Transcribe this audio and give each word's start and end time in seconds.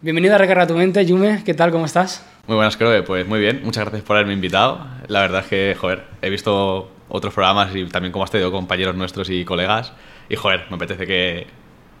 Bienvenido 0.00 0.36
a 0.36 0.38
Recarga 0.38 0.64
tu 0.64 0.74
mente, 0.74 1.04
Yume, 1.04 1.42
¿qué 1.44 1.54
tal? 1.54 1.72
¿Cómo 1.72 1.84
estás? 1.84 2.24
Muy 2.46 2.54
buenas, 2.54 2.76
creo. 2.76 3.04
Pues 3.04 3.26
muy 3.26 3.40
bien, 3.40 3.62
muchas 3.64 3.82
gracias 3.82 4.04
por 4.04 4.14
haberme 4.14 4.32
invitado. 4.32 4.86
La 5.08 5.22
verdad 5.22 5.40
es 5.40 5.48
que, 5.48 5.76
joder, 5.76 6.04
he 6.22 6.30
visto 6.30 6.88
otros 7.08 7.34
programas 7.34 7.74
y 7.74 7.84
también 7.86 8.12
cómo 8.12 8.22
has 8.22 8.30
tenido 8.30 8.52
compañeros 8.52 8.94
nuestros 8.94 9.28
y 9.28 9.44
colegas. 9.44 9.92
Y, 10.28 10.36
joder, 10.36 10.66
me 10.70 10.76
apetece 10.76 11.04
que, 11.04 11.48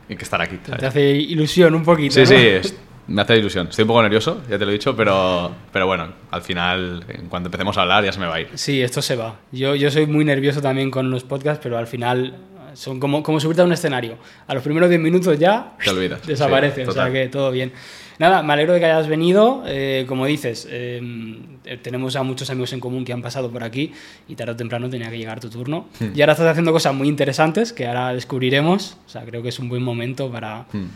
que 0.06 0.14
estar 0.14 0.40
aquí. 0.40 0.58
Te 0.58 0.86
hace 0.86 1.10
ilusión 1.10 1.74
un 1.74 1.82
poquito. 1.82 2.14
Sí, 2.14 2.20
¿no? 2.20 2.26
sí, 2.62 2.74
me 3.08 3.22
hace 3.22 3.36
ilusión. 3.36 3.66
Estoy 3.66 3.82
un 3.82 3.88
poco 3.88 4.02
nervioso, 4.02 4.42
ya 4.48 4.56
te 4.56 4.64
lo 4.64 4.70
he 4.70 4.74
dicho, 4.74 4.94
pero, 4.94 5.50
pero 5.72 5.88
bueno, 5.88 6.12
al 6.30 6.42
final, 6.42 7.04
en 7.08 7.28
cuanto 7.28 7.48
empecemos 7.48 7.76
a 7.78 7.82
hablar, 7.82 8.04
ya 8.04 8.12
se 8.12 8.20
me 8.20 8.26
va 8.26 8.36
a 8.36 8.40
ir. 8.42 8.50
Sí, 8.54 8.80
esto 8.80 9.02
se 9.02 9.16
va. 9.16 9.40
Yo, 9.50 9.74
yo 9.74 9.90
soy 9.90 10.06
muy 10.06 10.24
nervioso 10.24 10.62
también 10.62 10.92
con 10.92 11.10
los 11.10 11.24
podcasts, 11.24 11.58
pero 11.60 11.76
al 11.76 11.88
final 11.88 12.36
son 12.74 13.00
como, 13.00 13.22
como 13.22 13.40
subirte 13.40 13.62
a 13.62 13.64
un 13.64 13.72
escenario. 13.72 14.16
A 14.46 14.54
los 14.54 14.62
primeros 14.62 14.88
10 14.88 15.00
minutos 15.00 15.38
ya 15.38 15.74
Te 15.82 15.90
olvidas. 15.90 16.20
desaparece, 16.26 16.84
Sí, 16.84 16.90
o 16.90 16.92
sea 16.92 17.10
que 17.10 17.28
todo 17.28 17.50
bien. 17.50 17.72
Nada, 18.18 18.42
me 18.42 18.52
alegro 18.52 18.72
de 18.74 18.80
que 18.80 18.86
hayas 18.86 19.06
venido. 19.06 19.62
Eh, 19.66 20.04
como 20.08 20.26
dices, 20.26 20.66
eh, 20.70 21.00
tenemos 21.82 22.16
a 22.16 22.22
muchos 22.24 22.50
amigos 22.50 22.72
en 22.72 22.80
común 22.80 23.04
que 23.04 23.12
han 23.12 23.22
pasado 23.22 23.50
por 23.50 23.62
aquí 23.62 23.92
y 24.26 24.34
tarde 24.34 24.52
o 24.52 24.56
temprano 24.56 24.88
tenía 24.90 25.08
que 25.08 25.18
llegar 25.18 25.38
tu 25.38 25.48
turno. 25.50 25.86
Hmm. 26.00 26.08
Y 26.14 26.20
ahora 26.20 26.32
estás 26.32 26.48
haciendo 26.48 26.72
cosas 26.72 26.94
muy 26.94 27.06
interesantes 27.08 27.72
que 27.72 27.86
ahora 27.86 28.12
descubriremos. 28.14 28.96
O 29.06 29.08
sea, 29.08 29.22
creo 29.24 29.40
que 29.42 29.50
es 29.50 29.58
un 29.60 29.68
buen 29.68 29.82
momento 29.84 30.30
para, 30.32 30.66
Hmm. 30.72 30.88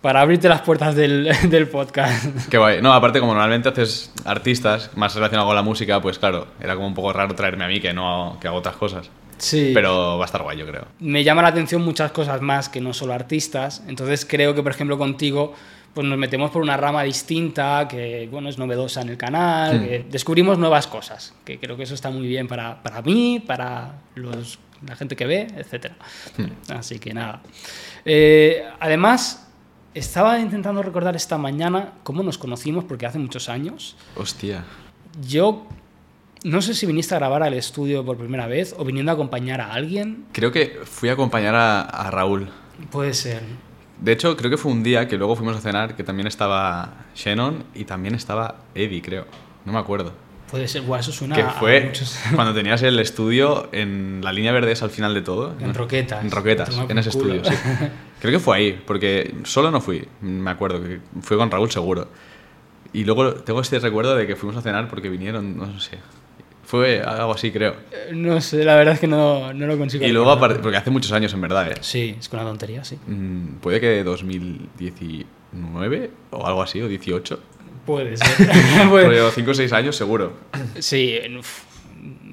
para 0.00 0.20
abrirte 0.20 0.48
las 0.48 0.62
puertas 0.62 0.96
del, 0.96 1.30
del 1.48 1.68
podcast. 1.68 2.48
Qué 2.50 2.58
guay. 2.58 2.82
No, 2.82 2.92
aparte, 2.92 3.20
como 3.20 3.34
normalmente 3.34 3.68
haces 3.68 4.12
artistas 4.24 4.90
más 4.96 5.14
relacionados 5.14 5.48
con 5.48 5.54
la 5.56 5.62
música, 5.62 6.00
pues 6.02 6.18
claro, 6.18 6.48
era 6.60 6.74
como 6.74 6.88
un 6.88 6.94
poco 6.94 7.12
raro 7.12 7.36
traerme 7.36 7.64
a 7.64 7.68
mí 7.68 7.80
que 7.80 7.92
no 7.92 8.36
que 8.40 8.48
hago 8.48 8.56
otras 8.58 8.74
cosas. 8.74 9.08
Sí. 9.38 9.72
Pero 9.74 10.18
va 10.18 10.24
a 10.24 10.26
estar 10.26 10.42
guay, 10.42 10.58
yo 10.58 10.66
creo. 10.66 10.86
me 11.00 11.24
llama 11.24 11.42
la 11.42 11.48
atención 11.48 11.82
muchas 11.82 12.12
cosas 12.12 12.40
más 12.40 12.68
que 12.68 12.80
no 12.80 12.92
solo 12.92 13.12
artistas. 13.12 13.82
Entonces 13.88 14.24
creo 14.24 14.54
que, 14.54 14.62
por 14.62 14.72
ejemplo, 14.72 14.98
contigo 14.98 15.54
pues 15.94 16.06
nos 16.08 16.18
metemos 16.18 16.50
por 16.50 16.60
una 16.60 16.76
rama 16.76 17.04
distinta, 17.04 17.86
que 17.88 18.28
bueno, 18.30 18.48
es 18.48 18.58
novedosa 18.58 19.02
en 19.02 19.10
el 19.10 19.16
canal, 19.16 19.80
que 19.80 20.04
descubrimos 20.10 20.58
nuevas 20.58 20.88
cosas, 20.88 21.34
que 21.44 21.60
creo 21.60 21.76
que 21.76 21.84
eso 21.84 21.94
está 21.94 22.10
muy 22.10 22.26
bien 22.26 22.48
para, 22.48 22.82
para 22.82 23.00
mí, 23.00 23.40
para 23.46 24.00
los, 24.16 24.58
la 24.84 24.96
gente 24.96 25.14
que 25.14 25.24
ve, 25.24 25.46
etc. 25.56 25.92
Hmm. 26.36 26.72
Así 26.72 26.98
que 26.98 27.14
nada. 27.14 27.42
Eh, 28.04 28.64
además, 28.80 29.48
estaba 29.94 30.40
intentando 30.40 30.82
recordar 30.82 31.14
esta 31.14 31.38
mañana 31.38 31.92
cómo 32.02 32.24
nos 32.24 32.38
conocimos, 32.38 32.84
porque 32.84 33.06
hace 33.06 33.20
muchos 33.20 33.48
años. 33.48 33.96
Hostia. 34.16 34.64
Yo 35.24 35.68
no 36.44 36.62
sé 36.62 36.74
si 36.74 36.86
viniste 36.86 37.14
a 37.14 37.18
grabar 37.18 37.42
al 37.42 37.54
estudio 37.54 38.04
por 38.04 38.16
primera 38.16 38.46
vez 38.46 38.74
o 38.78 38.84
viniendo 38.84 39.10
a 39.10 39.14
acompañar 39.14 39.60
a 39.60 39.72
alguien. 39.72 40.26
Creo 40.32 40.52
que 40.52 40.78
fui 40.84 41.08
a 41.08 41.14
acompañar 41.14 41.54
a, 41.56 41.80
a 41.82 42.10
Raúl. 42.10 42.48
Puede 42.90 43.12
ser. 43.14 43.42
De 44.00 44.12
hecho, 44.12 44.36
creo 44.36 44.50
que 44.50 44.56
fue 44.56 44.70
un 44.72 44.82
día 44.82 45.08
que 45.08 45.16
luego 45.16 45.34
fuimos 45.36 45.56
a 45.56 45.60
cenar 45.60 45.96
que 45.96 46.04
también 46.04 46.26
estaba 46.26 47.06
Shannon 47.14 47.64
y 47.74 47.84
también 47.84 48.14
estaba 48.14 48.56
Eddie, 48.74 49.02
creo. 49.02 49.26
No 49.64 49.72
me 49.72 49.78
acuerdo. 49.78 50.12
Puede 50.50 50.68
ser, 50.68 50.82
Buah, 50.82 51.00
eso 51.00 51.10
suena 51.10 51.34
que 51.34 51.42
a 51.42 51.50
fue 51.50 51.86
muchos- 51.86 52.18
cuando 52.34 52.52
tenías 52.54 52.82
el 52.82 52.98
estudio 53.00 53.68
en 53.72 54.20
la 54.22 54.32
línea 54.32 54.52
verde 54.52 54.72
esa 54.72 54.84
al 54.84 54.90
final 54.90 55.14
de 55.14 55.22
todo. 55.22 55.54
En 55.58 55.72
Roquetas. 55.74 56.22
En 56.22 56.30
Roquetas, 56.30 56.68
en 56.88 56.98
ese 56.98 57.10
culo. 57.10 57.34
estudio, 57.34 57.44
sí. 57.58 57.86
Creo 58.20 58.32
que 58.32 58.38
fue 58.38 58.56
ahí, 58.56 58.82
porque 58.86 59.34
solo 59.44 59.70
no 59.70 59.80
fui, 59.80 60.06
me 60.20 60.50
acuerdo, 60.50 60.82
que 60.82 61.00
fue 61.22 61.36
con 61.36 61.50
Raúl 61.50 61.70
seguro. 61.70 62.08
Y 62.92 63.04
luego 63.04 63.34
tengo 63.34 63.60
este 63.60 63.78
recuerdo 63.80 64.14
de 64.14 64.26
que 64.26 64.36
fuimos 64.36 64.56
a 64.56 64.62
cenar 64.62 64.88
porque 64.88 65.08
vinieron, 65.08 65.56
no 65.56 65.80
sé. 65.80 65.98
Fue 66.66 67.00
algo 67.02 67.32
así, 67.34 67.50
creo. 67.50 67.74
Eh, 67.92 68.10
No 68.12 68.40
sé, 68.40 68.64
la 68.64 68.74
verdad 68.76 68.94
es 68.94 69.00
que 69.00 69.06
no, 69.06 69.52
no 69.52 69.66
lo 69.66 69.76
consigo. 69.78 70.04
Y 70.04 70.12
luego, 70.12 70.30
aparte- 70.30 70.60
porque 70.60 70.76
hace 70.78 70.90
muchos 70.90 71.12
años 71.12 71.32
en 71.34 71.40
verdad, 71.40 71.70
¿eh? 71.70 71.74
Sí, 71.80 72.16
es 72.18 72.28
que 72.28 72.36
una 72.36 72.44
tontería, 72.44 72.84
sí. 72.84 72.96
Mm, 73.06 73.56
Puede 73.60 73.80
que 73.80 74.02
2019 74.04 76.10
o 76.30 76.46
algo 76.46 76.62
así, 76.62 76.80
o 76.80 76.88
18. 76.88 77.38
Puede 77.86 78.16
ser. 78.22 78.48
Rollo 78.90 79.30
5 79.30 79.50
o 79.50 79.54
6 79.54 79.72
años 79.72 79.96
seguro. 79.96 80.32
Sí, 80.78 81.16
uf, 81.38 81.62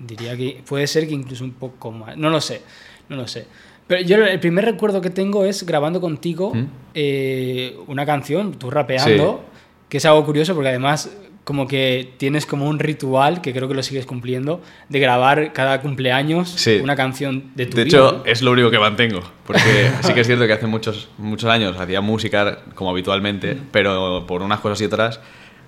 diría 0.07 0.35
que 0.37 0.61
puede 0.65 0.87
ser 0.87 1.07
que 1.07 1.13
incluso 1.13 1.43
un 1.43 1.51
poco 1.53 1.91
más. 1.91 2.15
No 2.17 2.29
lo 2.29 2.39
sé, 2.41 2.61
no 3.09 3.15
lo 3.17 3.27
sé. 3.27 3.45
Pero 3.87 4.01
yo 4.03 4.15
el 4.25 4.39
primer 4.39 4.65
recuerdo 4.65 5.01
que 5.01 5.09
tengo 5.09 5.43
es 5.43 5.65
grabando 5.65 5.99
contigo 5.99 6.53
¿Mm? 6.53 6.65
eh, 6.93 7.75
una 7.87 8.05
canción, 8.05 8.53
tú 8.53 8.69
rapeando, 8.69 9.43
que 9.89 9.97
es 9.97 10.05
algo 10.05 10.23
curioso 10.25 10.53
porque 10.53 10.69
además 10.69 11.09
como 11.43 11.67
que 11.67 12.13
tienes 12.17 12.45
como 12.45 12.67
un 12.67 12.77
ritual, 12.79 13.41
que 13.41 13.51
creo 13.51 13.67
que 13.67 13.73
lo 13.73 13.81
sigues 13.83 14.05
cumpliendo, 14.05 14.61
de 14.89 14.99
grabar 14.99 15.53
cada 15.53 15.81
cumpleaños 15.81 16.49
Sí. 16.49 16.79
una 16.83 16.95
canción 16.95 17.51
de 17.55 17.65
tu 17.65 17.77
De 17.77 17.83
vida, 17.85 17.97
hecho, 17.97 18.17
¿no? 18.19 18.25
es 18.25 18.41
lo 18.43 18.51
único 18.51 18.69
que 18.69 18.77
mantengo. 18.79 19.21
Porque 19.45 19.59
sí 20.01 20.13
que 20.13 20.21
es 20.21 20.27
cierto 20.27 20.45
que 20.45 20.53
hace 20.53 20.67
muchos, 20.67 21.09
muchos 21.17 21.49
años 21.49 21.75
hacía 21.79 21.99
música 22.01 22.59
como 22.75 22.91
habitualmente, 22.91 23.57
pero 23.71 24.25
por 24.27 24.43
unas 24.43 24.59
cosas 24.59 24.79
y 24.81 24.85
otras, 24.85 25.19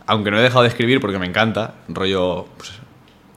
aunque 0.06 0.30
no 0.32 0.38
he 0.40 0.42
dejado 0.44 0.62
de 0.64 0.70
escribir 0.70 1.00
porque 1.00 1.18
me 1.18 1.26
encanta, 1.26 1.76
rollo. 1.88 2.46
pues, 2.58 2.72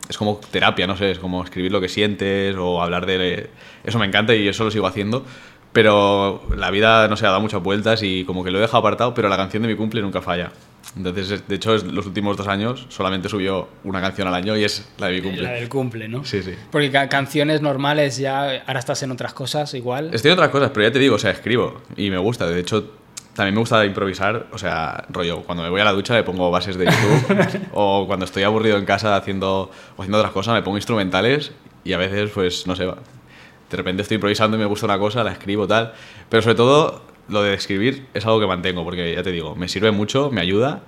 es 0.08 0.16
como 0.18 0.36
terapia, 0.50 0.86
no 0.86 0.96
sé, 0.96 1.10
es 1.12 1.18
como 1.18 1.42
escribir 1.42 1.72
lo 1.72 1.80
que 1.80 1.88
sientes 1.88 2.54
o 2.56 2.80
hablar 2.82 3.06
de. 3.06 3.50
Eso 3.82 3.98
me 3.98 4.06
encanta 4.06 4.34
y 4.36 4.46
eso 4.46 4.62
lo 4.62 4.70
sigo 4.70 4.86
haciendo. 4.86 5.24
Pero 5.72 6.42
la 6.56 6.70
vida, 6.70 7.08
no 7.08 7.16
sé, 7.16 7.26
ha 7.26 7.30
dado 7.30 7.40
muchas 7.40 7.62
vueltas 7.62 8.02
y 8.02 8.24
como 8.24 8.44
que 8.44 8.50
lo 8.50 8.58
he 8.58 8.60
dejado 8.62 8.78
apartado, 8.78 9.14
pero 9.14 9.28
la 9.28 9.36
canción 9.36 9.62
de 9.62 9.68
mi 9.68 9.74
cumple 9.74 10.00
nunca 10.02 10.22
falla. 10.22 10.52
Entonces, 10.96 11.30
es- 11.30 11.46
de 11.48 11.54
hecho, 11.56 11.76
los 11.76 12.06
últimos 12.06 12.36
dos 12.36 12.48
años 12.48 12.86
solamente 12.88 13.28
subió 13.28 13.68
una 13.84 14.00
canción 14.00 14.26
al 14.28 14.34
año 14.34 14.56
y 14.56 14.64
es 14.64 14.88
la 14.98 15.08
de 15.08 15.14
mi 15.16 15.22
cumple. 15.22 15.42
La 15.42 15.50
del 15.52 15.68
cumple, 15.68 16.08
¿no? 16.08 16.24
Sí, 16.24 16.42
sí. 16.42 16.54
Porque 16.70 16.90
ca- 16.90 17.08
canciones 17.08 17.60
normales 17.60 18.16
ya, 18.16 18.62
ahora 18.66 18.78
estás 18.80 19.02
en 19.02 19.10
otras 19.10 19.34
cosas 19.34 19.74
igual. 19.74 20.10
Estoy 20.14 20.30
en 20.30 20.38
otras 20.38 20.50
cosas, 20.50 20.70
pero 20.72 20.86
ya 20.86 20.92
te 20.92 20.98
digo, 20.98 21.16
o 21.16 21.18
sea, 21.18 21.30
escribo 21.32 21.82
y 21.96 22.10
me 22.10 22.16
gusta. 22.18 22.46
De 22.46 22.58
hecho, 22.58 22.92
también 23.34 23.54
me 23.54 23.60
gusta 23.60 23.84
improvisar. 23.84 24.46
O 24.52 24.56
sea, 24.58 25.04
rollo, 25.10 25.42
cuando 25.42 25.62
me 25.64 25.68
voy 25.68 25.82
a 25.82 25.84
la 25.84 25.92
ducha 25.92 26.14
me 26.14 26.22
pongo 26.22 26.50
bases 26.50 26.76
de 26.78 26.86
YouTube 26.86 27.60
o 27.74 28.06
cuando 28.06 28.24
estoy 28.24 28.44
aburrido 28.44 28.78
en 28.78 28.86
casa 28.86 29.16
haciendo, 29.16 29.70
o 29.96 30.02
haciendo 30.02 30.16
otras 30.18 30.32
cosas 30.32 30.54
me 30.54 30.62
pongo 30.62 30.78
instrumentales 30.78 31.52
y 31.84 31.92
a 31.92 31.98
veces, 31.98 32.30
pues, 32.34 32.66
no 32.66 32.74
sé, 32.74 32.84
de 32.86 33.76
repente 33.76 34.00
estoy 34.00 34.14
improvisando 34.14 34.56
y 34.56 34.60
me 34.60 34.66
gusta 34.66 34.86
una 34.86 34.98
cosa, 34.98 35.22
la 35.22 35.32
escribo 35.32 35.66
tal. 35.66 35.92
Pero 36.30 36.42
sobre 36.42 36.54
todo, 36.54 37.02
lo 37.28 37.42
de 37.42 37.54
escribir 37.54 38.06
es 38.14 38.24
algo 38.26 38.40
que 38.40 38.46
mantengo 38.46 38.84
porque 38.84 39.14
ya 39.14 39.22
te 39.22 39.32
digo, 39.32 39.54
me 39.56 39.68
sirve 39.68 39.90
mucho, 39.90 40.30
me 40.30 40.40
ayuda 40.40 40.82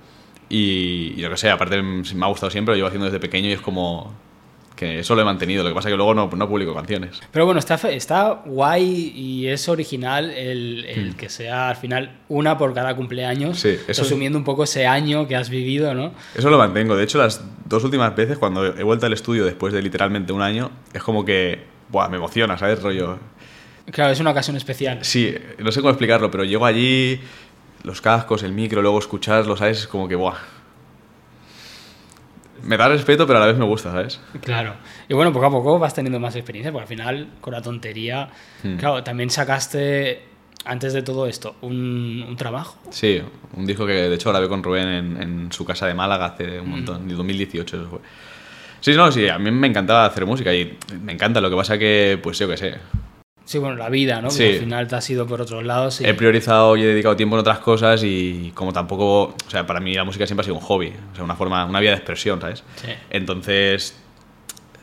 y, 0.49 1.13
y 1.17 1.21
lo 1.21 1.29
que 1.29 1.37
sé, 1.37 1.49
aparte 1.49 1.81
me 1.81 2.03
ha 2.25 2.27
gustado 2.27 2.49
siempre, 2.49 2.73
lo 2.73 2.75
llevo 2.77 2.87
haciendo 2.87 3.05
desde 3.05 3.19
pequeño 3.19 3.49
y 3.49 3.53
es 3.53 3.61
como 3.61 4.13
que 4.75 4.99
eso 4.99 5.13
lo 5.13 5.21
he 5.21 5.25
mantenido. 5.25 5.61
Lo 5.63 5.69
que 5.69 5.75
pasa 5.75 5.89
es 5.89 5.93
que 5.93 5.97
luego 5.97 6.13
no, 6.13 6.29
no 6.33 6.47
publico 6.47 6.73
canciones. 6.73 7.19
Pero 7.33 7.43
bueno, 7.45 7.59
está, 7.59 7.75
está 7.89 8.43
guay 8.45 9.11
y 9.13 9.47
es 9.47 9.67
original 9.67 10.31
el, 10.31 10.85
el 10.85 11.15
que 11.17 11.27
sea 11.27 11.67
al 11.69 11.75
final 11.75 12.19
una 12.29 12.57
por 12.57 12.73
cada 12.73 12.95
cumpleaños. 12.95 13.59
Sí, 13.59 13.75
eso- 13.89 14.03
resumiendo 14.03 14.37
un 14.39 14.45
poco 14.45 14.63
ese 14.63 14.87
año 14.87 15.27
que 15.27 15.35
has 15.35 15.49
vivido, 15.49 15.93
¿no? 15.93 16.13
Eso 16.33 16.49
lo 16.49 16.57
mantengo. 16.57 16.95
De 16.95 17.03
hecho, 17.03 17.17
las 17.17 17.43
dos 17.65 17.83
últimas 17.83 18.15
veces, 18.15 18.37
cuando 18.37 18.65
he 18.65 18.83
vuelto 18.83 19.05
al 19.05 19.11
estudio 19.11 19.43
después 19.43 19.73
de 19.73 19.81
literalmente 19.81 20.31
un 20.31 20.41
año, 20.41 20.71
es 20.93 21.03
como 21.03 21.25
que 21.25 21.59
buah, 21.89 22.07
me 22.07 22.15
emociona, 22.15 22.57
¿sabes? 22.57 22.81
Rollo. 22.81 23.19
Claro, 23.91 24.11
es 24.11 24.19
una 24.19 24.31
ocasión 24.31 24.55
especial. 24.57 24.99
Sí, 25.03 25.33
no 25.57 25.71
sé 25.71 25.81
cómo 25.81 25.91
explicarlo, 25.91 26.29
pero 26.29 26.43
llego 26.43 26.65
allí, 26.65 27.19
los 27.83 28.01
cascos, 28.01 28.43
el 28.43 28.51
micro, 28.53 28.81
luego 28.81 28.99
escucharlo, 28.99 29.55
¿sabes? 29.57 29.79
Es 29.79 29.87
como 29.87 30.07
que, 30.07 30.15
buah. 30.15 30.35
Me 32.63 32.75
da 32.75 32.89
respeto, 32.89 33.25
pero 33.25 33.37
a 33.37 33.41
la 33.41 33.47
vez 33.47 33.57
me 33.57 33.63
gusta, 33.65 33.91
¿sabes? 33.91 34.19
Claro. 34.41 34.75
Y 35.07 35.13
bueno, 35.13 35.31
poco 35.31 35.45
a 35.45 35.49
poco 35.49 35.79
vas 35.79 35.93
teniendo 35.93 36.19
más 36.19 36.35
experiencia, 36.35 36.71
porque 36.73 36.83
al 36.83 36.87
final, 36.89 37.27
con 37.39 37.53
la 37.53 37.61
tontería, 37.61 38.29
Hmm. 38.63 38.75
claro, 38.75 39.01
también 39.01 39.29
sacaste, 39.29 40.23
antes 40.65 40.91
de 40.91 41.01
todo 41.01 41.25
esto, 41.25 41.55
un, 41.61 42.25
un 42.27 42.35
trabajo. 42.35 42.77
Sí, 42.89 43.21
un 43.55 43.65
disco 43.65 43.85
que 43.87 43.93
de 43.93 44.13
hecho 44.13 44.29
grabé 44.29 44.49
con 44.49 44.61
Rubén 44.61 44.87
en, 44.89 45.21
en 45.23 45.51
su 45.53 45.63
casa 45.63 45.87
de 45.87 45.93
Málaga 45.93 46.25
hace 46.25 46.59
un 46.59 46.69
montón, 46.69 47.09
en 47.09 47.15
2018 47.15 47.77
eso 47.77 47.89
fue. 47.89 47.99
Sí, 48.81 48.91
no, 48.93 49.09
sí, 49.11 49.29
a 49.29 49.39
mí 49.39 49.51
me 49.51 49.67
encantaba 49.67 50.05
hacer 50.05 50.25
música 50.25 50.53
y 50.53 50.77
me 51.01 51.13
encanta, 51.13 51.39
lo 51.39 51.49
que 51.49 51.55
pasa 51.55 51.77
que, 51.77 52.19
pues 52.21 52.37
yo 52.39 52.47
qué 52.49 52.57
sé, 52.57 52.75
Sí, 53.49 53.57
bueno, 53.57 53.77
la 53.77 53.89
vida, 53.89 54.21
¿no? 54.21 54.29
Sí. 54.29 54.43
Que 54.43 54.53
al 54.53 54.59
final 54.59 54.87
te 54.87 54.95
has 54.95 55.09
ido 55.09 55.25
por 55.25 55.41
otros 55.41 55.63
lados. 55.63 56.01
Y... 56.01 56.05
He 56.05 56.13
priorizado 56.13 56.77
y 56.77 56.83
he 56.83 56.85
dedicado 56.85 57.15
tiempo 57.15 57.35
en 57.35 57.39
otras 57.39 57.57
cosas 57.57 58.03
y 58.03 58.51
como 58.53 58.71
tampoco, 58.71 59.23
o 59.23 59.49
sea, 59.49 59.65
para 59.65 59.79
mí 59.79 59.95
la 59.95 60.03
música 60.03 60.27
siempre 60.27 60.41
ha 60.41 60.45
sido 60.45 60.53
un 60.53 60.61
hobby, 60.61 60.93
o 61.11 61.15
sea, 61.15 61.23
una 61.23 61.35
forma, 61.35 61.65
una 61.65 61.79
vía 61.79 61.89
de 61.89 61.95
expresión, 61.95 62.39
¿sabes? 62.39 62.63
Sí. 62.75 62.89
Entonces, 63.09 63.99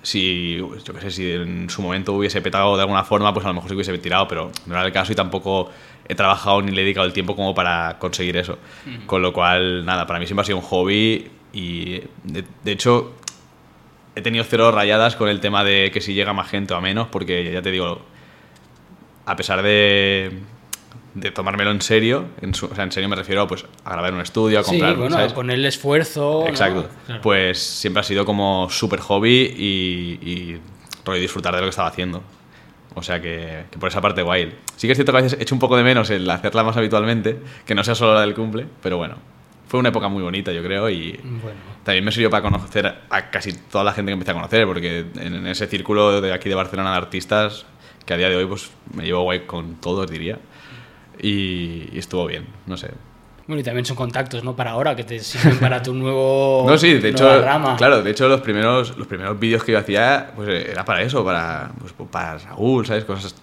si, 0.02 0.56
yo 0.56 0.94
qué 0.94 1.00
sé, 1.00 1.10
si 1.12 1.30
en 1.30 1.70
su 1.70 1.80
momento 1.80 2.14
hubiese 2.14 2.42
petado 2.42 2.74
de 2.74 2.82
alguna 2.82 3.04
forma, 3.04 3.32
pues 3.32 3.46
a 3.46 3.50
lo 3.50 3.54
mejor 3.54 3.70
sí 3.70 3.76
hubiese 3.76 3.96
tirado, 3.98 4.26
pero 4.26 4.50
no 4.66 4.74
era 4.74 4.84
el 4.84 4.90
caso 4.90 5.12
y 5.12 5.14
tampoco 5.14 5.70
he 6.08 6.16
trabajado 6.16 6.60
ni 6.60 6.72
le 6.72 6.80
he 6.80 6.84
dedicado 6.86 7.06
el 7.06 7.12
tiempo 7.12 7.36
como 7.36 7.54
para 7.54 8.00
conseguir 8.00 8.36
eso. 8.36 8.58
Con 9.06 9.22
lo 9.22 9.32
cual, 9.32 9.84
nada, 9.84 10.08
para 10.08 10.18
mí 10.18 10.26
siempre 10.26 10.42
ha 10.42 10.44
sido 10.44 10.58
un 10.58 10.64
hobby 10.64 11.30
y 11.52 12.00
de, 12.24 12.44
de 12.64 12.72
hecho 12.72 13.14
he 14.16 14.22
tenido 14.22 14.42
cero 14.42 14.72
rayadas 14.72 15.14
con 15.14 15.28
el 15.28 15.38
tema 15.38 15.62
de 15.62 15.92
que 15.92 16.00
si 16.00 16.14
llega 16.14 16.32
más 16.32 16.50
gente 16.50 16.74
o 16.74 16.78
a 16.78 16.80
menos, 16.80 17.06
porque 17.06 17.52
ya 17.52 17.62
te 17.62 17.70
digo, 17.70 18.00
a 19.26 19.36
pesar 19.36 19.62
de, 19.62 20.38
de 21.14 21.30
tomármelo 21.32 21.70
en 21.72 21.82
serio, 21.82 22.26
en, 22.40 22.54
su- 22.54 22.66
o 22.66 22.74
sea, 22.74 22.84
en 22.84 22.92
serio 22.92 23.08
me 23.08 23.16
refiero 23.16 23.46
pues, 23.46 23.64
a 23.84 23.90
grabar 23.92 24.10
en 24.10 24.14
un 24.16 24.20
estudio, 24.22 24.60
a 24.60 24.62
Sí, 24.62 24.70
comprar, 24.70 24.96
bueno, 24.96 25.16
¿sabes? 25.16 25.32
ponerle 25.32 25.68
esfuerzo. 25.68 26.40
¿no? 26.44 26.48
Exacto. 26.48 26.88
Claro. 27.06 27.20
Pues 27.22 27.58
siempre 27.58 28.00
ha 28.00 28.04
sido 28.04 28.24
como 28.24 28.68
súper 28.70 29.00
hobby 29.00 29.52
y, 29.56 30.18
y 30.22 30.60
disfrutar 31.20 31.54
de 31.54 31.60
lo 31.60 31.66
que 31.66 31.70
estaba 31.70 31.88
haciendo. 31.88 32.22
O 32.94 33.02
sea 33.02 33.20
que, 33.20 33.64
que 33.70 33.78
por 33.78 33.88
esa 33.90 34.00
parte 34.00 34.22
guay. 34.22 34.54
Sí 34.76 34.86
que 34.88 34.92
es 34.92 34.96
cierto 34.96 35.12
que 35.12 35.18
a 35.18 35.22
veces 35.22 35.38
echo 35.40 35.54
un 35.54 35.58
poco 35.58 35.76
de 35.76 35.82
menos 35.84 36.08
el 36.10 36.28
hacerla 36.30 36.64
más 36.64 36.76
habitualmente, 36.76 37.38
que 37.66 37.74
no 37.74 37.84
sea 37.84 37.94
solo 37.94 38.14
la 38.14 38.22
del 38.22 38.34
cumple, 38.34 38.66
pero 38.82 38.96
bueno, 38.96 39.16
fue 39.68 39.78
una 39.80 39.90
época 39.90 40.08
muy 40.08 40.22
bonita, 40.22 40.50
yo 40.52 40.62
creo, 40.62 40.88
y 40.88 41.12
Bueno. 41.22 41.58
también 41.84 42.04
me 42.04 42.10
sirvió 42.10 42.30
para 42.30 42.42
conocer 42.42 42.86
a 43.10 43.30
casi 43.30 43.52
toda 43.52 43.84
la 43.84 43.92
gente 43.92 44.10
que 44.10 44.14
empecé 44.14 44.30
a 44.30 44.34
conocer, 44.34 44.66
porque 44.66 45.04
en 45.16 45.46
ese 45.46 45.66
círculo 45.66 46.20
de 46.22 46.32
aquí 46.32 46.48
de 46.48 46.54
Barcelona 46.54 46.92
de 46.92 46.96
artistas, 46.96 47.66
que 48.06 48.14
a 48.14 48.16
día 48.16 48.30
de 48.30 48.36
hoy 48.36 48.46
pues 48.46 48.70
me 48.94 49.04
llevo 49.04 49.22
guay 49.22 49.40
con 49.40 49.74
todos, 49.76 50.10
diría, 50.10 50.38
y, 51.20 51.88
y 51.92 51.98
estuvo 51.98 52.26
bien, 52.26 52.46
no 52.66 52.76
sé. 52.76 52.90
Bueno, 53.46 53.60
y 53.60 53.62
también 53.62 53.84
son 53.84 53.96
contactos, 53.96 54.42
¿no? 54.42 54.56
Para 54.56 54.72
ahora, 54.72 54.96
que 54.96 55.04
te 55.04 55.20
sirven 55.20 55.58
para 55.58 55.80
tu 55.82 55.94
nuevo. 55.94 56.64
No, 56.66 56.76
sí, 56.76 56.94
de 56.94 57.10
hecho, 57.10 57.42
rama. 57.42 57.76
claro, 57.76 58.02
de 58.02 58.10
hecho 58.10 58.28
los 58.28 58.40
primeros, 58.40 58.96
los 58.96 59.06
primeros 59.06 59.38
vídeos 59.38 59.62
que 59.62 59.72
yo 59.72 59.78
hacía, 59.78 60.32
pues 60.34 60.48
era 60.68 60.84
para 60.84 61.02
eso, 61.02 61.24
para, 61.24 61.70
pues, 61.78 61.92
para 62.10 62.38
Raúl, 62.38 62.86
¿sabes? 62.86 63.04
Cosas 63.04 63.34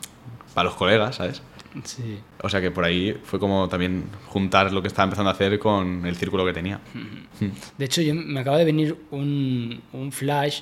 para 0.54 0.66
los 0.66 0.76
colegas, 0.76 1.16
¿sabes? 1.16 1.42
Sí. 1.86 2.20
O 2.42 2.50
sea 2.50 2.62
que 2.62 2.70
por 2.70 2.84
ahí 2.84 3.18
fue 3.24 3.40
como 3.40 3.68
también 3.68 4.04
juntar 4.28 4.72
lo 4.72 4.82
que 4.82 4.90
estaba 4.90 5.06
empezando 5.06 5.30
a 5.30 5.34
hacer 5.34 5.58
con 5.58 6.06
el 6.06 6.16
círculo 6.16 6.46
que 6.46 6.54
tenía. 6.54 6.80
De 7.78 7.86
hecho, 7.86 8.02
yo 8.02 8.14
me 8.14 8.42
acaba 8.42 8.58
de 8.58 8.66
venir 8.66 8.98
un, 9.10 9.82
un 9.94 10.12
flash 10.12 10.62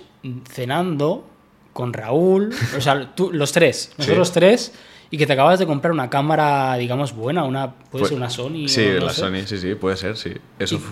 cenando 0.49 1.27
con 1.73 1.93
Raúl, 1.93 2.53
o 2.77 2.81
sea, 2.81 3.13
tú, 3.15 3.31
los 3.31 3.51
tres, 3.51 3.93
nosotros 3.97 4.27
Sí. 4.29 4.33
tres, 4.35 4.73
y 5.09 5.17
que 5.17 5.25
te 5.27 5.33
acabas 5.33 5.59
de 5.59 5.65
comprar 5.65 5.91
una 5.91 6.09
cámara, 6.09 6.75
digamos, 6.75 7.13
buena, 7.13 7.43
una, 7.43 7.71
puede 7.71 8.01
Pues- 8.03 8.09
ser 8.09 8.17
una 8.17 8.29
Sony. 8.29 8.67
Sí, 8.67 8.87
no 8.99 9.05
la 9.05 9.13
sé. 9.13 9.21
Sony, 9.21 9.45
sí, 9.45 9.57
sí, 9.57 9.75
puede 9.75 9.97
ser, 9.97 10.15
sí. 10.17 10.33
Eso. 10.59 10.77
sí, 10.77 10.83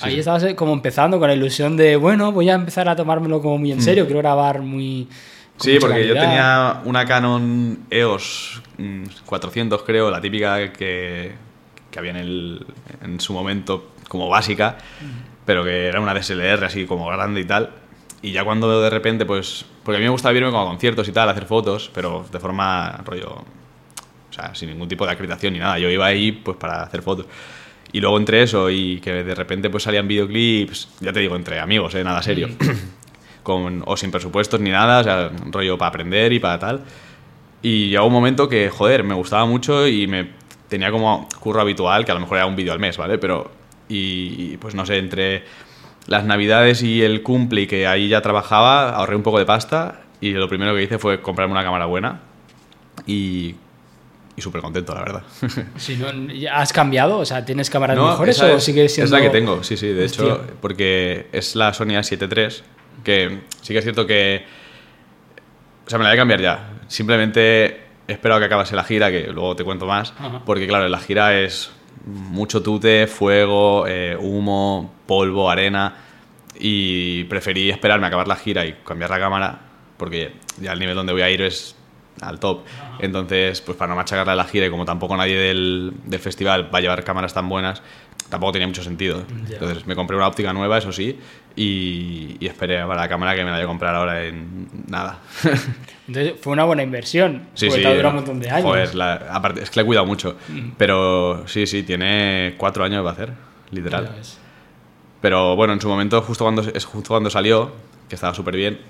Ahí 0.00 0.18
estabas 0.18 0.42
eh, 0.44 0.54
como 0.54 0.72
empezando 0.72 1.18
con 1.18 1.28
la 1.28 1.34
ilusión 1.34 1.76
de, 1.76 1.96
bueno, 1.96 2.32
voy 2.32 2.48
a 2.50 2.54
empezar 2.54 2.88
a 2.88 2.96
tomármelo 2.96 3.40
como 3.40 3.58
muy 3.58 3.72
en 3.72 3.80
serio, 3.82 4.04
quiero 4.06 4.20
grabar 4.20 4.60
muy... 4.62 5.02
Mm. 5.04 5.60
Sí, 5.60 5.76
porque 5.80 6.06
yo 6.06 6.14
tenía 6.14 6.80
una 6.84 7.04
Canon 7.06 7.78
EOS 7.88 8.60
mm, 8.76 9.04
400, 9.24 9.82
creo, 9.84 10.10
la 10.10 10.20
típica 10.20 10.72
que, 10.72 11.32
que 11.92 11.98
había 11.98 12.10
en, 12.10 12.16
el, 12.16 12.66
en 13.02 13.20
su 13.20 13.32
momento 13.32 13.92
como 14.08 14.28
básica, 14.28 14.76
pero 15.44 15.62
que 15.62 15.86
era 15.86 16.00
una 16.00 16.12
DSLR 16.12 16.64
así 16.64 16.86
como 16.86 17.06
grande 17.06 17.40
y 17.40 17.44
tal. 17.44 17.70
Y 18.24 18.32
ya 18.32 18.42
cuando 18.42 18.80
de 18.80 18.88
repente, 18.88 19.26
pues. 19.26 19.66
Porque 19.82 19.98
a 19.98 20.00
mí 20.00 20.04
me 20.04 20.10
gustaba 20.10 20.34
irme 20.34 20.50
como 20.50 20.62
a 20.62 20.66
conciertos 20.66 21.06
y 21.08 21.12
tal, 21.12 21.28
hacer 21.28 21.44
fotos, 21.44 21.90
pero 21.92 22.24
de 22.32 22.40
forma 22.40 23.02
rollo. 23.04 23.32
O 23.32 24.32
sea, 24.32 24.54
sin 24.54 24.70
ningún 24.70 24.88
tipo 24.88 25.04
de 25.04 25.12
acreditación 25.12 25.52
ni 25.52 25.58
nada. 25.58 25.78
Yo 25.78 25.90
iba 25.90 26.06
ahí 26.06 26.32
pues 26.32 26.56
para 26.56 26.82
hacer 26.82 27.02
fotos. 27.02 27.26
Y 27.92 28.00
luego 28.00 28.16
entre 28.16 28.42
eso 28.42 28.70
y 28.70 28.98
que 29.00 29.22
de 29.22 29.34
repente 29.34 29.68
pues 29.68 29.82
salían 29.82 30.08
videoclips, 30.08 30.88
ya 31.00 31.12
te 31.12 31.20
digo, 31.20 31.36
entre 31.36 31.60
amigos, 31.60 31.94
¿eh? 31.94 32.02
nada 32.02 32.22
serio. 32.22 32.48
con, 33.42 33.82
o 33.84 33.96
sin 33.96 34.10
presupuestos 34.10 34.58
ni 34.58 34.70
nada, 34.70 35.00
o 35.00 35.04
sea, 35.04 35.30
rollo 35.52 35.76
para 35.76 35.90
aprender 35.90 36.32
y 36.32 36.40
para 36.40 36.58
tal. 36.58 36.80
Y 37.60 37.90
llegó 37.90 38.06
un 38.06 38.12
momento 38.14 38.48
que, 38.48 38.70
joder, 38.70 39.04
me 39.04 39.14
gustaba 39.14 39.44
mucho 39.44 39.86
y 39.86 40.06
me 40.06 40.30
tenía 40.68 40.90
como 40.90 41.28
curro 41.40 41.60
habitual, 41.60 42.06
que 42.06 42.10
a 42.10 42.14
lo 42.14 42.20
mejor 42.20 42.38
era 42.38 42.46
un 42.46 42.56
vídeo 42.56 42.72
al 42.72 42.80
mes, 42.80 42.96
¿vale? 42.96 43.18
Pero, 43.18 43.50
y, 43.86 44.52
y, 44.54 44.56
pues 44.56 44.74
no 44.74 44.86
sé, 44.86 44.96
entre 44.96 45.44
las 46.06 46.24
navidades 46.24 46.82
y 46.82 47.02
el 47.02 47.22
cumple 47.22 47.62
y 47.62 47.66
que 47.66 47.86
ahí 47.86 48.08
ya 48.08 48.20
trabajaba, 48.20 48.90
ahorré 48.90 49.16
un 49.16 49.22
poco 49.22 49.38
de 49.38 49.46
pasta 49.46 50.00
y 50.20 50.32
lo 50.32 50.48
primero 50.48 50.74
que 50.74 50.82
hice 50.82 50.98
fue 50.98 51.20
comprarme 51.20 51.52
una 51.52 51.64
cámara 51.64 51.86
buena 51.86 52.20
y, 53.06 53.54
y 54.36 54.40
súper 54.42 54.60
contento, 54.60 54.94
la 54.94 55.00
verdad. 55.00 55.22
Si 55.76 55.96
no, 55.96 56.12
¿ya 56.32 56.58
¿Has 56.58 56.72
cambiado? 56.72 57.18
O 57.18 57.24
sea, 57.24 57.44
¿tienes 57.44 57.70
cámaras 57.70 57.96
No, 57.96 58.08
mejores 58.08 58.40
o 58.40 58.46
es, 58.56 58.64
siendo...? 58.64 58.88
Es 59.04 59.10
la 59.10 59.20
que 59.20 59.30
tengo, 59.30 59.62
sí, 59.62 59.76
sí, 59.76 59.88
de 59.88 60.04
Hostia. 60.04 60.24
hecho, 60.24 60.46
porque 60.60 61.28
es 61.32 61.56
la 61.56 61.72
Sony 61.72 61.94
A7 61.98 62.20
III, 62.20 62.64
que 63.02 63.40
sí 63.62 63.72
que 63.72 63.78
es 63.78 63.84
cierto 63.84 64.06
que... 64.06 64.44
O 65.86 65.90
sea, 65.90 65.98
me 65.98 66.04
la 66.04 66.10
voy 66.10 66.16
a 66.16 66.20
cambiar 66.20 66.40
ya. 66.40 66.70
Simplemente 66.88 67.82
he 68.08 68.12
esperado 68.12 68.40
que 68.40 68.46
acabase 68.46 68.74
la 68.76 68.84
gira, 68.84 69.10
que 69.10 69.28
luego 69.28 69.54
te 69.56 69.64
cuento 69.64 69.86
más, 69.86 70.14
Ajá. 70.18 70.42
porque 70.44 70.66
claro, 70.66 70.88
la 70.88 70.98
gira 70.98 71.38
es 71.40 71.70
mucho 72.06 72.62
tute, 72.62 73.06
fuego, 73.06 73.86
eh, 73.86 74.16
humo, 74.18 74.92
polvo, 75.06 75.50
arena, 75.50 75.96
y 76.58 77.24
preferí 77.24 77.70
esperarme 77.70 78.06
a 78.06 78.08
acabar 78.08 78.28
la 78.28 78.36
gira 78.36 78.64
y 78.66 78.74
cambiar 78.84 79.10
la 79.10 79.18
cámara, 79.18 79.60
porque 79.96 80.34
ya 80.60 80.72
el 80.72 80.78
nivel 80.78 80.94
donde 80.94 81.12
voy 81.12 81.22
a 81.22 81.30
ir 81.30 81.42
es 81.42 81.76
al 82.20 82.38
top. 82.38 82.60
Entonces, 83.00 83.60
pues 83.60 83.76
para 83.76 83.90
no 83.90 83.96
machacarla 83.96 84.34
la 84.34 84.44
gira 84.44 84.66
y 84.66 84.70
como 84.70 84.84
tampoco 84.84 85.16
nadie 85.16 85.36
del, 85.36 85.92
del 86.04 86.20
festival 86.20 86.72
va 86.72 86.78
a 86.78 86.80
llevar 86.80 87.04
cámaras 87.04 87.34
tan 87.34 87.48
buenas, 87.48 87.82
tampoco 88.34 88.52
tenía 88.52 88.66
mucho 88.66 88.82
sentido. 88.82 89.22
Entonces 89.48 89.86
me 89.86 89.94
compré 89.94 90.16
una 90.16 90.26
óptica 90.26 90.52
nueva, 90.52 90.78
eso 90.78 90.90
sí, 90.90 91.16
y, 91.54 92.36
y 92.40 92.46
esperé 92.46 92.84
para 92.84 93.02
la 93.02 93.08
cámara 93.08 93.36
que 93.36 93.44
me 93.44 93.50
la 93.50 93.56
voy 93.58 93.64
a 93.64 93.68
comprar 93.68 93.94
ahora 93.94 94.24
en 94.24 94.68
nada. 94.88 95.20
Entonces, 96.08 96.34
fue 96.40 96.52
una 96.52 96.64
buena 96.64 96.82
inversión. 96.82 97.46
Sí, 97.54 97.68
porque 97.68 97.82
sí. 97.82 97.88
te 97.88 98.02
no. 98.02 98.08
un 98.08 98.14
montón 98.16 98.40
de 98.40 98.50
años. 98.50 98.64
Joder, 98.64 98.94
la- 98.96 99.26
aparte, 99.30 99.62
es 99.62 99.70
que 99.70 99.78
le 99.78 99.82
he 99.82 99.86
cuidado 99.86 100.04
mucho. 100.04 100.36
Pero 100.76 101.46
sí, 101.46 101.64
sí, 101.68 101.84
tiene 101.84 102.56
cuatro 102.58 102.82
años 102.82 103.04
va 103.04 103.10
a 103.10 103.12
hacer, 103.12 103.30
literal. 103.70 104.10
Pero 105.20 105.54
bueno, 105.54 105.72
en 105.72 105.80
su 105.80 105.88
momento, 105.88 106.20
justo 106.22 106.44
cuando, 106.44 106.62
es 106.62 106.84
justo 106.84 107.10
cuando 107.10 107.30
salió, 107.30 107.72
que 108.08 108.16
estaba 108.16 108.34
súper 108.34 108.56
bien, 108.56 108.80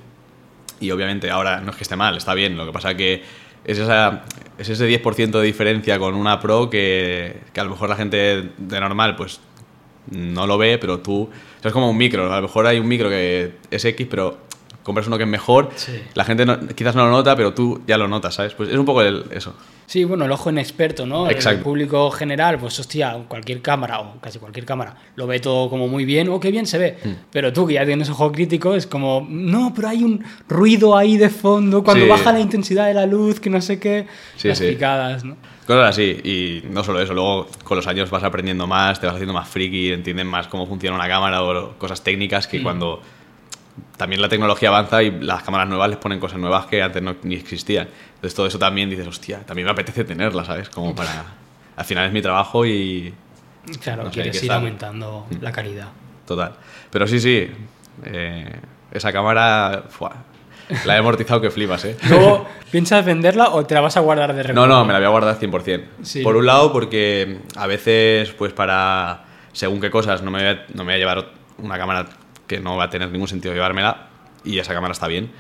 y 0.81 0.91
obviamente 0.91 1.31
ahora 1.31 1.61
no 1.61 1.71
es 1.71 1.77
que 1.77 1.83
esté 1.83 1.97
mal, 1.97 2.17
está 2.17 2.33
bien, 2.33 2.57
lo 2.57 2.65
que 2.65 2.73
pasa 2.73 2.95
que 2.97 3.23
es, 3.65 3.79
esa, 3.79 4.25
es 4.59 4.69
ese 4.69 4.89
10% 4.89 5.31
de 5.31 5.43
diferencia 5.43 5.99
con 5.99 6.15
una 6.15 6.41
Pro 6.41 6.71
que, 6.71 7.41
que 7.53 7.61
a 7.61 7.65
lo 7.65 7.71
mejor 7.71 7.89
la 7.89 7.97
gente 7.97 8.51
de 8.57 8.81
normal 8.81 9.17
pues 9.17 9.41
no 10.11 10.47
lo 10.47 10.59
ve, 10.59 10.79
pero 10.79 11.01
tú... 11.01 11.29
Es 11.63 11.73
como 11.73 11.89
un 11.89 11.97
micro, 11.97 12.31
a 12.31 12.37
lo 12.37 12.43
mejor 12.43 12.67
hay 12.67 12.79
un 12.79 12.87
micro 12.87 13.09
que 13.09 13.55
es 13.71 13.83
X, 13.83 14.07
pero 14.11 14.37
compras 14.85 15.09
uno 15.09 15.17
que 15.17 15.25
es 15.25 15.29
mejor, 15.29 15.71
Sí. 15.75 16.01
la 16.15 16.25
gente 16.25 16.47
no- 16.47 16.61
quizás 16.69 16.95
no 16.95 17.05
lo 17.07 17.11
nota, 17.11 17.35
pero 17.35 17.53
tú 17.53 17.83
ya 17.87 17.99
lo 17.99 18.07
notas, 18.07 18.35
¿sabes? 18.35 18.55
Pues 18.55 18.69
es 18.69 18.77
un 18.77 18.85
poco 18.85 19.03
el- 19.03 19.25
eso. 19.33 19.55
Sí, 19.87 20.05
bueno, 20.05 20.25
el 20.25 20.33
ojo 20.33 20.49
inexperto, 20.51 21.05
¿no? 21.05 21.27
El 21.27 21.33
Exacto. 21.35 21.63
público 21.65 22.11
general, 22.11 22.59
pues 22.59 22.79
hostia, 22.81 23.17
cualquier 23.29 23.61
cámara 23.61 24.01
o 24.01 24.19
casi 24.21 24.39
cualquier 24.39 24.65
cámara 24.65 24.95
lo 25.17 25.27
ve 25.27 25.41
todo 25.41 25.69
como 25.69 25.89
muy 25.89 26.05
bien, 26.07 26.29
o 26.29 26.39
qué 26.41 26.51
bien 26.51 26.67
se 26.67 26.79
ve. 26.79 26.99
Hmm. 27.05 27.13
Pero 27.31 27.53
tú 27.53 27.67
que 27.67 27.75
ya 27.75 27.85
tienes 27.85 28.09
ojo 28.09 28.31
crítico 28.33 28.75
es 28.75 28.87
como, 28.87 29.27
no, 29.29 29.73
pero 29.75 29.89
hay 29.89 30.03
un 30.05 30.25
ruido 30.49 30.97
ahí 30.97 31.17
de 31.19 31.29
fondo 31.29 31.83
cuando 31.83 32.05
Sí. 32.05 32.11
baja 32.11 32.33
la 32.33 32.41
intensidad 32.41 32.87
de 32.87 32.95
la 32.95 33.05
luz, 33.07 33.41
que 33.41 33.51
no 33.51 33.61
sé 33.61 33.79
qué, 33.79 34.07
Sí, 34.37 34.49
las 34.49 34.61
picadas, 34.61 35.25
¿no? 35.25 35.37
Cosas 35.67 35.91
así, 35.91 36.03
y 36.25 36.63
no 36.71 36.85
solo 36.85 37.01
eso, 37.01 37.15
luego 37.15 37.47
con 37.63 37.77
los 37.79 37.87
años 37.87 38.11
vas 38.11 38.23
aprendiendo 38.23 38.67
más, 38.67 39.01
te 39.01 39.07
vas 39.07 39.15
haciendo 39.15 39.33
más 39.33 39.49
friki, 39.49 39.93
entiendes 39.93 40.27
más 40.27 40.47
cómo 40.49 40.67
funciona 40.67 40.95
una 40.97 41.09
cámara 41.09 41.43
o 41.43 41.79
cosas 41.79 42.03
técnicas 42.05 42.47
que 42.47 42.63
cuando 42.63 43.01
también 43.97 44.21
la 44.23 44.29
tecnología 44.29 44.69
avanza 44.69 45.03
y 45.03 45.11
las 45.11 45.43
cámaras 45.43 45.69
nuevas 45.69 45.89
les 45.89 45.99
ponen 45.99 46.21
cosas 46.21 46.39
nuevas 46.39 46.67
que 46.67 46.83
antes 46.83 47.03
no, 47.03 47.17
ni 47.23 47.35
existían. 47.35 47.89
Entonces 48.15 48.35
todo 48.35 48.47
eso 48.47 48.59
también 48.59 48.89
dices, 48.91 49.07
hostia, 49.07 49.41
también 49.41 49.67
me 49.67 49.73
apetece 49.73 50.05
tenerla, 50.05 50.45
¿sabes? 50.45 50.69
Como 50.71 50.95
para... 50.95 51.25
Al 51.77 51.85
final 51.85 52.07
es 52.07 52.13
mi 52.13 52.23
trabajo 52.23 52.65
y... 52.65 53.13
Claro, 53.83 54.05
No 54.05 54.09
sé, 54.11 54.15
quieres 54.15 54.37
ir 54.37 54.43
estar. 54.43 54.59
aumentando 54.59 55.27
la 55.41 55.51
calidad. 55.53 55.89
Total. 56.27 56.53
Pero 56.91 57.07
sí, 57.07 57.19
sí, 57.19 57.49
eh, 58.05 58.61
esa 58.93 59.13
cámara... 59.13 59.85
la 60.85 60.95
he 60.95 60.99
amortizado 60.99 61.41
que 61.41 61.51
flipas, 61.51 61.85
¿eh? 61.85 61.97
Luego, 62.09 62.47
¿piensas 62.71 63.05
venderla 63.05 63.51
o 63.51 63.65
te 63.67 63.75
la 63.75 63.81
vas 63.81 63.97
a 63.97 64.01
guardar 64.01 64.35
de 64.35 64.43
No, 64.43 64.49
recuerdo? 64.49 64.67
no, 64.69 64.85
me 64.85 64.93
la 64.93 64.99
voy 65.01 65.07
a 65.07 65.11
guardar 65.11 65.39
100%. 65.39 65.85
Sí. 66.03 66.23
Por 66.23 66.37
un 66.37 66.47
lado, 66.47 66.73
porque 66.73 67.41
a 67.57 67.67
veces, 67.67 68.31
pues 68.33 68.53
para 68.53 69.25
según 69.53 69.81
qué 69.81 69.91
cosas, 69.91 70.23
no 70.23 70.31
me, 70.31 70.39
voy 70.39 70.49
a, 70.49 70.55
no 70.75 70.85
me 70.85 70.93
voy 70.93 70.95
a 70.95 70.99
llevar 70.99 71.27
una 71.59 71.79
cámara 71.79 72.07
que 72.47 72.61
no 72.61 72.77
va 72.77 72.85
a 72.85 72.91
tener 72.91 73.11
ningún 73.11 73.29
sentido 73.29 73.55
llevármela 73.55 74.09
y 74.45 74.59
esa 74.59 74.75
cámara 74.75 74.93
está 74.93 75.07
bien 75.09 75.31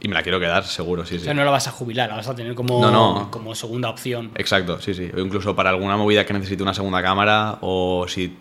y 0.00 0.08
me 0.08 0.14
la 0.14 0.22
quiero 0.22 0.38
quedar, 0.38 0.64
seguro, 0.64 1.06
sí, 1.06 1.16
O 1.16 1.18
sea, 1.20 1.32
no 1.34 1.44
la 1.44 1.50
vas 1.50 1.66
a 1.66 1.70
jubilar, 1.70 2.10
la 2.10 2.16
vas 2.16 2.28
a 2.28 2.34
tener 2.34 2.54
como, 2.54 2.80
No, 2.80 2.90
no. 2.90 3.30
como 3.30 3.54
segunda 3.54 3.88
opción. 3.88 4.32
Exacto, 4.34 4.78
sí, 4.80 4.92
sí. 4.92 5.10
O 5.16 5.18
incluso 5.20 5.56
para 5.56 5.70
alguna 5.70 5.96
movida 5.96 6.26
que 6.26 6.34
necesite 6.34 6.62
una 6.62 6.74
segunda 6.74 7.00
cámara 7.02 7.56
o 7.62 8.04
si, 8.06 8.36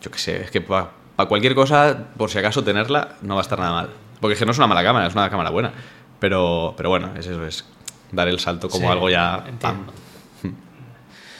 yo 0.00 0.10
qué 0.10 0.18
sé, 0.18 0.42
es 0.44 0.50
que 0.50 0.62
para 0.62 0.90
cualquier 1.28 1.54
cosa, 1.54 2.08
por 2.16 2.30
si 2.30 2.38
acaso 2.38 2.64
tenerla, 2.64 3.16
no 3.20 3.34
va 3.34 3.40
a 3.40 3.42
estar 3.42 3.58
nada 3.58 3.72
mal. 3.72 3.90
Porque 4.20 4.32
es 4.32 4.38
que 4.38 4.46
no 4.46 4.52
es 4.52 4.58
una 4.58 4.66
mala 4.66 4.82
cámara, 4.82 5.06
es 5.06 5.12
una 5.14 5.28
cámara 5.28 5.50
buena. 5.50 5.72
Pero, 6.18 6.72
pero 6.76 6.88
bueno, 6.88 7.10
es 7.18 7.26
eso, 7.26 7.44
es 7.44 7.66
dar 8.10 8.28
el 8.28 8.38
salto 8.38 8.68
como 8.70 8.86
Sí, 8.86 8.92
algo 8.92 9.10
ya... 9.10 9.44
pam. 9.60 9.86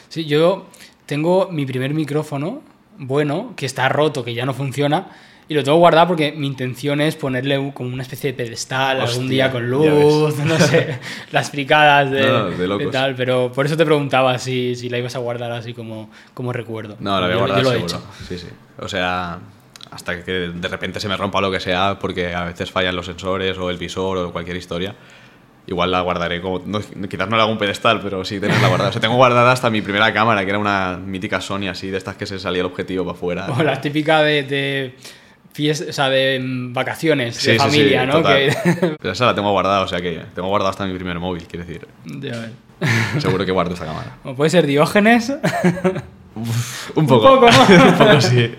Sí, 0.09 0.27
yo 0.27 0.67
tengo 1.07 1.49
mi 1.51 1.65
primer 1.65 1.95
micrófono 1.95 2.61
bueno, 2.99 3.55
que 3.57 3.65
está 3.67 3.89
roto, 3.89 4.23
que 4.25 4.35
ya 4.35 4.45
no 4.45 4.53
funciona, 4.53 5.07
y 5.49 5.55
lo 5.55 5.63
tengo 5.65 5.79
guardado 5.79 6.09
porque 6.09 6.33
mi 6.33 6.47
intención 6.47 7.01
es 7.01 7.17
ponerle 7.17 7.73
como 7.75 7.93
una 7.93 8.03
especie 8.03 8.33
de 8.33 8.37
pedestal 8.45 9.01
algún 9.01 9.25
Hostia, 9.25 9.29
día 9.29 9.51
con 9.51 9.69
luz, 9.69 10.39
no 10.39 10.59
sé, 10.59 10.99
las 11.33 11.51
fricadas 11.51 12.11
de, 12.11 12.27
No, 12.27 12.51
de 12.51 12.67
locos. 12.67 12.91
tal, 12.91 13.15
pero 13.15 13.53
por 13.53 13.67
eso 13.67 13.77
te 13.77 13.85
preguntaba 13.85 14.39
si, 14.39 14.75
si 14.77 14.89
la 14.89 14.99
ibas 14.99 15.15
a 15.17 15.19
guardar 15.19 15.53
así 15.53 15.75
como, 15.75 16.11
como 16.35 16.53
recuerdo. 16.53 16.97
No, 17.01 17.21
la 17.21 17.27
voy 17.27 17.35
a 17.35 17.39
guardar 17.39 17.59
yo 17.59 17.65
lo 17.65 17.71
he 17.71 17.75
seguro. 17.75 17.97
hecho. 17.97 18.05
Sí, 18.29 18.39
sí. 18.39 18.47
O 18.79 18.89
sea, 18.89 19.39
hasta 19.91 20.25
que 20.25 20.33
de 20.33 20.69
repente 20.69 21.01
se 21.01 21.09
me 21.09 21.17
rompa 21.17 21.41
lo 21.41 21.51
que 21.51 21.61
sea, 21.61 21.99
porque 22.01 22.35
a 22.35 22.45
veces 22.45 22.71
fallan 22.71 22.97
los 22.97 23.07
sensores 23.07 23.59
o 23.59 23.69
el 23.69 23.77
visor 23.77 24.17
o 24.19 24.33
cualquier 24.33 24.57
historia. 24.57 24.95
Igual 25.67 25.93
la 25.93 26.01
guardaré 26.01 26.41
como. 26.41 26.61
no, 26.67 26.81
quizás 27.09 27.29
no 27.29 27.37
le 27.37 27.43
hago 27.43 27.53
un 27.53 27.59
pedestal, 27.59 28.01
pero 28.03 28.25
sí 28.25 28.41
tenerla 28.41 28.67
guardada. 28.69 28.89
O 28.91 28.93
sea, 28.93 29.01
tengo 29.01 29.15
guardada 29.15 29.53
hasta 29.53 29.71
mi 29.71 29.81
primera 29.81 30.13
cámara, 30.13 30.43
que 30.45 30.51
era 30.51 30.59
una 30.59 30.97
mítica 30.99 31.41
Sony 31.41 31.69
así, 31.71 31.89
de 31.89 31.99
estas 31.99 32.17
que 32.17 32.27
se 32.27 32.39
salía 32.41 32.61
el 32.61 32.67
objetivo 32.67 33.05
para 33.05 33.17
afuera. 33.17 33.47
O 33.57 33.63
la 33.63 33.81
típica 33.81 34.23
de, 34.23 34.43
de 34.43 34.95
fies- 35.55 35.89
o 35.89 35.93
sea, 35.93 36.09
de 36.09 36.41
vacaciones, 36.73 37.37
Sí, 37.37 37.53
de 37.53 37.59
sí, 37.59 37.59
sí, 37.59 37.65
familia, 37.71 38.07
¿no? 38.07 38.23
Que- 38.23 38.97
Pero 39.01 39.13
esa 39.13 39.27
la 39.27 39.35
tengo 39.35 39.51
guardada, 39.53 39.81
o 39.83 39.89
sea 39.89 40.01
que 40.01 40.23
tengo 40.35 40.49
guardada 40.49 40.71
hasta 40.71 40.87
mi 40.87 40.95
primer 40.95 41.19
móvil, 41.19 41.45
quiero 41.49 41.65
decir. 41.67 41.87
Ya 42.05 42.33
ves. 42.39 42.51
Seguro 43.23 43.45
que 43.45 43.53
guardo 43.53 43.75
esa 43.75 43.85
cámara. 43.87 44.17
O 44.25 44.35
puede 44.35 44.51
ser 44.51 44.67
Diógenes. 44.67 45.33
Un 46.95 47.07
poco. 47.07 47.35
Un 47.35 47.41
poco, 47.41 47.47
¿no? 47.51 47.85
un 47.91 47.99
poco 47.99 48.21
sí. 48.21 48.55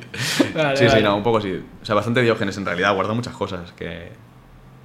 Vale, 0.55 0.77
sí, 0.77 0.85
sí, 0.89 1.01
no, 1.03 1.17
un 1.17 1.23
poco 1.23 1.41
sí. 1.41 1.59
O 1.81 1.85
sea, 1.85 1.95
bastante 1.95 2.21
diógenes 2.21 2.55
en 2.57 2.65
realidad. 2.65 2.93
Guardo 2.95 3.15
muchas 3.15 3.33
cosas. 3.33 3.71
Que 3.73 4.12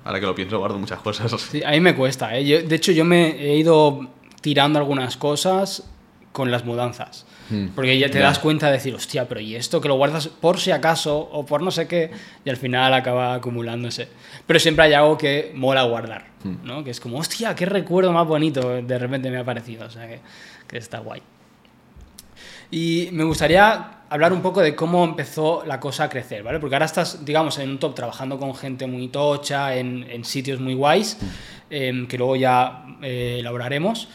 ahora 0.04 0.18
que 0.20 0.26
lo 0.26 0.34
pienso, 0.34 0.58
guardo 0.58 0.78
muchas 0.78 0.98
cosas. 1.00 1.30
Sí, 1.40 1.62
a 1.62 1.70
mí 1.72 1.80
me 1.80 1.94
cuesta. 1.94 2.34
¿eh? 2.36 2.44
Yo- 2.46 2.62
de 2.62 2.74
hecho, 2.74 2.92
yo 2.92 3.04
me 3.04 3.30
he 3.40 3.56
ido 3.56 4.08
tirando 4.40 4.78
algunas 4.78 5.16
cosas 5.16 5.84
con 6.32 6.50
las 6.50 6.64
mudanzas. 6.64 7.26
Mm. 7.50 7.68
Porque 7.74 7.98
ya 7.98 8.10
te 8.10 8.18
das 8.18 8.38
cuenta 8.38 8.66
de 8.66 8.72
decir, 8.74 8.94
hostia, 8.94 9.26
pero 9.28 9.40
¿y 9.40 9.54
esto 9.56 9.80
que 9.80 9.88
lo 9.88 9.94
guardas 9.96 10.28
por 10.28 10.58
si 10.58 10.70
acaso 10.70 11.18
o 11.18 11.46
por 11.46 11.62
no 11.62 11.70
sé 11.70 11.86
qué? 11.88 12.10
Y 12.44 12.50
al 12.50 12.56
final 12.56 12.92
acaba 12.94 13.34
acumulándose. 13.34 14.08
Pero 14.46 14.58
siempre 14.60 14.84
hay 14.84 14.92
algo 14.94 15.16
que 15.16 15.52
mola 15.54 15.82
guardar, 15.84 16.26
Mm. 16.44 16.64
¿no? 16.66 16.84
Que 16.84 16.90
es 16.90 17.00
como, 17.00 17.18
hostia, 17.18 17.54
qué 17.54 17.66
recuerdo 17.66 18.12
más 18.12 18.26
bonito 18.26 18.80
de 18.82 18.98
repente 18.98 19.30
me 19.30 19.38
ha 19.38 19.44
parecido. 19.44 19.86
O 19.86 19.90
sea, 19.90 20.06
que, 20.06 20.20
que 20.68 20.78
está 20.78 20.98
guay. 21.00 21.20
Y 22.70 23.08
me 23.12 23.24
gustaría 23.24 23.92
hablar 24.10 24.32
un 24.32 24.42
poco 24.42 24.60
de 24.60 24.74
cómo 24.74 25.04
empezó 25.04 25.64
la 25.66 25.80
cosa 25.80 26.04
a 26.04 26.08
crecer, 26.08 26.42
¿vale? 26.42 26.58
Porque 26.58 26.74
ahora 26.74 26.86
estás, 26.86 27.24
digamos, 27.24 27.58
en 27.58 27.70
un 27.70 27.78
top 27.78 27.94
trabajando 27.94 28.38
con 28.38 28.54
gente 28.54 28.86
muy 28.86 29.08
tocha, 29.08 29.74
en, 29.74 30.06
en 30.10 30.24
sitios 30.24 30.60
muy 30.60 30.74
guays, 30.74 31.18
em, 31.70 32.06
que 32.06 32.18
luego 32.18 32.36
ya 32.36 32.84
eh, 33.02 33.36
elaboraremos. 33.40 34.08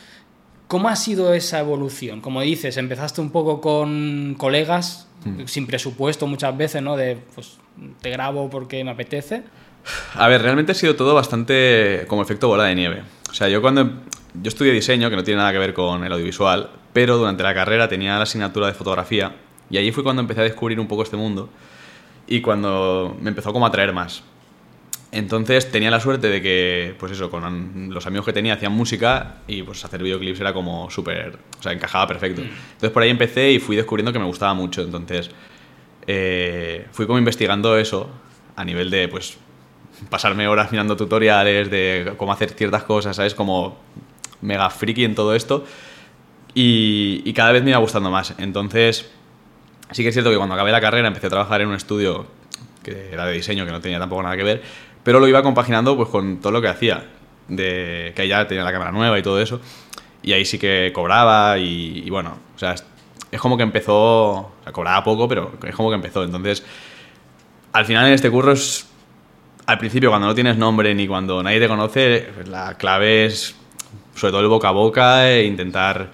¿Cómo 0.73 0.89
ha 0.89 0.95
sido 0.95 1.35
esa 1.35 1.59
evolución? 1.59 2.19
Como 2.19 2.41
dices, 2.41 2.77
empezaste 2.77 3.21
un 3.21 3.29
poco 3.29 3.61
con 3.61 4.33
colegas, 4.39 5.07
sin 5.45 5.67
presupuesto 5.67 6.25
muchas 6.25 6.57
veces, 6.57 6.81
¿no? 6.81 6.97
De, 6.97 7.15
pues, 7.35 7.59
te 8.01 8.09
grabo 8.09 8.49
porque 8.49 8.83
me 8.83 8.89
apetece. 8.89 9.43
A 10.15 10.27
ver, 10.27 10.41
realmente 10.41 10.71
ha 10.71 10.75
sido 10.75 10.95
todo 10.95 11.13
bastante 11.13 12.05
como 12.07 12.23
efecto 12.23 12.47
bola 12.47 12.63
de 12.63 12.73
nieve. 12.73 13.03
O 13.29 13.35
sea, 13.35 13.49
yo 13.49 13.61
cuando... 13.61 14.01
Yo 14.33 14.49
estudié 14.49 14.71
diseño, 14.71 15.11
que 15.11 15.15
no 15.15 15.23
tiene 15.23 15.41
nada 15.41 15.51
que 15.51 15.59
ver 15.59 15.75
con 15.75 16.03
el 16.03 16.11
audiovisual, 16.11 16.71
pero 16.91 17.17
durante 17.19 17.43
la 17.43 17.53
carrera 17.53 17.87
tenía 17.87 18.17
la 18.17 18.23
asignatura 18.23 18.65
de 18.65 18.73
fotografía 18.73 19.35
y 19.69 19.77
allí 19.77 19.91
fue 19.91 20.03
cuando 20.03 20.23
empecé 20.23 20.41
a 20.41 20.45
descubrir 20.45 20.79
un 20.79 20.87
poco 20.87 21.03
este 21.03 21.17
mundo 21.17 21.49
y 22.25 22.41
cuando 22.41 23.15
me 23.21 23.29
empezó 23.29 23.53
como 23.53 23.67
a 23.67 23.69
atraer 23.69 23.93
más. 23.93 24.23
Entonces 25.13 25.70
tenía 25.70 25.91
la 25.91 26.00
suerte 26.00 26.27
de 26.27 26.41
que, 26.41 26.96
pues 26.98 27.12
eso, 27.12 27.29
con 27.29 27.93
los 27.93 28.08
amigos 28.08 28.25
que 28.25 28.34
tenía 28.34 28.55
hacían 28.55 28.72
música 28.72 29.36
y 29.48 29.62
pues 29.62 29.86
hacer 29.86 30.01
videoclips 30.01 30.39
era 30.39 30.53
como 30.53 30.89
súper, 30.89 31.38
o 31.60 31.62
sea, 31.62 31.72
encajaba 31.72 32.08
perfecto. 32.08 32.41
Entonces 32.41 32.89
por 32.89 33.03
ahí 33.03 33.12
empecé 33.12 33.51
y 33.51 33.60
fui 33.60 33.75
descubriendo 33.75 34.12
que 34.12 34.17
me 34.17 34.25
gustaba 34.25 34.55
mucho. 34.55 34.82
Entonces 34.82 35.29
eh, 36.08 36.88
fui 36.91 37.05
como 37.05 37.20
investigando 37.20 37.77
eso 37.77 38.10
a 38.55 38.65
nivel 38.65 38.89
de, 38.89 39.08
pues, 39.08 39.38
pasarme 40.10 40.48
horas 40.48 40.72
mirando 40.72 40.98
tutoriales 40.98 41.70
de 41.70 42.13
cómo 42.17 42.34
hacer 42.34 42.50
ciertas 42.50 42.82
cosas, 42.82 43.15
¿sabes? 43.15 43.36
Como 43.36 43.77
mega 44.41 44.67
friki 44.72 45.05
en 45.05 45.13
todo 45.13 45.36
esto. 45.36 45.63
Y, 46.55 47.22
y 47.24 47.34
cada 47.34 47.51
vez 47.51 47.63
me 47.63 47.70
iba 47.70 47.79
gustando 47.79 48.10
más. 48.10 48.34
Entonces, 48.39 49.12
sí 49.91 50.01
que 50.01 50.10
es 50.10 50.15
cierto 50.15 50.32
que 50.32 50.38
cuando 50.38 50.55
acabé 50.55 50.72
la 50.72 50.82
carrera 50.82 51.08
empecé 51.08 51.27
a 51.27 51.29
trabajar 51.29 51.62
en 51.62 51.67
un 51.67 51.75
estudio 51.75 52.25
que 52.84 53.12
era 53.12 53.25
de 53.25 53.34
diseño, 53.34 53.65
que 53.65 53.72
no 53.72 53.79
tenía 53.79 53.98
tampoco 53.98 54.22
nada 54.24 54.36
que 54.36 54.43
ver, 54.43 54.62
pero 55.03 55.19
lo 55.19 55.27
iba 55.27 55.43
compaginando 55.43 55.95
pues 55.95 56.10
con 56.10 56.39
todo 56.39 56.51
lo 56.51 56.62
que 56.62 56.67
hacía, 56.67 57.05
de 57.48 58.13
que 58.15 58.27
ya 58.27 58.48
tenía 58.48 58.63
la 58.63 58.72
cámara 58.72 58.91
nueva 58.91 59.19
y 59.19 59.22
todo 59.22 59.39
eso, 59.41 59.60
y 60.22 60.33
ahí 60.33 60.45
sí 60.45 60.57
que 60.57 60.91
cobraba 60.93 61.57
y, 61.57 62.10
bueno, 62.10 62.38
o 62.55 62.60
sea, 62.60 62.74
es, 62.74 62.86
es 63.31 63.41
como 63.41 63.57
que 63.57 63.63
empezó, 63.63 64.31
o 64.31 64.51
sea, 64.63 64.72
cobraba 64.72 65.03
poco, 65.03 65.27
pero 65.27 65.51
es 65.65 65.75
como 65.75 65.89
que 65.89 65.95
empezó, 65.95 66.24
entonces, 66.24 66.63
al 67.74 67.86
final 67.86 68.07
en 68.07 68.13
este 68.13 68.29
curro 68.29 68.53
es, 68.53 68.88
al 69.65 69.77
principio 69.77 70.10
cuando 70.10 70.27
no 70.27 70.36
tienes 70.36 70.57
nombre 70.57 70.93
ni 70.93 71.07
cuando 71.07 71.41
nadie 71.41 71.60
te 71.60 71.67
conoce, 71.67 72.29
la 72.48 72.75
clave 72.75 73.25
es 73.25 73.55
sobre 74.15 74.31
todo 74.31 74.41
el 74.41 74.48
boca 74.48 74.69
a 74.69 74.72
boca 74.72 75.29
e 75.29 75.45
intentar 75.45 76.10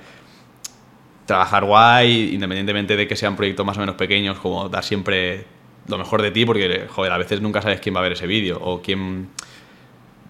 trabajar 1.26 1.66
guay, 1.66 2.34
independientemente 2.34 2.96
de 2.96 3.08
que 3.08 3.16
sean 3.16 3.36
proyectos 3.36 3.66
más 3.66 3.78
o 3.78 3.82
menos 3.82 3.96
pequeños, 3.96 4.40
como 4.40 4.68
dar 4.70 4.84
siempre 4.84 5.46
lo 5.90 5.98
mejor 5.98 6.22
de 6.22 6.32
ti, 6.32 6.46
porque, 6.46 6.88
joder, 6.90 7.12
a 7.12 7.18
veces 7.18 7.42
nunca 7.42 7.62
sabes 7.62 7.80
quién 7.82 7.96
va 7.96 8.00
a 8.00 8.04
ver 8.04 8.14
ese 8.14 8.28
vídeo 8.28 8.60
o 8.62 8.82
quién... 8.82 9.30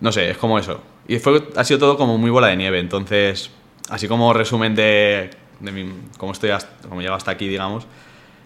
No 0.02 0.12
sé, 0.12 0.30
es 0.32 0.38
como 0.38 0.58
eso. 0.58 0.82
Y 1.08 1.20
fue, 1.20 1.44
ha 1.56 1.64
sido 1.64 1.80
todo 1.80 1.98
como 1.98 2.18
muy 2.18 2.30
bola 2.30 2.48
de 2.48 2.56
nieve, 2.56 2.80
entonces, 2.80 3.52
así 3.90 4.08
como 4.08 4.32
resumen 4.34 4.76
de, 4.76 5.32
de 5.60 5.72
mi- 5.72 5.94
cómo 6.18 6.32
estoy, 6.32 6.52
hasta, 6.52 6.88
cómo 6.88 7.02
llego 7.02 7.16
hasta 7.16 7.32
aquí, 7.32 7.48
digamos, 7.48 7.86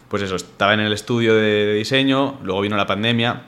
pues 0.09 0.23
eso, 0.23 0.35
estaba 0.35 0.73
en 0.73 0.79
el 0.79 0.93
estudio 0.93 1.35
de, 1.35 1.73
diseño, 1.75 2.39
luego 2.43 2.61
vino 2.61 2.77
la 2.77 2.85
pandemia 2.87 3.43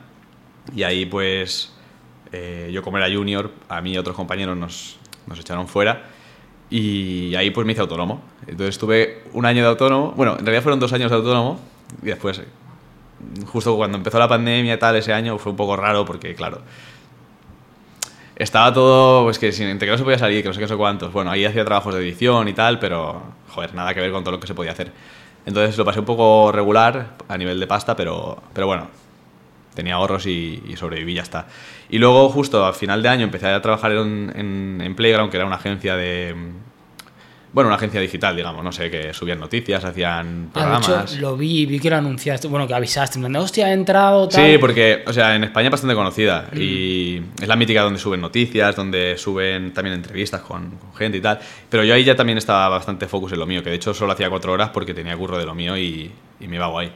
y 0.75 0.83
ahí 0.83 1.05
pues 1.05 1.73
eh, 2.31 2.69
yo 2.73 2.81
como 2.81 2.97
era 2.97 3.07
junior, 3.15 3.51
a 3.69 3.81
mí 3.81 3.93
y 3.93 3.97
otros 3.97 4.15
compañeros 4.15 4.57
nos, 4.57 4.97
nos 5.27 5.39
echaron 5.39 5.67
fuera 5.67 6.07
y 6.69 7.35
ahí 7.35 7.51
pues 7.51 7.65
me 7.65 7.73
hice 7.73 7.81
autónomo. 7.81 8.21
Entonces 8.41 8.69
estuve 8.75 9.23
un 9.33 9.45
año 9.45 9.61
de 9.63 9.69
autónomo, 9.69 10.11
bueno, 10.15 10.33
en 10.37 10.45
realidad 10.45 10.63
fueron 10.63 10.79
dos 10.79 10.91
años 10.93 11.11
de 11.11 11.17
autónomo 11.17 11.59
y 12.01 12.07
después, 12.07 12.41
justo 13.45 13.75
cuando 13.75 13.97
empezó 13.97 14.19
la 14.19 14.27
pandemia 14.27 14.73
y 14.75 14.77
tal, 14.77 14.95
ese 14.95 15.13
año 15.13 15.37
fue 15.37 15.51
un 15.51 15.57
poco 15.57 15.75
raro 15.75 16.05
porque, 16.05 16.35
claro, 16.35 16.61
estaba 18.35 18.73
todo, 18.73 19.23
pues 19.23 19.39
que 19.39 19.51
sin, 19.51 19.77
que 19.79 19.85
no 19.85 19.97
se 19.97 20.03
podía 20.03 20.19
salir, 20.19 20.41
que 20.41 20.49
no 20.49 20.53
sé 20.53 20.59
qué, 20.59 20.67
sé 20.67 20.75
cuántos. 20.75 21.13
Bueno, 21.13 21.31
ahí 21.31 21.45
hacía 21.45 21.63
trabajos 21.65 21.93
de 21.93 22.01
edición 22.01 22.47
y 22.47 22.53
tal, 22.53 22.79
pero, 22.79 23.21
joder, 23.49 23.73
nada 23.73 23.93
que 23.93 24.01
ver 24.01 24.11
con 24.11 24.23
todo 24.23 24.33
lo 24.33 24.39
que 24.39 24.47
se 24.47 24.53
podía 24.53 24.71
hacer. 24.71 24.91
Entonces 25.45 25.77
lo 25.77 25.85
pasé 25.85 25.99
un 25.99 26.05
poco 26.05 26.51
regular 26.51 27.15
a 27.27 27.37
nivel 27.37 27.59
de 27.59 27.67
pasta, 27.67 27.95
pero, 27.95 28.41
pero 28.53 28.67
bueno, 28.67 28.87
tenía 29.73 29.95
ahorros 29.95 30.25
y, 30.25 30.63
y 30.67 30.75
sobreviví 30.75 31.13
ya 31.13 31.21
está. 31.21 31.47
Y 31.89 31.99
luego, 31.99 32.29
justo 32.29 32.65
a 32.65 32.73
final 32.73 33.03
de 33.03 33.09
año, 33.09 33.23
empecé 33.23 33.47
a 33.47 33.61
trabajar 33.61 33.91
en, 33.91 34.81
en 34.81 34.95
Playground, 34.95 35.31
que 35.31 35.37
era 35.37 35.45
una 35.45 35.57
agencia 35.57 35.95
de. 35.95 36.35
Bueno, 37.55 37.69
una 37.69 37.77
agencia 37.77 38.01
digital, 38.01 38.35
digamos, 38.35 38.61
no 38.65 38.71
sé, 38.73 38.91
que 38.91 39.13
subían 39.13 39.39
noticias, 39.39 39.81
hacían 39.85 40.49
Ah, 40.53 40.59
de 40.59 40.81
programas. 40.81 41.13
hecho, 41.13 41.21
lo 41.21 41.37
vi, 41.37 41.65
vi 41.65 41.79
que 41.79 41.89
lo 41.89 41.95
anunciaste, 41.95 42.49
bueno, 42.49 42.67
que 42.67 42.73
avisaste, 42.73 43.17
de, 43.17 43.39
hostia, 43.39 43.67
ha 43.67 43.71
entrado, 43.71 44.27
tal. 44.27 44.45
Sí, 44.45 44.57
porque, 44.57 45.03
o 45.07 45.13
sea, 45.13 45.33
en 45.37 45.45
España 45.45 45.67
es 45.69 45.71
bastante 45.71 45.95
conocida 45.95 46.49
y 46.53 47.21
es 47.41 47.47
la 47.47 47.55
mítica 47.55 47.81
donde 47.81 47.97
suben 47.97 48.19
noticias, 48.19 48.75
donde 48.75 49.17
suben 49.17 49.73
también 49.73 49.95
entrevistas 49.95 50.41
con, 50.41 50.71
con 50.71 50.93
gente 50.95 51.17
y 51.19 51.21
tal. 51.21 51.39
Pero 51.69 51.85
yo 51.85 51.93
ahí 51.93 52.03
ya 52.03 52.13
también 52.17 52.37
estaba 52.37 52.67
bastante 52.67 53.07
focus 53.07 53.31
en 53.31 53.39
lo 53.39 53.45
mío, 53.45 53.63
que 53.63 53.69
de 53.69 53.77
hecho 53.77 53.93
solo 53.93 54.11
hacía 54.11 54.29
cuatro 54.29 54.51
horas 54.51 54.71
porque 54.73 54.93
tenía 54.93 55.15
curro 55.15 55.37
de 55.37 55.45
lo 55.45 55.55
mío 55.55 55.77
y, 55.77 56.11
y 56.41 56.47
me 56.49 56.57
iba 56.57 56.67
guay. 56.67 56.91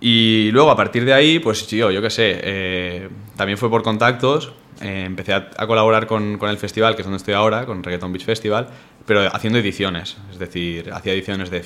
Y 0.00 0.50
luego 0.50 0.72
a 0.72 0.76
partir 0.76 1.04
de 1.04 1.12
ahí, 1.14 1.38
pues 1.38 1.68
yo, 1.68 1.92
yo 1.92 2.02
qué 2.02 2.10
sé, 2.10 2.40
eh, 2.42 3.08
también 3.36 3.56
fue 3.56 3.70
por 3.70 3.84
contactos. 3.84 4.52
Eh, 4.80 5.04
empecé 5.06 5.34
a, 5.34 5.50
a 5.56 5.66
colaborar 5.66 6.06
con, 6.06 6.38
con 6.38 6.48
el 6.48 6.58
festival, 6.58 6.94
que 6.94 7.02
es 7.02 7.06
donde 7.06 7.18
estoy 7.18 7.34
ahora, 7.34 7.66
con 7.66 7.82
Reggaeton 7.82 8.12
Beach 8.12 8.24
Festival, 8.24 8.68
pero 9.06 9.22
haciendo 9.34 9.58
ediciones. 9.58 10.16
Es 10.30 10.38
decir, 10.38 10.92
hacía 10.92 11.12
ediciones 11.12 11.50
de, 11.50 11.64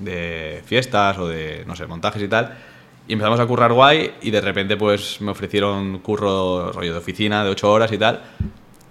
de 0.00 0.62
fiestas 0.64 1.18
o 1.18 1.28
de, 1.28 1.64
no 1.66 1.76
sé, 1.76 1.86
montajes 1.86 2.22
y 2.22 2.28
tal. 2.28 2.56
Y 3.08 3.12
empezamos 3.12 3.38
a 3.38 3.46
currar 3.46 3.72
guay 3.72 4.14
y 4.20 4.30
de 4.30 4.40
repente 4.40 4.76
pues 4.76 5.20
me 5.20 5.30
ofrecieron 5.30 6.00
curro 6.00 6.72
rollo 6.72 6.92
de 6.92 6.98
oficina 6.98 7.44
de 7.44 7.50
8 7.50 7.72
horas 7.72 7.92
y 7.92 7.98
tal. 7.98 8.20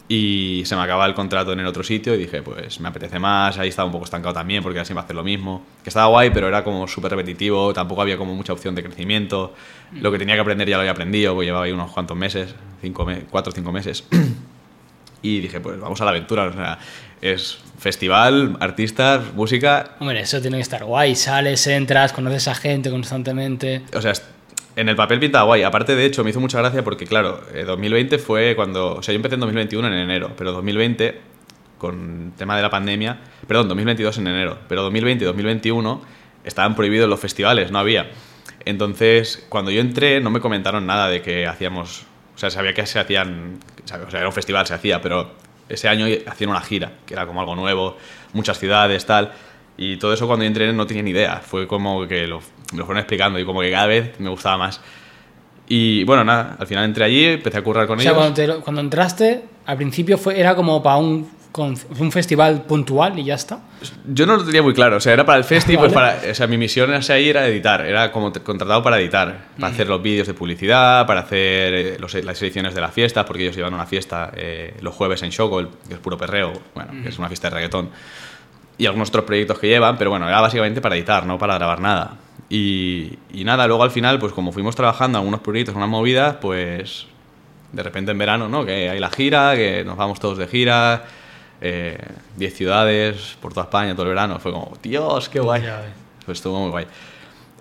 Y 0.07 0.61
se 0.65 0.75
me 0.75 0.83
acaba 0.83 1.05
el 1.07 1.15
contrato 1.15 1.51
en 1.53 1.59
el 1.59 1.65
otro 1.65 1.83
sitio 1.83 2.13
y 2.13 2.17
dije, 2.17 2.43
pues 2.43 2.79
me 2.79 2.89
apetece 2.89 3.17
más, 3.17 3.57
ahí 3.57 3.69
estaba 3.69 3.87
un 3.87 3.91
poco 3.91 4.05
estancado 4.05 4.35
también 4.35 4.61
porque 4.61 4.77
era 4.77 4.85
siempre 4.85 5.03
hacer 5.03 5.15
lo 5.15 5.23
mismo. 5.23 5.65
Que 5.83 5.89
estaba 5.89 6.05
guay, 6.07 6.29
pero 6.29 6.47
era 6.47 6.63
como 6.63 6.87
súper 6.87 7.11
repetitivo, 7.11 7.73
tampoco 7.73 8.03
había 8.03 8.17
como 8.17 8.35
mucha 8.35 8.53
opción 8.53 8.75
de 8.75 8.83
crecimiento. 8.83 9.55
Lo 9.93 10.11
que 10.11 10.19
tenía 10.19 10.35
que 10.35 10.41
aprender 10.41 10.69
ya 10.69 10.75
lo 10.75 10.81
había 10.81 10.91
aprendido, 10.91 11.33
porque 11.33 11.47
llevaba 11.47 11.65
ahí 11.65 11.71
unos 11.71 11.91
cuantos 11.91 12.15
meses, 12.15 12.53
cinco 12.81 13.03
me 13.03 13.21
cuatro 13.21 13.51
o 13.51 13.55
cinco 13.55 13.71
meses. 13.71 14.03
y 15.23 15.39
dije, 15.39 15.59
pues 15.59 15.79
vamos 15.79 15.99
a 16.01 16.05
la 16.05 16.11
aventura, 16.11 16.43
o 16.43 16.53
sea, 16.53 16.77
es 17.21 17.57
festival, 17.79 18.57
artistas, 18.59 19.33
música, 19.33 19.95
Hombre, 19.99 20.21
eso 20.21 20.39
tiene 20.39 20.57
que 20.57 20.63
estar 20.63 20.83
guay. 20.83 21.15
Sales, 21.15 21.65
entras, 21.65 22.13
conoces 22.13 22.47
a 22.47 22.53
gente 22.53 22.91
constantemente. 22.91 23.81
o 23.91 24.01
sea, 24.01 24.13
en 24.75 24.89
el 24.89 24.95
papel 24.95 25.19
pintaba 25.19 25.45
guay. 25.45 25.63
Aparte, 25.63 25.95
de 25.95 26.05
hecho, 26.05 26.23
me 26.23 26.31
hizo 26.31 26.39
mucha 26.39 26.59
gracia 26.59 26.83
porque, 26.83 27.05
claro, 27.05 27.41
eh, 27.53 27.63
2020 27.63 28.17
fue 28.19 28.55
cuando. 28.55 28.95
O 28.95 29.03
sea, 29.03 29.13
yo 29.13 29.17
empecé 29.17 29.35
en 29.35 29.41
2021 29.41 29.87
en 29.87 29.93
enero, 29.93 30.31
pero 30.37 30.51
2020, 30.51 31.19
con 31.77 32.33
tema 32.37 32.55
de 32.55 32.61
la 32.61 32.69
pandemia. 32.69 33.19
Perdón, 33.47 33.69
2022 33.69 34.17
en 34.17 34.27
enero, 34.27 34.57
pero 34.67 34.83
2020 34.83 35.23
y 35.23 35.27
2021 35.27 36.01
estaban 36.43 36.75
prohibidos 36.75 37.09
los 37.09 37.19
festivales, 37.19 37.71
no 37.71 37.79
había. 37.79 38.09
Entonces, 38.65 39.45
cuando 39.49 39.71
yo 39.71 39.81
entré, 39.81 40.19
no 40.19 40.29
me 40.29 40.39
comentaron 40.39 40.85
nada 40.85 41.07
de 41.07 41.21
que 41.21 41.47
hacíamos. 41.47 42.05
O 42.35 42.37
sea, 42.37 42.49
sabía 42.49 42.73
que 42.73 42.85
se 42.85 42.99
hacían. 42.99 43.59
O 43.83 44.11
sea, 44.11 44.19
era 44.19 44.27
un 44.27 44.33
festival, 44.33 44.67
se 44.67 44.73
hacía, 44.73 45.01
pero 45.01 45.31
ese 45.69 45.87
año 45.87 46.05
hacían 46.27 46.49
una 46.49 46.61
gira, 46.61 46.93
que 47.05 47.13
era 47.13 47.25
como 47.25 47.39
algo 47.39 47.55
nuevo, 47.55 47.97
muchas 48.33 48.59
ciudades, 48.59 49.05
tal. 49.05 49.31
Y 49.77 49.97
todo 49.97 50.13
eso 50.13 50.25
cuando 50.27 50.43
yo 50.43 50.47
entré 50.47 50.71
no 50.73 50.87
tenía 50.87 51.03
ni 51.03 51.11
idea. 51.11 51.37
Fue 51.45 51.67
como 51.67 52.07
que 52.07 52.27
lo, 52.27 52.39
me 52.71 52.79
lo 52.79 52.85
fueron 52.85 52.99
explicando 52.99 53.39
y 53.39 53.45
como 53.45 53.61
que 53.61 53.71
cada 53.71 53.87
vez 53.87 54.19
me 54.19 54.29
gustaba 54.29 54.57
más. 54.57 54.81
Y 55.67 56.03
bueno, 56.03 56.23
nada, 56.23 56.55
al 56.59 56.67
final 56.67 56.85
entré 56.85 57.03
allí, 57.05 57.25
empecé 57.25 57.57
a 57.57 57.63
currar 57.63 57.87
con 57.87 57.97
O 57.97 58.01
sea, 58.01 58.11
ellos. 58.11 58.21
cuando, 58.23 58.35
te- 58.55 58.61
cuando 58.63 58.81
entraste, 58.81 59.43
al 59.65 59.77
principio 59.77 60.17
fue, 60.17 60.39
era 60.39 60.55
como 60.55 60.81
para 60.83 60.97
un, 60.97 61.27
con- 61.51 61.75
un 61.99 62.11
festival 62.11 62.61
puntual 62.65 63.17
y 63.17 63.23
ya 63.23 63.33
está. 63.33 63.59
Yo 64.05 64.27
no 64.27 64.37
lo 64.37 64.45
tenía 64.45 64.61
muy 64.61 64.73
claro, 64.75 64.97
o 64.97 64.99
sea, 64.99 65.13
era 65.13 65.25
para 65.25 65.39
el 65.39 65.43
festi, 65.43 65.75
pues 65.75 65.91
Vale. 65.93 66.17
para, 66.19 66.31
o 66.31 66.35
sea, 66.35 66.45
mi 66.45 66.57
misión 66.57 66.91
ahí 66.93 67.29
era 67.29 67.47
editar, 67.47 67.83
era 67.83 68.11
como 68.11 68.31
contratado 68.31 68.83
para 68.83 68.99
editar, 68.99 69.45
para 69.59 69.73
hacer 69.73 69.87
los 69.87 70.01
vídeos 70.03 70.27
de 70.27 70.35
publicidad, 70.35 71.07
para 71.07 71.21
hacer 71.21 71.73
eh, 71.73 71.97
los- 71.99 72.13
las 72.13 72.39
ediciones 72.43 72.75
de 72.75 72.81
la 72.81 72.89
fiesta, 72.89 73.25
porque 73.25 73.41
ellos 73.43 73.57
iban 73.57 73.73
a 73.73 73.77
una 73.77 73.85
fiesta 73.87 74.31
eh, 74.37 74.75
los 74.81 74.93
jueves 74.93 75.23
en 75.23 75.31
Shoko, 75.31 75.61
el- 75.61 75.69
que 75.87 75.95
es 75.95 75.99
puro 75.99 76.15
perreo, 76.15 76.53
bueno, 76.75 76.91
que 77.01 77.09
es 77.09 77.17
una 77.17 77.27
fiesta 77.27 77.49
de 77.49 77.55
reggaetón. 77.55 77.89
Y 78.77 78.85
algunos 78.85 79.09
otros 79.09 79.25
proyectos 79.25 79.59
que 79.59 79.67
llevan, 79.67 79.97
pero 79.97 80.09
bueno, 80.09 80.27
era 80.27 80.41
básicamente 80.41 80.81
para 80.81 80.95
editar, 80.95 81.25
no 81.25 81.37
para 81.37 81.55
grabar 81.55 81.79
nada. 81.79 82.17
Y, 82.49 83.17
y 83.33 83.43
nada, 83.43 83.67
luego 83.67 83.83
al 83.83 83.91
final, 83.91 84.19
pues 84.19 84.33
como 84.33 84.51
fuimos 84.51 84.75
trabajando 84.75 85.17
algunos 85.17 85.39
proyectos, 85.39 85.75
unas 85.75 85.89
movidas, 85.89 86.37
pues 86.41 87.07
de 87.71 87.83
repente 87.83 88.11
en 88.11 88.17
verano, 88.17 88.47
¿no? 88.47 88.65
Que 88.65 88.89
hay 88.89 88.99
la 88.99 89.09
gira, 89.09 89.55
que 89.55 89.83
nos 89.83 89.97
vamos 89.97 90.19
todos 90.19 90.37
de 90.37 90.47
gira, 90.47 91.03
10 91.59 91.61
eh, 91.61 92.51
ciudades 92.51 93.37
por 93.41 93.53
toda 93.53 93.65
España 93.65 93.93
todo 93.93 94.03
el 94.03 94.09
verano. 94.09 94.39
Fue 94.39 94.51
como, 94.51 94.77
Dios, 94.81 95.29
qué 95.29 95.39
guay. 95.39 95.63
Pues 96.25 96.37
estuvo 96.37 96.59
muy 96.59 96.69
guay. 96.69 96.87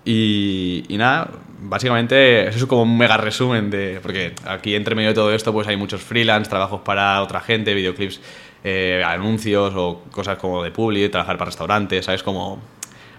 Y, 0.05 0.85
y, 0.87 0.97
nada, 0.97 1.29
básicamente 1.59 2.47
eso 2.47 2.59
es 2.59 2.65
como 2.65 2.83
un 2.83 2.97
mega 2.97 3.17
resumen 3.17 3.69
de. 3.69 3.99
Porque 4.01 4.33
aquí 4.45 4.75
entre 4.75 4.95
medio 4.95 5.09
de 5.09 5.15
todo 5.15 5.33
esto, 5.33 5.51
pues 5.51 5.67
hay 5.67 5.77
muchos 5.77 6.01
freelance, 6.01 6.49
trabajos 6.49 6.81
para 6.81 7.21
otra 7.21 7.41
gente, 7.41 7.73
videoclips, 7.73 8.21
eh, 8.67 9.03
anuncios 9.05 9.75
o 9.75 10.01
cosas 10.09 10.39
como 10.39 10.63
de 10.63 10.71
public, 10.71 11.11
trabajar 11.11 11.37
para 11.37 11.49
restaurantes, 11.49 12.03
¿sabes? 12.03 12.23
Como. 12.23 12.59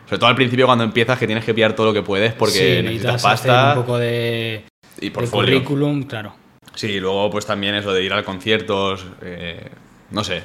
Sobre 0.06 0.18
todo 0.18 0.28
al 0.28 0.34
principio 0.34 0.66
cuando 0.66 0.82
empiezas 0.82 1.16
que 1.20 1.26
tienes 1.26 1.44
que 1.44 1.54
pillar 1.54 1.74
todo 1.74 1.86
lo 1.86 1.92
que 1.92 2.02
puedes 2.02 2.32
porque 2.32 2.82
necesitas 2.82 3.22
pasta. 3.22 3.74
un 3.76 3.82
poco 3.82 3.96
de. 3.96 4.64
Y 5.00 5.10
de 5.10 5.28
currículum, 5.28 6.02
claro. 6.02 6.34
Sí, 6.74 6.98
luego 6.98 7.30
pues 7.30 7.46
también 7.46 7.76
eso 7.76 7.92
de 7.92 8.02
ir 8.02 8.12
a 8.12 8.24
conciertos, 8.24 9.06
eh, 9.22 9.70
no 10.10 10.24
sé. 10.24 10.42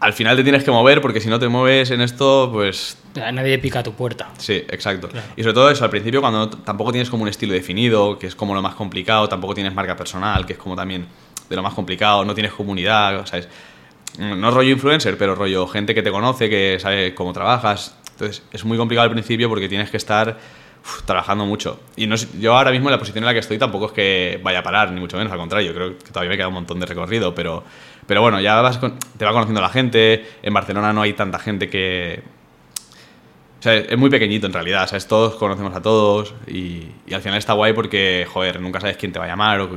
Al 0.00 0.12
final 0.12 0.36
te 0.36 0.42
tienes 0.42 0.64
que 0.64 0.72
mover 0.72 1.00
porque 1.00 1.20
si 1.20 1.28
no 1.28 1.38
te 1.38 1.48
mueves 1.48 1.92
en 1.92 2.00
esto, 2.00 2.50
pues... 2.52 2.98
Nadie 3.14 3.58
pica 3.58 3.82
tu 3.82 3.92
puerta. 3.92 4.28
Sí, 4.38 4.54
exacto. 4.68 5.08
Y 5.36 5.42
sobre 5.42 5.54
todo 5.54 5.70
eso, 5.70 5.84
al 5.84 5.90
principio 5.90 6.20
cuando 6.20 6.50
tampoco 6.50 6.90
tienes 6.90 7.08
como 7.08 7.22
un 7.22 7.28
estilo 7.28 7.54
definido, 7.54 8.18
que 8.18 8.26
es 8.26 8.34
como 8.34 8.54
lo 8.54 8.60
más 8.60 8.74
complicado, 8.74 9.28
tampoco 9.28 9.54
tienes 9.54 9.72
marca 9.72 9.96
personal, 9.96 10.44
que 10.44 10.54
es 10.54 10.58
como 10.58 10.76
también 10.76 11.06
de 11.48 11.56
lo 11.56 11.62
más 11.62 11.74
complicado, 11.74 12.24
no 12.24 12.34
tienes 12.34 12.52
comunidad, 12.52 13.18
o 13.20 13.26
sea, 13.26 13.38
es, 13.38 13.48
no 14.18 14.50
rollo 14.50 14.70
influencer, 14.70 15.18
pero 15.18 15.34
rollo 15.34 15.66
gente 15.66 15.94
que 15.94 16.02
te 16.02 16.10
conoce, 16.10 16.48
que 16.48 16.78
sabe 16.80 17.14
cómo 17.14 17.32
trabajas. 17.32 17.96
Entonces 18.12 18.42
es 18.52 18.64
muy 18.64 18.78
complicado 18.78 19.04
al 19.04 19.10
principio 19.10 19.48
porque 19.48 19.68
tienes 19.68 19.90
que 19.90 19.96
estar 19.96 20.38
trabajando 21.04 21.46
mucho. 21.46 21.80
Y 21.96 22.06
no, 22.06 22.14
yo 22.38 22.56
ahora 22.56 22.70
mismo 22.70 22.88
en 22.88 22.92
la 22.92 22.98
posición 22.98 23.24
en 23.24 23.26
la 23.26 23.32
que 23.32 23.40
estoy 23.40 23.58
tampoco 23.58 23.86
es 23.86 23.92
que 23.92 24.40
vaya 24.42 24.60
a 24.60 24.62
parar, 24.62 24.92
ni 24.92 25.00
mucho 25.00 25.16
menos, 25.16 25.32
al 25.32 25.38
contrario, 25.38 25.74
creo 25.74 25.98
que 25.98 26.10
todavía 26.10 26.30
me 26.30 26.36
queda 26.36 26.48
un 26.48 26.54
montón 26.54 26.78
de 26.78 26.86
recorrido, 26.86 27.34
pero, 27.34 27.64
pero 28.06 28.20
bueno, 28.20 28.40
ya 28.40 28.60
vas 28.60 28.78
te 28.80 29.24
va 29.24 29.32
conociendo 29.32 29.60
la 29.60 29.70
gente, 29.70 30.26
en 30.42 30.54
Barcelona 30.54 30.92
no 30.92 31.02
hay 31.02 31.14
tanta 31.14 31.38
gente 31.38 31.68
que... 31.68 32.22
Sea, 33.64 33.76
es 33.76 33.96
muy 33.96 34.10
pequeñito 34.10 34.46
en 34.46 34.52
realidad, 34.52 34.86
¿sabes? 34.86 35.06
Todos 35.06 35.36
conocemos 35.36 35.74
a 35.74 35.80
todos 35.80 36.34
y, 36.46 36.82
y 37.06 37.14
al 37.14 37.22
final 37.22 37.38
está 37.38 37.54
guay 37.54 37.72
porque, 37.72 38.26
joder, 38.30 38.60
nunca 38.60 38.78
sabes 38.78 38.98
quién 38.98 39.10
te 39.10 39.18
va 39.18 39.24
a 39.24 39.28
llamar 39.28 39.60
o, 39.62 39.70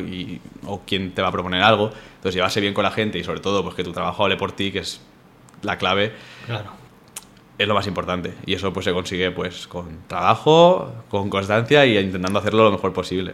o 0.66 0.82
quién 0.86 1.12
te 1.12 1.22
va 1.22 1.30
a 1.30 1.32
proponer 1.32 1.64
algo. 1.64 1.86
Entonces, 2.16 2.36
llevarse 2.36 2.60
bien 2.60 2.74
con 2.74 2.84
la 2.84 2.92
gente 2.92 3.18
y 3.18 3.24
sobre 3.24 3.40
todo, 3.40 3.64
pues 3.64 3.76
que 3.76 3.86
tu 3.86 3.94
trabajo 3.94 4.26
hable 4.26 4.36
por 4.36 4.52
ti, 4.52 4.74
que 4.74 4.80
es 4.80 5.00
la 5.62 5.78
clave. 5.78 6.12
Claro 6.46 6.72
es 7.58 7.68
lo 7.68 7.74
más 7.74 7.88
importante. 7.88 8.34
Y 8.46 8.54
eso 8.54 8.72
pues 8.72 8.84
se 8.84 8.94
consigue 8.94 9.32
pues 9.32 9.68
con 9.68 10.04
trabajo, 10.08 10.94
con 11.10 11.30
constancia 11.30 11.86
y 11.86 11.98
intentando 11.98 12.40
hacerlo 12.40 12.66
lo 12.66 12.72
mejor 12.72 12.92
posible. 12.92 13.34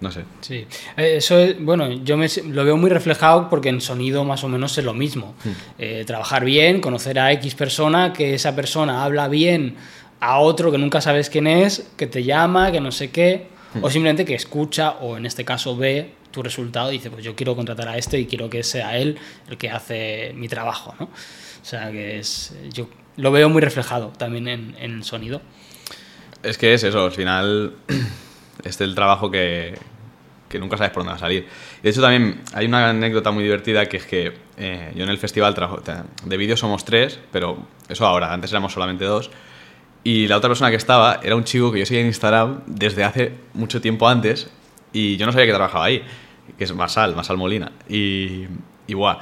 No 0.00 0.10
sé. 0.10 0.24
Sí. 0.40 0.66
Eh, 0.96 1.16
eso 1.16 1.38
es, 1.38 1.58
bueno, 1.58 1.90
yo 1.90 2.16
me, 2.16 2.26
lo 2.48 2.64
veo 2.64 2.76
muy 2.76 2.90
reflejado 2.90 3.48
porque 3.48 3.70
en 3.70 3.80
sonido 3.80 4.24
más 4.24 4.44
o 4.44 4.48
menos 4.48 4.76
es 4.76 4.84
lo 4.84 4.94
mismo. 4.94 5.34
Hmm. 5.44 5.50
Eh, 5.78 6.04
trabajar 6.06 6.44
bien, 6.44 6.80
conocer 6.80 7.18
a 7.18 7.32
X 7.32 7.54
persona, 7.54 8.12
que 8.12 8.34
esa 8.34 8.54
persona 8.54 9.04
habla 9.04 9.28
bien 9.28 9.76
a 10.20 10.38
otro 10.40 10.70
que 10.70 10.78
nunca 10.78 11.00
sabes 11.00 11.30
quién 11.30 11.46
es, 11.46 11.90
que 11.96 12.06
te 12.06 12.24
llama, 12.24 12.72
que 12.72 12.80
no 12.80 12.92
sé 12.92 13.10
qué, 13.10 13.48
hmm. 13.74 13.84
o 13.84 13.90
simplemente 13.90 14.24
que 14.24 14.34
escucha 14.34 14.96
o 15.00 15.16
en 15.16 15.26
este 15.26 15.44
caso 15.44 15.76
ve 15.76 16.12
tu 16.30 16.42
resultado 16.42 16.90
y 16.90 16.98
dice, 16.98 17.10
pues 17.10 17.24
yo 17.24 17.34
quiero 17.34 17.56
contratar 17.56 17.88
a 17.88 17.96
este 17.96 18.18
y 18.18 18.26
quiero 18.26 18.50
que 18.50 18.62
sea 18.62 18.98
él 18.98 19.16
el 19.48 19.56
que 19.56 19.70
hace 19.70 20.32
mi 20.34 20.48
trabajo, 20.48 20.94
¿no? 21.00 21.06
O 21.06 21.68
sea, 21.68 21.90
que 21.90 22.18
es, 22.18 22.54
yo 22.72 22.88
lo 23.16 23.32
veo 23.32 23.48
muy 23.48 23.62
reflejado 23.62 24.12
también 24.16 24.46
en, 24.46 24.76
el 24.78 25.02
sonido. 25.02 25.40
Es 26.42 26.58
que 26.58 26.74
es 26.74 26.84
eso, 26.84 27.04
al 27.04 27.12
final 27.12 27.74
es 28.64 28.80
el 28.80 28.94
trabajo 28.94 29.30
que, 29.30 29.78
que, 30.48 30.58
nunca 30.58 30.76
sabes 30.76 30.92
por 30.92 31.02
dónde 31.02 31.12
va 31.12 31.16
a 31.16 31.20
salir. 31.20 31.48
De 31.82 31.90
hecho, 31.90 32.00
también 32.00 32.42
hay 32.54 32.66
una 32.66 32.90
anécdota 32.90 33.30
muy 33.30 33.44
divertida 33.44 33.86
que 33.86 33.96
es 33.98 34.06
que 34.06 34.32
eh, 34.56 34.92
yo 34.94 35.04
en 35.04 35.10
el 35.10 35.18
festival 35.18 35.54
trabajo, 35.54 35.82
de 36.24 36.36
vídeo 36.36 36.56
somos 36.56 36.84
tres, 36.84 37.18
pero 37.32 37.58
eso 37.88 38.06
ahora, 38.06 38.32
antes 38.32 38.50
éramos 38.50 38.72
solamente 38.72 39.04
dos. 39.04 39.30
Y 40.04 40.28
la 40.28 40.36
otra 40.36 40.48
persona 40.48 40.70
que 40.70 40.76
estaba 40.76 41.20
era 41.22 41.34
un 41.34 41.44
chico 41.44 41.72
que 41.72 41.80
yo 41.80 41.86
seguía 41.86 42.02
en 42.02 42.06
Instagram 42.06 42.62
desde 42.66 43.02
hace 43.04 43.32
mucho 43.54 43.80
tiempo 43.80 44.08
antes 44.08 44.50
y 44.92 45.16
yo 45.16 45.26
no 45.26 45.32
sabía 45.32 45.46
que 45.46 45.52
trabajaba 45.52 45.86
ahí, 45.86 46.04
que 46.56 46.64
es 46.64 46.72
Masal, 46.72 47.16
Masal 47.16 47.36
Molina. 47.36 47.72
Y, 47.88 48.46
y 48.86 48.94
guau, 48.94 49.18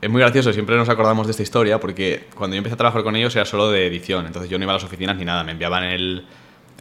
es 0.00 0.08
muy 0.08 0.20
gracioso, 0.20 0.52
siempre 0.52 0.76
nos 0.76 0.88
acordamos 0.88 1.26
de 1.26 1.32
esta 1.32 1.42
historia 1.42 1.80
porque 1.80 2.26
cuando 2.36 2.54
yo 2.54 2.58
empecé 2.58 2.74
a 2.74 2.76
trabajar 2.76 3.02
con 3.02 3.16
ellos 3.16 3.34
era 3.34 3.44
solo 3.44 3.70
de 3.70 3.86
edición, 3.86 4.26
entonces 4.26 4.48
yo 4.48 4.58
no 4.58 4.64
iba 4.64 4.72
a 4.72 4.76
las 4.76 4.84
oficinas 4.84 5.16
ni 5.16 5.24
nada, 5.24 5.42
me 5.42 5.52
enviaban 5.52 5.82
el, 5.82 6.24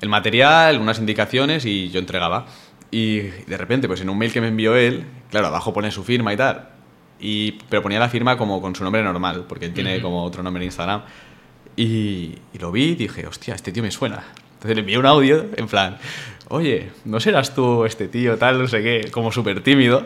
el 0.01 0.09
material, 0.09 0.79
unas 0.79 0.99
indicaciones 0.99 1.65
y 1.65 1.89
yo 1.89 1.99
entregaba. 1.99 2.45
Y 2.91 3.19
de 3.19 3.57
repente, 3.57 3.87
pues 3.87 4.01
en 4.01 4.09
un 4.09 4.17
mail 4.17 4.31
que 4.31 4.41
me 4.41 4.47
envió 4.47 4.75
él, 4.75 5.05
claro, 5.29 5.47
abajo 5.47 5.73
pone 5.73 5.91
su 5.91 6.03
firma 6.03 6.33
y 6.33 6.37
tal, 6.37 6.69
y, 7.19 7.53
pero 7.69 7.81
ponía 7.81 7.99
la 7.99 8.09
firma 8.09 8.37
como 8.37 8.61
con 8.61 8.75
su 8.75 8.83
nombre 8.83 9.03
normal, 9.03 9.45
porque 9.47 9.65
él 9.65 9.73
tiene 9.73 10.01
como 10.01 10.23
otro 10.23 10.43
nombre 10.43 10.63
en 10.63 10.67
Instagram. 10.67 11.01
Y, 11.75 12.37
y, 12.53 12.57
lo 12.59 12.71
vi 12.71 12.89
y 12.89 12.95
dije, 12.95 13.27
hostia, 13.27 13.55
este 13.55 13.71
tío 13.71 13.83
me 13.83 13.91
suena. 13.91 14.23
Entonces 14.53 14.75
le 14.75 14.81
envié 14.81 14.97
un 14.97 15.05
audio 15.05 15.45
en 15.55 15.67
plan, 15.67 15.97
oye, 16.49 16.89
¿no 17.05 17.19
serás 17.19 17.53
tú 17.53 17.85
este 17.85 18.07
tío 18.07 18.37
tal, 18.37 18.59
no 18.59 18.67
sé 18.67 18.81
qué? 18.81 19.11
Como 19.11 19.31
súper 19.31 19.61
tímido, 19.61 20.05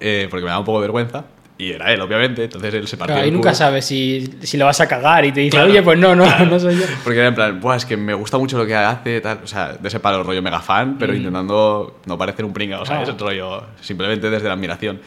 eh, 0.00 0.28
porque 0.30 0.44
me 0.44 0.50
da 0.50 0.58
un 0.58 0.64
poco 0.64 0.80
de 0.80 0.82
vergüenza. 0.82 1.24
Y 1.58 1.72
era 1.72 1.92
él, 1.92 2.00
obviamente, 2.00 2.44
entonces 2.44 2.74
él 2.74 2.88
se 2.88 2.96
partió. 2.96 3.14
Claro, 3.14 3.28
y 3.28 3.30
nunca 3.30 3.54
sabes 3.54 3.84
si, 3.84 4.38
si, 4.42 4.56
lo 4.56 4.64
vas 4.64 4.80
a 4.80 4.88
cagar 4.88 5.24
y 5.24 5.32
te 5.32 5.40
dice, 5.40 5.60
oye, 5.60 5.82
pues 5.82 5.98
no, 5.98 6.14
no, 6.16 6.26
no 6.46 6.58
soy 6.58 6.76
yo. 6.76 6.84
Porque 7.04 7.18
era 7.18 7.28
en 7.28 7.34
plan, 7.34 7.60
Buah, 7.60 7.76
es 7.76 7.84
que 7.84 7.96
me 7.96 8.14
gusta 8.14 8.38
mucho 8.38 8.58
lo 8.58 8.66
que 8.66 8.74
hace, 8.74 9.20
tal. 9.20 9.40
O 9.44 9.46
sea, 9.46 9.74
de 9.74 9.86
ese 9.88 10.00
palo 10.00 10.22
rollo 10.22 10.42
mega 10.42 10.60
fan, 10.60 10.96
pero 10.98 11.12
mm. 11.12 11.16
intentando 11.16 12.00
no 12.06 12.18
parecer 12.18 12.44
un 12.44 12.52
pringao, 12.52 12.84
sea, 12.84 13.02
ese 13.02 13.12
rollo 13.12 13.64
simplemente 13.80 14.30
desde 14.30 14.48
la 14.48 14.54
admiración. 14.54 15.00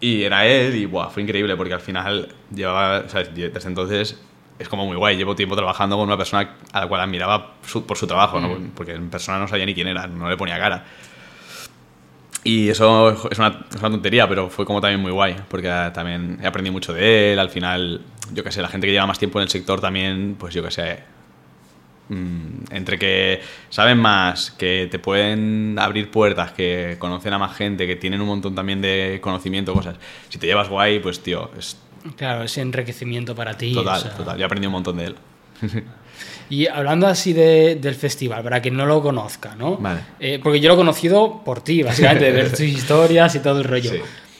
Y 0.00 0.22
era 0.22 0.46
él 0.46 0.74
y 0.76 0.86
buah, 0.86 1.10
fue 1.10 1.22
increíble 1.22 1.56
porque 1.56 1.74
al 1.74 1.80
final 1.80 2.28
llevaba, 2.54 3.00
o 3.00 3.08
sea, 3.08 3.22
desde 3.24 3.68
entonces 3.68 4.18
es 4.58 4.68
como 4.68 4.86
muy 4.86 4.96
guay. 4.96 5.16
Llevo 5.16 5.34
tiempo 5.34 5.56
trabajando 5.56 5.96
con 5.96 6.06
una 6.06 6.16
persona 6.16 6.56
a 6.72 6.80
la 6.80 6.86
cual 6.86 7.00
admiraba 7.00 7.56
por 7.86 7.96
su 7.96 8.06
trabajo, 8.06 8.40
¿no? 8.40 8.48
Mm. 8.54 8.70
porque 8.74 8.92
en 8.92 9.10
persona 9.10 9.38
no 9.38 9.48
sabía 9.48 9.66
ni 9.66 9.74
quién 9.74 9.88
era, 9.88 10.06
no 10.06 10.30
le 10.30 10.36
ponía 10.36 10.58
cara. 10.58 10.84
Y 12.42 12.70
eso 12.70 13.10
es 13.30 13.38
una, 13.38 13.66
es 13.70 13.78
una, 13.78 13.90
tontería, 13.90 14.28
pero 14.28 14.48
fue 14.48 14.64
como 14.64 14.80
también 14.80 15.00
muy 15.00 15.12
guay, 15.12 15.36
porque 15.48 15.68
también 15.92 16.38
he 16.42 16.46
aprendido 16.46 16.72
mucho 16.72 16.94
de 16.94 17.32
él. 17.32 17.38
Al 17.38 17.50
final, 17.50 18.00
yo 18.32 18.42
qué 18.42 18.50
sé, 18.50 18.62
la 18.62 18.68
gente 18.68 18.86
que 18.86 18.92
lleva 18.92 19.06
más 19.06 19.18
tiempo 19.18 19.38
en 19.38 19.44
el 19.44 19.50
sector 19.50 19.80
también, 19.80 20.36
pues 20.38 20.54
yo 20.54 20.62
qué 20.62 20.70
sé, 20.70 21.00
mm, 22.08 22.72
entre 22.72 22.98
que 22.98 23.42
saben 23.68 23.98
más, 23.98 24.52
que 24.52 24.88
te 24.90 24.98
pueden 24.98 25.78
abrir 25.78 26.10
puertas, 26.10 26.52
que 26.52 26.96
conocen 26.98 27.34
a 27.34 27.38
más 27.38 27.56
gente, 27.56 27.86
que 27.86 27.96
tienen 27.96 28.22
un 28.22 28.28
montón 28.28 28.54
también 28.54 28.80
de 28.80 29.18
conocimiento, 29.20 29.74
cosas. 29.74 29.96
Si 30.30 30.38
te 30.38 30.46
llevas 30.46 30.68
guay, 30.68 30.98
pues 31.00 31.20
tío, 31.20 31.50
es... 31.58 31.76
Claro, 32.16 32.44
ese 32.44 32.62
enriquecimiento 32.62 33.34
para 33.34 33.58
ti. 33.58 33.74
Total, 33.74 34.16
total. 34.16 34.38
Yo 34.38 34.42
he 34.42 34.46
aprendido 34.46 34.70
un 34.70 34.74
montón 34.74 34.96
de 34.96 35.04
él. 35.04 35.16
Y 36.50 36.66
hablando 36.66 37.06
así 37.06 37.32
del 37.32 37.94
festival, 37.94 38.42
para 38.42 38.60
quien 38.60 38.76
no 38.76 38.84
lo 38.84 39.00
conozca, 39.00 39.54
¿no? 39.54 39.80
Eh, 40.18 40.40
porque 40.42 40.60
yo 40.60 40.68
lo 40.68 40.74
he 40.74 40.76
conocido 40.76 41.42
por 41.44 41.62
ti, 41.62 41.84
básicamente, 41.84 42.24
de 42.24 42.32
ver 42.32 42.50
tus 42.50 42.60
historias 42.60 43.34
y 43.36 43.38
todo 43.38 43.58
el 43.58 43.64
rollo. 43.64 43.92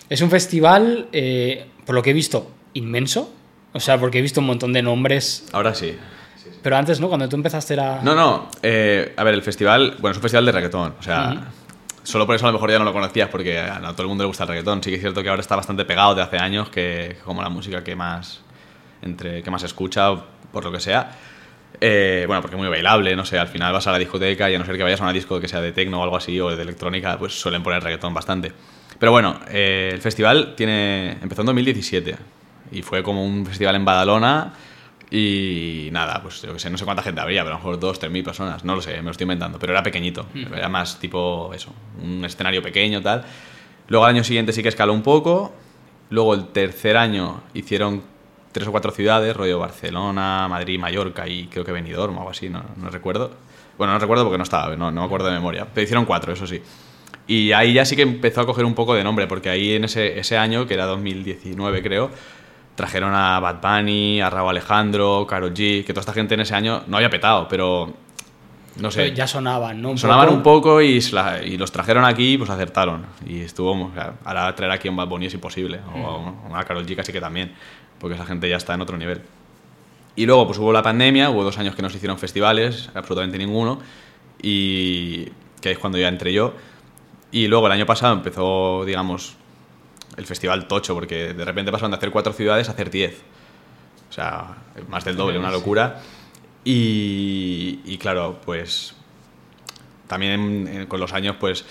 Es 0.08 0.20
un 0.20 0.28
festival, 0.28 1.06
eh, 1.12 1.66
por 1.86 1.94
lo 1.94 2.02
que 2.02 2.10
he 2.10 2.12
visto, 2.12 2.50
inmenso. 2.74 3.32
O 3.72 3.78
sea, 3.78 3.98
porque 3.98 4.18
he 4.18 4.22
visto 4.22 4.40
un 4.40 4.48
montón 4.48 4.72
de 4.72 4.82
nombres. 4.82 5.46
Ahora 5.52 5.72
sí. 5.72 5.96
Pero 6.60 6.76
antes, 6.76 6.98
¿no? 6.98 7.08
Cuando 7.08 7.28
tú 7.28 7.36
empezaste 7.36 7.74
era... 7.74 8.00
No, 8.02 8.16
no. 8.16 8.50
Eh, 8.60 9.14
a 9.16 9.22
ver, 9.22 9.34
el 9.34 9.42
festival, 9.42 9.96
bueno, 10.00 10.10
es 10.10 10.16
un 10.16 10.22
festival 10.22 10.46
de 10.46 10.52
reggaetón. 10.52 10.94
O 10.98 11.02
sea, 11.02 11.52
solo 12.02 12.26
por 12.26 12.34
eso 12.34 12.44
a 12.46 12.48
lo 12.48 12.54
mejor 12.54 12.72
ya 12.72 12.78
no 12.80 12.84
lo 12.84 12.92
conocías, 12.92 13.28
porque 13.28 13.58
a 13.58 13.80
todo 13.92 14.02
el 14.02 14.08
mundo 14.08 14.24
le 14.24 14.28
gusta 14.28 14.42
el 14.42 14.48
reggaetón. 14.48 14.82
Sí 14.82 14.90
que 14.90 14.96
es 14.96 15.00
cierto 15.00 15.22
que 15.22 15.28
ahora 15.28 15.42
está 15.42 15.54
bastante 15.54 15.84
pegado 15.84 16.16
de 16.16 16.22
hace 16.22 16.38
años, 16.38 16.68
que 16.70 17.18
como 17.24 17.40
la 17.40 17.48
música 17.48 17.84
que 17.84 17.94
más, 17.94 18.40
entre, 19.00 19.44
que 19.44 19.50
más 19.52 19.62
escucha, 19.62 20.12
por 20.52 20.64
lo 20.64 20.72
que 20.72 20.80
sea. 20.80 21.12
Eh, 21.80 22.24
bueno, 22.26 22.42
porque 22.42 22.56
es 22.56 22.60
muy 22.60 22.68
bailable, 22.68 23.14
no 23.16 23.24
sé, 23.24 23.38
al 23.38 23.48
final 23.48 23.72
vas 23.72 23.86
a 23.86 23.92
la 23.92 23.98
discoteca 23.98 24.50
y 24.50 24.54
a 24.54 24.58
no 24.58 24.64
ser 24.64 24.76
que 24.76 24.82
vayas 24.82 25.00
a 25.00 25.04
una 25.04 25.12
disco 25.12 25.40
que 25.40 25.48
sea 25.48 25.60
de 25.60 25.72
techno 25.72 26.00
o 26.00 26.02
algo 26.02 26.16
así 26.16 26.38
o 26.40 26.54
de 26.54 26.62
electrónica, 26.62 27.18
pues 27.18 27.38
suelen 27.38 27.62
poner 27.62 27.82
reggaetón 27.82 28.12
bastante. 28.12 28.52
Pero 28.98 29.12
bueno, 29.12 29.40
eh, 29.48 29.90
el 29.92 30.00
festival 30.00 30.54
tiene 30.56 31.12
empezó 31.22 31.42
en 31.42 31.46
2017 31.46 32.16
y 32.72 32.82
fue 32.82 33.02
como 33.02 33.24
un 33.24 33.46
festival 33.46 33.76
en 33.76 33.84
Badalona 33.84 34.52
y 35.10 35.88
nada, 35.90 36.20
pues 36.22 36.42
yo 36.42 36.52
que 36.52 36.58
sé, 36.58 36.70
no 36.70 36.78
sé 36.78 36.84
cuánta 36.84 37.02
gente 37.02 37.20
habría, 37.20 37.42
pero 37.42 37.56
a 37.56 37.58
lo 37.58 37.64
mejor 37.64 37.80
dos, 37.80 37.98
tres 37.98 38.12
mil 38.12 38.22
personas, 38.22 38.64
no 38.64 38.76
lo 38.76 38.82
sé, 38.82 38.96
me 38.98 39.04
lo 39.04 39.10
estoy 39.10 39.24
inventando, 39.24 39.58
pero 39.58 39.72
era 39.72 39.82
pequeñito, 39.82 40.26
hmm. 40.34 40.54
era 40.54 40.68
más 40.68 41.00
tipo 41.00 41.50
eso, 41.54 41.72
un 42.00 42.24
escenario 42.24 42.62
pequeño 42.62 43.00
tal. 43.00 43.24
Luego 43.88 44.04
al 44.04 44.14
año 44.14 44.22
siguiente 44.22 44.52
sí 44.52 44.62
que 44.62 44.68
escaló 44.68 44.92
un 44.92 45.02
poco, 45.02 45.52
luego 46.10 46.34
el 46.34 46.48
tercer 46.48 46.96
año 46.96 47.42
hicieron 47.54 48.02
tres 48.52 48.66
o 48.68 48.72
cuatro 48.72 48.90
ciudades, 48.90 49.36
rollo 49.36 49.58
Barcelona, 49.58 50.46
Madrid, 50.48 50.78
Mallorca 50.78 51.26
y 51.28 51.46
creo 51.46 51.64
que 51.64 51.72
Benidorm 51.72 52.16
o 52.16 52.20
algo 52.20 52.30
así, 52.30 52.48
no, 52.48 52.62
no 52.76 52.90
recuerdo. 52.90 53.30
Bueno, 53.78 53.92
no 53.92 53.98
recuerdo 53.98 54.24
porque 54.24 54.38
no 54.38 54.44
estaba, 54.44 54.76
no, 54.76 54.90
no 54.90 55.00
me 55.00 55.06
acuerdo 55.06 55.28
de 55.28 55.32
memoria. 55.32 55.66
Pero 55.72 55.84
hicieron 55.84 56.04
cuatro, 56.04 56.32
eso 56.32 56.46
sí. 56.46 56.60
Y 57.26 57.52
ahí 57.52 57.72
ya 57.72 57.84
sí 57.84 57.96
que 57.96 58.02
empezó 58.02 58.40
a 58.40 58.46
coger 58.46 58.64
un 58.64 58.74
poco 58.74 58.94
de 58.94 59.04
nombre, 59.04 59.26
porque 59.26 59.50
ahí 59.50 59.74
en 59.74 59.84
ese, 59.84 60.18
ese 60.18 60.36
año, 60.36 60.66
que 60.66 60.74
era 60.74 60.84
2019 60.86 61.82
creo, 61.82 62.10
trajeron 62.74 63.14
a 63.14 63.38
Bad 63.40 63.60
Bunny, 63.60 64.20
a 64.20 64.30
Raúl 64.30 64.50
Alejandro, 64.50 65.26
Karol 65.28 65.54
G, 65.54 65.84
que 65.84 65.92
toda 65.92 66.00
esta 66.00 66.12
gente 66.12 66.34
en 66.34 66.40
ese 66.40 66.54
año 66.54 66.82
no 66.86 66.96
había 66.96 67.10
petado, 67.10 67.46
pero 67.48 67.94
no 68.76 68.90
sé. 68.90 69.12
Ya 69.14 69.26
sonaban, 69.26 69.80
¿no? 69.82 69.90
Un 69.90 69.98
Sonaban 69.98 70.26
poco. 70.26 70.36
un 70.36 70.42
poco 70.42 70.80
y, 70.82 71.00
la- 71.12 71.42
y 71.44 71.56
los 71.58 71.72
trajeron 71.72 72.04
aquí 72.04 72.38
pues 72.38 72.48
acertaron. 72.50 73.04
Y 73.26 73.40
estuvo, 73.40 73.72
o 73.72 73.92
sea, 73.94 74.14
ahora 74.24 74.54
traer 74.54 74.72
aquí 74.72 74.88
a 74.88 74.90
un 74.90 74.96
Bad 74.96 75.08
Bunny 75.08 75.26
es 75.26 75.34
imposible. 75.34 75.80
O 75.94 76.06
a 76.06 76.16
un- 76.16 76.28
a 76.44 76.48
una 76.50 76.64
Karol 76.64 76.86
G 76.86 76.94
casi 76.96 77.12
que 77.12 77.20
también, 77.20 77.52
porque 77.98 78.14
esa 78.14 78.24
gente 78.26 78.48
ya 78.48 78.56
está 78.56 78.74
en 78.74 78.80
otro 78.80 78.96
nivel. 78.96 79.22
Y 80.16 80.26
luego 80.26 80.46
pues 80.46 80.58
hubo 80.58 80.72
la 80.72 80.82
pandemia, 80.82 81.30
hubo 81.30 81.44
dos 81.44 81.58
años 81.58 81.74
que 81.74 81.82
no 81.82 81.88
se 81.90 81.96
hicieron 81.96 82.18
festivales, 82.18 82.90
absolutamente 82.94 83.38
ninguno, 83.38 83.78
y 84.42 85.26
que 85.60 85.72
es 85.72 85.78
cuando 85.78 85.98
ya 85.98 86.08
entré 86.08 86.32
yo. 86.32 86.54
Y 87.32 87.46
luego 87.46 87.66
el 87.66 87.72
año 87.72 87.86
pasado 87.86 88.14
empezó, 88.14 88.84
digamos, 88.84 89.36
el 90.16 90.26
festival 90.26 90.66
tocho, 90.66 90.94
porque 90.94 91.32
de 91.32 91.44
repente 91.44 91.70
pasaron 91.70 91.92
de 91.92 91.96
hacer 91.96 92.10
cuatro 92.10 92.32
ciudades 92.32 92.68
a 92.68 92.72
hacer 92.72 92.90
diez. 92.90 93.22
O 94.08 94.12
sea, 94.12 94.56
más 94.88 95.04
del 95.04 95.16
doble, 95.16 95.38
una 95.38 95.50
locura. 95.52 96.00
Y, 96.64 97.80
y 97.84 97.98
claro, 97.98 98.40
pues 98.44 98.94
también 100.06 100.86
con 100.86 101.00
los 101.00 101.12
años, 101.12 101.36
pues 101.38 101.64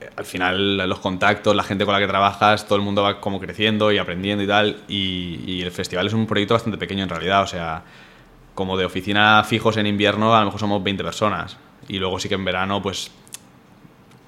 eh, 0.00 0.10
al 0.16 0.24
final 0.24 0.88
los 0.88 0.98
contactos, 0.98 1.54
la 1.54 1.62
gente 1.62 1.84
con 1.84 1.94
la 1.94 2.00
que 2.00 2.06
trabajas, 2.08 2.66
todo 2.66 2.76
el 2.76 2.82
mundo 2.82 3.02
va 3.02 3.20
como 3.20 3.38
creciendo 3.38 3.92
y 3.92 3.98
aprendiendo 3.98 4.42
y 4.42 4.46
tal. 4.46 4.82
Y, 4.88 5.40
y 5.46 5.62
el 5.62 5.70
festival 5.70 6.06
es 6.06 6.14
un 6.14 6.26
proyecto 6.26 6.54
bastante 6.54 6.78
pequeño 6.78 7.02
en 7.04 7.08
realidad, 7.08 7.42
o 7.42 7.46
sea, 7.46 7.84
como 8.54 8.76
de 8.76 8.84
oficina 8.84 9.44
fijos 9.44 9.76
en 9.76 9.86
invierno, 9.86 10.34
a 10.34 10.40
lo 10.40 10.46
mejor 10.46 10.60
somos 10.60 10.82
20 10.82 11.04
personas. 11.04 11.56
Y 11.88 11.98
luego 11.98 12.18
sí 12.18 12.28
que 12.28 12.34
en 12.34 12.44
verano, 12.44 12.80
pues, 12.82 13.10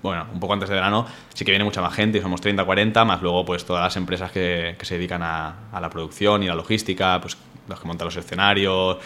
bueno, 0.03 0.27
un 0.33 0.41
poco 0.41 0.53
antes 0.53 0.69
de 0.69 0.75
verano, 0.75 1.07
sí 1.33 1.45
que 1.45 1.51
viene 1.51 1.65
mucha 1.65 1.81
más 1.81 1.95
gente, 1.95 2.21
somos 2.21 2.41
30, 2.41 2.65
40, 2.65 3.05
más 3.05 3.23
luego 3.23 3.45
pues 3.45 3.65
todas 3.65 3.83
las 3.83 3.97
empresas 3.97 4.31
que, 4.33 4.77
que 4.79 4.85
se 4.85 4.97
dedican 4.97 5.23
a, 5.23 5.71
a 5.73 5.81
la 5.81 5.89
producción 5.89 6.43
y 6.43 6.47
la 6.47 6.55
logística, 6.55 7.19
pues 7.21 7.39
los 7.69 7.81
que 7.81 7.87
montan 7.87 8.07
los 8.07 8.17
escenarios, 8.17 8.99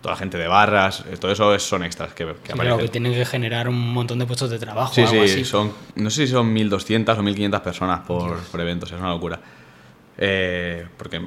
toda 0.00 0.14
la 0.14 0.18
gente 0.18 0.38
de 0.38 0.48
barras, 0.48 1.04
eh, 1.10 1.16
todo 1.18 1.30
eso 1.30 1.54
es- 1.54 1.62
son 1.62 1.84
extras 1.84 2.14
que, 2.14 2.24
que 2.24 2.30
Sí, 2.32 2.36
aparecen. 2.52 2.56
claro, 2.56 2.78
que 2.78 2.88
tienen 2.88 3.12
que 3.12 3.24
generar 3.26 3.68
un 3.68 3.92
montón 3.92 4.18
de 4.18 4.26
puestos 4.26 4.48
de 4.50 4.58
trabajo. 4.58 4.94
Sí, 4.94 5.02
algo 5.02 5.12
sí, 5.12 5.30
así. 5.32 5.44
son, 5.44 5.72
no 5.96 6.08
sé 6.10 6.26
si 6.26 6.32
son 6.32 6.52
1.200 6.54 7.18
o 7.18 7.22
1.500 7.22 7.60
personas 7.60 8.00
por, 8.00 8.38
por 8.38 8.60
eventos, 8.60 8.90
es 8.90 8.98
una 8.98 9.10
locura. 9.10 9.40
Eh, 10.22 10.86
porque 10.96 11.16
hay 11.16 11.22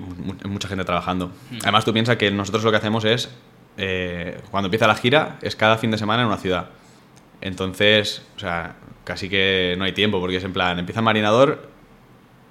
mucha 0.50 0.67
gente 0.67 0.84
trabajando. 0.86 1.28
Mm. 1.52 1.58
Además, 1.63 1.86
tú 1.86 1.93
piensas 1.93 2.17
que 2.17 2.30
nosotros 2.32 2.63
lo 2.63 2.72
que 2.72 2.78
hacemos 2.78 3.06
es, 3.06 3.30
eh, 3.78 4.39
cuando 4.52 4.67
empieza 4.67 4.86
la 4.88 4.96
gira, 4.96 5.38
es 5.41 5.56
cada 5.56 5.78
fin 5.78 5.89
de 5.91 5.98
semana 5.98 6.22
en 6.24 6.28
una 6.28 6.38
ciudad. 6.38 6.69
Entonces, 7.41 8.22
o 8.36 8.39
sea, 8.39 8.76
casi 9.04 9.30
que 9.30 9.76
no 9.78 9.84
hay 9.86 9.91
tiempo, 9.93 10.19
porque 10.19 10.38
es 10.38 10.43
en 10.43 10.54
plan, 10.54 10.80
empieza 10.80 11.00
el 11.00 11.06
marinador, 11.06 11.69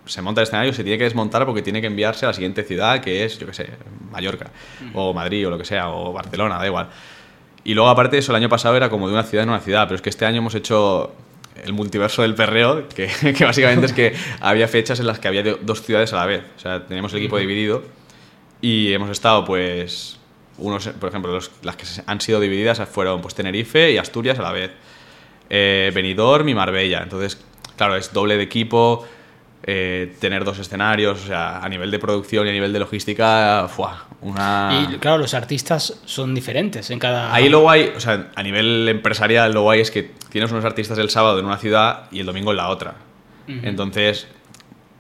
se 0.05 0.21
monta 0.21 0.41
el 0.41 0.45
escenario, 0.49 0.73
se 0.73 0.83
tiene 0.83 0.99
que 0.99 1.05
desmontar 1.05 1.47
porque 1.47 1.63
tiene 1.63 1.81
que 1.81 1.87
enviarse 1.87 2.27
a 2.27 2.29
la 2.29 2.35
siguiente 2.35 2.63
ciudad, 2.65 3.01
que 3.01 3.25
es, 3.25 3.39
yo 3.39 3.47
qué 3.47 3.55
sé, 3.55 3.71
Mallorca, 4.13 4.51
o 4.95 5.13
Madrid, 5.13 5.47
o 5.47 5.51
lo 5.51 5.59
que 5.59 5.65
sea, 5.65 5.89
o 5.91 6.13
Barcelona, 6.13 6.59
da 6.59 6.67
igual. 6.67 6.89
Y 7.65 7.75
luego, 7.75 7.89
aparte 7.91 8.17
de 8.17 8.21
eso, 8.21 8.33
el 8.33 8.37
año 8.37 8.49
pasado 8.49 8.77
era 8.77 8.89
como 8.91 9.09
de 9.09 9.15
una 9.15 9.23
ciudad 9.25 9.43
en 9.45 9.49
una 9.51 9.61
ciudad, 9.61 9.85
pero 9.87 9.97
es 9.97 10.03
que 10.03 10.11
este 10.11 10.25
año 10.27 10.39
hemos 10.39 10.55
hecho 10.55 11.13
el 11.65 11.73
multiverso 11.73 12.23
del 12.23 12.35
perreo, 12.35 12.89
que, 12.89 13.09
que 13.37 13.45
básicamente 13.45 13.87
es 13.87 13.93
que 13.93 14.15
había 14.41 14.67
fechas 14.69 14.99
en 15.01 15.07
las 15.07 15.19
que 15.19 15.29
había 15.29 15.43
dos 15.61 15.83
ciudades 15.83 16.13
a 16.13 16.17
la 16.17 16.27
vez. 16.27 16.43
O 16.57 16.61
sea, 16.61 16.85
teníamos 16.87 17.13
el 17.13 17.19
equipo 17.19 17.39
dividido 17.39 17.83
y 18.61 18.93
hemos 18.93 19.11
estado, 19.11 19.45
pues, 19.45 20.19
unos, 20.59 20.89
por 20.89 21.09
ejemplo, 21.09 21.33
los- 21.33 21.51
las 21.63 21.77
que 21.77 21.85
han 22.07 22.21
sido 22.21 22.41
divididas 22.41 22.81
fueron 22.89 23.21
pues 23.21 23.35
Tenerife 23.35 23.93
y 23.93 23.99
Asturias 23.99 24.39
a 24.39 24.43
la 24.43 24.53
vez. 24.53 24.71
Eh, 25.51 25.91
Benidorm 25.95 26.49
y 26.49 26.55
Marbella. 26.55 27.01
Entonces, 27.03 27.39
claro, 27.77 27.97
es 27.97 28.13
doble 28.13 28.37
de 28.37 28.43
equipo, 28.45 29.07
eh, 29.65 30.15
tener 30.21 30.45
dos 30.45 30.59
escenarios, 30.59 31.23
o 31.23 31.27
sea, 31.27 31.59
a 31.59 31.69
nivel 31.69 31.91
de 31.91 31.99
producción 31.99 32.47
y 32.47 32.51
a 32.51 32.53
nivel 32.53 32.73
de 32.73 32.79
logística, 32.81 33.69
¡fua! 33.69 34.07
una... 34.21 34.89
Y 34.93 34.97
claro, 34.99 35.19
los 35.19 35.35
artistas 35.35 36.01
son 36.05 36.35
diferentes 36.35 36.91
en 36.91 36.99
cada. 36.99 37.33
Ahí 37.33 37.49
lo 37.49 37.61
guay, 37.61 37.93
o 37.97 38.01
sea, 38.01 38.31
a 38.35 38.43
nivel 38.43 38.89
empresarial 38.89 39.53
lo 39.53 39.63
guay 39.63 39.81
es 39.81 39.91
que 39.91 40.11
tienes 40.31 40.51
unos 40.51 40.65
artistas 40.65 40.99
el 40.99 41.11
sábado 41.11 41.39
en 41.39 41.45
una 41.47 41.59
ciudad 41.59 42.05
y 42.11 42.21
el 42.21 42.27
domingo 42.27 42.51
en 42.51 42.57
la 42.57 42.69
otra. 42.69 42.95
Entonces, 43.47 44.29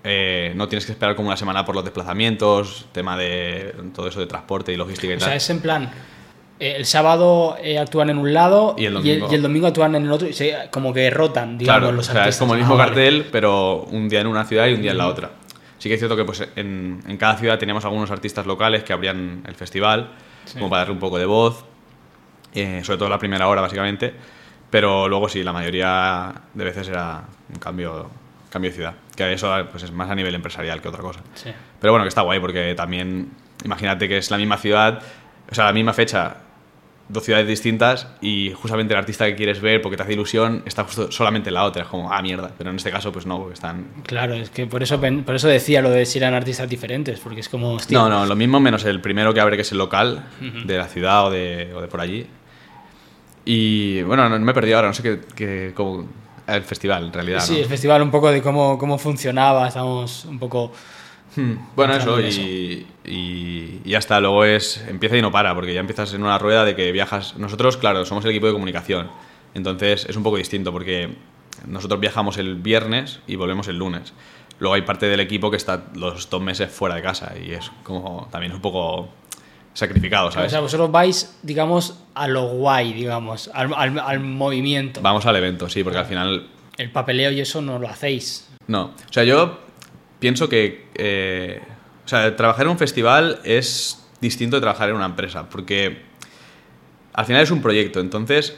eh, 0.04 0.52
no 0.56 0.68
tienes 0.68 0.84
que 0.84 0.92
esperar 0.92 1.14
como 1.14 1.28
una 1.28 1.36
semana 1.36 1.64
por 1.64 1.74
los 1.74 1.84
desplazamientos, 1.84 2.86
tema 2.92 3.16
de 3.16 3.74
todo 3.94 4.08
eso 4.08 4.20
de 4.20 4.26
transporte 4.26 4.72
y 4.72 4.76
logística 4.76 5.12
y 5.12 5.16
O 5.16 5.18
tal. 5.18 5.28
sea, 5.28 5.36
es 5.36 5.48
en 5.50 5.60
plan. 5.60 5.90
Eh, 6.62 6.74
el 6.76 6.84
sábado 6.86 7.56
eh, 7.62 7.78
actúan 7.78 8.10
en 8.10 8.18
un 8.18 8.32
lado 8.32 8.74
Y 8.78 8.86
el 8.86 8.92
y 8.92 8.94
domingo. 8.94 9.28
y 9.30 9.34
el 9.34 9.42
domingo 9.42 9.66
actúan 9.66 9.94
en 9.96 10.04
el 10.04 10.12
otro. 10.12 10.28
y 10.28 10.32
se- 10.32 10.56
como 10.70 10.92
que 10.92 11.10
rotan, 11.10 11.58
digamos, 11.58 11.80
Claro, 11.80 11.92
los 11.96 12.08
o 12.08 12.12
sea, 12.12 12.22
artistas. 12.22 12.34
es 12.36 12.38
como 12.40 12.54
el 12.54 12.60
Ah, 12.60 12.62
mismo 12.62 12.76
vale. 12.76 12.88
cartel, 12.90 13.26
pero 13.32 13.82
un 13.90 14.08
día 14.08 14.20
en 14.20 14.26
una 14.28 14.44
ciudad 14.44 14.66
y 14.68 14.74
un 14.74 14.82
día 14.82 14.92
en 14.92 14.98
la 14.98 15.08
otra. 15.08 15.30
Sí 15.78 15.88
que 15.88 15.94
es 15.96 16.00
cierto 16.00 16.16
que 16.16 16.24
pues, 16.24 16.46
en, 16.54 17.02
en 17.08 17.16
cada 17.16 17.36
ciudad 17.36 17.58
teníamos 17.58 17.84
algunos 17.84 18.10
artistas 18.12 18.46
locales 18.46 18.84
que 18.84 18.92
abrían 18.92 19.42
el 19.46 19.54
festival, 19.56 20.10
como 20.54 20.70
para 20.70 20.80
darle 20.82 20.94
un 20.94 21.00
poco 21.00 21.18
de 21.18 21.26
voz, 21.26 21.64
eh, 22.54 22.82
sobre 22.84 22.98
todo 22.98 23.08
la 23.08 23.18
primera 23.18 23.48
hora, 23.48 23.60
básicamente. 23.60 24.14
Pero 24.70 25.08
luego 25.08 25.28
sí, 25.28 25.42
la 25.42 25.52
mayoría 25.52 26.32
de 26.54 26.64
veces 26.64 26.88
era 26.88 27.24
un 27.52 27.58
cambio, 27.58 28.08
cambio 28.50 28.70
de 28.70 28.76
ciudad. 28.76 28.94
Que 29.16 29.32
eso 29.32 29.52
pues, 29.70 29.82
es 29.82 29.92
más 29.92 30.08
a 30.08 30.14
nivel 30.14 30.34
empresarial 30.34 30.80
que 30.80 30.88
otra 30.88 31.02
cosa. 31.02 31.20
Sí. 31.34 31.50
Pero 31.80 31.92
bueno, 31.92 32.04
que 32.04 32.08
está 32.08 32.22
guay 32.22 32.38
porque 32.40 32.74
también, 32.76 33.30
imagínate 33.64 34.08
que 34.08 34.18
es 34.18 34.30
la 34.30 34.38
misma 34.38 34.56
ciudad, 34.58 35.02
o 35.50 35.54
sea, 35.54 35.64
la 35.66 35.72
misma 35.72 35.92
fecha, 35.92 36.36
dos 37.12 37.24
ciudades 37.24 37.46
distintas 37.46 38.08
y 38.20 38.52
justamente 38.54 38.94
el 38.94 38.98
artista 38.98 39.26
que 39.26 39.36
quieres 39.36 39.60
ver 39.60 39.82
porque 39.82 39.96
te 39.96 40.02
hace 40.02 40.14
ilusión 40.14 40.62
está 40.64 40.84
justo 40.84 41.12
solamente 41.12 41.50
en 41.50 41.54
la 41.54 41.64
otra. 41.64 41.82
Es 41.82 41.88
como, 41.88 42.10
ah, 42.12 42.22
mierda. 42.22 42.50
Pero 42.56 42.70
en 42.70 42.76
este 42.76 42.90
caso, 42.90 43.12
pues 43.12 43.26
no, 43.26 43.38
porque 43.38 43.54
están... 43.54 43.86
Claro, 44.06 44.34
es 44.34 44.48
que 44.50 44.66
por 44.66 44.82
eso, 44.82 45.00
por 45.00 45.34
eso 45.34 45.46
decía 45.48 45.82
lo 45.82 45.90
de 45.90 46.06
si 46.06 46.18
eran 46.18 46.32
artistas 46.34 46.68
diferentes, 46.68 47.20
porque 47.20 47.40
es 47.40 47.48
como. 47.48 47.74
hostia, 47.74 47.98
No, 47.98 48.08
no, 48.08 48.24
lo 48.26 48.34
mismo 48.34 48.58
menos 48.60 48.84
el 48.84 49.00
primero 49.00 49.34
que 49.34 49.40
abre, 49.40 49.56
que 49.56 49.62
es 49.62 49.72
el 49.72 49.78
local 49.78 50.24
de 50.64 50.78
la 50.78 50.88
ciudad 50.88 51.26
o 51.26 51.30
de, 51.30 51.72
o 51.74 51.80
de 51.82 51.88
por 51.88 52.00
allí. 52.00 52.26
Y 53.44 54.02
bueno, 54.02 54.28
no, 54.28 54.38
no 54.38 54.44
me 54.44 54.52
he 54.52 54.54
perdido 54.54 54.76
ahora, 54.76 54.88
no 54.88 54.94
sé 54.94 55.02
qué, 55.02 55.20
qué- 55.34 55.72
cómo- 55.74 56.06
el 56.46 56.62
festival 56.64 57.04
en 57.06 57.12
realidad. 57.12 57.40
Sí, 57.40 57.52
¿no? 57.52 57.58
el 57.58 57.66
festival 57.66 58.02
un 58.02 58.10
poco 58.10 58.30
de 58.30 58.42
cómo, 58.42 58.76
cómo 58.78 58.98
funcionaba, 58.98 59.68
estamos 59.68 60.24
un 60.24 60.38
poco. 60.38 60.72
Hmm, 61.36 61.52
Bueno, 61.76 61.94
eso, 61.94 62.20
y, 62.20 62.86
y- 63.04 63.94
está. 63.94 64.20
Luego 64.20 64.44
es. 64.44 64.84
Empieza 64.88 65.16
y 65.16 65.22
no 65.22 65.30
para, 65.32 65.54
porque 65.54 65.72
ya 65.74 65.80
empiezas 65.80 66.12
en 66.14 66.22
una 66.22 66.38
rueda 66.38 66.64
de 66.64 66.74
que 66.76 66.92
viajas. 66.92 67.36
Nosotros, 67.36 67.76
claro, 67.76 68.04
somos 68.04 68.24
el 68.24 68.30
equipo 68.32 68.46
de 68.46 68.52
comunicación. 68.52 69.10
Entonces 69.54 70.06
es 70.08 70.16
un 70.16 70.22
poco 70.22 70.36
distinto, 70.36 70.72
porque 70.72 71.14
nosotros 71.66 72.00
viajamos 72.00 72.38
el 72.38 72.56
viernes 72.56 73.20
y 73.26 73.36
volvemos 73.36 73.68
el 73.68 73.76
lunes. 73.78 74.12
Luego 74.58 74.74
hay 74.74 74.82
parte 74.82 75.06
del 75.06 75.20
equipo 75.20 75.50
que 75.50 75.56
está 75.56 75.84
los 75.94 76.28
dos 76.30 76.40
meses 76.42 76.70
fuera 76.70 76.94
de 76.94 77.02
casa 77.02 77.32
y 77.42 77.52
es 77.52 77.70
como 77.82 78.28
también 78.30 78.52
un 78.52 78.60
poco 78.60 79.08
sacrificado, 79.74 80.28
O 80.28 80.30
¿sabes? 80.30 80.50
sea, 80.52 80.60
vosotros 80.60 80.90
vais, 80.92 81.38
digamos, 81.42 81.98
a 82.14 82.28
lo 82.28 82.44
guay, 82.48 82.92
digamos, 82.92 83.50
al, 83.54 83.72
al- 83.74 83.98
al 83.98 84.20
movimiento. 84.20 85.00
Vamos 85.02 85.24
al 85.26 85.36
evento, 85.36 85.68
sí, 85.68 85.82
porque 85.82 85.98
al 85.98 86.06
final 86.06 86.46
El 86.76 86.90
papeleo 86.92 87.30
y 87.32 87.40
eso 87.40 87.60
no 87.62 87.78
lo 87.78 87.88
hacéis. 87.88 88.48
No, 88.68 88.84
o 89.08 89.12
sea, 89.12 89.24
yo 89.24 89.58
pienso 90.22 90.48
que, 90.48 90.86
eh, 90.94 91.60
o 92.04 92.08
sea, 92.08 92.36
trabajar 92.36 92.66
en 92.66 92.70
un 92.70 92.78
festival 92.78 93.40
es 93.42 94.06
distinto 94.20 94.56
de 94.56 94.60
trabajar 94.60 94.88
en 94.88 94.94
una 94.94 95.06
empresa, 95.06 95.48
porque 95.48 96.02
al 97.12 97.26
final 97.26 97.42
es 97.42 97.50
un 97.50 97.60
proyecto, 97.60 97.98
entonces, 97.98 98.56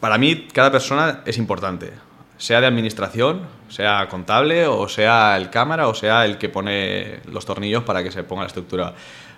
para 0.00 0.16
mí 0.16 0.48
cada 0.54 0.72
persona 0.72 1.20
es 1.26 1.36
importante, 1.36 1.92
sea 2.38 2.62
de 2.62 2.66
administración, 2.66 3.42
sea 3.68 4.08
contable, 4.08 4.66
o 4.66 4.88
sea 4.88 5.36
el 5.36 5.50
cámara, 5.50 5.86
o 5.86 5.92
sea 5.92 6.24
el 6.24 6.38
que 6.38 6.48
pone 6.48 7.20
los 7.30 7.44
tornillos 7.44 7.84
para 7.84 8.02
que 8.02 8.10
se 8.10 8.24
ponga 8.24 8.44
la 8.44 8.46
estructura. 8.46 8.94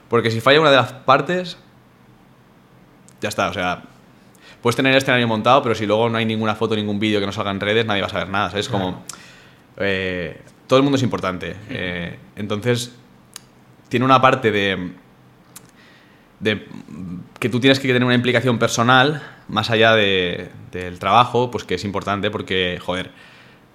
Porque 0.09 0.31
si 0.31 0.41
falla 0.41 0.61
una 0.61 0.71
de 0.71 0.77
las 0.77 0.93
partes, 0.93 1.59
ya 3.21 3.29
está, 3.29 3.49
o 3.49 3.53
sea, 3.53 3.83
puedes 4.63 4.77
tener 4.77 4.93
el 4.93 4.99
escenario 4.99 5.27
montado, 5.27 5.61
pero 5.61 5.75
si 5.75 5.87
luego 5.87 6.09
no 6.09 6.19
hay 6.19 6.25
ninguna 6.25 6.55
foto, 6.55 6.77
ningún 6.77 7.01
vídeo 7.01 7.19
que 7.19 7.27
no 7.27 7.33
salga 7.33 7.51
en 7.51 7.59
redes, 7.59 7.85
nadie 7.85 8.03
va 8.03 8.07
a 8.07 8.11
saber 8.11 8.29
nada. 8.29 8.51
¿sabes? 8.51 8.69
como. 8.69 9.03
eh, 9.79 10.41
todo 10.73 10.79
el 10.79 10.85
mundo 10.85 10.97
es 10.97 11.03
importante. 11.03 11.55
eh, 11.69 12.17
entonces, 12.35 12.95
tiene 13.91 14.07
una 14.07 14.23
parte 14.23 14.51
de. 14.51 14.93
de 16.41 16.67
que 17.39 17.51
tú 17.51 17.61
tienes 17.61 17.79
que 17.79 17.89
tener 17.89 18.03
una 18.05 18.15
implicación 18.15 18.59
personal, 18.59 19.23
más 19.49 19.69
allá 19.69 19.95
de- 19.95 20.49
del 20.71 20.99
trabajo, 20.99 21.51
pues 21.51 21.65
que 21.65 21.75
es 21.75 21.85
importante 21.85 22.31
porque, 22.31 22.79
joder, 22.83 23.11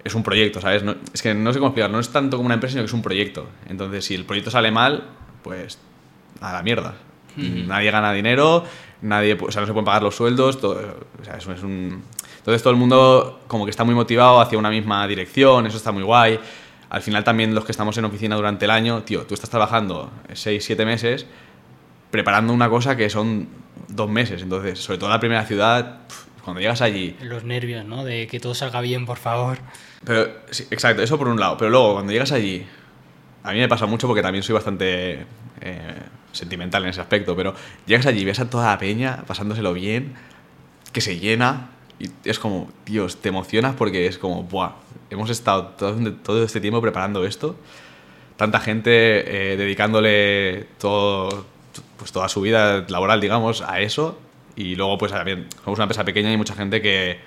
es 0.02 0.12
un 0.16 0.24
proyecto, 0.24 0.60
¿sabes? 0.60 0.82
No- 0.82 0.96
es 1.14 1.22
que 1.22 1.34
no 1.34 1.52
sé 1.52 1.60
cómo 1.60 1.68
explicar, 1.68 1.88
no 1.90 2.00
es 2.00 2.08
tanto 2.10 2.36
como 2.36 2.46
una 2.46 2.54
empresa, 2.54 2.72
sino 2.72 2.82
que 2.82 2.86
es 2.88 2.92
un 2.92 3.02
proyecto. 3.02 3.46
Entonces, 3.68 4.04
si 4.04 4.16
el 4.16 4.24
proyecto 4.24 4.50
sale 4.50 4.72
mal, 4.72 5.04
pues 5.44 5.78
a 6.40 6.52
la 6.52 6.62
mierda. 6.64 6.94
Nadie 7.68 7.92
gana 7.92 8.12
dinero, 8.12 8.64
nadie, 9.02 9.38
o 9.40 9.52
sea, 9.52 9.60
no 9.60 9.66
se 9.68 9.72
pueden 9.72 9.84
pagar 9.84 10.02
los 10.02 10.16
sueldos, 10.16 10.60
todo, 10.60 10.80
o 11.20 11.24
sea, 11.24 11.36
eso 11.36 11.52
es 11.52 11.62
un... 11.62 12.02
Entonces 12.38 12.60
todo 12.62 12.72
el 12.72 12.78
mundo 12.80 13.42
como 13.46 13.64
que 13.66 13.70
está 13.70 13.84
muy 13.84 13.94
motivado 13.94 14.40
hacia 14.40 14.58
una 14.58 14.70
misma 14.70 15.06
dirección, 15.06 15.64
eso 15.66 15.76
está 15.76 15.92
muy 15.92 16.02
guay. 16.02 16.40
Al 16.90 17.02
final 17.02 17.24
también 17.24 17.54
los 17.54 17.64
que 17.64 17.72
estamos 17.72 17.96
en 17.98 18.04
oficina 18.04 18.36
durante 18.36 18.64
el 18.64 18.70
año, 18.70 19.02
tío, 19.02 19.26
tú 19.26 19.34
estás 19.34 19.50
trabajando 19.50 20.10
6, 20.32 20.64
7 20.64 20.86
meses 20.86 21.26
preparando 22.10 22.52
una 22.52 22.70
cosa 22.70 22.96
que 22.96 23.10
son 23.10 23.48
dos 23.88 24.08
meses. 24.10 24.42
Entonces, 24.42 24.78
sobre 24.78 24.98
todo 24.98 25.10
la 25.10 25.20
primera 25.20 25.44
ciudad, 25.44 26.00
cuando 26.42 26.60
llegas 26.60 26.80
allí, 26.80 27.16
Los 27.20 27.44
nervios, 27.44 27.84
¿no? 27.84 28.04
De 28.04 28.26
que 28.26 28.40
todo 28.40 28.54
salga 28.54 28.80
bien, 28.80 29.04
por 29.04 29.18
favor. 29.18 29.58
pero, 30.04 30.28
sí, 30.50 30.66
exacto, 30.70 31.02
eso 31.02 31.18
por 31.18 31.28
un 31.28 31.38
lado. 31.38 31.56
Pero 31.58 31.70
luego, 31.70 31.94
cuando 31.94 32.12
llegas 32.12 32.32
allí, 32.32 32.64
a 33.42 33.52
mí 33.52 33.58
me 33.58 33.68
pasa 33.68 33.86
mucho 33.86 34.06
porque 34.06 34.22
también 34.22 34.42
soy 34.42 34.54
bastante 34.54 35.26
eh, 35.60 35.94
sentimental 36.32 36.82
en 36.84 36.90
ese 36.90 37.00
aspecto, 37.00 37.36
pero 37.36 37.54
llegas 37.86 38.06
allí 38.06 38.24
ves 38.24 38.40
a 38.40 38.48
toda 38.48 38.68
la 38.68 38.78
peña 38.78 39.24
pasándoselo 39.26 39.72
bien, 39.74 40.14
que 40.92 41.00
se 41.00 41.18
llena, 41.18 41.70
y 41.98 42.10
es 42.24 42.38
como, 42.38 42.70
Dios, 42.86 43.16
te 43.16 43.28
emocionas 43.28 43.74
porque 43.74 44.06
es 44.06 44.18
como, 44.18 44.44
¡buah! 44.44 44.72
Hemos 45.10 45.30
estado 45.30 45.68
todo, 45.68 46.12
todo 46.14 46.44
este 46.44 46.60
tiempo 46.60 46.80
preparando 46.80 47.24
esto, 47.24 47.56
tanta 48.36 48.60
gente 48.60 49.52
eh, 49.52 49.56
dedicándole 49.56 50.66
todo, 50.78 51.44
pues 51.96 52.12
toda 52.12 52.28
su 52.28 52.40
vida 52.40 52.84
laboral, 52.88 53.20
digamos, 53.20 53.62
a 53.62 53.80
eso, 53.80 54.18
y 54.54 54.76
luego 54.76 54.98
pues 54.98 55.12
también 55.12 55.48
somos 55.64 55.78
una 55.78 55.84
empresa 55.84 56.04
pequeña 56.04 56.32
y 56.32 56.36
mucha 56.36 56.54
gente 56.54 56.82
que, 56.82 57.18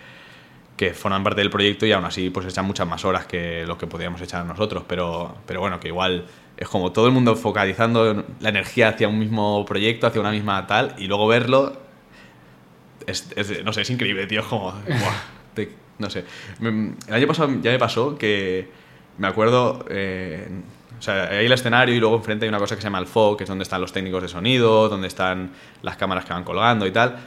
que 0.78 0.94
forman 0.94 1.24
parte 1.24 1.42
del 1.42 1.50
proyecto 1.50 1.86
y 1.86 1.92
aún 1.92 2.06
así 2.06 2.30
pues 2.30 2.46
echan 2.46 2.66
muchas 2.66 2.88
más 2.88 3.04
horas 3.06 3.26
que 3.26 3.66
lo 3.66 3.78
que 3.78 3.88
podríamos 3.88 4.22
echar 4.22 4.46
nosotros, 4.46 4.84
pero, 4.88 5.36
pero 5.46 5.60
bueno, 5.60 5.80
que 5.80 5.90
igual 5.90 6.26
es 6.58 6.68
como 6.68 6.92
todo 6.92 7.08
el 7.08 7.12
mundo 7.12 7.36
focalizando 7.36 8.26
la 8.40 8.50
energía 8.50 8.90
hacia 8.90 9.08
un 9.08 9.20
mismo 9.20 9.66
proyecto, 9.66 10.08
hacia 10.08 10.22
una 10.22 10.32
misma 10.32 10.66
tal, 10.68 10.96
y 10.98 11.08
luego 11.08 11.28
verlo, 11.28 11.78
es, 13.12 13.64
no 13.64 13.74
sé, 13.74 13.82
es 13.82 13.90
increíble, 13.90 14.26
tío, 14.28 14.44
como, 14.48 14.74
no 16.00 16.10
sé. 16.10 16.26
El 16.62 17.14
año 17.14 17.28
pasado 17.28 17.50
ya 17.62 17.72
me 17.72 17.80
pasó 17.80 18.18
que 18.18 18.70
me 19.18 19.28
acuerdo, 19.28 19.86
eh, 19.90 20.48
o 20.98 21.02
sea, 21.02 21.30
hay 21.30 21.46
el 21.46 21.52
escenario 21.52 21.96
y 21.96 22.00
luego 22.00 22.16
enfrente 22.16 22.46
hay 22.46 22.50
una 22.50 22.60
cosa 22.60 22.76
que 22.76 22.82
se 22.82 22.88
llama 22.88 23.00
el 23.00 23.08
FOC, 23.08 23.38
que 23.38 23.44
es 23.44 23.48
donde 23.48 23.64
están 23.64 23.82
los 23.82 23.94
técnicos 23.94 24.22
de 24.22 24.30
sonido, 24.30 24.90
donde 24.90 25.08
están 25.08 25.52
las 25.82 25.98
cámaras 25.98 26.26
que 26.26 26.34
van 26.34 26.44
colgando 26.44 26.86
y 26.88 26.92
tal. 26.92 27.18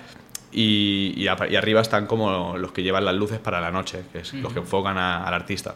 Y, 0.53 1.15
y, 1.17 1.27
arriba 1.27 1.81
están 1.81 2.07
como 2.07 2.57
los 2.57 2.71
que 2.71 2.83
llevan 2.83 3.05
las 3.05 3.15
luces 3.15 3.41
para 3.41 3.61
la 3.61 3.73
noche, 3.73 4.05
que 4.13 4.21
es 4.21 4.35
los 4.35 4.53
que 4.53 4.61
enfocan 4.61 4.97
al 4.99 5.35
artista. 5.35 5.75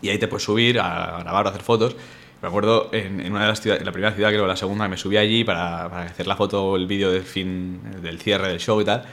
Y 0.00 0.08
ahí 0.08 0.18
te 0.18 0.26
puedes 0.26 0.44
subir 0.44 0.80
a 0.80 1.18
grabar 1.20 1.46
o 1.46 1.48
hacer 1.50 1.62
fotos. 1.62 1.96
Me 2.42 2.48
acuerdo 2.48 2.88
en, 2.92 3.20
en 3.20 3.32
una 3.32 3.42
de 3.42 3.48
las 3.48 3.60
ciudades, 3.60 3.82
en 3.82 3.86
la 3.86 3.92
primera 3.92 4.14
ciudad, 4.14 4.30
creo 4.30 4.46
la 4.46 4.56
segunda, 4.56 4.88
me 4.88 4.96
subí 4.96 5.18
allí 5.18 5.44
para, 5.44 5.90
para 5.90 6.02
hacer 6.04 6.26
la 6.26 6.36
foto, 6.36 6.76
el 6.76 6.86
vídeo 6.86 7.10
del 7.10 7.22
fin, 7.22 7.80
del 8.02 8.18
cierre 8.18 8.48
del 8.48 8.58
show 8.58 8.80
y 8.80 8.84
tal. 8.84 9.04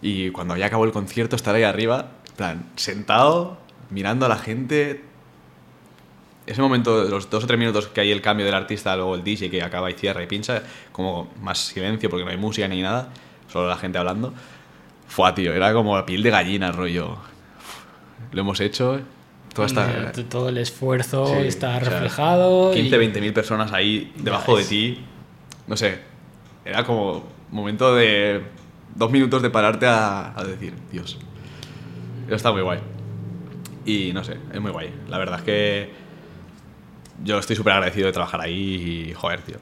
Y 0.00 0.30
cuando 0.30 0.56
ya 0.56 0.66
acabó 0.66 0.84
el 0.84 0.92
concierto, 0.92 1.36
estar 1.36 1.54
ahí 1.54 1.62
arriba, 1.62 2.08
plan, 2.36 2.70
sentado, 2.76 3.58
mirando 3.90 4.26
a 4.26 4.28
la 4.28 4.36
gente. 4.36 5.04
Ese 6.46 6.60
momento, 6.60 7.04
los 7.04 7.30
dos 7.30 7.44
o 7.44 7.46
tres 7.46 7.58
minutos 7.58 7.88
que 7.88 8.00
hay 8.00 8.10
el 8.10 8.20
cambio 8.20 8.44
del 8.44 8.54
artista, 8.54 8.94
luego 8.96 9.14
el 9.14 9.24
DJ 9.24 9.50
que 9.50 9.62
acaba 9.62 9.90
y 9.90 9.94
cierra 9.94 10.22
y 10.22 10.26
pincha, 10.26 10.62
como 10.92 11.32
más 11.40 11.58
silencio 11.58 12.10
porque 12.10 12.24
no 12.24 12.30
hay 12.30 12.36
música 12.36 12.68
ni 12.68 12.82
nada, 12.82 13.10
solo 13.50 13.68
la 13.68 13.76
gente 13.76 13.98
hablando. 13.98 14.34
Fue, 15.08 15.32
tío, 15.32 15.52
era 15.52 15.72
como 15.72 15.96
la 15.96 16.04
piel 16.04 16.22
de 16.22 16.30
gallina, 16.30 16.72
rollo. 16.72 17.16
Lo 18.32 18.40
hemos 18.40 18.60
hecho, 18.60 19.00
todo 19.54 20.48
el 20.48 20.58
esfuerzo 20.58 21.36
está 21.36 21.78
reflejado. 21.78 22.72
15, 22.72 22.98
20 22.98 23.20
mil 23.20 23.32
personas 23.32 23.72
ahí 23.72 24.12
debajo 24.16 24.56
de 24.56 24.64
ti. 24.64 25.04
No 25.66 25.76
sé, 25.76 26.00
era 26.64 26.84
como 26.84 27.24
momento 27.50 27.94
de 27.94 28.42
dos 28.94 29.10
minutos 29.10 29.42
de 29.42 29.50
pararte 29.50 29.86
a, 29.86 30.34
decir, 30.46 30.74
Dios. 30.90 31.18
Eso 32.26 32.36
está 32.36 32.52
muy 32.52 32.62
guay. 32.62 32.80
Y 33.86 34.12
no 34.12 34.24
sé, 34.24 34.36
es 34.52 34.60
muy 34.60 34.70
guay. 34.70 34.92
La 35.08 35.18
verdad 35.18 35.38
es 35.38 35.44
que 35.44 35.90
yo 37.22 37.38
estoy 37.38 37.56
súper 37.56 37.74
agradecido 37.74 38.06
de 38.06 38.12
trabajar 38.12 38.40
ahí 38.40 39.08
y 39.10 39.14
joder, 39.14 39.40
tío. 39.42 39.56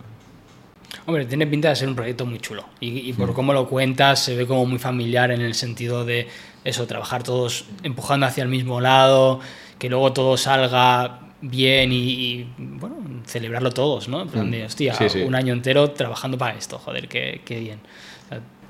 Hombre, 1.06 1.24
tiene 1.24 1.46
pinta 1.46 1.70
de 1.70 1.76
ser 1.76 1.88
un 1.88 1.96
proyecto 1.96 2.24
muy 2.26 2.38
chulo. 2.38 2.64
Y, 2.78 3.12
por 3.14 3.30
mm. 3.30 3.34
cómo 3.34 3.52
lo 3.52 3.68
cuentas, 3.68 4.22
se 4.22 4.36
ve 4.36 4.46
como 4.46 4.66
muy 4.66 4.78
familiar 4.78 5.32
en 5.32 5.40
el 5.40 5.54
sentido 5.54 6.04
de 6.04 6.28
eso, 6.64 6.86
trabajar 6.86 7.22
todos 7.24 7.64
empujando 7.82 8.26
hacia 8.26 8.44
el 8.44 8.48
mismo 8.48 8.80
lado, 8.80 9.40
que 9.82 9.88
luego 9.88 10.12
todo 10.12 10.36
salga 10.36 11.18
bien 11.40 11.90
y, 11.92 12.46
bueno, 12.56 12.98
celebrarlo 13.26 13.72
todos, 13.72 14.06
¿no? 14.06 14.22
En 14.22 14.28
plan 14.28 14.48
de, 14.48 14.62
mm. 14.62 14.66
hostia, 14.66 14.96
un 15.26 15.34
año 15.34 15.52
entero 15.52 15.90
trabajando 15.90 16.38
para 16.38 16.56
esto, 16.56 16.78
joder, 16.78 17.08
qué, 17.08 17.40
qué 17.44 17.58
bien. 17.58 17.80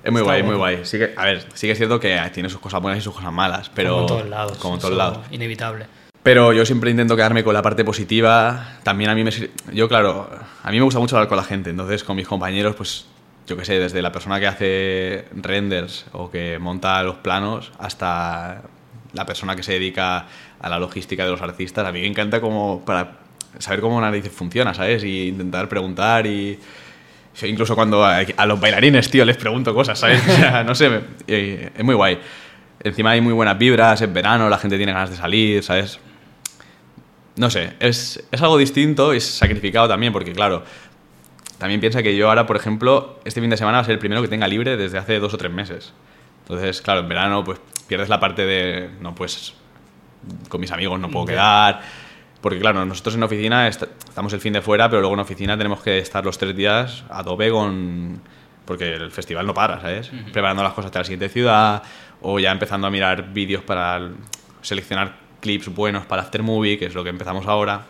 es 0.03 0.11
muy 0.11 0.23
guay, 0.23 0.43
muy 0.43 0.55
guay. 0.55 0.79
Sí 0.85 0.97
que, 0.97 1.13
a 1.15 1.27
ver, 1.27 1.45
sí 1.53 1.67
que 1.67 1.73
es 1.73 1.77
cierto 1.77 2.01
que 2.01 2.19
tiene 2.33 2.49
sus 2.49 2.61
cosas 2.61 2.81
buenas 2.81 2.99
y 2.99 3.03
sus 3.03 3.15
cosas 3.15 3.31
malas, 3.31 3.71
pero... 3.75 3.91
Como 3.91 4.01
en 4.01 4.07
todos 4.07 4.29
lados. 4.31 4.57
Como 4.57 4.75
en 4.77 4.81
todos 4.81 4.97
lados. 4.97 5.19
Inevitable. 5.31 5.85
Pero 6.23 6.55
yo 6.55 6.65
siempre 6.65 6.91
intento 6.91 7.15
quedarme 7.15 7.45
con 7.45 7.53
la 7.53 7.61
parte 7.61 7.85
positiva. 7.85 8.79
También 8.83 9.11
a 9.11 9.15
mí 9.15 9.23
me... 9.23 9.33
Yo, 9.75 9.89
claro, 9.89 10.31
a 10.63 10.71
mí 10.71 10.79
me 10.79 10.85
gusta 10.85 10.99
mucho 10.99 11.17
hablar 11.17 11.29
con 11.29 11.37
la 11.37 11.45
gente. 11.45 11.69
Entonces, 11.69 12.05
con 12.05 12.17
mis 12.17 12.27
compañeros, 12.27 12.75
pues, 12.75 13.05
yo 13.47 13.55
qué 13.59 13.67
sé, 13.67 13.79
desde 13.79 14.01
la 14.01 14.13
persona 14.13 14.41
que 14.41 14.47
hace 14.47 15.27
renders 15.35 16.07
o 16.13 16.31
que 16.31 16.59
monta 16.59 17.03
los 17.03 17.17
planos 17.17 17.71
hasta 17.79 18.63
la 19.13 19.27
persona 19.27 19.57
que 19.57 19.63
se 19.63 19.73
dedica 19.73 20.27
a 20.61 20.69
la 20.69 20.79
logística 20.79 21.25
de 21.25 21.31
los 21.31 21.43
artistas. 21.43 21.87
A 21.87 21.93
mí 21.93 22.01
me 22.01 22.07
encanta 22.07 22.41
como 22.41 22.85
para 22.85 23.19
saber 23.59 23.81
cómo 23.81 24.01
narices 24.01 24.33
funciona, 24.33 24.75
¿sabes? 24.75 25.05
Y 25.05 25.29
intentar 25.29 25.69
preguntar 25.69 26.27
y... 26.27 26.59
Incluso 27.45 27.75
cuando 27.75 28.05
a, 28.05 28.47
los 28.47 28.61
bailarines, 28.61 29.11
tío, 29.11 29.25
les 29.25 29.39
pregunto 29.39 29.75
cosas, 29.75 29.99
¿sabes? 29.99 30.23
No 30.67 30.75
sé, 30.75 31.01
es 31.27 31.83
muy 31.83 31.95
guay. 31.95 32.19
Encima 32.81 33.13
hay 33.13 33.23
muy 33.23 33.33
buenas 33.33 33.57
vibras, 33.57 34.03
es 34.03 34.13
verano, 34.13 34.51
la 34.51 34.59
gente 34.59 34.77
tiene 34.77 34.93
ganas 34.93 35.09
de 35.09 35.17
salir, 35.17 35.63
¿sabes? 35.63 35.99
No 37.37 37.49
sé, 37.49 37.73
es, 37.81 38.23
es 38.31 38.43
algo 38.43 38.59
distinto 38.59 39.15
y 39.15 39.17
es 39.17 39.25
sacrificado 39.25 39.89
también, 39.89 40.13
porque 40.13 40.33
claro, 40.33 40.63
también 41.57 41.81
piensa 41.81 42.03
que 42.03 42.15
yo 42.17 42.29
ahora, 42.29 42.45
por 42.45 42.57
ejemplo, 42.57 43.21
este 43.25 43.41
fin 43.41 43.49
de 43.49 43.57
semana 43.57 43.79
va 43.79 43.83
a 43.83 43.85
ser 43.85 43.95
el 43.95 43.99
primero 43.99 44.21
que 44.21 44.29
tenga 44.29 44.47
libre 44.47 44.77
desde 44.77 44.99
hace 44.99 45.19
dos 45.19 45.33
o 45.33 45.39
tres 45.39 45.53
meses. 45.53 45.95
Entonces, 46.43 46.83
claro, 46.83 47.01
en 47.01 47.09
verano 47.09 47.45
pues 47.45 47.61
pierdes 47.93 48.09
la 48.09 48.19
parte 48.19 48.47
de, 48.47 48.89
no, 49.03 49.15
pues 49.15 49.53
con 50.49 50.63
mis 50.63 50.73
amigos 50.73 50.99
no 50.99 51.11
puedo 51.11 51.27
quedar. 51.27 51.83
Porque 52.41 52.59
claro, 52.59 52.87
nosotros 52.87 53.17
en 53.17 53.23
oficina 53.23 53.69
estamos 53.69 54.33
el 54.33 54.41
fin 54.41 54.55
de 54.55 54.63
fuera, 54.63 54.89
pero 54.89 55.01
luego 55.03 55.13
en 55.13 55.21
oficina 55.21 55.59
tenemos 55.59 55.83
que 55.83 55.99
estar 55.99 56.25
los 56.25 56.39
tres 56.39 56.57
días 56.57 57.05
a 57.11 57.23
tope 57.23 57.51
con... 57.51 58.23
Porque 58.65 58.95
el 58.95 59.11
festival 59.11 59.47
no 59.47 59.53
para, 59.53 59.79
¿sabes? 59.83 60.11
Preparando 60.33 60.63
las 60.63 60.73
cosas 60.73 60.91
de 60.91 61.01
la 61.01 61.05
siguiente 61.05 61.29
ciudad 61.29 61.83
o 62.23 62.39
ya 62.39 62.51
empezando 62.51 62.87
a 62.87 62.91
mirar 62.91 63.31
vídeos 63.35 63.63
para 63.63 64.09
seleccionar 64.63 65.19
clips 65.41 65.69
buenos 65.69 66.07
para 66.07 66.23
Aftermovie, 66.23 66.79
que 66.79 66.87
es 66.87 66.95
lo 66.95 67.05
que 67.05 67.11
empezamos 67.11 67.47
ahora. 67.47 67.85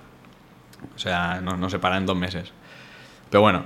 O 0.97 0.99
sea, 0.99 1.41
no, 1.41 1.57
no 1.57 1.71
se 1.71 1.79
para 1.79 1.97
en 1.97 2.07
dos 2.07 2.17
meses. 2.17 2.51
Pero 3.31 3.43
bueno. 3.43 3.65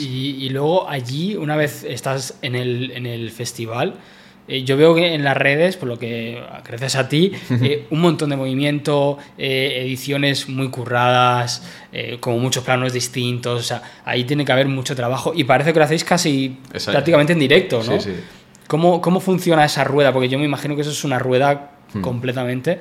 Y, 0.00 0.46
y, 0.46 0.48
luego 0.48 0.90
allí, 0.90 1.36
una 1.36 1.54
vez 1.54 1.84
estás 1.84 2.38
en 2.42 2.56
el, 2.56 2.90
en 2.90 3.06
el 3.06 3.30
festival, 3.30 3.94
eh, 4.48 4.64
yo 4.64 4.76
veo 4.76 4.94
que 4.94 5.14
en 5.14 5.22
las 5.22 5.36
redes, 5.36 5.76
por 5.76 5.88
lo 5.88 5.98
que 5.98 6.42
gracias 6.66 6.96
a 6.96 7.08
ti, 7.08 7.32
eh, 7.62 7.86
un 7.90 8.00
montón 8.00 8.30
de 8.30 8.36
movimiento, 8.36 9.18
eh, 9.38 9.82
ediciones 9.82 10.48
muy 10.48 10.68
curradas, 10.68 11.62
como 12.20 12.38
muchos 12.38 12.64
planos 12.64 12.94
distintos, 12.94 13.60
o 13.60 13.62
sea, 13.62 13.82
ahí 14.04 14.24
tiene 14.24 14.46
que 14.46 14.52
haber 14.52 14.66
mucho 14.66 14.96
trabajo 14.96 15.32
y 15.34 15.44
parece 15.44 15.74
que 15.74 15.78
lo 15.78 15.84
hacéis 15.84 16.04
casi 16.04 16.56
prácticamente 16.86 17.34
en 17.34 17.38
directo, 17.38 17.82
¿no? 17.84 18.00
Sí, 18.00 18.10
sí. 18.10 18.20
¿Cómo, 18.66 19.02
¿Cómo 19.02 19.20
funciona 19.20 19.62
esa 19.66 19.84
rueda? 19.84 20.10
Porque 20.10 20.30
yo 20.30 20.38
me 20.38 20.46
imagino 20.46 20.74
que 20.74 20.80
eso 20.80 20.90
es 20.90 21.04
una 21.04 21.18
rueda 21.18 21.72
hmm. 21.92 22.00
completamente. 22.00 22.78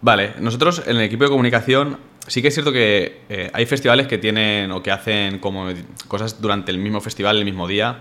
Vale, 0.00 0.32
nosotros 0.40 0.82
en 0.86 0.96
el 0.96 1.02
equipo 1.02 1.24
de 1.24 1.30
comunicación 1.30 1.98
sí 2.26 2.40
que 2.40 2.48
es 2.48 2.54
cierto 2.54 2.72
que 2.72 3.50
hay 3.52 3.66
festivales 3.66 4.06
que 4.06 4.16
tienen 4.16 4.70
o 4.70 4.82
que 4.82 4.90
hacen 4.90 5.38
como 5.38 5.68
cosas 6.08 6.40
durante 6.40 6.70
el 6.72 6.78
mismo 6.78 7.02
festival, 7.02 7.36
el 7.36 7.44
mismo 7.44 7.68
día. 7.68 7.98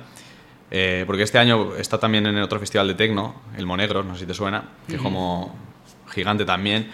Eh, 0.75 1.03
porque 1.05 1.21
este 1.21 1.37
año 1.37 1.75
está 1.75 1.99
también 1.99 2.25
en 2.25 2.35
otro 2.39 2.59
festival 2.59 2.87
de 2.87 2.95
tecno, 2.95 3.35
el 3.55 3.67
Monegro, 3.67 4.01
no 4.03 4.15
sé 4.15 4.21
si 4.21 4.25
te 4.25 4.33
suena, 4.33 4.71
que 4.87 4.95
es 4.95 5.01
como 5.01 5.55
gigante 6.09 6.45
también. 6.45 6.89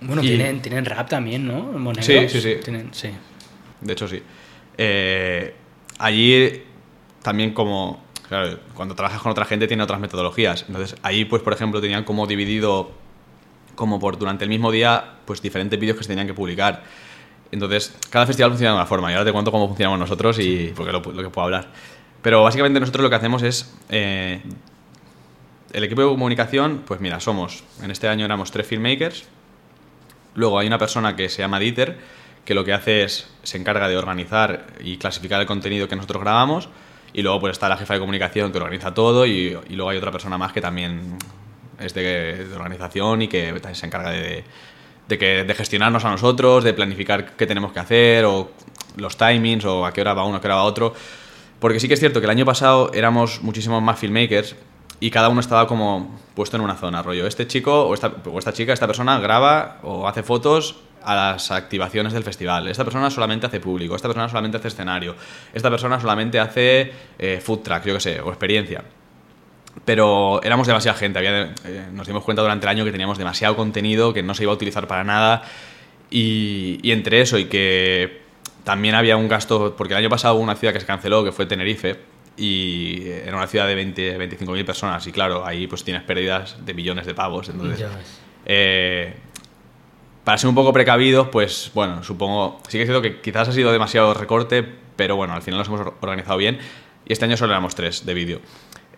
Bueno, 0.00 0.22
tienen, 0.22 0.62
tienen 0.62 0.86
rap 0.86 1.10
también, 1.10 1.46
¿no? 1.46 1.60
Monegro. 1.60 2.02
Sí, 2.02 2.26
sí, 2.30 2.40
sí. 2.40 2.56
Tienen, 2.64 2.88
sí. 2.94 3.10
De 3.82 3.92
hecho, 3.92 4.08
sí. 4.08 4.22
Eh, 4.78 5.54
allí 5.98 6.62
también 7.20 7.52
como... 7.52 8.02
Claro, 8.28 8.60
cuando 8.72 8.94
trabajas 8.94 9.20
con 9.20 9.30
otra 9.30 9.44
gente 9.44 9.68
tiene 9.68 9.82
otras 9.82 10.00
metodologías. 10.00 10.64
Entonces, 10.66 10.98
allí, 11.02 11.26
pues, 11.26 11.42
por 11.42 11.52
ejemplo, 11.52 11.82
tenían 11.82 12.04
como 12.04 12.26
dividido 12.26 12.92
como 13.74 14.00
por 14.00 14.18
durante 14.18 14.44
el 14.44 14.48
mismo 14.48 14.70
día, 14.70 15.16
pues 15.26 15.42
diferentes 15.42 15.78
vídeos 15.78 15.98
que 15.98 16.04
se 16.04 16.08
tenían 16.08 16.26
que 16.26 16.32
publicar. 16.32 16.82
Entonces, 17.50 17.94
cada 18.08 18.24
festival 18.24 18.52
funciona 18.52 18.70
de 18.70 18.76
una 18.76 18.86
forma. 18.86 19.10
Y 19.10 19.14
ahora 19.14 19.26
te 19.26 19.32
cuento 19.32 19.52
cómo 19.52 19.68
funcionamos 19.68 19.98
nosotros 19.98 20.38
y 20.38 20.72
porque 20.74 20.92
lo, 20.92 21.00
lo 21.00 21.22
que 21.22 21.28
puedo 21.28 21.44
hablar. 21.44 21.68
Pero 22.22 22.42
básicamente 22.42 22.80
nosotros 22.80 23.02
lo 23.02 23.10
que 23.10 23.16
hacemos 23.16 23.42
es... 23.42 23.74
Eh, 23.90 24.40
el 25.72 25.84
equipo 25.84 26.02
de 26.02 26.08
comunicación, 26.08 26.82
pues 26.86 27.00
mira, 27.00 27.18
somos, 27.18 27.64
en 27.82 27.90
este 27.90 28.06
año 28.06 28.26
éramos 28.26 28.50
tres 28.50 28.66
filmmakers, 28.66 29.24
luego 30.34 30.58
hay 30.58 30.66
una 30.66 30.78
persona 30.78 31.16
que 31.16 31.28
se 31.28 31.40
llama 31.40 31.58
Dieter, 31.58 31.96
que 32.44 32.54
lo 32.54 32.64
que 32.64 32.72
hace 32.72 33.04
es, 33.04 33.28
se 33.42 33.56
encarga 33.56 33.88
de 33.88 33.96
organizar 33.96 34.66
y 34.80 34.98
clasificar 34.98 35.40
el 35.40 35.46
contenido 35.46 35.88
que 35.88 35.96
nosotros 35.96 36.22
grabamos, 36.22 36.68
y 37.14 37.22
luego 37.22 37.40
pues 37.40 37.52
está 37.52 37.68
la 37.68 37.76
jefa 37.76 37.94
de 37.94 38.00
comunicación 38.00 38.52
que 38.52 38.58
organiza 38.58 38.92
todo, 38.92 39.24
y, 39.26 39.56
luego 39.70 39.90
hay 39.90 39.96
otra 39.96 40.12
persona 40.12 40.36
más 40.36 40.52
que 40.52 40.60
también 40.60 41.16
es 41.78 41.94
de, 41.94 42.46
organización 42.54 43.22
y 43.22 43.28
que 43.28 43.58
se 43.72 43.86
encarga 43.86 44.10
de, 44.10 44.44
que, 45.08 45.44
de 45.44 45.54
gestionarnos 45.54 46.04
a 46.04 46.10
nosotros, 46.10 46.64
de 46.64 46.74
planificar 46.74 47.34
qué 47.34 47.46
tenemos 47.46 47.72
que 47.72 47.80
hacer, 47.80 48.26
o 48.26 48.50
los 48.96 49.16
timings, 49.16 49.64
o 49.64 49.86
a 49.86 49.92
qué 49.92 50.02
hora 50.02 50.12
va 50.12 50.24
uno, 50.24 50.36
a 50.36 50.40
qué 50.40 50.48
hora 50.48 50.56
va 50.56 50.64
otro. 50.64 50.94
Porque 51.62 51.78
sí 51.78 51.86
que 51.86 51.94
es 51.94 52.00
cierto 52.00 52.18
que 52.18 52.26
el 52.26 52.30
año 52.32 52.44
pasado 52.44 52.90
éramos 52.92 53.40
muchísimos 53.40 53.80
más 53.80 53.96
filmmakers 53.96 54.56
y 54.98 55.12
cada 55.12 55.28
uno 55.28 55.40
estaba 55.40 55.68
como 55.68 56.18
puesto 56.34 56.56
en 56.56 56.64
una 56.64 56.74
zona, 56.74 57.04
rollo. 57.04 57.24
Este 57.24 57.46
chico 57.46 57.86
o 57.86 57.94
esta, 57.94 58.52
chica, 58.52 58.72
esta 58.72 58.88
persona 58.88 59.20
graba 59.20 59.78
o 59.84 60.08
hace 60.08 60.24
fotos 60.24 60.80
a 61.04 61.14
las 61.14 61.52
activaciones 61.52 62.14
del 62.14 62.24
festival. 62.24 62.66
Esta 62.66 62.82
persona 62.82 63.10
solamente 63.10 63.46
hace 63.46 63.60
público, 63.60 63.94
esta 63.94 64.08
persona 64.08 64.28
solamente 64.28 64.56
hace 64.56 64.66
escenario, 64.66 65.14
esta 65.54 65.70
persona 65.70 66.00
solamente 66.00 66.40
hace 66.40 66.90
eh, 67.16 67.40
food 67.40 67.60
track, 67.60 67.84
yo 67.86 67.94
qué 67.94 68.00
sé, 68.00 68.20
o 68.20 68.30
experiencia. 68.30 68.82
Pero 69.84 70.42
éramos 70.42 70.66
demasiada 70.66 70.98
gente, 70.98 71.20
eh, 71.22 71.86
nos 71.92 72.08
dimos 72.08 72.24
cuenta 72.24 72.42
durante 72.42 72.66
el 72.66 72.70
año 72.70 72.84
que 72.84 72.90
teníamos 72.90 73.18
demasiado 73.18 73.54
contenido 73.54 74.12
que 74.12 74.24
no 74.24 74.34
se 74.34 74.42
iba 74.42 74.50
a 74.50 74.56
utilizar 74.56 74.88
para 74.88 75.04
nada. 75.04 75.44
Y 76.10 76.90
entre 76.90 77.20
eso 77.20 77.38
y 77.38 77.44
que 77.44 78.22
también 78.64 78.94
había 78.94 79.16
un 79.16 79.28
gasto, 79.28 79.74
porque 79.76 79.94
el 79.94 79.98
año 79.98 80.08
pasado 80.10 80.34
hubo 80.34 80.42
una 80.42 80.54
ciudad 80.56 80.72
que 80.72 80.80
se 80.80 80.86
canceló, 80.86 81.24
que 81.24 81.32
fue 81.32 81.46
Tenerife, 81.46 81.98
y 82.36 83.06
era 83.08 83.36
una 83.36 83.46
ciudad 83.46 83.66
de 83.66 83.74
20, 83.74 84.16
25 84.18 84.52
mil 84.52 84.64
personas, 84.64 85.06
y 85.06 85.12
claro, 85.12 85.44
ahí 85.44 85.66
pues 85.66 85.84
tienes 85.84 86.02
pérdidas 86.02 86.56
de 86.64 86.72
millones 86.74 87.04
de 87.06 87.14
pavos. 87.14 87.48
Entonces, 87.48 87.80
eh, 88.46 89.14
para 90.24 90.38
ser 90.38 90.48
un 90.48 90.54
poco 90.54 90.72
precavidos, 90.72 91.28
pues 91.28 91.70
bueno, 91.74 92.02
supongo, 92.04 92.60
sí 92.68 92.78
que 92.78 92.82
es 92.82 92.86
cierto 92.88 93.02
que 93.02 93.20
quizás 93.20 93.48
ha 93.48 93.52
sido 93.52 93.72
demasiado 93.72 94.14
recorte, 94.14 94.64
pero 94.96 95.16
bueno, 95.16 95.34
al 95.34 95.42
final 95.42 95.58
nos 95.58 95.68
hemos 95.68 95.80
or- 95.80 95.94
organizado 96.00 96.38
bien 96.38 96.58
y 97.06 97.12
este 97.12 97.24
año 97.24 97.36
solo 97.36 97.52
éramos 97.52 97.74
tres 97.74 98.06
de 98.06 98.14
vídeo. 98.14 98.40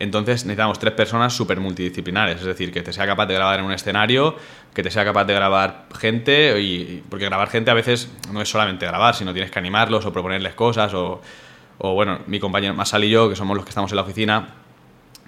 Entonces 0.05 0.45
necesitamos 0.45 0.79
tres 0.79 0.95
personas 0.95 1.33
súper 1.33 1.59
multidisciplinares, 1.61 2.41
es 2.41 2.47
decir, 2.47 2.73
que 2.73 2.83
te 2.83 2.93
sea 2.93 3.07
capaz 3.07 3.27
de 3.27 3.35
grabar 3.35 3.59
en 3.59 3.65
un 3.65 3.73
escenario, 3.73 4.37
que 4.73 4.83
te 4.83 4.91
sea 4.91 5.05
capaz 5.05 5.25
de 5.25 5.35
grabar 5.35 5.87
gente, 5.99 6.61
y, 6.61 7.03
porque 7.09 7.25
grabar 7.25 7.49
gente 7.49 7.71
a 7.71 7.75
veces 7.75 8.11
no 8.33 8.41
es 8.41 8.49
solamente 8.49 8.87
grabar, 8.87 9.15
sino 9.15 9.33
tienes 9.33 9.51
que 9.51 9.59
animarlos 9.59 10.07
o 10.07 10.13
proponerles 10.13 10.55
cosas, 10.55 10.95
o, 10.95 11.21
o 11.79 11.95
bueno, 11.95 12.21
mi 12.27 12.39
compañero 12.39 12.75
Masal 12.75 13.05
y 13.05 13.11
yo, 13.11 13.29
que 13.29 13.37
somos 13.37 13.57
los 13.57 13.65
que 13.65 13.71
estamos 13.71 13.91
en 13.91 13.97
la 13.97 14.03
oficina, 14.03 14.49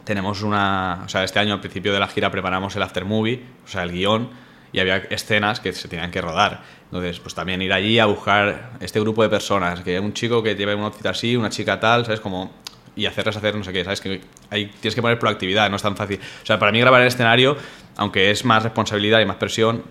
tenemos 0.05 0.43
una. 0.43 1.03
O 1.05 1.09
sea, 1.09 1.25
este 1.25 1.39
año 1.39 1.55
al 1.55 1.61
principio 1.61 1.93
de 1.93 2.01
la 2.01 2.07
gira 2.07 2.31
preparamos 2.31 2.75
el 2.77 2.83
after 2.83 3.05
movie, 3.05 3.43
o 3.65 3.69
sea, 3.69 3.83
el 3.83 3.93
guion, 3.93 4.31
y 4.73 4.81
había 4.81 4.97
escenas 4.97 5.61
que 5.61 5.73
se 5.73 5.89
tenían 5.89 6.11
que 6.11 6.21
rodar. 6.21 6.63
Entonces, 6.85 7.19
pues 7.21 7.35
también 7.35 7.61
ir 7.63 7.73
allí 7.73 7.99
a 7.99 8.07
buscar 8.07 8.73
este 8.81 9.01
grupo 9.01 9.23
de 9.23 9.29
personas, 9.29 9.81
que 9.81 9.99
un 9.99 10.13
chico 10.13 10.43
que 10.43 10.55
lleve 10.55 10.75
un 10.75 10.83
outfit 10.83 11.07
así, 11.07 11.37
una 11.37 11.51
chica 11.51 11.79
tal, 11.81 12.05
¿sabes? 12.05 12.21
Como. 12.21 12.66
Y 12.97 13.07
hacerles 13.07 13.37
hacer 13.37 13.55
no 13.55 13.63
sé 13.63 13.73
qué, 13.73 13.85
¿sabes? 13.85 14.01
Que 14.01 14.23
ahí 14.51 14.67
tienes 14.81 14.95
que 14.95 15.03
poner 15.03 15.19
proactividad, 15.19 15.69
no 15.71 15.77
es 15.77 15.83
tan 15.83 15.97
fácil. 15.97 16.19
O 16.43 16.47
sea, 16.47 16.59
para 16.59 16.73
mí 16.73 16.81
grabar 16.81 17.03
el 17.03 17.09
escenario, 17.09 17.57
aunque 17.97 18.31
es 18.31 18.45
más 18.45 18.63
responsabilidad 18.63 19.21
y 19.21 19.27
más 19.27 19.37
presión, 19.37 19.85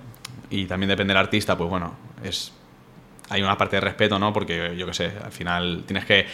y 0.50 0.66
también 0.66 0.90
depende 0.90 1.14
del 1.14 1.20
artista, 1.22 1.58
pues 1.58 1.70
bueno, 1.70 1.96
es. 2.24 2.52
Hay 3.30 3.42
una 3.42 3.58
parte 3.58 3.78
de 3.78 3.82
respeto, 3.82 4.20
¿no? 4.20 4.32
Porque 4.34 4.76
yo 4.78 4.86
qué 4.86 4.94
sé, 4.94 5.12
al 5.24 5.32
final 5.32 5.84
tienes 5.88 6.06
que 6.06 6.26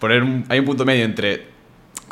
poner 0.00 0.22
un- 0.22 0.44
hay 0.48 0.58
un 0.58 0.64
punto 0.64 0.84
medio 0.84 1.04
entre 1.04 1.46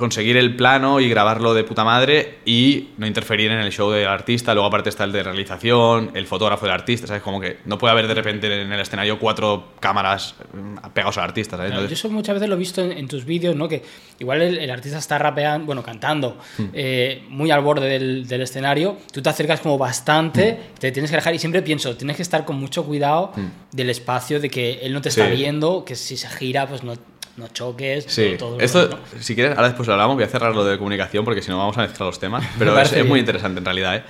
conseguir 0.00 0.36
el 0.36 0.56
plano 0.56 0.98
y 0.98 1.08
grabarlo 1.08 1.54
de 1.54 1.62
puta 1.62 1.84
madre 1.84 2.38
y 2.44 2.88
no 2.98 3.06
interferir 3.06 3.52
en 3.52 3.60
el 3.60 3.70
show 3.70 3.90
del 3.92 4.08
artista. 4.08 4.52
Luego 4.54 4.66
aparte 4.66 4.88
está 4.88 5.04
el 5.04 5.12
de 5.12 5.22
realización, 5.22 6.10
el 6.14 6.26
fotógrafo 6.26 6.66
del 6.66 6.74
artista, 6.74 7.06
¿sabes? 7.06 7.22
Como 7.22 7.40
que 7.40 7.58
no 7.66 7.78
puede 7.78 7.92
haber 7.92 8.08
de 8.08 8.14
repente 8.14 8.62
en 8.62 8.72
el 8.72 8.80
escenario 8.80 9.18
cuatro 9.20 9.68
cámaras 9.78 10.34
mm, 10.52 10.88
pegados 10.92 11.16
al 11.18 11.24
artista, 11.24 11.56
¿sabes? 11.56 11.72
Yo 11.72 11.84
eso 11.84 12.10
muchas 12.10 12.34
veces 12.34 12.48
lo 12.48 12.56
he 12.56 12.58
visto 12.58 12.82
en, 12.82 12.90
en 12.90 13.06
tus 13.06 13.24
vídeos, 13.24 13.54
¿no? 13.54 13.68
Que 13.68 13.82
igual 14.18 14.42
el, 14.42 14.58
el 14.58 14.70
artista 14.70 14.98
está 14.98 15.18
rapeando, 15.18 15.66
bueno, 15.66 15.82
cantando, 15.82 16.38
Hmm. 16.58 16.64
eh, 16.72 17.22
muy 17.28 17.50
al 17.50 17.60
borde 17.60 17.88
del, 17.88 18.26
del 18.26 18.40
escenario, 18.40 18.96
tú 19.12 19.22
te 19.22 19.28
acercas 19.28 19.60
como 19.60 19.78
bastante, 19.78 20.52
Hmm. 20.52 20.78
te 20.78 20.90
tienes 20.92 21.10
que 21.10 21.16
dejar, 21.16 21.34
y 21.34 21.38
siempre 21.38 21.62
pienso, 21.62 21.96
tienes 21.96 22.16
que 22.16 22.22
estar 22.22 22.44
con 22.44 22.56
mucho 22.56 22.84
cuidado 22.84 23.32
del 23.70 23.90
espacio, 23.90 24.40
de 24.40 24.48
que 24.50 24.80
él 24.82 24.92
no 24.92 25.00
te 25.00 25.10
está 25.10 25.28
Sí. 25.28 25.36
viendo, 25.36 25.84
que 25.84 25.94
si 25.94 26.16
se 26.16 26.28
gira, 26.28 26.66
pues 26.66 26.82
no, 26.82 26.94
no 27.36 27.48
choques. 27.48 28.04
Sí, 28.08 28.34
todo- 28.38 28.60
esto, 28.60 28.88
¿no? 28.88 28.98
si 29.20 29.34
quieres, 29.34 29.56
ahora 29.56 29.68
después 29.68 29.86
lo 29.86 29.94
hablamos, 29.94 30.16
voy 30.16 30.24
a 30.24 30.28
cerrar 30.28 30.54
lo 30.54 30.64
de 30.64 30.76
comunicación 30.78 31.24
porque 31.24 31.42
si 31.42 31.50
no 31.50 31.58
vamos 31.58 31.76
a 31.78 31.82
mezclar 31.82 32.06
los 32.06 32.18
temas, 32.18 32.44
pero 32.58 32.78
es, 32.78 32.92
es 32.92 33.06
muy 33.06 33.20
interesante 33.20 33.58
en 33.58 33.64
realidad, 33.64 33.96
¿eh? 33.96 34.02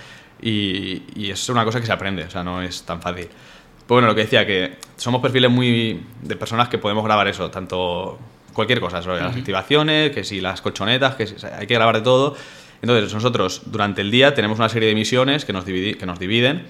Y, 0.43 1.03
y 1.15 1.31
es 1.31 1.49
una 1.49 1.65
cosa 1.65 1.81
que 1.81 1.87
se 1.87 1.93
aprende, 1.93 2.25
o 2.25 2.31
sea, 2.31 2.43
no 2.43 2.63
es 2.63 2.83
tan 2.83 3.01
fácil. 3.03 3.27
Pues 3.27 3.87
bueno, 3.97 4.09
lo 4.09 4.15
que 4.15 4.23
decía, 4.23 4.47
que 4.47 4.77
somos 4.97 5.21
perfiles 5.21 5.51
muy 5.51 6.03
de 6.23 6.37
personas 6.37 6.69
que 6.69 6.79
podemos 6.79 7.05
grabar 7.05 7.29
eso, 7.29 7.51
tanto 7.51 8.19
cualquier 8.55 8.81
cosa, 8.81 9.03
sobre 9.03 9.21
las 9.21 9.37
activaciones, 9.37 10.11
que 10.13 10.25
si 10.25 10.41
las 10.41 10.61
colchonetas, 10.63 11.15
que 11.17 11.27
si- 11.27 11.35
o 11.35 11.39
sea, 11.39 11.59
hay 11.59 11.67
que 11.67 11.75
grabar 11.75 11.97
de 11.97 12.03
todo. 12.03 12.35
Entonces, 12.83 13.13
nosotros 13.13 13.63
durante 13.67 14.01
el 14.01 14.11
día 14.11 14.33
tenemos 14.35 14.59
una 14.59 14.69
serie 14.71 14.89
de 14.89 14.95
misiones 14.95 15.45
que 15.45 15.53
nos, 15.53 15.67
dividi- 15.67 15.97
que 15.97 16.07
nos 16.07 16.19
dividen 16.19 16.67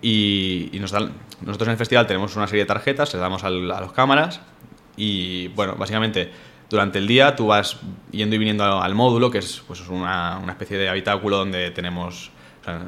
y, 0.00 0.70
y 0.72 0.78
nos 0.80 0.90
dan, 0.90 1.12
nosotros 1.42 1.68
en 1.68 1.72
el 1.72 1.78
festival 1.78 2.06
tenemos 2.06 2.34
una 2.36 2.46
serie 2.46 2.62
de 2.64 2.68
tarjetas, 2.68 3.12
le 3.12 3.20
damos 3.20 3.44
al- 3.44 3.70
a 3.70 3.80
los 3.80 3.92
cámaras 3.92 4.40
y 4.96 5.48
bueno, 5.48 5.74
básicamente 5.76 6.30
durante 6.72 6.98
el 6.98 7.06
día 7.06 7.36
tú 7.36 7.48
vas 7.48 7.76
yendo 8.10 8.34
y 8.34 8.38
viniendo 8.38 8.64
al, 8.64 8.94
módulo, 8.94 9.30
que 9.30 9.38
es 9.38 9.62
pues, 9.66 9.86
una, 9.88 10.38
una 10.42 10.52
especie 10.52 10.78
de 10.78 10.88
habitáculo 10.88 11.36
donde 11.36 11.70
tenemos, 11.70 12.30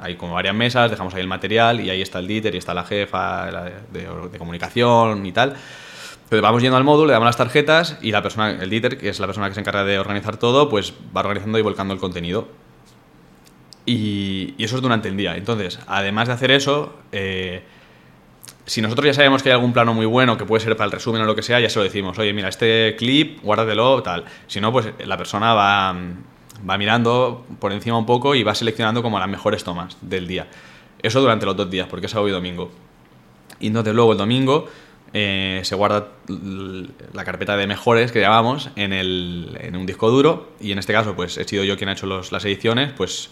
hay 0.00 0.16
como 0.16 0.34
varias 0.34 0.54
mesas, 0.54 0.90
dejamos 0.90 1.14
ahí 1.14 1.20
el 1.20 1.28
material 1.28 1.80
y 1.80 1.90
ahí 1.90 2.00
está 2.00 2.18
el 2.18 2.26
díter 2.26 2.54
y 2.54 2.58
está 2.58 2.72
la 2.72 2.84
jefa 2.84 3.46
de, 3.92 4.38
comunicación 4.38 5.26
y 5.26 5.32
tal. 5.32 5.50
Entonces 6.14 6.40
vamos 6.40 6.62
yendo 6.62 6.78
al 6.78 6.84
módulo, 6.84 7.08
le 7.08 7.12
damos 7.12 7.26
las 7.26 7.36
tarjetas 7.36 7.98
y 8.00 8.10
la 8.10 8.22
persona, 8.22 8.50
el 8.50 8.70
díter, 8.70 8.96
que 8.96 9.10
es 9.10 9.20
la 9.20 9.26
persona 9.26 9.48
que 9.48 9.54
se 9.54 9.60
encarga 9.60 9.84
de 9.84 9.98
organizar 9.98 10.38
todo, 10.38 10.70
pues 10.70 10.94
va 11.14 11.20
organizando 11.20 11.58
y 11.58 11.62
volcando 11.62 11.92
el 11.92 12.00
contenido. 12.00 12.48
Y, 13.84 14.54
y 14.56 14.64
eso 14.64 14.76
es 14.76 14.82
durante 14.82 15.10
el 15.10 15.16
día. 15.18 15.36
Entonces, 15.36 15.78
además 15.86 16.28
de 16.28 16.34
hacer 16.34 16.50
eso, 16.50 16.96
eh, 17.12 17.64
si 18.66 18.80
nosotros 18.80 19.06
ya 19.06 19.14
sabemos 19.14 19.42
que 19.42 19.50
hay 19.50 19.54
algún 19.54 19.72
plano 19.72 19.92
muy 19.94 20.06
bueno 20.06 20.36
que 20.38 20.44
puede 20.44 20.64
ser 20.64 20.76
para 20.76 20.86
el 20.86 20.92
resumen 20.92 21.20
o 21.22 21.24
lo 21.26 21.34
que 21.34 21.42
sea, 21.42 21.60
ya 21.60 21.68
se 21.68 21.78
lo 21.78 21.84
decimos. 21.84 22.18
Oye, 22.18 22.32
mira, 22.32 22.48
este 22.48 22.96
clip, 22.96 23.42
guárdatelo, 23.42 24.02
tal. 24.02 24.24
Si 24.46 24.60
no, 24.60 24.72
pues 24.72 24.86
la 25.04 25.16
persona 25.18 25.52
va, 25.54 25.94
va 26.68 26.78
mirando 26.78 27.44
por 27.58 27.72
encima 27.72 27.98
un 27.98 28.06
poco 28.06 28.34
y 28.34 28.42
va 28.42 28.54
seleccionando 28.54 29.02
como 29.02 29.18
las 29.18 29.28
mejores 29.28 29.64
tomas 29.64 29.96
del 30.00 30.26
día. 30.26 30.46
Eso 31.02 31.20
durante 31.20 31.44
los 31.44 31.56
dos 31.56 31.70
días, 31.70 31.86
porque 31.88 32.06
es 32.06 32.12
sábado 32.12 32.28
y 32.28 32.32
domingo. 32.32 32.70
Y 33.60 33.66
entonces 33.66 33.94
luego 33.94 34.12
el 34.12 34.18
domingo 34.18 34.66
eh, 35.12 35.60
se 35.62 35.74
guarda 35.74 36.08
la 37.12 37.24
carpeta 37.24 37.56
de 37.58 37.66
mejores 37.66 38.10
que 38.12 38.20
llamamos 38.20 38.70
en, 38.76 38.92
el, 38.94 39.58
en 39.60 39.76
un 39.76 39.84
disco 39.84 40.10
duro. 40.10 40.52
Y 40.60 40.72
en 40.72 40.78
este 40.78 40.92
caso, 40.94 41.14
pues 41.14 41.36
he 41.36 41.44
sido 41.44 41.64
yo 41.64 41.76
quien 41.76 41.90
ha 41.90 41.92
hecho 41.92 42.06
los- 42.06 42.32
las 42.32 42.44
ediciones, 42.46 42.92
pues 42.96 43.30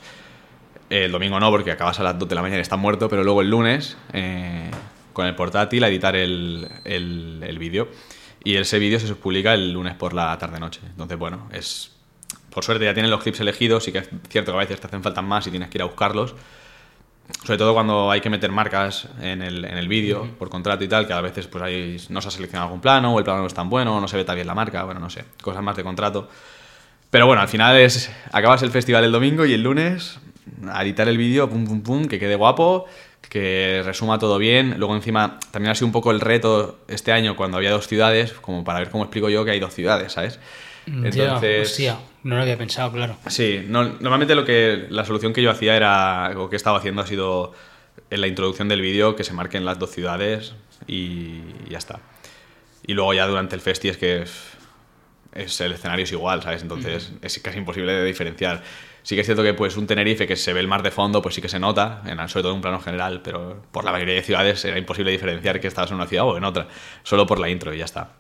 el 0.91 1.11
domingo 1.11 1.41
no, 1.41 1.51
porque 1.51 1.71
acabas 1.71 1.99
a 2.01 2.03
las 2.03 2.19
2 2.19 2.29
de 2.29 2.35
la 2.35 2.43
mañana 2.43 2.59
y 2.59 2.61
está 2.63 2.77
muerto, 2.77 3.09
pero 3.09 3.25
luego 3.25 3.41
el 3.41 3.49
lunes, 3.49 3.97
eh, 4.13 4.71
con 5.13 5.27
el 5.27 5.35
portátil, 5.35 5.85
a 5.85 5.89
editar 5.89 6.17
el, 6.17 6.69
el, 6.85 7.43
el 7.47 7.59
vídeo. 7.59 7.89
Y 8.45 8.57
ese 8.57 8.79
vídeo 8.79 8.99
se 8.99 9.15
publica 9.15 9.55
el 9.55 9.73
lunes 9.73 9.95
por 9.95 10.15
la 10.15 10.37
tarde-noche. 10.39 10.81
Entonces, 10.85 11.19
bueno, 11.19 11.49
es. 11.53 11.93
Por 12.51 12.65
suerte 12.65 12.85
ya 12.85 12.93
tienen 12.93 13.11
los 13.11 13.23
clips 13.23 13.41
elegidos, 13.41 13.85
sí 13.85 13.93
que 13.93 13.99
es 13.99 14.11
cierto 14.29 14.53
que 14.53 14.59
a 14.59 14.61
veces 14.61 14.79
te 14.79 14.87
hacen 14.87 15.03
falta 15.03 15.23
más 15.23 15.47
y 15.47 15.51
tienes 15.51 15.71
que 15.71 15.79
ir 15.79 15.83
a 15.83 15.87
buscarlos. 15.87 16.35
Sobre 17.45 17.57
todo 17.57 17.73
cuando 17.73 18.11
hay 18.11 18.21
que 18.21 18.29
meter 18.29 18.53
marcas 18.53 19.09
en 19.23 19.41
el, 19.41 19.65
en 19.65 19.79
el 19.79 19.89
vídeo 19.89 20.29
por 20.39 20.51
contrato 20.51 20.85
y 20.85 20.89
tal, 20.89 21.07
que 21.07 21.15
a 21.15 21.21
veces 21.23 21.47
pues 21.47 21.65
ahí 21.65 21.97
no 22.11 22.21
se 22.21 22.29
ha 22.29 22.31
seleccionado 22.31 22.67
algún 22.67 22.83
plano, 22.83 23.15
o 23.15 23.19
el 23.19 23.25
plano 23.25 23.41
no 23.41 23.47
es 23.47 23.55
tan 23.55 23.71
bueno, 23.71 23.97
o 23.97 24.01
no 24.01 24.09
se 24.09 24.19
ve 24.19 24.25
tan 24.25 24.35
bien 24.35 24.47
la 24.47 24.55
marca, 24.55 24.85
bueno, 24.85 25.01
no 25.01 25.09
sé, 25.09 25.25
cosas 25.41 25.63
más 25.63 25.77
de 25.77 25.83
contrato. 25.83 26.29
Pero 27.11 27.27
bueno, 27.27 27.41
al 27.41 27.49
final 27.49 27.77
es. 27.77 28.11
Acabas 28.33 28.63
el 28.63 28.71
festival 28.71 29.05
el 29.05 29.13
domingo 29.13 29.47
y 29.47 29.55
el 29.55 29.63
lunes 29.63 30.19
a 30.71 30.83
editar 30.83 31.09
el 31.09 31.17
vídeo, 31.17 31.49
pum, 31.49 31.65
pum, 31.65 31.83
pum, 31.83 32.05
que 32.07 32.19
quede 32.19 32.35
guapo, 32.35 32.87
que 33.29 33.83
resuma 33.85 34.19
todo 34.19 34.39
bien. 34.39 34.75
Luego, 34.79 34.95
encima, 34.95 35.39
también 35.51 35.71
ha 35.73 35.75
sido 35.75 35.87
un 35.87 35.93
poco 35.93 36.11
el 36.11 36.21
reto 36.21 36.79
este 36.89 37.13
año 37.13 37.37
cuando 37.37 37.57
había 37.57 37.71
dos 37.71 37.87
ciudades, 37.89 38.33
como 38.35 38.65
para 38.65 38.81
ver 38.81 38.91
cómo 38.91 39.05
explico 39.05 39.29
yo 39.31 39.45
que 39.45 39.53
hay 39.53 39.61
dos 39.61 39.75
ciudades, 39.75 40.13
¿sabes? 40.13 40.39
Ya, 41.27 41.39
hostia, 41.63 41.99
no 42.25 42.37
lo 42.37 42.43
había 42.43 42.59
pensado, 42.59 42.93
claro. 42.93 43.17
Sí, 43.29 43.65
no- 43.67 43.85
normalmente 43.85 44.35
lo 44.35 44.45
que 44.45 44.87
la 44.91 45.05
solución 45.05 45.33
que 45.33 45.41
yo 45.43 45.51
hacía 45.51 45.77
era, 45.77 46.33
o 46.37 46.49
que 46.51 46.57
he 46.57 46.59
estado 46.59 46.77
haciendo 46.77 47.03
ha 47.03 47.07
sido 47.07 47.53
en 48.11 48.21
la 48.21 48.27
introducción 48.27 48.69
del 48.69 48.81
vídeo 48.81 49.15
que 49.17 49.25
se 49.25 49.33
marquen 49.33 49.65
las 49.65 49.79
dos 49.79 49.91
ciudades 49.91 50.55
y 50.87 51.41
ya 51.69 51.79
está. 51.79 52.01
Y 52.87 52.95
luego 52.95 53.15
ya 53.15 53.27
durante 53.27 53.55
el 53.55 53.61
festi 53.61 53.89
es 53.89 53.97
que 53.97 54.23
es, 54.23 54.33
es- 55.35 55.61
el 55.61 55.73
escenario 55.73 56.05
es 56.05 56.13
igual, 56.13 56.43
¿sabes? 56.43 56.63
Entonces 56.63 57.13
es 57.23 57.39
casi 57.39 57.59
imposible 57.59 57.93
de 57.93 58.05
diferenciar. 58.05 58.63
Sí 59.03 59.15
que 59.17 59.23
es 59.23 59.27
cierto 59.27 59.43
que 59.43 59.53
pues 59.55 59.77
un 59.77 59.87
Tenerife 59.87 60.27
que 60.29 60.37
se 60.37 60.53
ve 60.53 60.61
el 60.61 60.69
mar 60.69 60.83
de 60.83 60.91
fondo, 60.93 61.21
pues 61.23 61.35
sí 61.35 61.43
que 61.43 61.49
se 61.49 61.59
nota, 61.59 62.03
en, 62.07 62.17
sobre 62.29 62.43
todo 62.43 62.53
en 62.53 62.57
un 62.57 62.63
plano 62.63 62.79
general, 62.81 63.21
pero 63.23 63.63
por 63.73 63.85
la 63.85 63.91
mayoría 63.93 64.15
de 64.15 64.23
ciudades 64.23 64.65
era 64.65 64.79
imposible 64.79 65.11
diferenciar 65.11 65.61
que 65.61 65.67
estabas 65.69 65.91
en 65.91 65.97
una 65.97 66.07
ciudad 66.07 66.25
o 66.27 66.37
en 66.37 66.45
otra, 66.45 66.69
solo 67.03 67.27
por 67.27 67.39
la 67.41 67.49
intro 67.49 67.75
y 67.75 67.79
ya 67.79 67.85
está. 67.85 68.11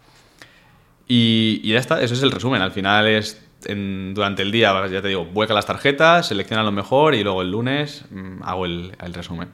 Y, 1.08 1.60
y 1.62 1.72
ya 1.72 1.78
está, 1.78 2.02
eso 2.02 2.14
es 2.14 2.22
el 2.22 2.30
resumen. 2.30 2.62
Al 2.62 2.72
final 2.72 3.06
es 3.06 3.44
en- 3.66 4.14
durante 4.14 4.42
el 4.42 4.50
día, 4.52 4.72
ya 4.88 5.02
te 5.02 5.08
digo, 5.08 5.24
vuelca 5.24 5.54
las 5.54 5.66
tarjetas, 5.66 6.26
selecciona 6.26 6.62
lo 6.62 6.72
mejor 6.72 7.14
y 7.14 7.22
luego 7.22 7.42
el 7.42 7.50
lunes 7.50 8.04
mm, 8.10 8.42
hago 8.42 8.66
el, 8.66 8.92
el 9.02 9.14
resumen. 9.14 9.50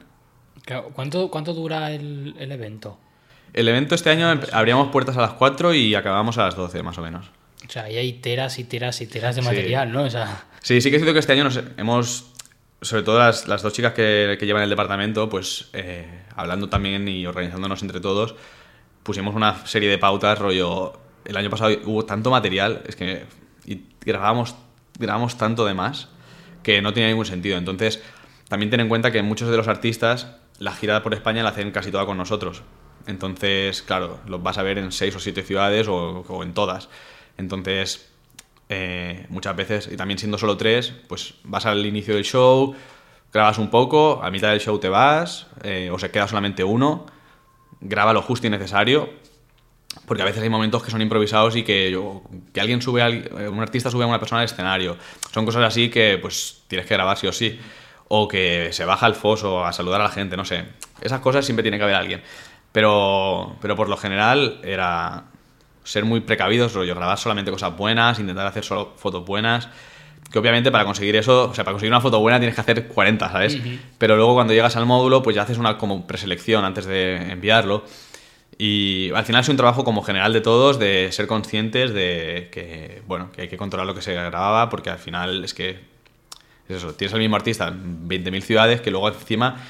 Claro, 0.65 0.89
¿Cuánto, 0.93 1.29
cuánto 1.29 1.53
dura 1.53 1.91
el, 1.91 2.35
el 2.39 2.51
evento? 2.51 2.97
El 3.53 3.67
evento 3.67 3.95
este 3.95 4.11
año 4.11 4.27
abríamos 4.51 4.89
puertas 4.89 5.17
a 5.17 5.21
las 5.21 5.31
4 5.33 5.73
y 5.73 5.95
acabamos 5.95 6.37
a 6.37 6.45
las 6.45 6.55
12 6.55 6.83
más 6.83 6.97
o 6.97 7.01
menos. 7.01 7.31
O 7.67 7.71
sea, 7.71 7.83
ahí 7.83 7.97
hay 7.97 8.13
teras 8.13 8.57
y 8.59 8.63
teras 8.63 9.01
y 9.01 9.07
teras 9.07 9.35
de 9.35 9.41
Sí. 9.41 9.47
material, 9.47 9.91
¿no? 9.91 10.03
O 10.03 10.09
sea, 10.09 10.43
Sí, 10.61 10.81
sí 10.81 10.89
que 10.89 10.97
es 10.97 11.01
cierto 11.01 11.13
que 11.13 11.19
este 11.19 11.33
año 11.33 11.45
nos 11.45 11.59
hemos, 11.77 12.33
sobre 12.81 13.03
todo 13.03 13.19
las, 13.19 13.47
las 13.47 13.61
dos 13.61 13.73
chicas 13.73 13.93
que, 13.93 14.37
que 14.39 14.45
llevan 14.45 14.63
el 14.63 14.69
departamento, 14.69 15.29
pues 15.29 15.69
eh, 15.73 16.23
hablando 16.35 16.69
también 16.69 17.07
y 17.07 17.25
organizándonos 17.25 17.81
entre 17.81 17.99
todos, 17.99 18.35
pusimos 19.03 19.35
una 19.35 19.65
serie 19.65 19.89
de 19.89 19.97
pautas, 19.97 20.37
rollo, 20.37 20.99
el 21.25 21.37
año 21.37 21.49
pasado 21.49 21.75
hubo 21.85 22.05
tanto 22.05 22.31
material, 22.31 22.83
es 22.87 22.95
que 22.95 23.25
y 23.65 23.83
grabamos, 24.01 24.55
grabamos 24.97 25.37
tanto 25.37 25.65
de 25.65 25.73
más 25.73 26.09
que 26.63 26.81
no 26.81 26.93
tenía 26.93 27.09
ningún 27.09 27.25
sentido. 27.25 27.57
Entonces, 27.57 28.01
también 28.47 28.69
ten 28.69 28.79
en 28.79 28.89
cuenta 28.89 29.11
que 29.11 29.21
muchos 29.21 29.49
de 29.49 29.57
los 29.57 29.67
artistas 29.67 30.27
la 30.57 30.73
gira 30.73 31.01
por 31.03 31.13
España 31.13 31.43
la 31.43 31.49
hacen 31.49 31.71
casi 31.71 31.91
toda 31.91 32.05
con 32.05 32.17
nosotros. 32.17 32.63
Entonces, 33.07 33.81
claro, 33.81 34.19
los 34.27 34.43
vas 34.43 34.57
a 34.57 34.63
ver 34.63 34.77
en 34.77 34.91
seis 34.91 35.15
o 35.15 35.19
siete 35.19 35.43
ciudades 35.43 35.87
o 35.87 36.43
en 36.43 36.53
todas. 36.53 36.89
Entonces, 37.37 38.09
eh, 38.69 39.25
muchas 39.29 39.55
veces, 39.55 39.89
y 39.91 39.97
también 39.97 40.17
siendo 40.19 40.37
solo 40.37 40.55
tres, 40.57 40.93
pues 41.07 41.33
vas 41.43 41.65
al 41.65 41.85
inicio 41.85 42.15
del 42.15 42.23
show, 42.23 42.75
grabas 43.33 43.57
un 43.57 43.69
poco, 43.69 44.21
a 44.23 44.31
mitad 44.31 44.49
del 44.49 44.59
show 44.59 44.79
te 44.79 44.89
vas, 44.89 45.47
eh, 45.63 45.89
o 45.91 45.99
se 45.99 46.11
queda 46.11 46.27
solamente 46.27 46.63
uno, 46.63 47.05
graba 47.81 48.13
lo 48.13 48.21
justo 48.21 48.47
y 48.47 48.49
necesario, 48.49 49.09
porque 50.05 50.21
a 50.21 50.25
veces 50.25 50.43
hay 50.43 50.49
momentos 50.49 50.83
que 50.83 50.91
son 50.91 51.01
improvisados 51.01 51.55
y 51.55 51.63
que, 51.63 51.99
que 52.53 52.61
alguien 52.61 52.81
sube, 52.81 53.01
a, 53.01 53.05
alguien- 53.05 53.47
un 53.47 53.59
artista 53.59 53.89
sube 53.89 54.03
a 54.03 54.07
una 54.07 54.19
persona 54.19 54.41
al 54.41 54.45
escenario. 54.45 54.97
Son 55.31 55.45
cosas 55.45 55.63
así 55.63 55.89
que 55.89 56.17
pues 56.21 56.63
tienes 56.67 56.87
que 56.87 56.93
grabar 56.93 57.17
sí 57.17 57.27
o 57.27 57.31
sí. 57.31 57.59
O 58.07 58.27
que 58.27 58.69
se 58.71 58.85
baja 58.85 59.05
al 59.05 59.13
foso 59.15 59.63
a 59.65 59.71
saludar 59.71 60.01
a 60.01 60.05
la 60.05 60.09
gente, 60.09 60.35
no 60.35 60.45
sé. 60.45 60.65
Esas 61.01 61.19
cosas 61.21 61.45
siempre 61.45 61.61
tiene 61.63 61.77
que 61.77 61.83
haber 61.83 61.95
alguien. 61.95 62.21
Pero, 62.71 63.55
pero 63.61 63.75
por 63.75 63.87
lo 63.89 63.97
general 63.97 64.59
era 64.63 65.25
ser 65.83 66.05
muy 66.05 66.21
precavidos, 66.21 66.73
rollo, 66.73 66.95
grabar 66.95 67.17
solamente 67.17 67.51
cosas 67.51 67.75
buenas, 67.75 68.19
intentar 68.19 68.45
hacer 68.47 68.63
solo 68.63 68.93
fotos 68.97 69.25
buenas. 69.25 69.69
Que 70.31 70.37
obviamente 70.37 70.71
para 70.71 70.85
conseguir 70.85 71.15
eso, 71.15 71.49
o 71.49 71.55
sea, 71.55 71.63
para 71.63 71.73
conseguir 71.73 71.91
una 71.91 72.01
foto 72.01 72.19
buena 72.19 72.37
tienes 72.37 72.53
que 72.53 72.61
hacer 72.61 72.87
40, 72.87 73.31
¿sabes? 73.31 73.57
Pero 73.97 74.15
luego 74.15 74.35
cuando 74.35 74.53
llegas 74.53 74.75
al 74.75 74.85
módulo, 74.85 75.23
pues 75.23 75.35
ya 75.35 75.41
haces 75.41 75.57
una 75.57 75.77
como 75.77 76.05
preselección 76.05 76.65
antes 76.65 76.85
de 76.85 77.31
enviarlo. 77.31 77.83
Y 78.61 79.09
al 79.15 79.23
final 79.25 79.41
es 79.41 79.49
un 79.49 79.55
trabajo 79.55 79.83
como 79.83 80.03
general 80.03 80.33
de 80.33 80.41
todos, 80.41 80.77
de 80.77 81.11
ser 81.13 81.27
conscientes 81.27 81.93
de 81.93 82.49
que, 82.51 83.01
bueno, 83.07 83.31
que 83.31 83.43
hay 83.43 83.47
que 83.47 83.55
controlar 83.57 83.87
lo 83.87 83.95
que 83.95 84.01
se 84.01 84.13
grababa, 84.13 84.69
porque 84.69 84.89
al 84.89 84.99
final 84.99 85.45
es 85.45 85.53
que, 85.53 85.79
es 86.67 86.77
eso, 86.77 86.93
tienes 86.93 87.13
al 87.13 87.21
mismo 87.21 87.37
artista 87.37 87.69
en 87.69 88.07
20.000 88.07 88.41
ciudades 88.41 88.81
que 88.81 88.91
luego 88.91 89.07
encima, 89.07 89.65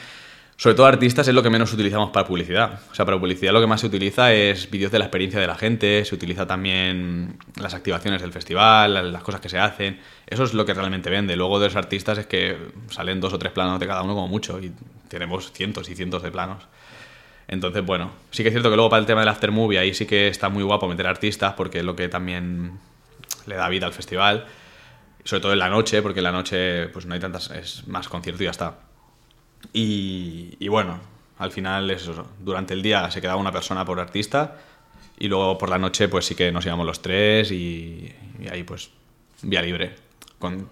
sobre 0.59 0.75
todo 0.75 0.87
artistas, 0.87 1.25
es 1.25 1.33
lo 1.33 1.41
que 1.41 1.49
menos 1.49 1.71
utilizamos 1.71 2.09
para 2.09 2.27
publicidad. 2.27 2.81
O 2.91 2.93
sea, 2.93 3.05
para 3.05 3.17
publicidad 3.17 3.53
lo 3.53 3.61
que 3.61 3.67
más 3.67 3.79
se 3.79 3.87
utiliza 3.87 4.33
es 4.33 4.69
vídeos 4.69 4.91
de 4.91 4.99
la 4.99 5.05
experiencia 5.05 5.39
de 5.39 5.47
la 5.47 5.55
gente, 5.55 6.03
se 6.03 6.13
utiliza 6.13 6.45
también 6.45 7.37
las 7.55 7.73
activaciones 7.73 8.21
del 8.21 8.33
festival, 8.33 9.13
las 9.13 9.23
cosas 9.23 9.39
que 9.39 9.47
se 9.47 9.57
hacen. 9.57 10.01
Eso 10.27 10.43
es 10.43 10.53
lo 10.53 10.65
que 10.65 10.73
realmente 10.73 11.09
vende. 11.09 11.37
Luego 11.37 11.61
de 11.61 11.67
los 11.67 11.77
artistas 11.77 12.17
es 12.17 12.27
que 12.27 12.57
salen 12.89 13.21
dos 13.21 13.31
o 13.31 13.39
tres 13.39 13.53
planos 13.53 13.79
de 13.79 13.87
cada 13.87 14.01
uno 14.01 14.15
como 14.15 14.27
mucho 14.27 14.59
y 14.59 14.73
tenemos 15.07 15.53
cientos 15.53 15.89
y 15.89 15.95
cientos 15.95 16.23
de 16.23 16.29
planos. 16.29 16.67
Entonces, 17.47 17.85
bueno, 17.85 18.11
sí 18.29 18.43
que 18.43 18.49
es 18.49 18.53
cierto 18.53 18.69
que 18.69 18.75
luego 18.75 18.89
para 18.89 18.99
el 18.99 19.05
tema 19.05 19.21
del 19.21 19.29
aftermovie 19.29 19.79
ahí 19.79 19.93
sí 19.93 20.05
que 20.05 20.27
está 20.27 20.49
muy 20.49 20.63
guapo 20.63 20.89
meter 20.89 21.07
artistas 21.07 21.53
porque 21.53 21.79
es 21.79 21.85
lo 21.85 21.95
que 21.95 22.09
también 22.09 22.79
le 23.47 23.55
da 23.55 23.69
vida 23.69 23.85
al 23.85 23.93
festival. 23.93 24.45
Sobre 25.23 25.41
todo 25.41 25.53
en 25.53 25.59
la 25.59 25.69
noche, 25.69 26.01
porque 26.01 26.19
en 26.19 26.25
la 26.25 26.33
noche 26.33 26.89
pues 26.89 27.05
no 27.05 27.13
hay 27.13 27.21
tantas, 27.21 27.49
es 27.51 27.87
más 27.87 28.09
concierto 28.09 28.43
y 28.43 28.47
ya 28.47 28.51
está. 28.51 28.88
Y, 29.73 30.55
y 30.59 30.67
bueno, 30.67 30.99
al 31.37 31.51
final 31.51 31.89
es 31.91 32.03
eso. 32.03 32.27
Durante 32.39 32.73
el 32.73 32.81
día 32.81 33.09
se 33.11 33.21
quedaba 33.21 33.39
una 33.39 33.51
persona 33.51 33.85
por 33.85 33.99
artista 33.99 34.57
y 35.17 35.27
luego 35.27 35.57
por 35.57 35.69
la 35.69 35.77
noche 35.77 36.07
pues 36.07 36.25
sí 36.25 36.35
que 36.35 36.51
nos 36.51 36.65
íbamos 36.65 36.85
los 36.85 37.01
tres 37.01 37.51
y, 37.51 38.13
y 38.39 38.47
ahí 38.51 38.63
pues 38.63 38.89
vía 39.41 39.61
libre. 39.61 39.95
Con, 40.39 40.69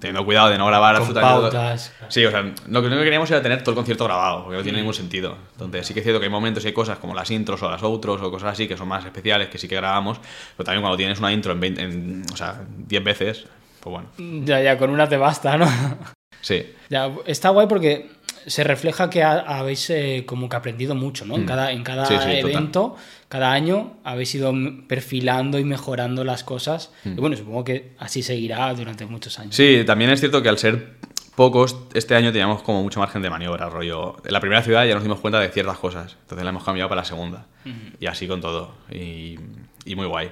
teniendo 0.00 0.22
cuidado 0.26 0.50
de 0.50 0.58
no 0.58 0.66
grabar 0.66 0.94
Con 0.96 1.00
absolutamente 1.02 1.40
todo. 1.40 1.50
pautas. 1.50 1.94
Sí, 2.10 2.26
o 2.26 2.30
sea, 2.30 2.42
lo 2.68 2.82
que 2.82 2.90
queríamos 2.90 3.30
era 3.30 3.40
tener 3.40 3.60
todo 3.62 3.70
el 3.70 3.76
concierto 3.76 4.04
grabado, 4.04 4.44
porque 4.44 4.58
no 4.58 4.62
tiene 4.62 4.78
ningún 4.78 4.92
sentido. 4.92 5.34
Entonces, 5.52 5.86
sí 5.86 5.94
que 5.94 6.00
es 6.00 6.04
cierto 6.04 6.20
que 6.20 6.26
hay 6.26 6.30
momentos 6.30 6.62
y 6.64 6.66
hay 6.68 6.72
cosas 6.74 6.98
como 6.98 7.14
las 7.14 7.30
intros 7.30 7.62
o 7.62 7.70
las 7.70 7.82
outros 7.82 8.20
o 8.20 8.30
cosas 8.30 8.52
así 8.52 8.68
que 8.68 8.76
son 8.76 8.86
más 8.86 9.06
especiales, 9.06 9.48
que 9.48 9.56
sí 9.56 9.66
que 9.66 9.76
grabamos, 9.76 10.20
pero 10.58 10.66
también 10.66 10.82
cuando 10.82 10.98
tienes 10.98 11.18
una 11.20 11.32
intro 11.32 11.52
en, 11.52 11.60
20 11.60 11.80
en, 11.82 12.22
o 12.30 12.36
sea, 12.36 12.60
10 12.86 13.02
veces, 13.02 13.46
pues 13.80 13.92
bueno, 14.18 14.44
Ya, 14.44 14.60
ya, 14.60 14.76
con 14.76 14.90
una 14.90 15.08
te 15.08 15.16
basta, 15.16 15.56
¿no? 15.56 15.66
sí. 16.42 16.74
Ya, 16.90 17.10
está 17.24 17.48
guay 17.48 17.66
porque 17.66 18.10
se 18.48 18.64
refleja 18.64 19.08
que 19.10 19.22
ha- 19.22 19.38
habéis 19.40 19.88
eh, 19.90 20.24
como 20.26 20.48
que 20.48 20.56
aprendido 20.56 20.94
mucho, 20.94 21.24
¿no? 21.24 21.36
En 21.36 21.44
cada, 21.46 21.70
en 21.72 21.84
cada 21.84 22.02
Mm. 22.04 22.06
Sí, 22.06 22.14
sí, 22.14 22.18
total. 22.20 22.50
evento, 22.50 22.96
cada 23.28 23.52
año, 23.52 23.98
habéis 24.04 24.34
ido 24.34 24.52
perfilando 24.88 25.58
y 25.58 25.64
mejorando 25.64 26.24
las 26.24 26.44
cosas. 26.44 26.92
Y 27.04 27.10
bueno, 27.20 27.36
supongo 27.36 27.64
que 27.64 27.92
así 27.98 28.22
seguirá 28.22 28.72
durante 28.74 29.06
muchos 29.06 29.38
años. 29.38 29.54
Mm. 29.54 29.56
Sí, 29.56 29.82
también 29.86 30.10
es 30.10 30.20
cierto 30.20 30.42
que 30.42 30.48
al 30.48 30.58
ser 30.58 30.96
pocos, 31.36 31.76
este 31.94 32.14
año 32.16 32.32
teníamos 32.32 32.62
como 32.62 32.82
mucho 32.82 32.98
margen 33.00 33.22
de 33.22 33.30
maniobra, 33.30 33.68
rollo. 33.68 34.16
En 34.24 34.32
la 34.32 34.40
primera 34.40 34.62
ciudad 34.62 34.84
ya 34.86 34.94
nos 34.94 35.02
dimos 35.04 35.20
cuenta 35.20 35.38
de 35.38 35.48
ciertas 35.50 35.78
cosas, 35.78 36.16
entonces 36.22 36.42
la 36.44 36.50
hemos 36.50 36.64
cambiado 36.64 36.88
para 36.88 37.02
la 37.02 37.04
segunda. 37.04 37.46
Y 38.00 38.06
así 38.06 38.26
con 38.26 38.40
todo. 38.40 38.74
Y, 38.90 39.36
y 39.84 39.94
muy 39.94 40.06
guay. 40.06 40.30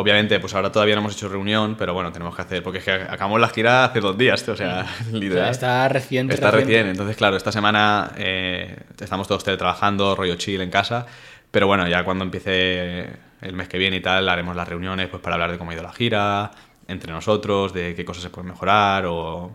Obviamente, 0.00 0.38
pues 0.38 0.54
ahora 0.54 0.70
todavía 0.70 0.94
no 0.94 1.00
hemos 1.00 1.14
hecho 1.14 1.28
reunión, 1.28 1.74
pero 1.76 1.92
bueno, 1.92 2.12
tenemos 2.12 2.36
que 2.36 2.42
hacer, 2.42 2.62
porque 2.62 2.78
es 2.78 2.84
que 2.84 2.92
acabamos 2.92 3.40
la 3.40 3.48
gira 3.48 3.84
hace 3.84 3.98
dos 3.98 4.16
días, 4.16 4.44
tío, 4.44 4.54
o 4.54 4.56
sea, 4.56 4.86
O 5.00 5.10
sea, 5.10 5.18
literal. 5.18 5.50
está 5.50 5.88
reciente. 5.88 6.34
Está 6.34 6.52
reciente. 6.52 6.72
recién, 6.72 6.88
entonces 6.88 7.16
claro, 7.16 7.36
esta 7.36 7.50
semana 7.50 8.12
eh, 8.16 8.76
estamos 9.00 9.26
todos 9.26 9.42
teletrabajando, 9.42 10.14
rollo 10.14 10.36
chill 10.36 10.60
en 10.60 10.70
casa, 10.70 11.04
pero 11.50 11.66
bueno, 11.66 11.88
ya 11.88 12.04
cuando 12.04 12.22
empiece 12.22 13.08
el 13.40 13.52
mes 13.54 13.66
que 13.68 13.76
viene 13.78 13.96
y 13.96 14.00
tal, 14.00 14.28
haremos 14.28 14.54
las 14.54 14.68
reuniones 14.68 15.08
pues 15.08 15.20
para 15.20 15.34
hablar 15.34 15.50
de 15.50 15.58
cómo 15.58 15.72
ha 15.72 15.74
ido 15.74 15.82
la 15.82 15.92
gira, 15.92 16.52
entre 16.86 17.12
nosotros, 17.12 17.72
de 17.72 17.96
qué 17.96 18.04
cosas 18.04 18.22
se 18.22 18.30
pueden 18.30 18.50
mejorar 18.52 19.04
o... 19.06 19.50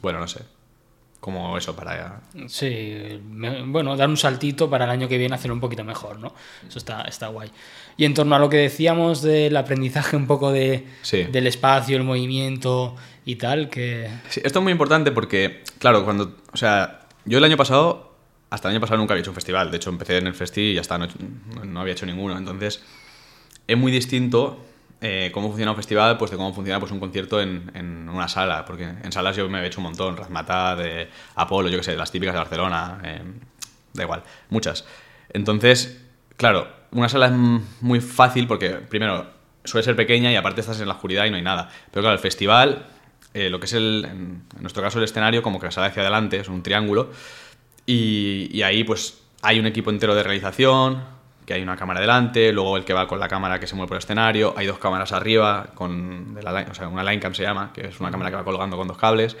Bueno, 0.00 0.20
no 0.20 0.28
sé, 0.28 0.44
como 1.26 1.58
eso 1.58 1.74
para... 1.74 2.20
Sí, 2.46 3.20
me- 3.28 3.62
bueno, 3.64 3.96
dar 3.96 4.08
un 4.08 4.16
saltito 4.16 4.70
para 4.70 4.84
el 4.84 4.90
año 4.92 5.08
que 5.08 5.18
viene 5.18 5.34
hacerlo 5.34 5.54
un 5.54 5.60
poquito 5.60 5.82
mejor, 5.82 6.20
¿no? 6.20 6.32
Eso 6.68 6.78
está, 6.78 7.02
está 7.02 7.26
guay. 7.26 7.50
Y 7.96 8.04
en 8.04 8.14
torno 8.14 8.36
a 8.36 8.38
lo 8.38 8.48
que 8.48 8.58
decíamos 8.58 9.22
del 9.22 9.56
aprendizaje 9.56 10.16
un 10.16 10.28
poco 10.28 10.52
de, 10.52 10.86
Sí. 11.02 11.24
del 11.24 11.48
espacio, 11.48 11.96
el 11.96 12.04
movimiento 12.04 12.94
y 13.24 13.34
tal, 13.34 13.68
que... 13.68 14.08
Sí, 14.28 14.40
esto 14.44 14.60
es 14.60 14.62
muy 14.62 14.70
importante 14.70 15.10
porque, 15.10 15.64
claro, 15.80 16.04
cuando... 16.04 16.36
O 16.52 16.56
sea, 16.56 17.00
yo 17.24 17.38
el 17.38 17.44
año 17.44 17.56
pasado, 17.56 18.14
hasta 18.50 18.68
el 18.68 18.74
año 18.76 18.80
pasado 18.80 18.98
nunca 18.98 19.14
había 19.14 19.22
hecho 19.22 19.32
un 19.32 19.34
festival, 19.34 19.72
de 19.72 19.78
hecho 19.78 19.90
empecé 19.90 20.18
en 20.18 20.28
el 20.28 20.34
festi 20.34 20.60
y 20.60 20.74
ya 20.74 20.80
está, 20.82 20.96
no, 20.96 21.08
no 21.64 21.80
había 21.80 21.94
hecho 21.94 22.06
ninguno, 22.06 22.38
entonces 22.38 22.84
es 23.66 23.76
muy 23.76 23.90
distinto 23.90 24.64
eh, 25.00 25.30
cómo 25.32 25.48
funciona 25.48 25.72
un 25.72 25.76
festival 25.76 26.16
pues 26.16 26.30
de 26.30 26.36
cómo 26.36 26.54
funciona 26.54 26.80
pues 26.80 26.90
un 26.90 27.00
concierto 27.00 27.40
en, 27.40 27.70
en 27.74 28.08
una 28.08 28.28
sala, 28.28 28.64
porque 28.64 28.84
en 28.84 29.12
salas 29.12 29.36
yo 29.36 29.48
me 29.48 29.60
he 29.60 29.66
hecho 29.66 29.80
un 29.80 29.84
montón, 29.84 30.16
Razmataz, 30.16 30.78
de 30.78 31.10
Apolo, 31.34 31.68
yo 31.68 31.78
que 31.78 31.84
sé, 31.84 31.96
las 31.96 32.10
típicas 32.10 32.34
de 32.34 32.38
Barcelona, 32.38 32.98
eh, 33.04 33.22
da 33.92 34.02
igual, 34.02 34.22
muchas. 34.48 34.86
Entonces, 35.28 36.02
claro, 36.36 36.68
una 36.92 37.08
sala 37.08 37.26
es 37.26 37.32
muy 37.32 38.00
fácil 38.00 38.46
porque 38.46 38.70
primero 38.70 39.26
suele 39.64 39.84
ser 39.84 39.96
pequeña 39.96 40.32
y 40.32 40.36
aparte 40.36 40.62
estás 40.62 40.80
en 40.80 40.88
la 40.88 40.94
oscuridad 40.94 41.26
y 41.26 41.30
no 41.30 41.36
hay 41.36 41.42
nada. 41.42 41.70
Pero 41.90 42.02
claro, 42.02 42.14
el 42.14 42.20
festival, 42.20 42.86
eh, 43.34 43.50
lo 43.50 43.60
que 43.60 43.66
es 43.66 43.74
el, 43.74 44.06
en, 44.08 44.44
nuestro 44.60 44.82
caso 44.82 44.98
el 44.98 45.04
escenario, 45.04 45.42
como 45.42 45.60
que 45.60 45.70
sale 45.70 45.88
hacia 45.88 46.02
adelante, 46.02 46.38
es 46.38 46.48
un 46.48 46.62
triángulo, 46.62 47.10
y, 47.84 48.48
y 48.50 48.62
ahí 48.62 48.82
pues 48.82 49.20
hay 49.42 49.60
un 49.60 49.66
equipo 49.66 49.90
entero 49.90 50.14
de 50.14 50.22
realización, 50.22 51.15
que 51.46 51.54
hay 51.54 51.62
una 51.62 51.76
cámara 51.76 52.00
delante, 52.00 52.52
luego 52.52 52.76
el 52.76 52.84
que 52.84 52.92
va 52.92 53.06
con 53.06 53.20
la 53.20 53.28
cámara 53.28 53.60
que 53.60 53.66
se 53.66 53.76
mueve 53.76 53.88
por 53.88 53.96
el 53.96 54.02
escenario, 54.02 54.52
hay 54.56 54.66
dos 54.66 54.78
cámaras 54.78 55.12
arriba, 55.12 55.68
con 55.74 56.34
de 56.34 56.42
la 56.42 56.52
line- 56.52 56.70
o 56.70 56.74
sea, 56.74 56.88
una 56.88 57.04
line 57.04 57.20
cam 57.20 57.32
se 57.34 57.44
llama, 57.44 57.72
que 57.72 57.86
es 57.86 58.00
una 58.00 58.10
cámara 58.10 58.30
que 58.30 58.36
va 58.36 58.44
colgando 58.44 58.76
con 58.76 58.88
dos 58.88 58.98
cables. 58.98 59.36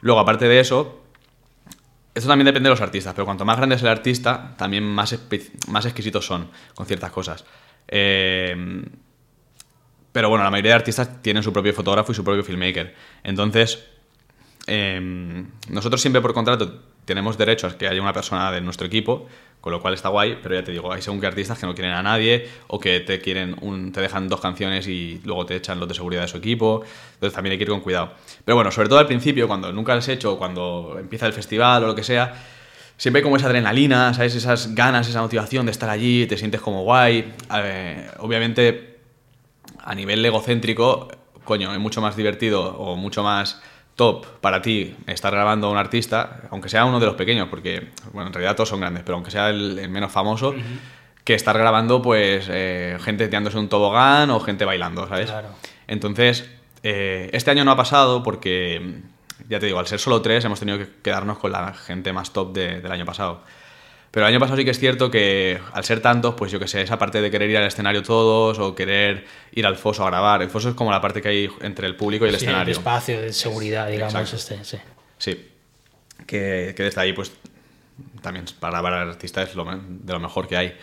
Luego, 0.00 0.20
aparte 0.20 0.48
de 0.48 0.58
eso, 0.58 1.04
esto 2.14 2.28
también 2.28 2.46
depende 2.46 2.68
de 2.68 2.70
los 2.70 2.80
artistas, 2.80 3.12
pero 3.14 3.26
cuanto 3.26 3.44
más 3.44 3.58
grande 3.58 3.76
es 3.76 3.82
el 3.82 3.88
artista, 3.88 4.54
también 4.56 4.84
más, 4.84 5.16
más 5.68 5.84
exquisitos 5.84 6.24
son 6.24 6.50
con 6.74 6.86
ciertas 6.86 7.10
cosas. 7.10 7.44
Eh, 7.86 8.84
pero 10.10 10.30
bueno, 10.30 10.44
la 10.44 10.50
mayoría 10.50 10.72
de 10.72 10.76
artistas 10.76 11.20
tienen 11.22 11.42
su 11.42 11.52
propio 11.52 11.74
fotógrafo 11.74 12.12
y 12.12 12.14
su 12.14 12.24
propio 12.24 12.42
filmmaker. 12.42 12.94
Entonces, 13.22 13.84
eh, 14.68 15.44
nosotros 15.70 16.00
siempre 16.00 16.20
por 16.22 16.34
contrato 16.34 16.82
tenemos 17.04 17.38
derecho 17.38 17.66
a 17.66 17.76
que 17.76 17.88
haya 17.88 18.00
una 18.02 18.12
persona 18.12 18.52
de 18.52 18.60
nuestro 18.60 18.86
equipo, 18.86 19.26
con 19.60 19.72
lo 19.72 19.80
cual 19.80 19.94
está 19.94 20.10
guay, 20.10 20.38
pero 20.42 20.54
ya 20.54 20.62
te 20.62 20.72
digo, 20.72 20.92
hay 20.92 21.00
según 21.00 21.20
qué 21.20 21.26
artistas 21.26 21.58
que 21.58 21.66
no 21.66 21.74
quieren 21.74 21.94
a 21.94 22.02
nadie 22.02 22.48
o 22.68 22.78
que 22.78 23.00
te 23.00 23.20
quieren 23.20 23.56
un, 23.62 23.92
te 23.92 24.00
dejan 24.00 24.28
dos 24.28 24.40
canciones 24.40 24.86
y 24.86 25.20
luego 25.24 25.46
te 25.46 25.56
echan 25.56 25.80
los 25.80 25.88
de 25.88 25.94
seguridad 25.94 26.22
de 26.22 26.28
su 26.28 26.36
equipo, 26.36 26.84
entonces 27.14 27.34
también 27.34 27.52
hay 27.52 27.58
que 27.58 27.64
ir 27.64 27.70
con 27.70 27.80
cuidado. 27.80 28.12
Pero 28.44 28.56
bueno, 28.56 28.70
sobre 28.70 28.88
todo 28.88 28.98
al 28.98 29.06
principio, 29.06 29.48
cuando 29.48 29.72
nunca 29.72 29.94
lo 29.94 30.00
has 30.00 30.08
hecho, 30.08 30.38
cuando 30.38 30.96
empieza 31.00 31.26
el 31.26 31.32
festival 31.32 31.84
o 31.84 31.86
lo 31.88 31.94
que 31.94 32.04
sea, 32.04 32.34
siempre 32.98 33.20
hay 33.20 33.24
como 33.24 33.36
esa 33.36 33.46
adrenalina, 33.46 34.12
¿sabes? 34.12 34.34
Esas 34.34 34.74
ganas, 34.74 35.08
esa 35.08 35.22
motivación 35.22 35.64
de 35.64 35.72
estar 35.72 35.88
allí, 35.88 36.26
te 36.26 36.36
sientes 36.36 36.60
como 36.60 36.82
guay. 36.82 37.32
Obviamente, 38.18 38.98
a 39.82 39.94
nivel 39.94 40.24
egocéntrico, 40.24 41.08
coño, 41.44 41.72
es 41.72 41.78
mucho 41.78 42.02
más 42.02 42.16
divertido 42.16 42.76
o 42.76 42.96
mucho 42.96 43.22
más 43.22 43.62
top 43.98 44.24
para 44.40 44.62
ti 44.62 44.94
estar 45.08 45.32
grabando 45.34 45.66
a 45.66 45.70
un 45.70 45.76
artista, 45.76 46.42
aunque 46.50 46.68
sea 46.68 46.84
uno 46.84 47.00
de 47.00 47.06
los 47.06 47.16
pequeños, 47.16 47.48
porque, 47.48 47.88
bueno, 48.12 48.28
en 48.28 48.32
realidad 48.32 48.54
todos 48.54 48.68
son 48.68 48.78
grandes, 48.80 49.02
pero 49.04 49.16
aunque 49.16 49.32
sea 49.32 49.50
el, 49.50 49.76
el 49.78 49.88
menos 49.90 50.12
famoso, 50.12 50.54
que 51.24 51.34
estar 51.34 51.58
grabando, 51.58 52.00
pues, 52.00 52.46
eh, 52.48 52.96
gente 53.00 53.26
tirándose 53.26 53.58
un 53.58 53.68
tobogán 53.68 54.30
o 54.30 54.38
gente 54.40 54.64
bailando, 54.64 55.06
¿sabes? 55.08 55.26
Claro. 55.30 55.48
Entonces, 55.88 56.48
eh, 56.84 57.28
este 57.32 57.50
año 57.50 57.64
no 57.64 57.72
ha 57.72 57.76
pasado 57.76 58.22
porque, 58.22 59.00
ya 59.48 59.58
te 59.58 59.66
digo, 59.66 59.80
al 59.80 59.86
ser 59.88 59.98
solo 59.98 60.22
tres 60.22 60.44
hemos 60.44 60.60
tenido 60.60 60.78
que 60.78 60.88
quedarnos 61.02 61.38
con 61.38 61.50
la 61.50 61.74
gente 61.74 62.12
más 62.12 62.32
top 62.32 62.52
de- 62.54 62.80
del 62.80 62.92
año 62.92 63.04
pasado. 63.04 63.42
Pero 64.10 64.26
el 64.26 64.32
año 64.32 64.40
pasado 64.40 64.56
sí 64.56 64.64
que 64.64 64.70
es 64.70 64.78
cierto 64.78 65.10
que 65.10 65.60
al 65.72 65.84
ser 65.84 66.00
tantos, 66.00 66.34
pues 66.34 66.50
yo 66.50 66.58
que 66.58 66.66
sé, 66.66 66.80
esa 66.80 66.98
parte 66.98 67.20
de 67.20 67.30
querer 67.30 67.50
ir 67.50 67.58
al 67.58 67.64
escenario 67.66 68.02
todos 68.02 68.58
o 68.58 68.74
querer 68.74 69.26
ir 69.52 69.66
al 69.66 69.76
foso 69.76 70.02
a 70.04 70.06
grabar. 70.06 70.40
El 70.42 70.48
foso 70.48 70.70
es 70.70 70.74
como 70.74 70.90
la 70.90 71.00
parte 71.00 71.20
que 71.20 71.28
hay 71.28 71.50
entre 71.60 71.86
el 71.86 71.94
público 71.94 72.24
y 72.24 72.30
el 72.30 72.36
Sí, 72.36 72.44
el 72.44 72.48
escenario. 72.50 72.72
espacio 72.72 73.20
de 73.20 73.32
seguridad, 73.32 73.88
digamos, 73.88 74.32
este, 74.32 74.64
sí. 74.64 74.78
Sí. 75.18 75.48
Que, 76.26 76.72
que 76.76 76.82
desde 76.84 77.00
ahí, 77.00 77.12
pues, 77.12 77.32
también 78.22 78.46
para 78.58 78.72
grabar 78.72 78.94
al 78.94 79.08
artista 79.10 79.42
es 79.42 79.54
lo, 79.54 79.64
de 79.64 80.12
lo 80.12 80.20
mejor 80.20 80.48
que 80.48 80.56
hay. 80.56 80.74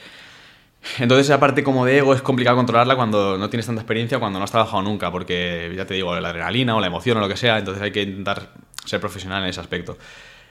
Entonces 0.99 1.25
esa 1.25 1.39
parte 1.39 1.63
como 1.63 1.83
de 1.83 1.97
ego 1.97 2.13
es 2.13 2.21
complicado 2.21 2.55
controlarla 2.57 2.95
cuando 2.95 3.39
no 3.39 3.49
tienes 3.49 3.65
tanta 3.65 3.81
experiencia, 3.81 4.19
cuando 4.19 4.37
no 4.37 4.45
has 4.45 4.51
trabajado 4.51 4.83
nunca, 4.83 5.11
porque 5.11 5.73
ya 5.75 5.85
te 5.85 5.95
digo, 5.95 6.17
la 6.19 6.29
adrenalina 6.29 6.75
o 6.75 6.79
la 6.79 6.87
emoción 6.87 7.17
o 7.17 7.21
lo 7.21 7.27
que 7.27 7.37
sea, 7.37 7.57
entonces 7.57 7.81
hay 7.81 7.91
que 7.91 8.03
intentar 8.03 8.49
ser 8.85 8.99
profesional 8.99 9.41
en 9.43 9.49
ese 9.49 9.59
aspecto. 9.59 9.97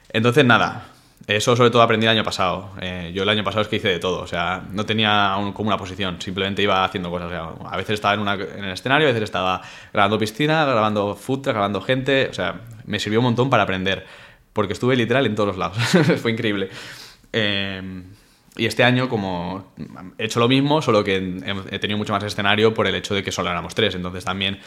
Entonces 0.08 0.44
nada, 0.44 0.88
eso 1.26 1.56
sobre 1.56 1.70
todo 1.70 1.82
aprendí 1.82 2.06
el 2.06 2.12
año 2.12 2.24
pasado. 2.24 2.70
Eh, 2.80 3.12
yo 3.14 3.22
el 3.22 3.28
año 3.28 3.42
pasado 3.42 3.62
es 3.62 3.68
que 3.68 3.76
hice 3.76 3.88
de 3.88 3.98
todo, 3.98 4.20
o 4.20 4.26
sea, 4.26 4.62
no 4.70 4.84
tenía 4.84 5.34
como 5.54 5.68
una 5.68 5.78
posición, 5.78 6.20
simplemente 6.20 6.62
iba 6.62 6.84
haciendo 6.84 7.10
cosas. 7.10 7.32
a 7.32 7.76
veces 7.76 7.94
estaba 7.94 8.14
en, 8.14 8.40
en, 8.42 8.64
el 8.64 8.72
escenario, 8.72 9.08
a 9.08 9.10
veces 9.10 9.24
estaba 9.24 9.62
grabando 9.92 10.18
piscina, 10.18 10.64
grabando 10.64 11.14
food, 11.14 11.46
grabando 11.46 11.80
gente, 11.80 12.28
o 12.30 12.34
sea, 12.34 12.60
me 12.84 12.98
sirvió 12.98 13.20
un 13.20 13.24
montón 13.24 13.48
para 13.48 13.62
aprender, 13.62 14.06
porque 14.52 14.74
estuve 14.74 14.96
literal 14.96 15.24
en 15.26 15.34
todos 15.34 15.48
los 15.48 15.56
lados, 15.56 15.78
fue 16.20 16.30
increíble. 16.30 16.68
Eh, 17.32 18.02
y 18.56 18.66
este 18.66 18.84
año, 18.84 19.08
como 19.08 19.72
he 20.16 20.26
hecho 20.26 20.38
lo 20.38 20.46
mismo, 20.46 20.80
solo 20.80 21.02
que 21.02 21.16
he 21.70 21.78
tenido 21.80 21.98
mucho 21.98 22.12
más 22.12 22.22
escenario 22.22 22.72
por 22.72 22.86
el 22.86 22.94
hecho 22.94 23.14
de 23.14 23.24
que 23.24 23.32
solo 23.32 23.50
éramos 23.50 23.74
tres. 23.74 23.96
Entonces 23.96 24.24
también, 24.24 24.60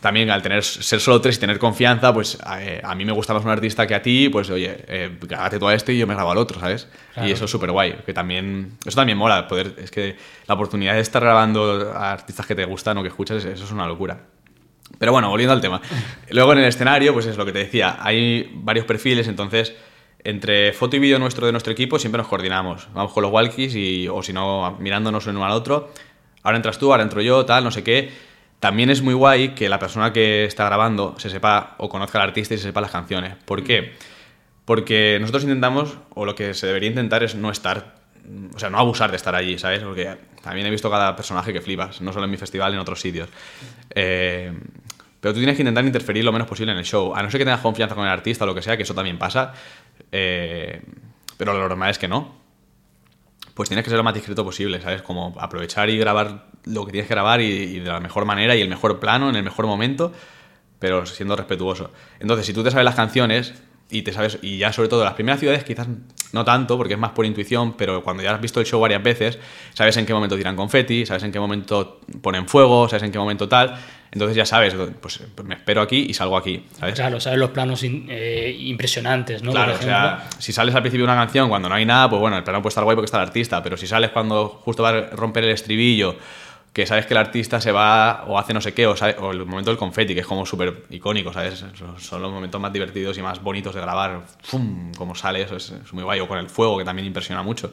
también 0.00 0.30
al 0.30 0.42
tener, 0.42 0.64
ser 0.64 1.00
solo 1.00 1.20
tres 1.20 1.36
y 1.36 1.40
tener 1.40 1.58
confianza, 1.58 2.12
pues 2.12 2.38
eh, 2.58 2.80
a, 2.82 2.94
mí 2.94 3.04
me 3.04 3.12
gusta 3.12 3.34
más 3.34 3.44
un 3.44 3.50
artista 3.50 3.86
que 3.86 3.94
a 3.94 4.02
ti, 4.02 4.28
pues 4.28 4.50
oye, 4.50 4.84
eh, 4.88 5.16
grábate 5.20 5.58
tú 5.58 5.68
a 5.68 5.74
este 5.74 5.92
y 5.92 5.98
yo 5.98 6.06
me 6.06 6.14
grabo 6.14 6.32
al 6.32 6.38
otro, 6.38 6.58
¿sabes? 6.58 6.88
Y 7.22 7.30
eso 7.30 7.44
es 7.44 7.50
súper 7.50 7.70
guay. 7.70 7.98
Que 8.04 8.12
también, 8.12 8.78
eso 8.84 8.96
también 8.96 9.16
mola, 9.16 9.46
poder, 9.46 9.76
es 9.78 9.90
que 9.90 10.16
la 10.46 10.54
oportunidad 10.54 10.94
de 10.94 11.00
estar 11.00 11.22
grabando 11.22 11.92
a 11.94 12.12
artistas 12.12 12.46
que 12.46 12.54
te 12.54 12.64
gustan 12.64 12.98
o 12.98 13.02
que 13.02 13.08
escuchas, 13.08 13.44
eso 13.44 13.64
es 13.64 13.70
una 13.70 13.86
locura. 13.86 14.26
Pero 14.98 15.12
bueno, 15.12 15.28
volviendo 15.30 15.52
al 15.52 15.60
tema. 15.60 15.80
Luego 16.30 16.52
en 16.52 16.58
el 16.58 16.64
escenario, 16.64 17.12
pues 17.12 17.26
es 17.26 17.36
lo 17.36 17.44
que 17.44 17.52
te 17.52 17.60
decía, 17.60 17.98
hay 18.00 18.50
varios 18.54 18.86
perfiles, 18.86 19.28
entonces 19.28 19.72
entre 20.24 20.72
foto 20.72 20.96
y 20.96 20.98
vídeo 20.98 21.18
nuestro 21.18 21.46
de 21.46 21.52
nuestro 21.52 21.72
equipo 21.72 21.98
siempre 21.98 22.18
nos 22.18 22.28
coordinamos. 22.28 22.88
Vamos 22.92 23.12
con 23.12 23.22
los 23.22 23.32
walkies 23.32 23.74
y, 23.74 24.08
o 24.08 24.22
si 24.22 24.32
no, 24.32 24.76
mirándonos 24.78 25.26
uno 25.26 25.44
al 25.44 25.52
otro. 25.52 25.92
Ahora 26.42 26.56
entras 26.56 26.78
tú, 26.78 26.90
ahora 26.90 27.02
entro 27.02 27.20
yo, 27.22 27.44
tal, 27.44 27.64
no 27.64 27.70
sé 27.70 27.82
qué. 27.82 28.10
También 28.62 28.90
es 28.90 29.02
muy 29.02 29.12
guay 29.12 29.56
que 29.56 29.68
la 29.68 29.80
persona 29.80 30.12
que 30.12 30.44
está 30.44 30.64
grabando 30.66 31.16
se 31.18 31.30
sepa 31.30 31.74
o 31.78 31.88
conozca 31.88 32.22
al 32.22 32.28
artista 32.28 32.54
y 32.54 32.58
se 32.58 32.62
sepa 32.62 32.80
las 32.80 32.92
canciones. 32.92 33.34
¿Por 33.44 33.64
qué? 33.64 33.94
Porque 34.64 35.18
nosotros 35.20 35.42
intentamos, 35.42 35.98
o 36.14 36.24
lo 36.24 36.36
que 36.36 36.54
se 36.54 36.68
debería 36.68 36.88
intentar 36.88 37.24
es 37.24 37.34
no 37.34 37.50
estar, 37.50 37.96
o 38.54 38.58
sea, 38.60 38.70
no 38.70 38.78
abusar 38.78 39.10
de 39.10 39.16
estar 39.16 39.34
allí, 39.34 39.58
¿sabes? 39.58 39.80
Porque 39.80 40.16
también 40.44 40.68
he 40.68 40.70
visto 40.70 40.88
cada 40.88 41.16
personaje 41.16 41.52
que 41.52 41.60
flipas, 41.60 42.00
no 42.02 42.12
solo 42.12 42.26
en 42.26 42.30
mi 42.30 42.36
festival, 42.36 42.72
en 42.72 42.78
otros 42.78 43.00
sitios. 43.00 43.28
Eh, 43.90 44.52
pero 45.20 45.34
tú 45.34 45.40
tienes 45.40 45.56
que 45.56 45.62
intentar 45.62 45.84
interferir 45.84 46.22
lo 46.22 46.30
menos 46.30 46.46
posible 46.46 46.70
en 46.70 46.78
el 46.78 46.84
show. 46.84 47.16
A 47.16 47.20
no 47.20 47.32
ser 47.32 47.38
que 47.38 47.44
tengas 47.44 47.62
confianza 47.62 47.96
con 47.96 48.04
el 48.04 48.12
artista 48.12 48.44
o 48.44 48.46
lo 48.46 48.54
que 48.54 48.62
sea, 48.62 48.76
que 48.76 48.84
eso 48.84 48.94
también 48.94 49.18
pasa. 49.18 49.54
Eh, 50.12 50.80
pero 51.36 51.52
lo 51.52 51.58
normal 51.58 51.90
es 51.90 51.98
que 51.98 52.06
no. 52.06 52.32
Pues 53.54 53.68
tienes 53.68 53.82
que 53.82 53.90
ser 53.90 53.96
lo 53.96 54.04
más 54.04 54.14
discreto 54.14 54.44
posible, 54.44 54.80
¿sabes? 54.80 55.02
Como 55.02 55.34
aprovechar 55.40 55.90
y 55.90 55.98
grabar 55.98 56.51
lo 56.64 56.84
que 56.84 56.92
tienes 56.92 57.08
que 57.08 57.14
grabar 57.14 57.40
y, 57.40 57.80
de 57.80 57.90
la 57.90 58.00
mejor 58.00 58.24
manera 58.24 58.54
y 58.56 58.60
el 58.60 58.68
mejor 58.68 59.00
plano, 59.00 59.28
en 59.28 59.36
el 59.36 59.42
mejor 59.42 59.66
momento, 59.66 60.12
pero 60.78 61.06
siendo 61.06 61.36
respetuoso. 61.36 61.90
Entonces, 62.20 62.46
si 62.46 62.52
tú 62.52 62.62
te 62.62 62.70
sabes 62.70 62.84
las 62.84 62.94
canciones 62.94 63.54
y 63.90 64.02
te 64.02 64.12
sabes, 64.12 64.38
y 64.42 64.58
ya 64.58 64.72
sobre 64.72 64.88
todo 64.88 65.04
las 65.04 65.14
primeras 65.14 65.38
ciudades 65.38 65.64
quizás 65.64 65.86
no 66.32 66.44
tanto, 66.44 66.76
porque 66.78 66.94
es 66.94 67.00
más 67.00 67.12
por 67.12 67.26
intuición, 67.26 67.74
pero 67.74 68.02
cuando 68.02 68.22
ya 68.22 68.34
has 68.34 68.40
visto 68.40 68.58
el 68.58 68.66
show 68.66 68.80
varias 68.80 69.02
veces, 69.02 69.38
sabes 69.74 69.96
en 69.98 70.06
qué 70.06 70.14
momento 70.14 70.36
tiran 70.36 70.56
confeti, 70.56 71.04
sabes 71.04 71.22
en 71.24 71.32
qué 71.32 71.38
momento 71.38 72.00
ponen 72.22 72.48
fuego, 72.48 72.88
sabes 72.88 73.02
en 73.02 73.12
qué 73.12 73.18
momento 73.18 73.48
tal. 73.48 73.78
Entonces 74.12 74.36
ya 74.36 74.44
sabes, 74.44 74.74
pues, 75.00 75.22
pues, 75.34 75.48
me 75.48 75.54
espero 75.54 75.80
aquí 75.80 76.06
y 76.08 76.12
salgo 76.12 76.36
aquí, 76.36 76.66
¿sabes? 76.78 76.94
Claro, 76.94 77.18
sabes 77.18 77.38
los 77.38 77.50
planos 77.50 77.82
eh, 77.82 78.54
impresionantes, 78.60 79.42
¿no? 79.42 79.52
Claro, 79.52 79.74
o 79.74 79.82
sea, 79.82 80.28
si 80.38 80.52
sales 80.52 80.74
al 80.74 80.82
principio 80.82 81.06
de 81.06 81.12
una 81.12 81.20
canción 81.20 81.48
cuando 81.48 81.70
no 81.70 81.74
hay 81.74 81.86
nada, 81.86 82.10
pues 82.10 82.20
bueno, 82.20 82.36
el 82.36 82.44
plano 82.44 82.60
puede 82.60 82.70
estar 82.70 82.84
guay 82.84 82.94
porque 82.94 83.06
está 83.06 83.16
el 83.16 83.28
artista, 83.28 83.62
pero 83.62 83.78
si 83.78 83.86
sales 83.86 84.10
cuando 84.10 84.48
justo 84.48 84.82
va 84.82 84.90
a 84.90 85.00
romper 85.12 85.44
el 85.44 85.50
estribillo, 85.50 86.16
que 86.72 86.86
sabes 86.86 87.06
que 87.06 87.14
el 87.14 87.18
artista 87.18 87.60
se 87.60 87.70
va 87.70 88.24
o 88.26 88.38
hace 88.38 88.54
no 88.54 88.60
sé 88.60 88.72
qué, 88.72 88.86
o, 88.86 88.94
el 89.30 89.44
momento 89.44 89.70
del 89.70 89.78
confeti, 89.78 90.14
que 90.14 90.20
es 90.20 90.26
como 90.26 90.46
súper 90.46 90.84
icónico, 90.90 91.32
¿sabes? 91.32 91.64
Son 91.98 92.22
los 92.22 92.32
momentos 92.32 92.60
más 92.60 92.72
divertidos 92.72 93.18
y 93.18 93.22
más 93.22 93.42
bonitos 93.42 93.74
de 93.74 93.80
grabar, 93.80 94.22
¡fum! 94.42 94.92
Como 94.94 95.14
sale, 95.14 95.42
eso 95.42 95.56
es, 95.56 95.70
es 95.70 95.92
muy 95.92 96.02
guay, 96.02 96.20
o 96.20 96.28
con 96.28 96.38
el 96.38 96.48
fuego, 96.48 96.78
que 96.78 96.84
también 96.84 97.06
impresiona 97.06 97.42
mucho. 97.42 97.72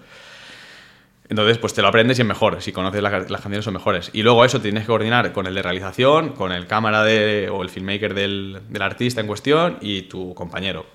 Entonces, 1.30 1.60
pues 1.60 1.76
te 1.76 1.84
lo 1.84 1.88
aprendes 1.88 2.18
y 2.18 2.24
es 2.24 2.28
mejor. 2.28 2.60
Si 2.60 2.72
conoces 2.72 3.04
las, 3.04 3.12
canciones 3.30 3.64
son 3.64 3.76
mejores. 3.76 4.10
Y 4.14 4.24
luego 4.24 4.44
eso 4.44 4.60
tienes 4.60 4.84
que 4.84 4.88
coordinar 4.88 5.32
con 5.32 5.46
el 5.46 5.54
de 5.54 5.62
realización, 5.62 6.30
con 6.30 6.52
el 6.52 6.66
cámara 6.66 7.04
de, 7.04 7.50
o 7.52 7.62
el 7.62 7.70
filmmaker 7.70 8.16
del, 8.16 8.60
artista 8.82 9.22
en 9.22 9.28
cuestión 9.28 9.78
y 9.80 10.04
tu 10.04 10.34
compañero. 10.34 10.88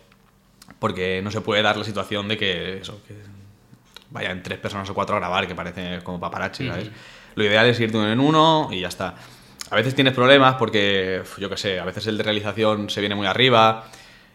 Porque 0.80 1.22
no 1.22 1.30
se 1.30 1.40
puede 1.40 1.62
dar 1.62 1.76
la 1.76 1.84
situación 1.84 2.26
de 2.26 2.36
que, 2.36 2.78
eso, 2.78 3.00
que 3.07 3.14
vayan 4.11 4.42
tres 4.42 4.59
personas 4.59 4.90
o 4.90 4.94
cuatro 4.94 5.14
a 5.14 5.20
grabar, 5.20 5.46
que 5.46 5.55
parece 5.55 6.00
como 6.02 6.18
paparazzi, 6.18 6.66
¿sabes? 6.66 6.90
Lo 7.35 7.45
ideal 7.45 7.66
es 7.66 7.80
ir 7.80 7.91
de 7.91 7.99
uno 7.99 8.12
en 8.12 8.20
uno 8.20 8.68
y 8.70 8.80
ya 8.80 8.89
está. 8.89 9.14
A 9.70 9.76
veces 9.76 9.95
tienes 9.95 10.14
problemas 10.14 10.55
porque, 10.57 11.22
yo 11.39 11.51
qué 11.51 11.57
sé, 11.57 11.80
a 11.80 11.85
veces 11.85 12.07
el 12.07 12.16
de 12.16 12.22
realización 12.22 12.91
se 12.91 13.01
viene 13.01 13.14
muy 13.14 13.26
arriba 13.26 13.85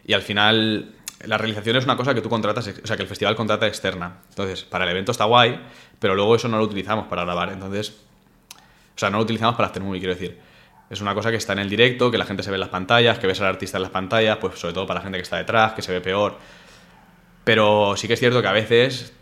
y 0.04 0.12
al 0.12 0.22
final 0.22 0.92
la 1.24 1.38
realización 1.38 1.76
es 1.76 1.84
una 1.84 1.96
cosa 1.96 2.14
que 2.14 2.20
tú 2.20 2.28
contratas, 2.28 2.66
o 2.68 2.86
sea, 2.86 2.96
que 2.96 3.02
el 3.02 3.08
festival 3.08 3.36
contrata 3.36 3.66
externa. 3.66 4.18
Entonces, 4.30 4.64
para 4.64 4.84
el 4.84 4.90
evento 4.90 5.12
está 5.12 5.24
guay, 5.24 5.60
pero 5.98 6.14
luego 6.14 6.34
eso 6.34 6.48
no 6.48 6.58
lo 6.58 6.64
utilizamos 6.64 7.06
para 7.06 7.24
grabar. 7.24 7.52
Entonces, 7.52 7.90
o 7.90 8.98
sea, 8.98 9.10
no 9.10 9.18
lo 9.18 9.24
utilizamos 9.24 9.54
para 9.54 9.68
hacer 9.68 9.82
movie, 9.82 10.00
quiero 10.00 10.14
decir. 10.14 10.38
Es 10.88 11.00
una 11.00 11.14
cosa 11.14 11.30
que 11.30 11.36
está 11.36 11.52
en 11.52 11.60
el 11.60 11.70
directo, 11.70 12.10
que 12.10 12.18
la 12.18 12.24
gente 12.24 12.42
se 12.42 12.50
ve 12.50 12.56
en 12.56 12.60
las 12.60 12.68
pantallas, 12.68 13.18
que 13.18 13.26
ves 13.26 13.40
al 13.40 13.46
artista 13.46 13.78
en 13.78 13.82
las 13.82 13.92
pantallas, 13.92 14.38
pues 14.38 14.58
sobre 14.58 14.74
todo 14.74 14.86
para 14.86 14.98
la 14.98 15.04
gente 15.04 15.18
que 15.18 15.22
está 15.22 15.36
detrás, 15.36 15.72
que 15.72 15.82
se 15.82 15.92
ve 15.92 16.00
peor. 16.00 16.36
Pero 17.44 17.94
sí 17.96 18.08
que 18.08 18.14
es 18.14 18.20
cierto 18.20 18.42
que 18.42 18.48
a 18.48 18.52
veces 18.52 19.12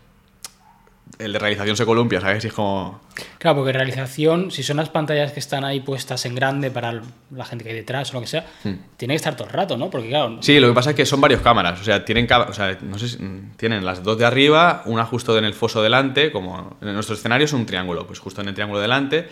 el 1.17 1.33
de 1.33 1.39
realización 1.39 1.75
se 1.75 1.85
columpia, 1.85 2.21
¿sabes? 2.21 2.43
Y 2.45 2.47
es 2.47 2.53
como... 2.53 3.01
Claro, 3.37 3.57
porque 3.57 3.73
realización, 3.73 4.51
si 4.51 4.63
son 4.63 4.77
las 4.77 4.89
pantallas 4.89 5.31
que 5.31 5.39
están 5.39 5.65
ahí 5.65 5.81
puestas 5.81 6.25
en 6.25 6.35
grande 6.35 6.71
para 6.71 7.01
la 7.31 7.45
gente 7.45 7.63
que 7.63 7.71
hay 7.71 7.75
detrás 7.75 8.11
o 8.11 8.13
lo 8.13 8.21
que 8.21 8.27
sea, 8.27 8.45
hmm. 8.63 8.73
tiene 8.95 9.13
que 9.13 9.17
estar 9.17 9.35
todo 9.35 9.47
el 9.47 9.53
rato, 9.53 9.77
¿no? 9.77 9.89
Porque 9.89 10.09
claro... 10.09 10.37
Sí, 10.41 10.59
lo 10.59 10.67
que 10.67 10.73
pasa 10.73 10.91
es 10.91 10.95
que 10.95 11.05
son 11.05 11.19
varios 11.19 11.41
cámaras, 11.41 11.81
o 11.81 11.83
sea, 11.83 12.05
tienen, 12.05 12.27
o 12.31 12.53
sea, 12.53 12.77
no 12.81 12.97
sé 12.97 13.17
tienen 13.57 13.83
las 13.83 14.03
dos 14.03 14.17
de 14.17 14.25
arriba, 14.25 14.83
una 14.85 15.05
justo 15.05 15.37
en 15.37 15.45
el 15.45 15.53
foso 15.53 15.81
delante, 15.81 16.31
como 16.31 16.77
en 16.81 16.93
nuestro 16.93 17.15
escenario 17.15 17.45
es 17.45 17.53
un 17.53 17.65
triángulo, 17.65 18.07
pues 18.07 18.19
justo 18.19 18.41
en 18.41 18.47
el 18.47 18.53
triángulo 18.53 18.79
delante, 18.79 19.27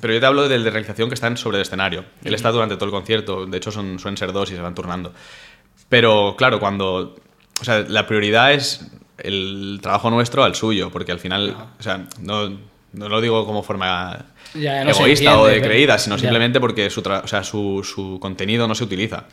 pero 0.00 0.14
yo 0.14 0.20
te 0.20 0.26
hablo 0.26 0.48
del 0.48 0.64
de 0.64 0.70
realización 0.70 1.08
que 1.08 1.14
están 1.14 1.36
sobre 1.36 1.58
el 1.58 1.62
escenario. 1.62 2.04
Él 2.24 2.34
está 2.34 2.50
durante 2.50 2.76
todo 2.76 2.86
el 2.86 2.90
concierto, 2.92 3.46
de 3.46 3.56
hecho 3.56 3.70
son, 3.70 3.98
suelen 3.98 4.16
ser 4.16 4.32
dos 4.32 4.50
y 4.50 4.54
se 4.54 4.60
van 4.60 4.74
turnando. 4.74 5.12
Pero 5.88 6.34
claro, 6.36 6.60
cuando... 6.60 7.16
O 7.60 7.64
sea, 7.64 7.80
la 7.80 8.06
prioridad 8.06 8.52
es 8.52 8.88
el 9.18 9.80
trabajo 9.82 10.10
nuestro 10.10 10.44
al 10.44 10.54
suyo, 10.54 10.90
porque 10.90 11.12
al 11.12 11.18
final, 11.18 11.56
o 11.78 11.82
sea, 11.82 12.06
no, 12.20 12.50
no 12.92 13.08
lo 13.08 13.20
digo 13.20 13.44
como 13.44 13.62
forma 13.62 14.26
egoísta 14.54 15.38
o 15.38 15.46
de 15.46 15.60
creída, 15.60 15.98
sino 15.98 16.18
simplemente 16.18 16.60
porque 16.60 16.88
su, 16.90 17.00
o 17.00 17.26
sea, 17.26 17.44
su, 17.44 17.82
su, 17.84 18.18
contenido 18.20 18.66
no 18.66 18.74
se 18.74 18.84
utiliza. 18.84 19.24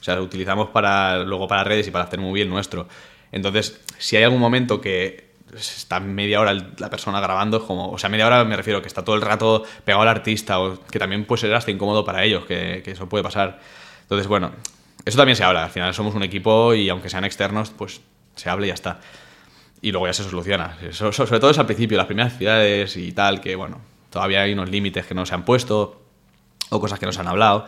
O 0.00 0.02
sea, 0.02 0.16
lo 0.16 0.22
utilizamos 0.22 0.70
para, 0.70 1.18
luego 1.24 1.46
para 1.46 1.64
redes 1.64 1.86
y 1.86 1.90
para 1.90 2.04
hacer 2.04 2.20
muy 2.20 2.32
bien 2.32 2.48
nuestro. 2.48 2.88
Entonces, 3.32 3.80
si 3.98 4.16
hay 4.16 4.24
algún 4.24 4.40
momento 4.40 4.80
que 4.80 5.30
está 5.54 6.00
media 6.00 6.40
hora 6.40 6.54
la 6.54 6.90
persona 6.90 7.20
grabando, 7.20 7.66
como, 7.66 7.90
o 7.90 7.98
sea, 7.98 8.08
media 8.08 8.26
hora 8.26 8.44
me 8.44 8.56
refiero 8.56 8.80
que 8.80 8.88
está 8.88 9.04
todo 9.04 9.16
el 9.16 9.22
rato 9.22 9.64
pegado 9.84 10.02
al 10.02 10.08
artista, 10.08 10.60
o 10.60 10.80
que 10.86 10.98
también 10.98 11.24
puede 11.24 11.42
ser 11.42 11.54
hasta 11.54 11.70
incómodo 11.70 12.04
para 12.04 12.24
ellos, 12.24 12.44
que, 12.46 12.82
que 12.84 12.92
eso 12.92 13.08
puede 13.08 13.22
pasar. 13.22 13.60
Entonces, 14.02 14.26
bueno, 14.26 14.52
eso 15.04 15.16
también 15.16 15.36
se 15.36 15.44
habla. 15.44 15.64
Al 15.64 15.70
final 15.70 15.94
somos 15.94 16.14
un 16.14 16.22
equipo 16.22 16.74
y 16.74 16.88
aunque 16.88 17.10
sean 17.10 17.24
externos, 17.24 17.70
pues 17.70 18.00
se 18.40 18.50
hable 18.50 18.66
y 18.66 18.68
ya 18.68 18.74
está. 18.74 19.00
Y 19.82 19.92
luego 19.92 20.06
ya 20.06 20.12
se 20.12 20.24
soluciona. 20.24 20.76
sobre 20.92 21.40
todo 21.40 21.50
es 21.50 21.58
al 21.58 21.66
principio, 21.66 21.96
las 21.96 22.06
primeras 22.06 22.36
ciudades 22.36 22.96
y 22.96 23.12
tal, 23.12 23.40
que 23.40 23.56
bueno, 23.56 23.80
todavía 24.10 24.42
hay 24.42 24.52
unos 24.52 24.70
límites 24.70 25.06
que 25.06 25.14
no 25.14 25.24
se 25.26 25.34
han 25.34 25.44
puesto 25.44 26.00
o 26.70 26.80
cosas 26.80 26.98
que 26.98 27.06
no 27.06 27.12
se 27.12 27.20
han 27.20 27.28
hablado. 27.28 27.66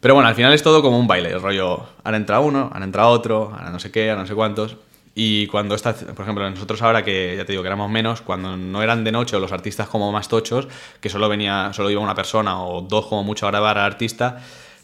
Pero 0.00 0.14
bueno, 0.14 0.28
al 0.28 0.34
final 0.34 0.52
es 0.52 0.62
todo 0.62 0.82
como 0.82 0.98
un 0.98 1.06
baile, 1.06 1.30
el 1.30 1.42
rollo, 1.42 1.86
ahora 2.04 2.16
entra 2.16 2.40
uno, 2.40 2.70
ahora 2.72 2.84
entra 2.84 3.06
otro, 3.06 3.52
ahora 3.52 3.70
no 3.70 3.78
sé 3.78 3.90
qué, 3.90 4.10
ahora 4.10 4.22
no 4.22 4.26
sé 4.26 4.34
cuántos. 4.34 4.76
Y 5.14 5.46
cuando 5.48 5.74
está, 5.74 5.94
por 5.94 6.22
ejemplo, 6.22 6.48
nosotros 6.48 6.80
ahora 6.82 7.04
que 7.04 7.34
ya 7.36 7.44
te 7.44 7.52
digo 7.52 7.62
que 7.62 7.66
éramos 7.66 7.90
menos, 7.90 8.22
cuando 8.22 8.56
no 8.56 8.82
eran 8.82 9.04
de 9.04 9.12
noche 9.12 9.38
los 9.38 9.52
artistas 9.52 9.88
como 9.88 10.10
más 10.12 10.28
tochos, 10.28 10.68
que 11.00 11.10
solo 11.10 11.28
venía, 11.28 11.72
solo 11.74 11.90
iba 11.90 12.00
una 12.00 12.14
persona 12.14 12.62
o 12.62 12.80
dos 12.80 13.06
como 13.06 13.24
mucho 13.24 13.46
a 13.46 13.50
grabar 13.50 13.76
al 13.76 13.84
artista, 13.84 14.40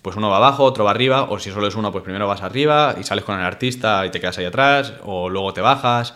pues 0.07 0.14
uno 0.14 0.30
va 0.30 0.36
abajo, 0.36 0.62
otro 0.62 0.84
va 0.84 0.92
arriba, 0.92 1.24
o 1.24 1.40
si 1.40 1.50
solo 1.50 1.66
es 1.66 1.74
uno, 1.74 1.90
pues 1.90 2.04
primero 2.04 2.28
vas 2.28 2.40
arriba 2.40 2.94
y 2.96 3.02
sales 3.02 3.24
con 3.24 3.40
el 3.40 3.44
artista 3.44 4.07
y 4.07 4.11
te 4.11 4.20
quedas 4.20 4.38
ahí 4.38 4.44
atrás, 4.44 4.92
o 5.02 5.28
luego 5.28 5.52
te 5.52 5.61
bajas, 5.61 6.14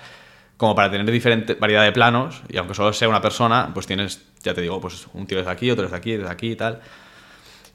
como 0.56 0.76
para 0.76 0.92
tener 0.92 1.10
diferente 1.10 1.54
variedad 1.54 1.82
de 1.82 1.90
planos, 1.90 2.40
y 2.48 2.56
aunque 2.58 2.72
solo 2.72 2.92
sea 2.92 3.08
una 3.08 3.20
persona, 3.20 3.72
pues 3.74 3.88
tienes, 3.88 4.22
ya 4.44 4.54
te 4.54 4.60
digo, 4.60 4.80
pues 4.80 5.08
un 5.12 5.26
tío 5.26 5.38
desde 5.38 5.50
aquí, 5.50 5.72
otro 5.72 5.82
desde 5.82 5.96
aquí, 5.96 6.12
desde 6.12 6.30
aquí 6.30 6.52
y 6.52 6.54
tal. 6.54 6.78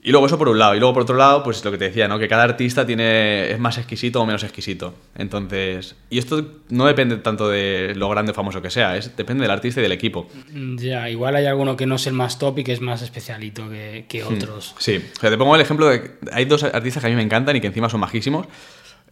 Y 0.05 0.11
luego 0.11 0.27
eso 0.27 0.37
por 0.37 0.49
un 0.49 0.59
lado, 0.59 0.75
y 0.75 0.79
luego 0.79 0.93
por 0.93 1.01
otro 1.01 1.15
lado, 1.15 1.41
pues 1.41 1.65
lo 1.65 1.71
que 1.71 1.79
te 1.79 1.85
decía, 1.85 2.07
¿no? 2.07 2.19
Que 2.19 2.27
cada 2.27 2.43
artista 2.43 2.85
tiene, 2.85 3.49
es 3.49 3.57
más 3.57 3.79
exquisito 3.79 4.21
o 4.21 4.25
menos 4.27 4.43
exquisito. 4.43 4.93
Entonces, 5.15 5.95
y 6.11 6.19
esto 6.19 6.45
no 6.69 6.85
depende 6.85 7.17
tanto 7.17 7.49
de 7.49 7.93
lo 7.95 8.07
grande 8.07 8.31
o 8.31 8.35
famoso 8.35 8.61
que 8.61 8.69
sea, 8.69 8.95
es, 8.97 9.17
depende 9.17 9.41
del 9.41 9.49
artista 9.49 9.79
y 9.79 9.83
del 9.83 9.93
equipo. 9.93 10.29
Ya, 10.77 11.09
igual 11.09 11.35
hay 11.35 11.47
alguno 11.47 11.75
que 11.75 11.87
no 11.87 11.95
es 11.95 12.05
el 12.05 12.13
más 12.13 12.37
top 12.37 12.59
y 12.59 12.63
que 12.63 12.73
es 12.73 12.81
más 12.81 13.01
especialito 13.01 13.67
que, 13.67 14.05
que 14.07 14.23
hmm, 14.23 14.35
otros. 14.35 14.75
Sí, 14.77 15.03
o 15.17 15.19
sea, 15.19 15.31
te 15.31 15.39
pongo 15.39 15.55
el 15.55 15.61
ejemplo 15.61 15.87
de, 15.87 16.11
hay 16.31 16.45
dos 16.45 16.63
artistas 16.63 17.01
que 17.01 17.07
a 17.07 17.09
mí 17.09 17.15
me 17.15 17.23
encantan 17.23 17.55
y 17.55 17.61
que 17.61 17.67
encima 17.67 17.89
son 17.89 17.99
majísimos. 17.99 18.45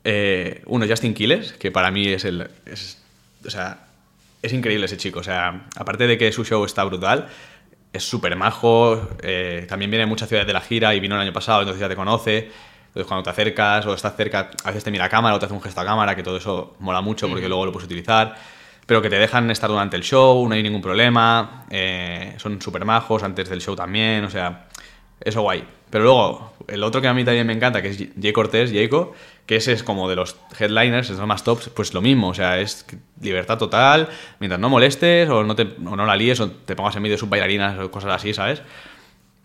Eh, 0.03 0.61
uno, 0.67 0.85
Justin 0.87 1.15
Quiles, 1.15 1.53
que 1.53 1.71
para 1.71 1.89
mí 1.89 2.07
es 2.07 2.23
el... 2.23 2.47
Es, 2.67 3.01
o 3.43 3.49
sea, 3.49 3.87
es 4.43 4.53
increíble 4.53 4.85
ese 4.85 4.97
chico. 4.97 5.21
O 5.21 5.23
sea, 5.23 5.65
aparte 5.75 6.05
de 6.05 6.19
que 6.19 6.31
su 6.31 6.45
show 6.45 6.63
está 6.65 6.83
brutal, 6.83 7.29
es 7.93 8.03
súper 8.03 8.35
majo. 8.35 9.09
eh, 9.21 9.65
también 9.69 9.91
viene 9.91 10.01
de 10.03 10.07
muchas 10.09 10.27
ciudades 10.27 10.47
de 10.47 10.53
la 10.53 10.61
gira 10.61 10.93
y 10.95 10.99
vino 10.99 11.15
el 11.15 11.21
año 11.21 11.31
pasado, 11.33 11.61
entonces 11.61 11.79
ya 11.79 11.87
te 11.87 11.95
conoce. 11.95 12.49
Entonces 12.87 13.07
cuando 13.07 13.23
te 13.23 13.29
acercas 13.29 13.85
o 13.85 13.93
estás 13.93 14.15
cerca, 14.15 14.51
a 14.63 14.67
veces 14.67 14.83
te 14.83 14.91
mira 14.91 15.05
a 15.05 15.09
cámara 15.09 15.35
o 15.35 15.39
te 15.39 15.45
hace 15.45 15.53
un 15.53 15.61
gesto 15.61 15.81
a 15.81 15.85
cámara, 15.85 16.15
que 16.15 16.23
todo 16.23 16.37
eso 16.37 16.75
mola 16.79 17.01
mucho 17.01 17.29
porque 17.29 17.47
luego 17.47 17.65
lo 17.65 17.71
puedes 17.71 17.85
utilizar. 17.85 18.35
Pero 18.85 19.01
que 19.01 19.09
te 19.09 19.17
dejan 19.17 19.49
estar 19.49 19.69
durante 19.69 19.95
el 19.95 20.03
show, 20.03 20.47
no 20.47 20.53
hay 20.53 20.61
ningún 20.61 20.81
problema. 20.81 21.65
eh, 21.69 22.35
son 22.37 22.61
súper 22.61 22.83
majos 22.85 23.23
antes 23.23 23.49
del 23.49 23.61
show 23.61 23.75
también, 23.75 24.25
o 24.25 24.29
sea, 24.29 24.67
eso 25.21 25.41
guay. 25.41 25.63
Pero 25.89 26.03
luego, 26.03 26.53
el 26.67 26.83
otro 26.83 27.01
que 27.01 27.07
a 27.07 27.13
mí 27.13 27.23
también 27.23 27.47
me 27.47 27.53
encanta, 27.53 27.81
que 27.81 27.89
es 27.89 27.97
Jay 28.19 28.33
Cortés, 28.33 28.71
Jayco, 28.71 29.13
que 29.45 29.57
ese 29.57 29.73
es 29.73 29.83
como 29.83 30.09
de 30.09 30.15
los 30.15 30.37
headliners, 30.57 31.09
es 31.09 31.17
los 31.17 31.27
más 31.27 31.43
tops, 31.43 31.69
pues 31.69 31.93
lo 31.93 32.01
mismo, 32.01 32.29
o 32.29 32.33
sea, 32.33 32.59
es 32.59 32.85
libertad 33.21 33.57
total, 33.57 34.07
mientras 34.39 34.59
no 34.59 34.69
molestes 34.69 35.29
o 35.29 35.43
no, 35.43 35.55
te, 35.55 35.63
o 35.63 35.95
no 35.95 36.05
la 36.05 36.15
líes 36.15 36.39
o 36.39 36.49
te 36.49 36.75
pongas 36.75 36.95
en 36.95 37.01
medio 37.01 37.15
de 37.15 37.19
sus 37.19 37.29
bailarinas 37.29 37.77
o 37.79 37.91
cosas 37.91 38.11
así, 38.13 38.33
¿sabes? 38.33 38.61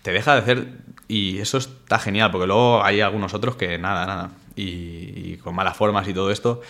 Te 0.03 0.12
deja 0.12 0.34
de 0.34 0.38
hacer, 0.40 0.66
y 1.09 1.38
eso 1.38 1.59
está 1.59 1.99
genial, 1.99 2.30
porque 2.30 2.46
luego 2.46 2.84
hay 2.84 3.01
algunos 3.01 3.34
otros 3.34 3.57
que 3.57 3.76
nada, 3.78 4.07
nada, 4.07 4.30
y, 4.55 4.62
y 5.32 5.36
con 5.42 5.55
malas 5.55 5.76
formas 5.76 6.07
y 6.07 6.14
todo 6.14 6.30
esto, 6.30 6.61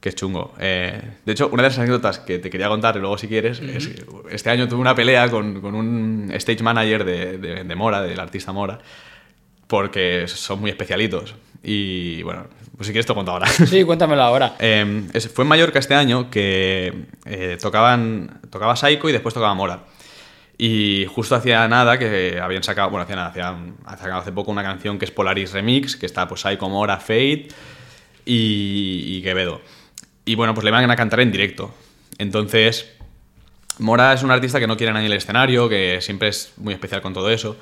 que 0.00 0.08
es 0.10 0.14
chungo. 0.14 0.54
Eh, 0.60 1.00
de 1.24 1.32
hecho, 1.32 1.48
una 1.52 1.62
de 1.64 1.68
las 1.70 1.78
anécdotas 1.78 2.20
que 2.20 2.38
te 2.38 2.48
quería 2.50 2.68
contar, 2.68 2.96
y 2.96 3.00
luego 3.00 3.18
si 3.18 3.26
quieres, 3.28 3.58
es 3.60 3.88
que 3.88 4.04
este 4.30 4.50
año 4.50 4.68
tuve 4.68 4.80
una 4.80 4.94
pelea 4.94 5.28
con, 5.30 5.60
con 5.60 5.74
un 5.74 6.30
stage 6.34 6.62
manager 6.62 7.04
de, 7.04 7.38
de- 7.38 7.64
de 7.64 7.74
Mora, 7.74 8.02
del 8.02 8.18
artista 8.20 8.52
Mora, 8.52 8.78
porque 9.66 10.26
son 10.28 10.60
muy 10.60 10.70
especialitos. 10.70 11.34
Y 11.62 12.22
bueno, 12.22 12.46
pues 12.76 12.86
si 12.88 12.92
quieres 12.92 13.06
te 13.06 13.14
cuento 13.14 13.32
ahora. 13.32 13.46
Sí, 13.66 13.84
cuéntamelo 13.84 14.22
ahora. 14.22 14.56
Eh, 14.60 15.04
es- 15.12 15.28
fue 15.28 15.44
en 15.44 15.48
Mallorca 15.48 15.78
este 15.78 15.94
año 15.94 16.30
que 16.30 17.06
eh, 17.24 17.56
tocaban, 17.60 18.40
tocaba 18.50 18.74
Psycho 18.76 19.08
y 19.08 19.12
después 19.12 19.32
tocaba 19.34 19.54
Mora. 19.54 19.84
Y 20.58 21.06
justo 21.12 21.34
hacía 21.34 21.66
nada 21.68 21.98
que 21.98 22.38
habían 22.40 22.62
sacado, 22.62 22.90
bueno, 22.90 23.04
hacía 23.04 23.16
nada, 23.16 23.28
hacían- 23.30 23.76
sacado 23.98 24.20
hace 24.20 24.32
poco 24.32 24.50
una 24.52 24.62
canción 24.62 24.98
que 24.98 25.04
es 25.06 25.10
Polaris 25.10 25.52
Remix, 25.52 25.96
que 25.96 26.06
está 26.06 26.28
pues 26.28 26.40
Psycho, 26.42 26.68
Mora, 26.68 26.98
Fate 26.98 27.48
y, 28.24 29.16
y 29.16 29.22
Quevedo. 29.22 29.60
Y 30.24 30.34
bueno, 30.36 30.54
pues 30.54 30.64
le 30.64 30.70
van 30.70 30.88
a 30.90 30.96
cantar 30.96 31.20
en 31.20 31.32
directo. 31.32 31.74
Entonces, 32.18 32.92
Mora 33.78 34.12
es 34.12 34.22
un 34.22 34.30
artista 34.30 34.60
que 34.60 34.66
no 34.66 34.76
quiere 34.76 34.90
a 34.90 34.94
nadie 34.94 35.06
en 35.06 35.12
el 35.12 35.18
escenario, 35.18 35.68
que 35.68 36.00
siempre 36.00 36.28
es 36.28 36.52
muy 36.58 36.74
especial 36.74 37.02
con 37.02 37.12
todo 37.14 37.30
eso. 37.30 37.56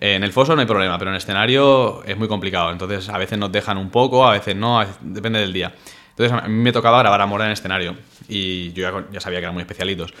En 0.00 0.22
el 0.22 0.32
foso 0.32 0.54
no 0.54 0.60
hay 0.60 0.66
problema, 0.66 0.98
pero 0.98 1.10
en 1.10 1.16
escenario 1.16 2.04
es 2.04 2.16
muy 2.16 2.28
complicado. 2.28 2.70
Entonces, 2.70 3.08
a 3.08 3.18
veces 3.18 3.38
nos 3.38 3.50
dejan 3.50 3.78
un 3.78 3.90
poco, 3.90 4.26
a 4.26 4.32
veces 4.32 4.54
no, 4.54 4.84
depende 5.00 5.40
del 5.40 5.52
día. 5.52 5.74
Entonces, 6.10 6.32
a 6.32 6.48
mí 6.48 6.54
me 6.54 6.72
tocaba 6.72 6.98
grabar 7.00 7.20
a 7.20 7.26
Mora 7.26 7.44
en 7.44 7.50
el 7.50 7.54
escenario 7.54 7.96
y 8.28 8.72
yo 8.72 9.10
ya 9.10 9.20
sabía 9.20 9.38
que 9.38 9.44
eran 9.44 9.54
muy 9.54 9.62
especialitos. 9.62 10.14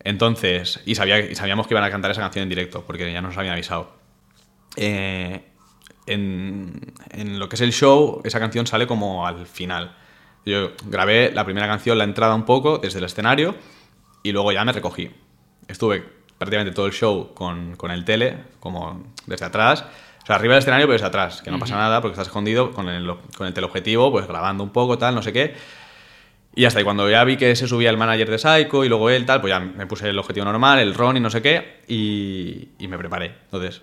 Entonces, 0.00 0.80
y, 0.84 0.94
sabía, 0.94 1.18
y 1.18 1.34
sabíamos 1.34 1.66
que 1.66 1.74
iban 1.74 1.84
a 1.84 1.90
cantar 1.90 2.10
esa 2.10 2.20
canción 2.20 2.42
en 2.44 2.48
directo, 2.48 2.84
porque 2.86 3.10
ya 3.12 3.22
nos 3.22 3.36
habían 3.36 3.54
avisado. 3.54 3.92
Eh, 4.76 5.42
en, 6.06 6.92
en 7.10 7.38
lo 7.38 7.48
que 7.48 7.56
es 7.56 7.62
el 7.62 7.72
show, 7.72 8.20
esa 8.24 8.38
canción 8.38 8.66
sale 8.66 8.86
como 8.86 9.26
al 9.26 9.46
final. 9.46 9.96
Yo 10.44 10.72
grabé 10.84 11.32
la 11.32 11.44
primera 11.44 11.66
canción, 11.66 11.96
la 11.96 12.04
entrada 12.04 12.34
un 12.34 12.44
poco, 12.44 12.78
desde 12.78 12.98
el 12.98 13.04
escenario, 13.06 13.54
y 14.22 14.32
luego 14.32 14.52
ya 14.52 14.64
me 14.64 14.72
recogí. 14.72 15.10
Estuve 15.68 16.04
prácticamente 16.38 16.74
todo 16.74 16.86
el 16.86 16.92
show 16.92 17.32
con, 17.34 17.76
con 17.76 17.90
el 17.90 18.04
tele, 18.04 18.38
como 18.60 19.02
desde 19.26 19.46
atrás. 19.46 19.84
O 20.22 20.26
sea, 20.26 20.36
arriba 20.36 20.54
del 20.54 20.60
escenario, 20.60 20.86
pero 20.86 20.94
desde 20.94 21.06
atrás, 21.06 21.42
que 21.42 21.50
no 21.50 21.58
pasa 21.58 21.76
nada 21.76 22.00
porque 22.00 22.12
estás 22.12 22.28
escondido 22.28 22.72
con 22.72 22.88
el, 22.88 23.14
con 23.36 23.46
el 23.46 23.52
teleobjetivo, 23.52 24.10
pues 24.10 24.26
grabando 24.26 24.64
un 24.64 24.70
poco, 24.70 24.96
tal, 24.96 25.14
no 25.14 25.22
sé 25.22 25.32
qué. 25.32 25.54
Y 26.56 26.64
hasta 26.64 26.78
ahí, 26.78 26.84
cuando 26.84 27.10
ya 27.10 27.24
vi 27.24 27.36
que 27.36 27.54
se 27.56 27.66
subía 27.66 27.90
el 27.90 27.96
manager 27.96 28.30
de 28.30 28.38
Psycho 28.38 28.84
y 28.84 28.88
luego 28.88 29.10
él, 29.10 29.26
tal, 29.26 29.40
pues 29.40 29.50
ya 29.50 29.60
me 29.60 29.86
puse 29.86 30.08
el 30.08 30.18
objetivo 30.18 30.46
normal, 30.46 30.78
el 30.78 30.94
ron 30.94 31.16
y 31.16 31.20
no 31.20 31.28
sé 31.28 31.42
qué, 31.42 31.80
y, 31.88 32.68
y 32.78 32.88
me 32.88 32.96
preparé. 32.96 33.34
Entonces, 33.44 33.82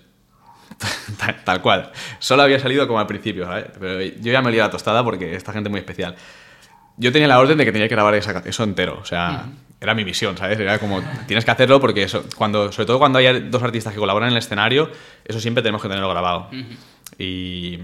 tal, 1.18 1.44
tal 1.44 1.62
cual. 1.62 1.92
Solo 2.18 2.42
había 2.42 2.58
salido 2.58 2.86
como 2.86 2.98
al 2.98 3.06
principio, 3.06 3.44
¿sabes? 3.44 3.66
Pero 3.78 4.00
yo 4.00 4.32
ya 4.32 4.42
me 4.42 4.50
lié 4.50 4.60
la 4.60 4.70
tostada 4.70 5.04
porque 5.04 5.34
esta 5.34 5.52
gente 5.52 5.68
es 5.68 5.70
muy 5.70 5.80
especial. 5.80 6.16
Yo 6.96 7.10
tenía 7.12 7.28
la 7.28 7.38
orden 7.38 7.58
de 7.58 7.64
que 7.64 7.72
tenía 7.72 7.88
que 7.88 7.94
grabar 7.94 8.14
esa- 8.14 8.42
eso 8.44 8.64
entero, 8.64 8.98
o 9.00 9.04
sea, 9.04 9.46
era 9.80 9.94
mi 9.94 10.04
misión, 10.04 10.36
¿sabes? 10.36 10.58
Era 10.60 10.78
como, 10.78 11.00
tienes 11.26 11.44
que 11.44 11.50
hacerlo 11.50 11.80
porque 11.80 12.02
eso, 12.04 12.24
cuando, 12.36 12.70
sobre 12.70 12.86
todo 12.86 12.98
cuando 12.98 13.18
hay 13.18 13.48
dos 13.50 13.62
artistas 13.62 13.92
que 13.92 13.98
colaboran 13.98 14.28
en 14.28 14.32
el 14.34 14.38
escenario, 14.38 14.90
eso 15.24 15.40
siempre 15.40 15.62
tenemos 15.62 15.82
que 15.82 15.88
tenerlo 15.88 16.08
grabado. 16.10 16.48
Y, 17.18 17.78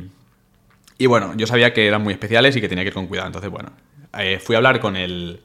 y 0.99 1.07
bueno, 1.07 1.33
yo 1.37 1.47
sabía 1.47 1.73
que 1.73 1.87
eran 1.87 2.03
muy 2.03 2.13
especiales 2.13 2.55
y 2.57 2.61
que 2.61 2.69
tenía 2.69 2.85
que 2.85 2.89
ir 2.89 2.95
con 2.95 3.07
cuidado. 3.07 3.27
Entonces, 3.29 3.51
bueno, 3.51 3.71
eh, 4.19 4.39
fui 4.43 4.55
a 4.55 4.59
hablar 4.59 4.81
con 4.81 4.97
el, 4.97 5.41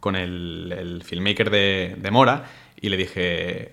con 0.00 0.16
el, 0.16 0.74
el 0.76 1.02
filmmaker 1.04 1.50
de, 1.50 1.94
de 1.98 2.10
Mora 2.10 2.44
y 2.80 2.88
le 2.88 2.96
dije, 2.96 3.72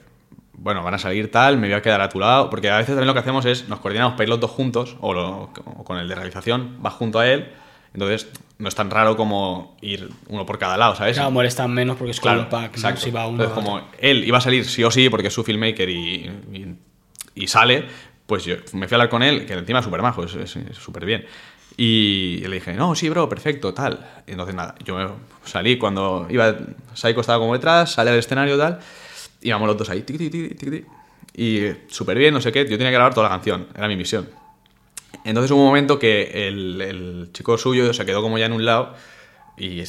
bueno, 0.53 0.83
van 0.83 0.93
a 0.93 0.97
salir 0.99 1.29
tal, 1.31 1.57
me 1.57 1.67
voy 1.67 1.75
a 1.75 1.81
quedar 1.81 2.01
a 2.01 2.09
tu 2.09 2.19
lado. 2.19 2.49
Porque 2.49 2.69
a 2.69 2.77
veces 2.77 2.89
también 2.89 3.07
lo 3.07 3.13
que 3.13 3.19
hacemos 3.19 3.45
es, 3.45 3.67
nos 3.67 3.79
coordinamos 3.79 4.13
para 4.13 4.23
ir 4.23 4.29
los 4.29 4.39
dos 4.39 4.51
juntos, 4.51 4.95
o, 5.01 5.13
lo- 5.13 5.43
o 5.65 5.83
con 5.83 5.97
el 5.97 6.07
de 6.07 6.15
realización, 6.15 6.77
vas 6.81 6.93
junto 6.93 7.19
a 7.19 7.27
él. 7.27 7.47
Entonces, 7.95 8.27
no 8.59 8.67
es 8.67 8.75
tan 8.75 8.91
raro 8.91 9.15
como 9.15 9.75
ir 9.81 10.09
uno 10.27 10.45
por 10.45 10.59
cada 10.59 10.75
lado, 10.77 10.95
¿sabes? 10.95 11.15
Claro, 11.15 11.31
molestan 11.31 11.73
menos 11.73 11.95
porque 11.97 12.11
es 12.11 12.19
Claro, 12.19 12.41
un 12.41 12.49
pack, 12.49 12.71
¿no? 12.71 12.75
exacto. 12.75 13.01
Si 13.01 13.09
va 13.09 13.25
uno. 13.25 13.41
Entonces, 13.41 13.55
como 13.55 13.87
él 13.99 14.23
iba 14.25 14.37
a 14.37 14.41
salir 14.41 14.65
sí 14.65 14.83
o 14.83 14.91
sí 14.91 15.09
porque 15.09 15.29
es 15.29 15.33
su 15.33 15.43
filmmaker 15.43 15.89
y, 15.89 15.95
y, 16.53 16.75
y 17.35 17.47
sale, 17.47 17.85
pues 18.27 18.43
yo 18.43 18.55
me 18.73 18.87
fui 18.87 18.95
a 18.95 18.97
hablar 18.97 19.09
con 19.09 19.23
él, 19.23 19.45
que 19.45 19.53
encima 19.53 19.79
es 19.79 19.85
súper 19.85 20.01
majo, 20.01 20.25
es 20.25 20.57
súper 20.73 21.05
bien. 21.05 21.25
Y 21.77 22.37
le 22.47 22.55
dije, 22.55 22.73
no, 22.73 22.95
sí, 22.95 23.09
bro, 23.09 23.27
perfecto, 23.27 23.73
tal. 23.73 24.23
Y 24.27 24.31
entonces, 24.31 24.55
nada, 24.55 24.75
yo 24.83 24.95
me 24.97 25.07
salí 25.45 25.77
cuando 25.77 26.27
iba, 26.29 26.55
Saiko 26.93 27.21
estaba 27.21 27.39
como 27.39 27.53
detrás, 27.53 27.93
sale 27.93 28.11
al 28.11 28.19
escenario, 28.19 28.57
tal, 28.57 28.79
y 29.41 29.47
íbamos 29.49 29.67
los 29.67 29.77
dos 29.77 29.89
ahí, 29.89 30.01
tiqui, 30.03 30.29
tiqui, 30.29 30.49
tiqui, 30.55 30.55
tiqui. 30.55 30.85
y 31.35 31.71
súper 31.87 32.17
bien, 32.17 32.33
no 32.33 32.39
sé 32.41 32.51
qué, 32.51 32.59
yo 32.63 32.77
tenía 32.77 32.87
que 32.89 32.95
grabar 32.95 33.13
toda 33.13 33.27
la 33.29 33.35
canción, 33.35 33.67
era 33.75 33.87
mi 33.87 33.95
misión. 33.95 34.29
Entonces 35.23 35.51
hubo 35.51 35.61
un 35.61 35.67
momento 35.67 35.97
que 35.99 36.47
el, 36.47 36.81
el 36.81 37.29
chico 37.33 37.57
suyo 37.57 37.93
se 37.93 38.05
quedó 38.05 38.21
como 38.21 38.37
ya 38.37 38.45
en 38.45 38.53
un 38.53 38.65
lado 38.65 38.93
y 39.57 39.83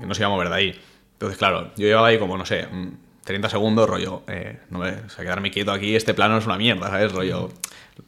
no 0.00 0.14
se 0.14 0.20
iba 0.22 0.26
a 0.26 0.30
mover 0.30 0.48
de 0.48 0.54
ahí. 0.54 0.80
Entonces, 1.14 1.38
claro, 1.38 1.70
yo 1.76 1.86
llevaba 1.86 2.08
ahí 2.08 2.18
como, 2.18 2.36
no 2.36 2.44
sé, 2.44 2.66
mm, 2.66 2.88
30 3.24 3.48
segundos, 3.48 3.88
rollo, 3.88 4.22
eh, 4.26 4.58
no 4.70 4.80
me, 4.80 4.90
o 4.90 5.08
sea, 5.08 5.24
quedarme 5.24 5.50
quieto 5.50 5.72
aquí, 5.72 5.94
este 5.96 6.12
plano 6.12 6.36
es 6.38 6.44
una 6.46 6.56
mierda, 6.58 6.88
¿sabes? 6.88 7.12
Rollo, 7.12 7.50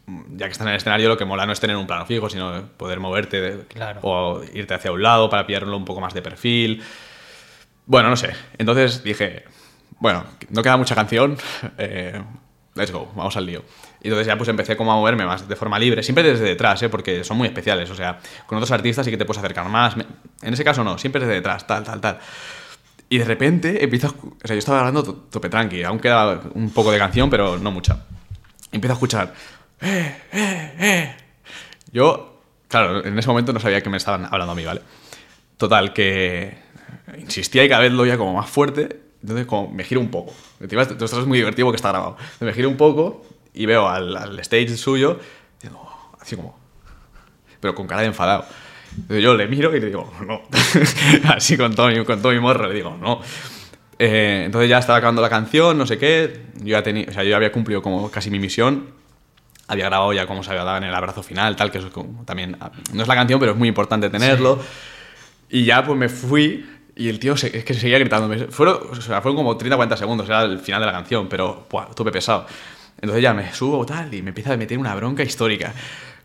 mm, 0.07 0.37
ya 0.37 0.47
que 0.47 0.53
estás 0.53 0.67
en 0.67 0.73
el 0.73 0.77
escenario, 0.77 1.09
lo 1.09 1.17
que 1.17 1.25
mola 1.25 1.47
no 1.47 1.53
es 1.53 1.61
tener 1.61 1.77
un 1.77 1.87
plano 1.87 2.05
fijo, 2.05 2.29
sino 2.29 2.69
poder 2.77 3.01
moverte 3.01 3.41
de- 3.41 3.65
Claro. 3.69 4.01
o 4.03 4.43
irte 4.53 4.75
hacia 4.75 4.93
un 4.93 5.03
lado 5.03 5.31
para 5.31 5.47
pillarlo 5.47 5.77
un 5.77 5.85
poco 5.85 6.01
más 6.01 6.13
de 6.13 6.21
perfil. 6.23 6.83
Bueno, 7.87 8.11
no 8.11 8.17
sé. 8.17 8.33
Entonces 8.59 9.03
dije, 9.05 9.45
bueno, 10.01 10.25
no 10.51 10.63
queda 10.63 10.77
mucha 10.77 10.95
canción, 10.95 11.39
eh, 11.79 12.21
let's 12.75 12.91
go, 12.91 13.11
vamos 13.15 13.37
al 13.37 13.47
lío. 13.47 13.63
Y 14.07 14.09
entonces 14.09 14.29
ya 14.29 14.37
pues 14.37 14.49
empecé 14.49 14.77
como 14.77 14.93
a 14.93 14.95
moverme 14.95 15.27
más 15.27 15.49
de 15.49 15.57
forma 15.57 15.81
libre, 15.81 16.01
siempre 16.05 16.23
desde 16.23 16.45
detrás, 16.45 16.81
¿eh? 16.85 16.89
porque 16.89 17.25
son 17.25 17.37
muy 17.39 17.49
especiales, 17.49 17.91
o 17.91 17.97
sea, 17.97 18.21
con 18.47 18.57
otros 18.57 18.71
artistas 18.71 19.05
sí 19.05 19.11
que 19.11 19.17
te 19.17 19.25
puedes 19.25 19.41
acercar 19.41 19.69
más. 19.69 19.97
En 20.43 20.55
ese 20.55 20.63
caso 20.63 20.85
no, 20.85 20.97
siempre 20.97 21.21
desde 21.21 21.35
detrás, 21.35 21.67
tal, 21.67 21.83
tal, 21.83 22.01
tal. 22.01 22.19
Y 23.09 23.19
de 23.19 23.25
repente 23.25 23.83
empiezo 23.83 24.15
O 24.21 24.47
sea, 24.47 24.55
yo 24.55 24.59
estaba 24.61 24.79
hablando 24.79 25.03
to- 25.03 25.15
tope 25.29 25.49
tranqui, 25.49 25.83
aún 25.83 25.99
queda 25.99 26.41
un 26.55 26.71
poco 26.71 26.93
de 26.93 26.99
canción, 26.99 27.29
pero 27.31 27.59
no 27.59 27.73
mucha. 27.73 28.05
Empiezo 28.71 28.93
a 28.93 28.95
escuchar... 28.95 29.35
Eh, 29.81 30.17
eh, 30.33 30.75
eh. 30.79 31.17
Yo, 31.91 32.43
claro, 32.69 33.05
en 33.05 33.19
ese 33.19 33.27
momento 33.29 33.53
no 33.53 33.59
sabía 33.59 33.81
que 33.83 33.91
me 33.91 33.97
estaban 33.97 34.25
hablando 34.27 34.53
a 34.53 34.55
mí, 34.55 34.65
¿vale? 34.65 34.83
Total, 35.57 35.93
que 35.93 36.59
insistía 37.19 37.65
y 37.65 37.69
cada 37.69 37.81
vez 37.83 37.91
lo 37.91 38.03
oía 38.05 38.17
como 38.17 38.35
más 38.35 38.49
fuerte. 38.49 39.01
Entonces, 39.21 39.47
como 39.47 39.69
me 39.73 39.83
giro 39.83 40.01
un 40.01 40.13
poco. 40.13 40.33
Encima, 40.61 40.83
Esto 40.83 41.05
esto 41.05 41.21
es 41.21 41.27
muy 41.27 41.39
divertido 41.39 41.67
porque 41.67 41.77
está 41.77 41.89
grabado. 41.89 42.17
Me 42.39 42.53
giro 42.53 42.69
un 42.69 42.77
poco 42.77 43.25
y 43.57 43.67
veo 43.67 43.89
al, 43.89 44.17
al 44.17 44.39
stage 44.41 44.77
suyo, 44.77 45.19
digo, 45.63 46.13
así 46.21 46.37
como, 46.37 46.59
pero 47.61 47.75
con 47.75 47.87
cara 47.87 48.03
de 48.03 48.09
enfadado. 48.09 48.45
Entonces 48.97 49.23
yo 49.23 49.35
le 49.35 49.47
miro 49.49 49.75
y 49.77 49.81
le 49.81 49.87
digo, 49.87 50.11
no. 50.27 50.43
así 51.35 51.57
con 51.57 51.75
todo, 51.75 51.89
mi, 51.89 52.05
con 52.05 52.23
todo 52.23 52.33
mi 52.33 52.41
morro, 52.41 52.69
le 52.69 52.75
digo, 52.75 52.97
no. 53.01 53.21
Eh, 53.99 54.43
entonces 54.47 54.69
ya 54.69 54.79
estaba 54.79 54.99
acabando 54.99 55.23
la 55.23 55.29
canción, 55.31 55.77
no 55.77 55.87
sé 55.87 55.99
qué. 55.99 56.43
Yo 56.61 56.69
ya, 56.69 56.83
tenía, 56.83 57.07
o 57.09 57.13
sea, 57.13 57.23
yo 57.25 57.31
ya 57.31 57.37
había 57.37 57.53
cumplido 57.53 57.83
como 57.83 58.11
casi 58.11 58.31
mi 58.31 58.39
misión. 58.39 58.91
Había 59.69 59.87
grabado 59.87 60.13
ya 60.13 60.27
cómo 60.27 60.43
se 60.45 60.51
había 60.51 60.63
dado 60.65 60.77
en 60.79 60.85
el 60.85 60.95
abrazo 60.95 61.23
final, 61.23 61.57
tal, 61.57 61.71
que 61.73 61.79
eso 61.79 61.89
es 61.89 61.93
como 61.93 62.25
también. 62.25 62.57
No 62.93 63.03
es 63.03 63.09
la 63.09 63.15
canción, 63.17 63.41
pero 63.41 63.53
es 63.53 63.59
muy 63.59 63.69
importante 63.69 64.09
tenerlo. 64.11 64.61
Y 65.51 65.65
ya 65.65 65.85
pues 65.85 65.99
me 65.99 66.09
fui 66.09 66.65
y 66.95 67.09
el 67.09 67.19
tío 67.19 67.37
se- 67.37 67.57
es 67.57 67.65
que 67.65 67.75
seguía 67.75 67.99
gritándome. 67.99 68.47
Fueron, 68.49 68.79
o 68.93 68.95
sea, 69.01 69.21
fueron 69.21 69.37
como 69.37 69.57
30 69.57 69.77
40 69.77 69.97
segundos, 69.97 70.27
era 70.29 70.43
el 70.45 70.59
final 70.61 70.81
de 70.81 70.87
la 70.87 70.93
canción, 70.93 71.29
pero 71.29 71.67
buah, 71.71 71.87
tuve 71.95 72.13
pesado. 72.13 72.47
Entonces 73.01 73.23
ya 73.23 73.35
me 73.35 73.53
subo 73.53 73.85
tal 73.85 74.13
y 74.15 74.23
me 74.23 74.31
empieza 74.31 74.53
a 74.53 74.57
meter 74.57 74.79
una 74.79 74.95
bronca 74.95 75.23
histórica. 75.23 75.73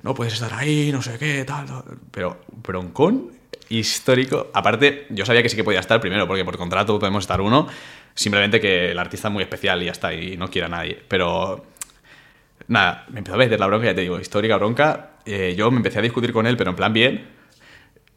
No 0.03 0.13
puedes 0.15 0.34
estar 0.34 0.53
ahí, 0.53 0.91
no 0.91 1.01
sé 1.01 1.17
qué, 1.19 1.43
tal, 1.45 1.65
tal. 1.67 1.84
Pero 2.11 2.41
broncón 2.51 3.32
histórico. 3.69 4.49
Aparte, 4.53 5.05
yo 5.09 5.26
sabía 5.26 5.43
que 5.43 5.49
sí 5.49 5.55
que 5.55 5.63
podía 5.63 5.80
estar 5.80 6.01
primero, 6.01 6.28
porque 6.28 6.43
por 6.45 6.57
contrato 6.57 6.97
podemos 6.99 7.24
estar 7.24 7.39
uno. 7.41 7.67
Simplemente 8.13 8.59
que 8.59 8.91
el 8.91 8.99
artista 8.99 9.28
es 9.30 9.34
muy 9.34 9.43
especial 9.43 9.82
y 9.82 9.86
ya 9.86 9.91
está, 9.91 10.13
y 10.13 10.38
no 10.38 10.49
quiere 10.49 10.65
a 10.65 10.69
nadie. 10.69 11.01
Pero 11.07 11.65
nada, 12.67 13.05
me 13.09 13.19
empezó 13.19 13.36
a 13.36 13.39
meter 13.39 13.59
la 13.59 13.67
bronca, 13.67 13.86
ya 13.88 13.95
te 13.95 14.01
digo, 14.01 14.19
histórica 14.19 14.57
bronca. 14.57 15.11
Eh, 15.26 15.53
yo 15.57 15.69
me 15.72 15.78
empecé 15.78 15.99
a 15.99 16.01
discutir 16.01 16.34
con 16.34 16.47
él, 16.47 16.57
pero 16.57 16.72
en 16.72 16.76
plan 16.76 16.93
bien. 16.93 17.28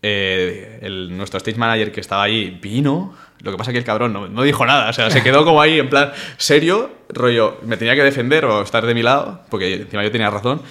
eh, 0.03 0.81
el, 0.83 1.17
nuestro 1.17 1.39
stage 1.39 1.57
manager 1.59 1.91
que 1.93 2.01
estaba 2.01 2.25
ahí 2.25 2.59
vino. 2.61 3.15
Lo 3.45 3.53
que 3.53 3.59
pasa 3.59 3.71
es 3.71 3.75
que 3.75 3.79
el 3.79 3.85
cabrón 3.85 4.13
no, 4.13 4.27
no 4.29 4.43
dijo 4.43 4.65
nada. 4.67 4.91
O 4.91 4.93
sea, 4.93 5.11
se 5.11 5.23
quedó 5.23 5.45
como 5.45 5.61
ahí 5.61 5.79
en 5.79 5.89
plan 5.89 6.13
serio, 6.39 6.91
rollo, 7.11 7.59
me 7.63 7.77
tenía 7.77 7.95
que 7.95 8.03
defender 8.03 8.45
o 8.45 8.63
estar 8.63 8.85
de 8.85 8.95
mi 8.95 9.03
lado, 9.03 9.43
porque 9.51 9.75
encima 9.75 10.03
yo 10.03 10.11
tenía 10.11 10.31
razón. 10.31 10.63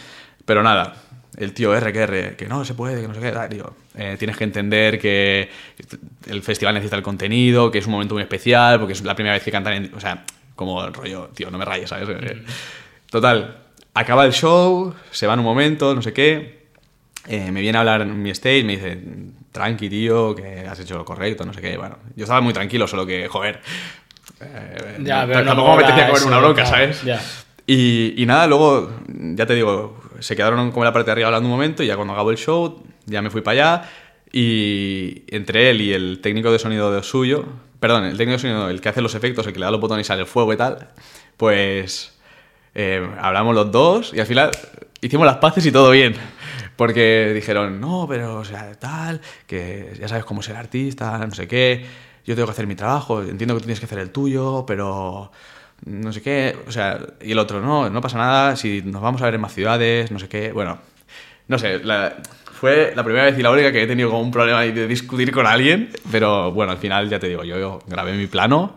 Pero 0.45 0.63
nada, 0.63 0.95
el 1.37 1.53
tío 1.53 1.75
R 1.75 1.93
que 1.93 1.99
R, 1.99 2.35
que 2.35 2.47
no 2.47 2.65
se 2.65 2.73
puede, 2.73 3.01
que 3.01 3.07
no 3.07 3.13
se 3.13 3.21
qué, 3.21 3.31
tío. 3.49 3.73
Eh, 3.95 4.15
tienes 4.17 4.35
que 4.35 4.43
entender 4.43 4.99
que 4.99 5.49
el 6.27 6.41
festival 6.41 6.73
necesita 6.73 6.95
el 6.95 7.03
contenido, 7.03 7.69
que 7.71 7.77
es 7.77 7.85
un 7.85 7.91
momento 7.93 8.15
muy 8.15 8.23
especial, 8.23 8.79
porque 8.79 8.93
es 8.93 9.03
la 9.03 9.15
primera 9.15 9.35
vez 9.35 9.43
que 9.43 9.51
cantan 9.51 9.73
en, 9.73 9.91
O 9.95 9.99
sea, 9.99 10.25
como 10.55 10.83
el 10.83 10.93
rollo, 10.93 11.29
tío, 11.33 11.49
no 11.51 11.57
me 11.57 11.65
rayes, 11.65 11.89
¿sabes? 11.89 12.09
Eh, 12.09 12.43
Total, 13.09 13.57
acaba 13.93 14.25
el 14.25 14.33
show, 14.33 14.93
se 15.11 15.27
va 15.27 15.33
en 15.33 15.39
un 15.39 15.45
momento, 15.45 15.93
no 15.93 16.01
sé 16.01 16.13
qué. 16.13 16.63
eh, 17.27 17.51
me 17.51 17.61
viene 17.61 17.77
a 17.77 17.81
hablar 17.81 18.01
en 18.01 18.21
mi 18.21 18.31
stage, 18.31 18.63
me 18.63 18.73
dice, 18.73 18.97
tranqui, 19.53 19.87
tío, 19.89 20.35
que 20.35 20.67
has 20.67 20.77
hecho 20.81 20.97
lo 20.97 21.05
correcto, 21.05 21.45
no 21.45 21.53
sé 21.53 21.61
qué. 21.61 21.77
Bueno, 21.77 21.97
yo 22.17 22.23
estaba 22.25 22.41
muy 22.41 22.53
tranquilo, 22.53 22.85
solo 22.87 23.05
que, 23.05 23.29
joder. 23.29 23.61
eh, 24.41 24.97
Ya, 25.03 25.21
no- 25.21 25.27
pero 25.27 25.39
no 25.41 25.45
tampoco 25.45 25.67
me 25.69 25.75
mola 25.75 25.87
apetecía 25.87 26.07
comer 26.09 26.27
una 26.27 26.37
bronca, 26.39 26.65
¿sabes? 26.65 27.03
ya. 27.03 27.21
Y, 27.65 28.21
y 28.21 28.25
nada, 28.25 28.45
luego, 28.47 28.91
ya 29.07 29.45
te 29.45 29.55
digo, 29.55 29.97
se 30.19 30.35
quedaron 30.35 30.71
como 30.71 30.83
en 30.83 30.87
la 30.87 30.93
parte 30.93 31.05
de 31.05 31.11
arriba 31.13 31.27
hablando 31.27 31.47
un 31.47 31.53
momento 31.53 31.81
y 31.83 31.87
ya 31.87 31.95
cuando 31.95 32.13
acabó 32.13 32.31
el 32.31 32.37
show, 32.37 32.83
ya 33.05 33.21
me 33.21 33.29
fui 33.29 33.39
para 33.41 33.77
allá 33.77 33.89
y 34.33 35.23
entre 35.27 35.69
él 35.69 35.79
y 35.81 35.93
el 35.93 36.19
técnico 36.21 36.51
de 36.51 36.59
sonido 36.59 36.91
de 36.91 37.03
suyo, 37.03 37.45
perdón, 37.79 38.03
el 38.05 38.17
técnico 38.17 38.33
de 38.33 38.39
sonido, 38.39 38.69
el 38.69 38.81
que 38.81 38.89
hace 38.89 39.01
los 39.01 39.15
efectos, 39.15 39.45
el 39.47 39.53
que 39.53 39.59
le 39.59 39.65
da 39.65 39.71
los 39.71 39.79
botones 39.79 40.05
y 40.05 40.07
sale 40.07 40.21
el 40.21 40.27
fuego 40.27 40.51
y 40.51 40.57
tal, 40.57 40.89
pues 41.37 42.17
eh, 42.75 43.07
hablamos 43.21 43.53
los 43.55 43.71
dos 43.71 44.11
y 44.13 44.19
al 44.19 44.25
final 44.25 44.51
hicimos 45.01 45.25
las 45.25 45.37
paces 45.37 45.65
y 45.65 45.71
todo 45.71 45.91
bien. 45.91 46.15
Porque 46.75 47.31
dijeron, 47.33 47.79
no, 47.79 48.05
pero, 48.09 48.37
o 48.37 48.45
sea, 48.45 48.73
tal, 48.75 49.21
que 49.47 49.93
ya 49.99 50.07
sabes 50.07 50.25
cómo 50.25 50.41
ser 50.41 50.55
artista, 50.55 51.17
no 51.19 51.33
sé 51.33 51.47
qué, 51.47 51.85
yo 52.25 52.35
tengo 52.35 52.47
que 52.47 52.51
hacer 52.53 52.67
mi 52.67 52.75
trabajo, 52.75 53.21
entiendo 53.21 53.53
que 53.55 53.59
tú 53.61 53.65
tienes 53.65 53.79
que 53.79 53.85
hacer 53.85 53.99
el 53.99 54.09
tuyo, 54.11 54.65
pero 54.65 55.31
no 55.85 56.11
sé 56.13 56.21
qué, 56.21 56.55
o 56.67 56.71
sea, 56.71 56.99
y 57.21 57.31
el 57.33 57.39
otro, 57.39 57.61
no, 57.61 57.89
no 57.89 58.01
pasa 58.01 58.17
nada, 58.17 58.55
si 58.55 58.81
nos 58.83 59.01
vamos 59.01 59.21
a 59.21 59.25
ver 59.25 59.35
en 59.35 59.41
más 59.41 59.53
ciudades, 59.53 60.11
no 60.11 60.17
sé 60.19 60.27
qué, 60.29 60.51
bueno, 60.51 60.79
no 61.47 61.59
sé, 61.59 61.79
la- 61.83 62.15
fue 62.53 62.93
la 62.95 63.03
primera 63.03 63.25
vez 63.25 63.37
y 63.37 63.41
la 63.43 63.51
única 63.51 63.71
que 63.71 63.83
he 63.83 63.87
tenido 63.87 64.09
como 64.09 64.21
un 64.21 64.31
problema 64.31 64.61
de 64.61 64.87
discutir 64.87 65.31
con 65.31 65.45
alguien, 65.45 65.89
pero 66.11 66.51
bueno, 66.53 66.71
al 66.71 66.77
final 66.77 67.09
ya 67.09 67.19
te 67.19 67.27
digo, 67.27 67.43
yo, 67.43 67.59
yo 67.59 67.79
grabé 67.87 68.13
mi 68.13 68.27
plano, 68.27 68.75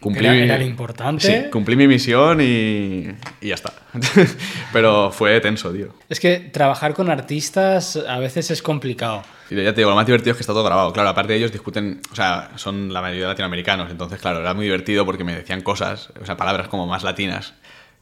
cumplí 0.00 0.26
Era- 0.26 0.36
era 0.36 0.58
lo 0.58 0.64
importante. 0.64 1.26
Sí, 1.44 1.50
cumplí 1.50 1.76
mi 1.76 1.86
misión 1.88 2.40
y, 2.40 3.08
y 3.40 3.48
ya 3.48 3.54
está. 3.54 3.72
pero 4.72 5.10
fue 5.10 5.40
tenso, 5.40 5.72
tío. 5.72 5.88
Es 6.08 6.20
que 6.20 6.38
trabajar 6.38 6.94
con 6.94 7.10
artistas 7.10 7.96
a 7.96 8.18
veces 8.18 8.50
es 8.50 8.62
complicado. 8.62 9.22
Y 9.50 9.56
ya 9.56 9.72
te 9.74 9.80
digo, 9.80 9.90
lo 9.90 9.96
más 9.96 10.06
divertido 10.06 10.32
es 10.32 10.36
que 10.36 10.42
está 10.42 10.52
todo 10.52 10.64
grabado. 10.64 10.92
Claro, 10.92 11.08
aparte 11.08 11.32
de 11.32 11.38
ellos 11.38 11.52
discuten, 11.52 12.00
o 12.12 12.14
sea, 12.14 12.50
son 12.56 12.92
la 12.92 13.00
mayoría 13.00 13.28
latinoamericanos, 13.28 13.90
entonces, 13.90 14.20
claro, 14.20 14.40
era 14.40 14.52
muy 14.54 14.64
divertido 14.66 15.04
porque 15.06 15.24
me 15.24 15.34
decían 15.34 15.62
cosas, 15.62 16.10
o 16.20 16.26
sea, 16.26 16.36
palabras 16.36 16.68
como 16.68 16.86
más 16.86 17.02
latinas. 17.02 17.54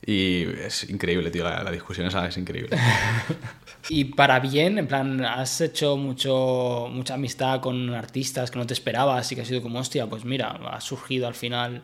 Y 0.05 0.43
es 0.65 0.89
increíble, 0.91 1.31
tío, 1.31 1.45
la, 1.45 1.63
la 1.63 1.71
discusión 1.71 2.07
esa 2.07 2.27
es 2.27 2.37
increíble. 2.37 2.77
Y 3.89 4.05
para 4.05 4.41
bien, 4.41 4.79
en 4.79 4.87
plan, 4.87 5.25
has 5.25 5.61
hecho 5.61 5.97
mucho, 5.97 6.89
mucha 6.91 7.15
amistad 7.15 7.61
con 7.61 7.95
artistas 7.95 8.51
que 8.51 8.59
no 8.59 8.67
te 8.67 8.75
esperabas 8.75 9.31
y 9.31 9.37
que 9.37 9.43
ha 9.43 9.45
sido 9.45 9.63
como, 9.63 9.79
hostia, 9.79 10.07
pues 10.07 10.25
mira, 10.25 10.59
ha 10.71 10.81
surgido 10.81 11.27
al 11.27 11.35
final 11.35 11.83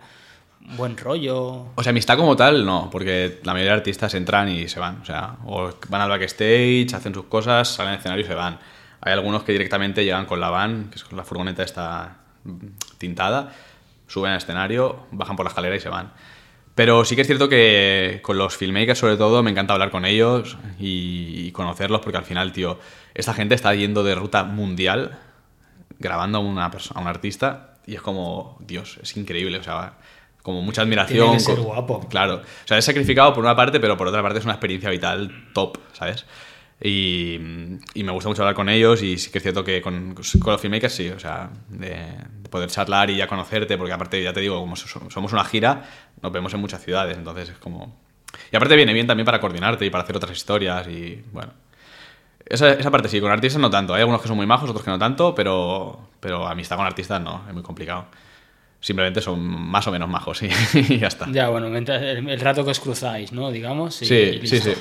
buen 0.76 0.96
rollo. 0.96 1.66
O 1.74 1.82
sea, 1.82 1.90
amistad 1.90 2.16
como 2.16 2.36
tal, 2.36 2.64
no, 2.64 2.88
porque 2.90 3.40
la 3.44 3.53
mayoría 3.53 3.72
de 3.72 3.78
artistas 3.78 4.14
entran 4.14 4.48
y 4.48 4.68
se 4.68 4.80
van. 4.80 5.00
O 5.00 5.05
sea, 5.05 5.36
o 5.44 5.70
van 5.88 6.00
al 6.00 6.09
backstage, 6.09 6.92
hacen 6.94 7.14
sus 7.14 7.24
cosas, 7.26 7.68
salen 7.68 7.92
al 7.92 7.98
escenario 7.98 8.24
y 8.24 8.28
se 8.28 8.34
van. 8.34 8.59
Hay 9.00 9.12
algunos 9.12 9.42
que 9.42 9.53
directamente 9.53 10.05
llegan 10.05 10.26
con 10.26 10.40
la 10.40 10.50
van, 10.50 10.88
que 10.90 10.96
es 10.96 11.05
con 11.05 11.16
la 11.16 11.24
furgoneta 11.24 11.62
esta 11.62 12.18
tintada, 12.98 13.53
suben 14.07 14.32
al 14.32 14.38
escenario, 14.38 15.07
bajan 15.11 15.36
por 15.36 15.44
la 15.44 15.50
escalera 15.50 15.76
y 15.76 15.80
se 15.80 15.88
van. 15.88 16.12
Pero 16.75 17.05
sí 17.05 17.14
que 17.14 17.23
es 17.23 17.27
cierto 17.27 17.49
que 17.49 18.20
con 18.23 18.39
los 18.39 18.57
filmmakers, 18.57 18.99
sobre 18.99 19.16
todo, 19.16 19.43
me 19.43 19.51
encanta 19.51 19.75
hablar 19.75 19.91
con 19.91 20.05
ellos 20.07 20.57
y, 20.79 21.51
conocerlos, 21.53 22.01
porque 22.01 22.16
al 22.16 22.25
final, 22.25 22.53
tío, 22.53 22.79
esta 23.14 23.35
gente 23.35 23.55
está 23.55 23.75
yendo 23.75 24.03
de 24.03 24.14
ruta 24.14 24.45
mundial 24.45 25.18
grabando 25.99 26.39
a 26.39 26.41
una 26.41 26.70
persona, 26.70 26.99
a 26.99 27.03
un 27.03 27.09
artista, 27.09 27.75
y 27.87 27.95
es 27.95 28.01
como, 28.01 28.57
Dios, 28.61 28.99
es 29.03 29.16
increíble, 29.16 29.59
o 29.59 29.62
sea, 29.62 29.99
como 30.43 30.62
mucha 30.62 30.83
admiración. 30.83 31.20
Tiene 31.20 31.37
que 31.37 31.41
ser 31.41 31.61
guapo. 31.61 32.09
Claro, 32.09 32.37
o 32.37 32.66
sea, 32.66 32.79
es 32.79 32.85
sacrificado 32.85 33.35
por 33.35 33.45
una 33.45 33.55
parte, 33.55 33.79
pero 33.79 33.97
por 33.97 34.09
otra 34.09 34.23
parte 34.23 34.39
es 34.39 34.45
una 34.45 34.55
experiencia 34.55 34.89
vital 34.91 35.49
top, 35.53 35.79
¿sabes? 35.93 36.25
Y, 36.85 37.35
y 37.95 38.03
me 38.03 38.11
gusta 38.11 38.28
mucho 38.28 38.43
hablar 38.43 38.57
con 38.57 38.68
ellos 38.68 39.03
y 39.03 39.16
sí 39.16 39.30
que 39.30 39.39
es 39.39 39.43
cierto 39.43 39.62
que 39.62 39.80
con, 39.80 40.14
con 40.14 40.53
los 40.53 40.61
filmmakers 40.61 40.93
sí, 40.93 41.09
o 41.11 41.18
sea, 41.20 41.51
de, 41.68 41.91
de 41.91 42.49
poder 42.51 42.68
charlar 42.70 43.09
y 43.11 43.16
ya 43.16 43.28
conocerte, 43.28 43.78
porque 43.78 43.93
aparte, 43.93 44.20
ya 44.22 44.33
te 44.33 44.41
digo, 44.41 44.59
como 44.59 44.74
so- 44.74 45.09
somos 45.11 45.33
una 45.33 45.45
gira, 45.45 45.85
nos 46.22 46.33
vemos 46.33 46.53
en 46.55 46.61
muchas 46.61 46.83
ciudades, 46.83 47.16
entonces 47.16 47.51
es 47.51 47.59
como... 47.59 47.97
Y 48.51 48.57
aparte 48.57 48.74
viene 48.74 48.93
bien 48.95 49.07
también 49.07 49.24
para 49.24 49.41
coordinarte 49.41 49.85
y 49.87 49.91
para 49.91 50.03
hacer 50.03 50.16
otras 50.16 50.37
historias 50.37 50.89
y 50.89 51.22
bueno. 51.33 51.53
Esa, 52.45 52.72
esa 52.72 52.91
parte 52.91 53.09
sí, 53.09 53.20
con 53.20 53.30
artistas 53.30 53.61
no 53.62 53.70
tanto. 53.70 53.95
Hay 53.95 54.01
algunos 54.01 54.20
que 54.20 54.26
son 54.28 54.37
muy 54.37 54.47
majos, 54.47 54.68
otros 54.68 54.85
que 54.85 54.91
no 54.91 54.99
tanto, 54.99 55.35
pero, 55.35 56.09
pero 56.18 56.49
amistad 56.49 56.76
con 56.76 56.87
artistas 56.87 57.20
no, 57.22 57.45
es 57.47 57.55
muy 57.55 57.62
complicado. 57.62 58.07
Simplemente 58.80 59.20
son 59.20 59.41
más 59.41 59.87
o 59.87 59.93
menos 59.93 60.09
majos 60.09 60.43
y, 60.43 60.47
y 60.74 60.99
ya 60.99 61.07
está. 61.07 61.30
Ya, 61.30 61.49
bueno, 61.51 61.68
mientras- 61.68 62.03
el, 62.03 62.28
el 62.28 62.41
rato 62.41 62.64
que 62.64 62.70
os 62.72 62.80
cruzáis, 62.80 63.33
¿no? 63.33 63.53
Digamos. 63.53 64.03
y- 64.03 64.07
Sí, 64.07 64.41
y 64.43 64.47
sí, 64.49 64.59
sí. 64.59 64.72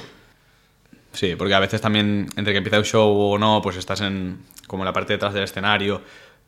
Sí, 1.14 1.36
porque 1.36 1.54
a 1.54 1.60
veces 1.60 1.82
también, 1.82 2.28
entre 2.36 2.54
que 2.54 2.58
empieza 2.58 2.78
un 2.78 2.86
show 2.86 3.10
o 3.10 3.38
no, 3.38 3.62
pues 3.62 3.76
estás 3.78 4.02
en 4.02 4.40
como 4.68 4.84
en 4.84 4.86
la 4.86 4.94
parte 4.94 5.14
detrás 5.14 5.34
del 5.34 5.44
escenario. 5.44 6.02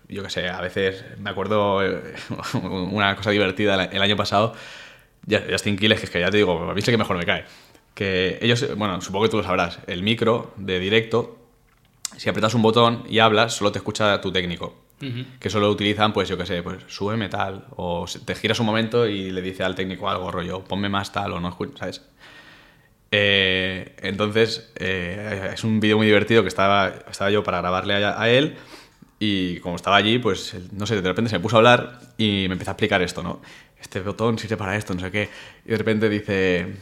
Yo 0.08 0.24
qué 0.24 0.30
sé, 0.30 0.48
a 0.48 0.62
veces 0.62 1.04
me 1.20 1.30
acuerdo 1.30 1.84
eh, 1.84 2.16
una 2.64 3.16
cosa 3.16 3.32
divertida 3.32 3.84
el 3.86 4.02
año 4.02 4.16
pasado. 4.16 4.54
Justin 5.30 5.78
Quiles, 5.78 6.00
que 6.00 6.06
es 6.06 6.12
que 6.12 6.20
ya 6.20 6.30
te 6.30 6.38
digo, 6.38 6.70
a 6.70 6.74
mí 6.74 6.80
es 6.80 6.88
el 6.88 6.94
que 6.94 6.98
mejor 6.98 7.18
me 7.18 7.26
cae. 7.26 7.46
Que 7.94 8.40
ellos, 8.42 8.76
bueno, 8.76 9.00
supongo 9.02 9.26
que 9.26 9.32
tú 9.32 9.38
lo 9.38 9.44
sabrás, 9.44 9.80
el 9.88 10.04
micro 10.04 10.54
de 10.58 10.80
directo, 10.80 11.38
si 12.18 12.30
apretas 12.30 12.54
un 12.54 12.62
botón 12.62 13.04
y 13.10 13.20
hablas, 13.20 13.54
solo 13.54 13.72
te 13.72 13.80
escucha 13.80 14.20
tu 14.22 14.32
técnico. 14.32 14.82
Que 15.38 15.50
solo 15.50 15.70
utilizan, 15.70 16.14
pues 16.14 16.30
yo 16.30 16.38
qué 16.38 16.46
sé, 16.46 16.64
pues 16.64 16.78
súbeme 16.88 17.28
tal. 17.28 17.66
O 17.76 18.06
te 18.24 18.36
giras 18.36 18.62
un 18.62 18.66
momento 18.66 19.06
y 19.06 19.32
le 19.32 19.42
dice 19.42 19.64
al 19.64 19.76
técnico 19.76 20.10
algo, 20.10 20.32
rollo, 20.32 20.64
ponme 20.64 20.88
más 20.88 21.12
tal 21.12 21.34
o 21.34 21.42
no, 21.42 21.58
¿sabes? 21.78 22.02
Eh, 23.16 23.96
entonces, 24.02 24.72
eh, 24.76 25.52
es 25.54 25.64
un 25.64 25.80
vídeo 25.80 25.98
muy 25.98 26.08
divertido 26.08 26.42
que 26.42 26.48
estaba, 26.48 26.88
estaba 27.12 27.30
yo 27.30 27.44
para 27.44 27.62
grabarle 27.62 28.04
a, 28.04 28.28
él 28.28 28.56
y 29.20 29.60
como 29.60 29.76
estaba 29.76 29.98
allí, 29.98 30.18
pues, 30.18 30.56
no 30.72 30.88
sé, 30.88 31.00
de 31.00 31.08
repente 31.08 31.30
se 31.30 31.38
me 31.38 31.44
puso 31.44 31.58
a 31.58 31.60
hablar 31.60 32.00
y 32.18 32.46
me 32.48 32.54
empezó 32.54 32.72
a 32.72 32.74
explicar 32.74 33.04
esto, 33.04 33.22
¿no? 33.22 33.40
Este 33.80 34.00
botón 34.00 34.40
sirve 34.40 34.58
para 34.58 34.76
esto, 34.76 34.96
no 34.96 35.00
sé 35.00 35.12
qué. 35.12 35.30
Y 35.64 35.70
de 35.70 35.78
repente 35.78 36.10
dice... 36.10 36.74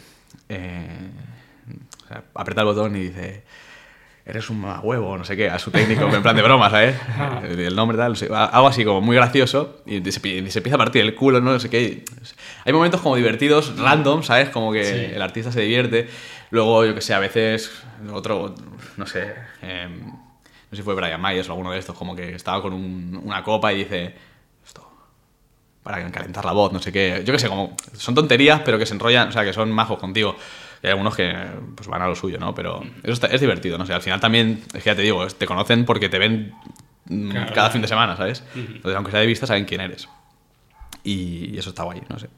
eh, 0.48 1.10
o 2.02 2.08
sea, 2.08 2.24
aprieta 2.34 2.62
el 2.62 2.68
botón 2.68 2.96
y 2.96 3.02
dice... 3.02 3.44
Eres 4.24 4.50
un 4.52 4.64
huevo, 4.84 5.18
no 5.18 5.24
sé 5.26 5.36
qué, 5.36 5.50
a 5.50 5.58
su 5.58 5.72
técnico, 5.72 6.08
en 6.14 6.22
plan 6.22 6.36
de 6.36 6.44
broma, 6.44 6.70
¿sabes? 6.70 6.96
El 7.44 7.76
nombre 7.76 7.98
tal, 7.98 8.14
no 8.30 8.36
algo 8.38 8.68
así 8.68 8.86
como 8.86 9.02
muy 9.02 9.16
gracioso 9.16 9.82
y 9.86 10.00
se, 10.12 10.20
pi- 10.20 10.50
se 10.52 10.60
empieza 10.60 10.76
a 10.76 10.78
partir 10.78 11.02
el 11.02 11.16
culo, 11.16 11.42
no 11.42 11.60
sé 11.60 11.70
qué. 11.72 12.06
Hay 12.64 12.72
momentos 12.72 13.02
como 13.02 13.16
divertidos, 13.16 13.78
random, 13.80 14.22
¿sabes? 14.22 14.50
Como 14.50 14.72
que 14.72 14.84
Sí. 14.86 15.16
el 15.16 15.22
artista 15.24 15.52
se 15.52 15.62
divierte. 15.62 16.08
Luego, 16.52 16.86
yo 16.86 16.94
que 16.94 17.02
sé, 17.02 17.16
a 17.16 17.20
veces 17.20 17.72
otro, 18.14 18.54
no 18.98 19.08
sé, 19.08 19.34
em, 19.64 20.00
no 20.06 20.20
sé 20.70 20.76
si 20.78 20.82
fue 20.84 20.94
Brian 20.94 21.20
Myers 21.22 21.50
o 21.50 21.54
alguno 21.54 21.72
de 21.72 21.80
estos, 21.80 21.98
como 21.98 22.16
que 22.16 22.36
estaba 22.36 22.62
con 22.62 22.74
un- 22.74 23.20
una 23.24 23.44
copa 23.44 23.74
y 23.74 23.78
dice, 23.80 24.14
esto, 24.64 24.88
para 25.82 26.10
calentar 26.12 26.46
la 26.46 26.52
voz, 26.52 26.72
no 26.72 26.80
sé 26.80 26.92
qué. 26.92 27.24
Yo 27.26 27.34
que 27.34 27.40
sé, 27.40 27.50
como 27.50 27.76
son 27.94 28.14
tonterías, 28.14 28.62
pero 28.64 28.78
que 28.78 28.86
se 28.86 28.94
enrollan, 28.94 29.30
o 29.30 29.32
sea, 29.32 29.44
que 29.44 29.52
son 29.54 29.72
majos 29.72 29.98
contigo. 29.98 30.36
Y 30.84 30.88
hay 30.88 30.92
algunos 30.92 31.16
que 31.16 31.34
pues, 31.76 31.88
van 31.88 32.02
a 32.02 32.08
lo 32.08 32.16
suyo, 32.16 32.38
¿no? 32.40 32.56
Pero 32.56 32.82
eso 33.04 33.14
está- 33.14 33.28
es 33.28 33.40
divertido, 33.42 33.78
no 33.78 33.86
sé. 33.86 33.94
Al 33.94 34.02
final 34.02 34.20
también, 34.20 34.64
es 34.74 34.84
que 34.84 34.90
ya 34.90 34.96
te 34.96 35.02
digo, 35.04 35.26
te 35.28 35.46
conocen 35.46 35.86
porque 35.86 36.10
te 36.10 36.18
ven 36.20 36.54
mm, 37.06 37.30
Claro, 37.32 37.54
cada 37.54 37.70
fin 37.70 37.82
de 37.82 37.88
semana, 37.88 38.16
¿sabes? 38.18 38.44
Entonces, 38.56 38.96
aunque 38.96 39.12
sea 39.12 39.20
de 39.20 39.28
vista, 39.28 39.46
saben 39.48 39.66
quién 39.66 39.82
eres. 39.82 40.08
Y, 41.04 41.54
y 41.54 41.58
eso 41.58 41.70
está 41.70 41.84
guay, 41.84 42.02
no 42.10 42.18
sé. 42.20 42.30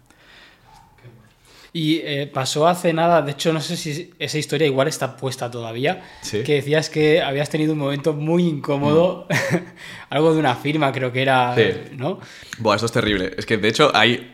Y 1.75 2.01
eh, 2.03 2.29
pasó 2.31 2.67
hace 2.67 2.93
nada, 2.93 3.23
de 3.23 3.31
hecho 3.31 3.51
no 3.51 3.59
sé 3.59 3.75
si 3.77 4.11
esa 4.19 4.37
historia 4.37 4.67
igual 4.67 4.87
está 4.87 5.17
puesta 5.17 5.49
todavía, 5.49 6.03
Sí. 6.21 6.37
Mm. 6.39 6.43
que 6.43 6.53
decías 6.53 6.87
que 6.91 7.19
habías 7.23 7.49
tenido 7.49 7.73
un 7.73 7.79
momento 7.79 8.13
muy 8.13 8.43
incómodo, 8.47 9.25
algo 10.11 10.33
de 10.33 10.39
una 10.39 10.55
firma 10.55 10.91
creo 10.91 11.11
que 11.11 11.23
era, 11.23 11.55
Sí. 11.55 11.63
¿no? 11.93 12.19
Buah, 12.59 12.75
esto 12.75 12.85
es 12.85 12.91
terrible. 12.91 13.31
Es 13.37 13.47
que, 13.47 13.57
de 13.57 13.69
hecho, 13.69 13.89
ahí 13.95 14.32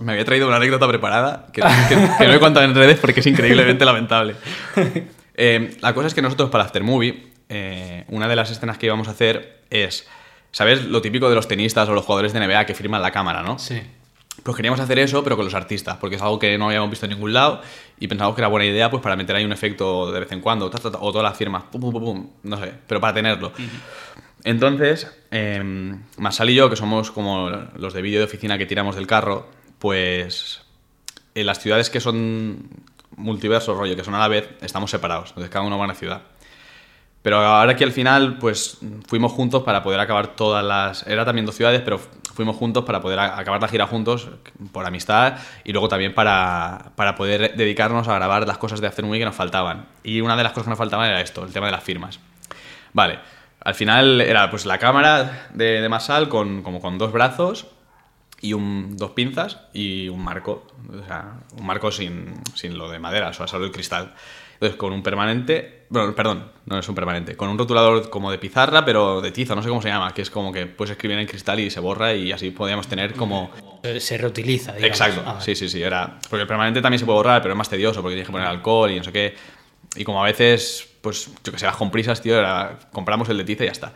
me 0.00 0.12
había 0.12 0.24
traído 0.24 0.46
una 0.48 0.56
anécdota 0.56 0.88
preparada 0.88 1.46
que, 1.52 1.62
que- 1.62 2.08
que 2.18 2.26
no 2.26 2.32
he 2.34 2.40
contado 2.40 2.64
en 2.66 2.74
redes 2.74 2.98
porque 2.98 3.20
es 3.20 3.26
increíblemente 3.26 3.84
lamentable. 3.84 4.34
Eh, 5.42 5.78
la 5.80 5.94
cosa 5.94 6.06
es 6.08 6.12
que 6.12 6.20
nosotros 6.20 6.50
para 6.50 6.64
Aftermovie, 6.64 7.28
eh, 7.48 8.04
una 8.08 8.28
de 8.28 8.36
las 8.36 8.50
escenas 8.50 8.76
que 8.76 8.84
íbamos 8.86 9.08
a 9.08 9.12
hacer 9.12 9.62
es, 9.70 10.06
¿sabes 10.52 10.84
lo 10.84 11.00
típico 11.00 11.30
de 11.30 11.34
los 11.34 11.48
tenistas 11.48 11.88
o 11.88 11.94
los 11.94 12.04
jugadores 12.04 12.34
de 12.34 12.40
NBA 12.46 12.66
que 12.66 12.74
firman 12.74 13.00
la 13.00 13.10
cámara, 13.10 13.42
no? 13.42 13.58
Sí. 13.58 13.80
Pues 14.42 14.54
queríamos 14.54 14.80
hacer 14.80 14.98
eso, 14.98 15.24
pero 15.24 15.36
con 15.36 15.46
los 15.46 15.54
artistas, 15.54 15.96
porque 15.98 16.16
es 16.16 16.22
algo 16.22 16.38
que 16.38 16.58
no 16.58 16.66
habíamos 16.66 16.90
visto 16.90 17.06
en 17.06 17.12
ningún 17.12 17.32
lado 17.32 17.62
y 17.98 18.06
pensamos 18.06 18.34
que 18.34 18.42
era 18.42 18.48
buena 18.48 18.66
idea 18.66 18.90
pues 18.90 19.02
para 19.02 19.16
meter 19.16 19.34
ahí 19.34 19.44
un 19.46 19.52
efecto 19.52 20.12
de 20.12 20.20
vez 20.20 20.32
en 20.32 20.42
cuando, 20.42 20.68
ta, 20.68 20.78
ta, 20.78 20.90
ta, 20.90 20.98
o 21.00 21.10
todas 21.10 21.24
las 21.30 21.38
firmas, 21.38 21.62
pum, 21.72 21.80
pum, 21.80 21.92
pum, 21.92 22.04
pum, 22.04 22.26
no 22.42 22.58
sé, 22.58 22.74
pero 22.86 23.00
para 23.00 23.14
tenerlo. 23.14 23.52
Entonces, 24.44 25.10
eh, 25.30 25.94
Masal 26.18 26.50
y 26.50 26.54
yo, 26.54 26.68
que 26.68 26.76
somos 26.76 27.10
como 27.10 27.50
los 27.76 27.94
de 27.94 28.02
vídeo 28.02 28.18
de 28.18 28.24
oficina 28.26 28.58
que 28.58 28.66
tiramos 28.66 28.94
del 28.96 29.06
carro, 29.06 29.48
pues 29.80 30.60
en 31.34 31.46
las 31.46 31.58
ciudades 31.58 31.90
que 31.90 32.00
son 32.00 32.68
multiverso 33.16 33.74
rollo, 33.74 33.96
que 33.96 34.04
son 34.04 34.14
a 34.14 34.18
la 34.18 34.28
vez, 34.28 34.48
estamos 34.60 34.90
separados. 34.90 35.30
Entonces 35.30 35.50
cada 35.50 35.64
uno 35.64 35.76
va 35.76 35.84
a 35.84 35.86
una 35.86 35.94
ciudad. 35.94 36.22
Pero 37.22 37.38
ahora 37.38 37.76
que 37.76 37.84
al 37.84 37.92
final, 37.92 38.38
pues 38.38 38.78
fuimos 39.06 39.32
juntos 39.32 39.62
para 39.62 39.82
poder 39.82 40.00
acabar 40.00 40.28
todas 40.28 40.64
las. 40.64 41.06
Era 41.06 41.24
también 41.24 41.44
dos 41.44 41.54
ciudades, 41.54 41.82
pero 41.82 41.98
fuimos 42.34 42.56
juntos 42.56 42.84
para 42.84 43.00
poder 43.00 43.18
acabar 43.18 43.60
la 43.60 43.68
gira 43.68 43.86
juntos 43.86 44.28
por 44.72 44.86
amistad 44.86 45.34
y 45.64 45.72
luego 45.72 45.88
también 45.88 46.14
para, 46.14 46.92
para 46.96 47.16
poder 47.16 47.56
dedicarnos 47.56 48.08
a 48.08 48.14
grabar 48.14 48.46
las 48.46 48.56
cosas 48.56 48.80
de 48.80 48.86
After 48.86 49.04
Movie 49.04 49.18
que 49.18 49.26
nos 49.26 49.34
faltaban. 49.34 49.86
Y 50.02 50.22
una 50.22 50.36
de 50.36 50.44
las 50.44 50.52
cosas 50.52 50.64
que 50.64 50.70
nos 50.70 50.78
faltaban 50.78 51.10
era 51.10 51.20
esto, 51.20 51.44
el 51.44 51.52
tema 51.52 51.66
de 51.66 51.72
las 51.72 51.84
firmas. 51.84 52.20
Vale, 52.94 53.18
al 53.60 53.74
final 53.74 54.22
era 54.22 54.48
pues 54.48 54.64
la 54.64 54.78
cámara 54.78 55.48
de, 55.52 55.82
de 55.82 55.88
Masal 55.90 56.30
con, 56.30 56.62
como 56.62 56.80
con 56.80 56.96
dos 56.96 57.12
brazos 57.12 57.66
y 58.40 58.52
un, 58.52 58.96
dos 58.96 59.10
pinzas 59.12 59.58
y 59.72 60.08
un 60.08 60.22
marco. 60.22 60.66
O 60.88 61.04
sea, 61.06 61.40
un 61.58 61.66
marco 61.66 61.92
sin, 61.92 62.34
sin 62.54 62.78
lo 62.78 62.90
de 62.90 62.98
madera, 62.98 63.28
o 63.28 63.32
sea, 63.32 63.46
solo 63.46 63.66
el 63.66 63.72
cristal. 63.72 64.14
Entonces, 64.54 64.76
con 64.76 64.92
un 64.92 65.02
permanente. 65.02 65.86
Bueno, 65.88 66.14
perdón, 66.14 66.52
no 66.66 66.78
es 66.78 66.88
un 66.88 66.94
permanente. 66.94 67.34
Con 67.34 67.48
un 67.48 67.58
rotulador 67.58 68.10
como 68.10 68.30
de 68.30 68.38
pizarra, 68.38 68.84
pero 68.84 69.20
de 69.22 69.30
tiza, 69.30 69.54
no 69.54 69.62
sé 69.62 69.68
cómo 69.70 69.80
se 69.80 69.88
llama, 69.88 70.12
que 70.12 70.22
es 70.22 70.30
como 70.30 70.52
que 70.52 70.66
puedes 70.66 70.90
escribir 70.92 71.18
en 71.18 71.26
cristal 71.26 71.60
y 71.60 71.70
se 71.70 71.80
borra 71.80 72.12
y 72.14 72.30
así 72.30 72.50
podíamos 72.50 72.86
tener 72.86 73.14
como. 73.14 73.50
Se 73.98 74.18
reutiliza, 74.18 74.72
digamos. 74.72 75.00
Exacto, 75.00 75.22
Ah, 75.24 75.40
sí, 75.40 75.54
sí, 75.54 75.68
sí. 75.68 75.82
Era... 75.82 76.18
Porque 76.28 76.42
el 76.42 76.46
permanente 76.48 76.82
también 76.82 76.98
se 76.98 77.06
puede 77.06 77.16
borrar, 77.16 77.40
pero 77.40 77.54
es 77.54 77.58
más 77.58 77.70
tedioso 77.70 78.02
porque 78.02 78.14
tienes 78.16 78.28
que 78.28 78.32
poner 78.32 78.46
alcohol 78.46 78.90
y 78.90 78.98
no 78.98 79.04
sé 79.04 79.12
qué. 79.12 79.34
Y 79.96 80.04
como 80.04 80.22
a 80.22 80.26
veces, 80.26 80.86
pues, 81.00 81.30
yo 81.42 81.52
que 81.52 81.58
sé, 81.58 81.64
vas 81.64 81.76
con 81.76 81.90
prisas, 81.90 82.20
tío, 82.20 82.38
era... 82.38 82.78
compramos 82.92 83.28
el 83.30 83.38
de 83.38 83.44
tiza 83.44 83.64
y 83.64 83.66
ya 83.68 83.72
está. 83.72 83.92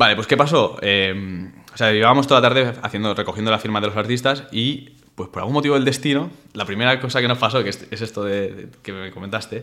Vale, 0.00 0.14
pues 0.14 0.26
¿qué 0.26 0.38
pasó? 0.38 0.78
Eh, 0.80 1.50
o 1.74 1.76
sea, 1.76 1.92
llevábamos 1.92 2.26
toda 2.26 2.40
la 2.40 2.48
tarde 2.48 2.72
haciendo, 2.82 3.12
recogiendo 3.12 3.50
la 3.50 3.58
firma 3.58 3.82
de 3.82 3.88
los 3.88 3.96
artistas 3.98 4.44
y, 4.50 4.92
pues 5.14 5.28
por 5.28 5.40
algún 5.40 5.52
motivo 5.52 5.74
del 5.74 5.84
destino, 5.84 6.30
la 6.54 6.64
primera 6.64 6.98
cosa 7.02 7.20
que 7.20 7.28
nos 7.28 7.36
pasó, 7.36 7.62
que 7.62 7.68
es, 7.68 7.86
es 7.90 8.00
esto 8.00 8.24
de, 8.24 8.50
de- 8.50 8.68
que 8.82 8.92
me 8.94 9.10
comentaste, 9.10 9.62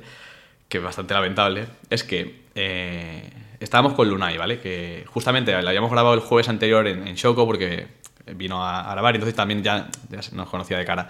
que 0.70 0.78
es 0.78 0.84
bastante 0.84 1.16
lamentable, 1.16 1.66
es 1.90 2.04
que 2.04 2.42
eh, 2.54 3.28
estábamos 3.60 3.94
con 3.94 4.08
Lunay, 4.08 4.38
¿vale? 4.38 4.60
Que 4.60 5.06
justamente 5.08 5.60
la 5.60 5.68
habíamos 5.72 5.90
grabado 5.90 6.14
el 6.14 6.20
jueves 6.20 6.50
anterior 6.50 6.86
en, 6.88 7.08
en 7.08 7.16
Shoko 7.16 7.44
porque 7.48 7.88
vino 8.36 8.64
a, 8.64 8.92
a 8.92 8.94
grabar 8.94 9.16
y 9.16 9.18
entonces 9.18 9.36
también 9.36 9.64
ya, 9.64 9.90
ya 10.12 10.20
nos 10.34 10.50
conocía 10.50 10.78
de 10.78 10.86
cara. 10.86 11.10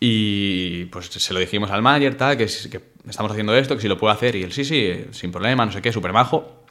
Y 0.00 0.84
pues 0.86 1.06
se 1.06 1.32
lo 1.32 1.40
dijimos 1.40 1.70
al 1.70 1.80
manager, 1.80 2.14
tal, 2.16 2.36
que, 2.36 2.44
que 2.44 2.80
estamos 3.08 3.32
haciendo 3.32 3.56
esto, 3.56 3.74
que 3.74 3.80
si 3.80 3.88
lo 3.88 3.96
puedo 3.96 4.12
hacer. 4.12 4.36
Y 4.36 4.42
él, 4.42 4.52
sí, 4.52 4.66
sí, 4.66 5.06
sin 5.12 5.32
problema, 5.32 5.64
no 5.64 5.72
sé 5.72 5.80
qué, 5.80 5.92
súper 5.92 6.12
majo. 6.12 6.66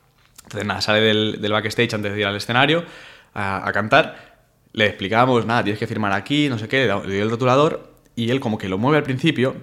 Entonces, 0.48 0.66
nada, 0.66 0.80
sale 0.80 1.02
del, 1.02 1.52
backstage 1.52 1.94
antes 1.94 2.14
de 2.14 2.20
ir 2.22 2.26
al 2.26 2.36
escenario 2.36 2.86
a, 3.34 3.70
cantar. 3.74 4.38
Le 4.72 4.86
explicamos, 4.86 5.46
nada, 5.46 5.64
tienes 5.64 5.80
que 5.80 5.88
firmar 5.88 6.14
aquí, 6.14 6.48
no 6.48 6.58
sé 6.58 6.70
qué, 6.70 6.88
le 6.88 7.14
dio 7.14 7.24
el 7.24 7.30
rotulador 7.30 7.94
y 8.16 8.32
él 8.32 8.40
como 8.40 8.58
que 8.58 8.70
lo 8.70 8.78
mueve 8.78 8.98
al 8.98 9.04
principio, 9.04 9.56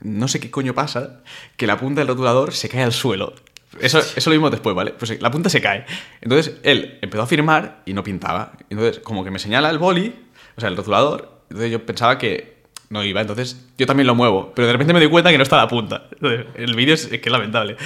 no 0.00 0.28
sé 0.28 0.38
qué 0.38 0.50
coño 0.50 0.72
pasa, 0.72 1.20
que 1.56 1.66
la 1.66 1.76
punta 1.76 2.00
del 2.00 2.08
rotulador 2.08 2.52
se 2.52 2.68
cae 2.68 2.82
al 2.82 2.92
suelo. 2.92 3.34
Eso, 3.80 3.98
eso 3.98 4.30
lo 4.30 4.34
vimos 4.34 4.50
después, 4.50 4.74
¿vale? 4.74 4.92
Pues 4.92 5.20
la 5.20 5.30
punta 5.30 5.48
se 5.48 5.60
cae. 5.60 5.84
Entonces 6.20 6.58
él 6.62 6.98
empezó 7.02 7.22
a 7.22 7.26
firmar 7.26 7.82
y 7.86 7.92
no 7.92 8.04
pintaba. 8.04 8.52
Entonces 8.68 9.00
como 9.00 9.24
que 9.24 9.30
me 9.30 9.38
señala 9.38 9.70
el 9.70 9.78
boli, 9.78 10.14
o 10.56 10.60
sea, 10.60 10.68
el 10.68 10.76
rotulador, 10.76 11.42
entonces 11.50 11.72
yo 11.72 11.84
pensaba 11.84 12.18
que 12.18 12.59
no 12.90 13.04
iba, 13.04 13.20
entonces 13.20 13.68
yo 13.78 13.86
también 13.86 14.08
lo 14.08 14.16
muevo, 14.16 14.52
pero 14.54 14.66
de 14.66 14.72
repente 14.72 14.92
me 14.92 14.98
doy 14.98 15.08
cuenta 15.08 15.30
que 15.30 15.38
no 15.38 15.44
está 15.44 15.56
la 15.56 15.68
punta. 15.68 16.08
Entonces, 16.10 16.46
el 16.56 16.74
vídeo 16.74 16.94
es, 16.94 17.04
es 17.04 17.20
que 17.20 17.28
es 17.28 17.32
lamentable. 17.32 17.76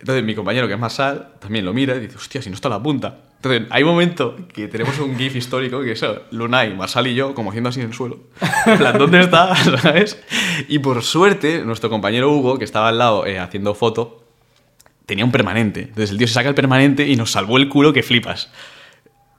Entonces 0.00 0.24
mi 0.24 0.34
compañero, 0.34 0.66
que 0.66 0.72
es 0.72 0.80
más 0.80 0.96
también 0.96 1.64
lo 1.64 1.74
mira 1.74 1.94
y 1.94 2.00
dice, 2.00 2.16
hostia, 2.16 2.40
si 2.40 2.48
no 2.48 2.54
está 2.54 2.70
la 2.70 2.82
punta. 2.82 3.18
Entonces 3.36 3.64
hay 3.70 3.82
un 3.82 3.90
momento 3.90 4.34
que 4.54 4.66
tenemos 4.66 4.98
un 4.98 5.16
GIF 5.18 5.36
histórico 5.36 5.82
que 5.82 5.92
es 5.92 6.04
Lunay, 6.30 6.74
Marsal 6.74 7.06
y 7.06 7.14
yo, 7.14 7.34
como 7.34 7.50
haciendo 7.50 7.68
así 7.68 7.80
en 7.80 7.88
el 7.88 7.92
suelo. 7.92 8.18
En 8.66 8.78
plan, 8.78 8.96
¿dónde 8.96 9.20
está? 9.20 9.54
¿Sabes? 9.82 10.22
Y 10.68 10.78
por 10.78 11.02
suerte, 11.02 11.62
nuestro 11.62 11.90
compañero 11.90 12.32
Hugo, 12.32 12.58
que 12.58 12.64
estaba 12.64 12.88
al 12.88 12.96
lado 12.96 13.26
eh, 13.26 13.38
haciendo 13.38 13.74
foto, 13.74 14.24
tenía 15.04 15.24
un 15.24 15.32
permanente. 15.32 15.82
Entonces 15.82 16.10
el 16.10 16.18
tío 16.18 16.28
se 16.28 16.34
saca 16.34 16.48
el 16.48 16.54
permanente 16.54 17.06
y 17.06 17.16
nos 17.16 17.30
salvó 17.30 17.58
el 17.58 17.68
culo 17.68 17.92
que 17.92 18.02
flipas. 18.02 18.50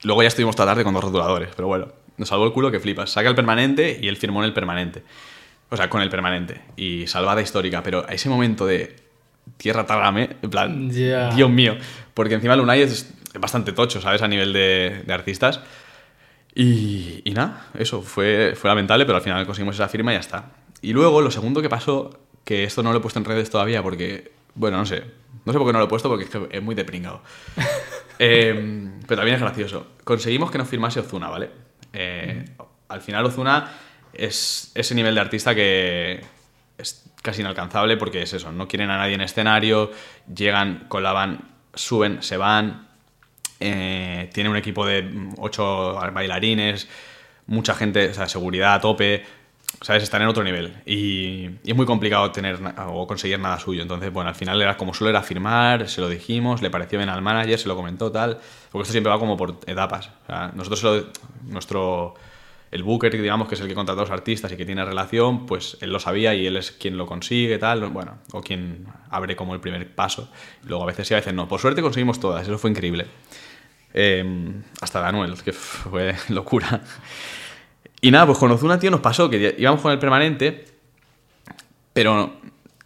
Luego 0.04 0.22
ya 0.22 0.28
estuvimos 0.28 0.54
toda 0.54 0.70
tarde 0.70 0.84
con 0.84 0.94
dos 0.94 1.02
rotuladores, 1.02 1.50
pero 1.56 1.66
bueno, 1.66 1.88
nos 2.18 2.28
salvó 2.28 2.44
el 2.44 2.52
culo 2.52 2.70
que 2.70 2.80
flipas. 2.80 3.10
Saca 3.10 3.28
el 3.28 3.34
permanente 3.34 3.98
y 4.00 4.08
él 4.08 4.16
firmó 4.16 4.40
en 4.40 4.46
el 4.46 4.52
permanente. 4.52 5.02
O 5.70 5.76
sea, 5.76 5.88
con 5.88 6.02
el 6.02 6.10
permanente. 6.10 6.60
Y 6.76 7.06
salvada 7.06 7.40
histórica. 7.40 7.82
Pero 7.82 8.04
a 8.08 8.12
ese 8.12 8.28
momento 8.28 8.66
de 8.66 8.96
tierra 9.56 9.86
trágame, 9.86 10.36
en 10.42 10.50
plan. 10.50 10.88
Dios 10.88 11.50
mío. 11.50 11.76
Porque 12.14 12.34
encima 12.34 12.56
Lunay 12.56 12.82
es 12.82 13.14
bastante 13.38 13.72
tocho, 13.72 14.00
¿sabes? 14.00 14.22
A 14.22 14.28
nivel 14.28 14.52
de, 14.52 15.02
de 15.06 15.12
artistas. 15.14 15.60
Y, 16.54 17.22
y 17.24 17.32
nada, 17.34 17.68
eso 17.78 18.02
fue, 18.02 18.54
fue 18.56 18.68
lamentable, 18.68 19.06
pero 19.06 19.16
al 19.16 19.22
final 19.22 19.46
conseguimos 19.46 19.76
esa 19.76 19.88
firma 19.88 20.12
y 20.12 20.16
ya 20.16 20.20
está. 20.20 20.50
Y 20.82 20.92
luego, 20.92 21.20
lo 21.20 21.30
segundo 21.30 21.62
que 21.62 21.68
pasó, 21.68 22.18
que 22.44 22.64
esto 22.64 22.82
no 22.82 22.92
lo 22.92 22.98
he 22.98 23.00
puesto 23.00 23.18
en 23.18 23.24
redes 23.24 23.50
todavía 23.50 23.82
porque, 23.82 24.32
bueno, 24.54 24.78
no 24.78 24.86
sé. 24.86 25.04
No 25.44 25.52
sé 25.52 25.58
por 25.58 25.68
qué 25.68 25.72
no 25.72 25.78
lo 25.78 25.84
he 25.84 25.88
puesto 25.88 26.08
porque 26.08 26.24
es, 26.24 26.30
que 26.30 26.48
es 26.50 26.62
muy 26.62 26.74
depringado. 26.74 27.22
Eh, 28.20 28.90
pero 29.06 29.20
también 29.20 29.36
es 29.36 29.40
gracioso. 29.40 29.86
Conseguimos 30.02 30.50
que 30.50 30.58
nos 30.58 30.66
firmase 30.66 30.98
Ozuna, 30.98 31.28
¿vale? 31.28 31.50
Eh, 31.92 32.44
al 32.88 33.00
final 33.00 33.24
Ozuna 33.26 33.70
es 34.12 34.72
ese 34.74 34.94
nivel 34.94 35.14
de 35.14 35.20
artista 35.20 35.54
que 35.54 36.20
es 36.76 37.10
casi 37.22 37.40
inalcanzable 37.40 37.96
porque 37.96 38.22
es 38.22 38.32
eso, 38.32 38.52
no 38.52 38.68
quieren 38.68 38.90
a 38.90 38.98
nadie 38.98 39.14
en 39.14 39.20
escenario, 39.20 39.90
llegan, 40.32 40.86
colaban, 40.88 41.40
suben, 41.74 42.22
se 42.22 42.36
van, 42.36 42.88
eh, 43.60 44.30
tiene 44.32 44.50
un 44.50 44.56
equipo 44.56 44.86
de 44.86 45.30
ocho 45.38 45.94
bailarines, 46.12 46.88
mucha 47.46 47.74
gente, 47.74 48.10
o 48.10 48.14
sea, 48.14 48.28
seguridad 48.28 48.74
a 48.74 48.80
tope, 48.80 49.24
¿sabes? 49.80 50.02
Están 50.02 50.22
en 50.22 50.28
otro 50.28 50.42
nivel. 50.44 50.74
Y, 50.86 51.46
y 51.64 51.70
es 51.70 51.76
muy 51.76 51.86
complicado 51.86 52.30
tener 52.32 52.58
o 52.88 53.06
conseguir 53.06 53.38
nada 53.38 53.58
suyo. 53.58 53.82
Entonces, 53.82 54.12
bueno, 54.12 54.28
al 54.30 54.34
final 54.36 54.60
era 54.60 54.76
como 54.76 54.94
solo 54.94 55.10
era 55.10 55.22
firmar, 55.22 55.88
se 55.88 56.00
lo 56.00 56.08
dijimos, 56.08 56.62
le 56.62 56.70
pareció 56.70 56.98
bien 56.98 57.08
al 57.10 57.22
manager, 57.22 57.58
se 57.58 57.68
lo 57.68 57.76
comentó, 57.76 58.10
tal. 58.12 58.38
Porque 58.72 58.82
esto 58.82 58.92
siempre 58.92 59.10
va 59.12 59.18
como 59.18 59.36
por 59.36 59.58
etapas. 59.66 60.08
O 60.24 60.26
sea, 60.26 60.52
nosotros, 60.54 60.82
lo- 60.82 61.06
nuestro. 61.50 62.14
El 62.70 62.82
booker, 62.82 63.10
digamos, 63.10 63.48
que 63.48 63.54
es 63.54 63.60
el 63.62 63.66
que 63.68 63.74
contrata 63.74 64.00
a 64.02 64.04
los 64.04 64.10
artistas 64.10 64.52
y 64.52 64.56
que 64.58 64.66
tiene 64.66 64.84
relación, 64.84 65.46
pues 65.46 65.78
él 65.80 65.90
lo 65.90 65.98
sabía 65.98 66.34
y 66.34 66.46
él 66.46 66.54
es 66.58 66.70
quien 66.70 66.98
lo 66.98 67.06
consigue, 67.06 67.56
tal, 67.56 67.86
bueno, 67.88 68.18
o 68.32 68.42
quien 68.42 68.84
abre 69.08 69.36
como 69.36 69.54
el 69.54 69.60
primer 69.60 69.90
paso. 69.94 70.30
Luego 70.64 70.82
a 70.82 70.86
veces 70.86 71.08
sí, 71.08 71.14
a 71.14 71.16
veces 71.16 71.32
no. 71.32 71.48
Por 71.48 71.60
suerte 71.62 71.80
conseguimos 71.80 72.20
todas, 72.20 72.42
eso 72.46 72.58
fue 72.58 72.68
increíble. 72.68 73.06
Eh, 73.94 74.52
hasta 74.82 75.00
Danuel, 75.00 75.34
que 75.42 75.54
fue 75.54 76.14
locura. 76.28 76.82
Y 78.00 78.10
nada, 78.10 78.26
pues 78.26 78.38
con 78.38 78.50
Ozuna, 78.50 78.78
tío, 78.78 78.90
nos 78.90 79.00
pasó 79.00 79.28
que 79.28 79.56
íbamos 79.58 79.80
con 79.80 79.92
el 79.92 79.98
permanente, 79.98 80.64
pero 81.92 82.32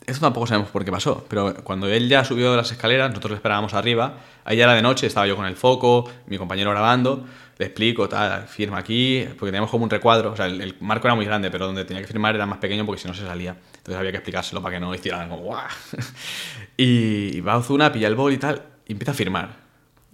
esto 0.07 0.21
tampoco 0.21 0.47
sabemos 0.47 0.71
por 0.71 0.85
qué 0.85 0.91
pasó. 0.91 1.25
Pero 1.29 1.55
cuando 1.63 1.89
él 1.89 2.09
ya 2.09 2.25
subió 2.25 2.57
las 2.57 2.73
escaleras, 2.73 3.11
nosotros 3.11 3.33
le 3.33 3.37
esperábamos 3.37 3.75
arriba. 3.75 4.15
Ahí 4.45 4.57
ya 4.57 4.65
era 4.65 4.75
de 4.75 4.83
noche, 4.83 5.07
estaba 5.07 5.27
yo 5.27 5.37
con 5.37 5.47
el 5.47 5.57
foco, 5.57 6.09
mi 6.27 6.39
compañero 6.39 6.71
grabando. 6.71 7.25
Le 7.59 7.67
explico, 7.67 8.09
tal, 8.09 8.49
firma 8.49 8.79
aquí, 8.79 9.25
porque 9.39 9.53
teníamos 9.53 9.71
como 9.71 9.85
un 9.85 9.91
recuadro. 9.91 10.33
O 10.33 10.37
sea, 10.37 10.47
el, 10.47 10.61
el 10.61 10.77
marco 10.81 11.07
era 11.07 11.15
muy 11.15 11.25
grande, 11.25 11.51
pero 11.51 11.67
donde 11.67 11.85
tenía 11.85 12.01
que 12.03 12.09
firmar 12.09 12.35
era 12.35 12.47
más 12.47 12.59
pequeño 12.59 12.87
porque 12.87 13.03
si 13.03 13.09
no 13.09 13.15
se 13.15 13.25
salía. 13.25 13.57
Entonces 13.77 13.97
había 13.97 14.11
que 14.11 14.19
explicárselo 14.19 14.63
para 14.63 14.77
que 14.77 14.81
no 14.81 14.95
hicieran 14.95 15.29
como 15.29 15.43
¡guau! 15.43 15.67
Y 16.77 17.41
va 17.41 17.59
Ozuna, 17.59 17.93
pilla 17.93 18.09
el 18.09 18.15
bol 18.15 18.33
y 18.33 18.39
tal, 18.39 18.63
y 18.87 18.93
empieza 18.93 19.13
a 19.13 19.15
firmar. 19.15 19.57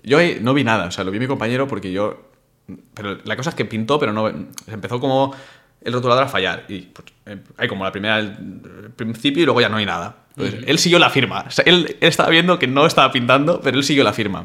Yo 0.03 0.19
ahí 0.19 0.39
no 0.41 0.55
vi 0.55 0.65
nada, 0.65 0.87
o 0.87 0.91
sea, 0.91 1.05
lo 1.05 1.11
vi 1.11 1.19
mi 1.19 1.27
compañero 1.27 1.69
porque 1.69 1.93
yo. 1.93 2.28
Pero 2.95 3.19
la 3.25 3.37
cosa 3.37 3.51
es 3.51 3.57
que 3.57 3.65
pintó, 3.65 3.99
pero 3.99 4.13
no. 4.13 4.29
Empezó 4.67 5.01
como 5.01 5.35
el 5.81 5.93
rotulador 5.93 6.25
a 6.25 6.29
fallar. 6.29 6.65
Y 6.69 6.83
pues, 6.83 7.09
eh, 7.27 7.39
hay 7.57 7.69
como 7.69 7.85
la 7.85 7.93
primera 7.93 8.19
el 8.19 8.93
principio 8.95 9.43
y 9.43 9.47
luego 9.47 9.61
ya 9.61 9.69
no 9.69 9.77
hay 9.77 9.87
nada. 9.87 10.17
Entonces, 10.37 10.65
él 10.67 10.79
siguió 10.79 10.99
la 10.99 11.11
firma. 11.11 11.45
O 11.47 11.51
sea, 11.51 11.65
él, 11.67 11.97
él 12.01 12.09
estaba 12.09 12.31
viendo 12.31 12.59
que 12.59 12.67
no 12.67 12.87
estaba 12.87 13.11
pintando, 13.11 13.61
pero 13.61 13.77
él 13.77 13.85
siguió 13.85 14.05
la 14.05 14.13
firma. 14.13 14.43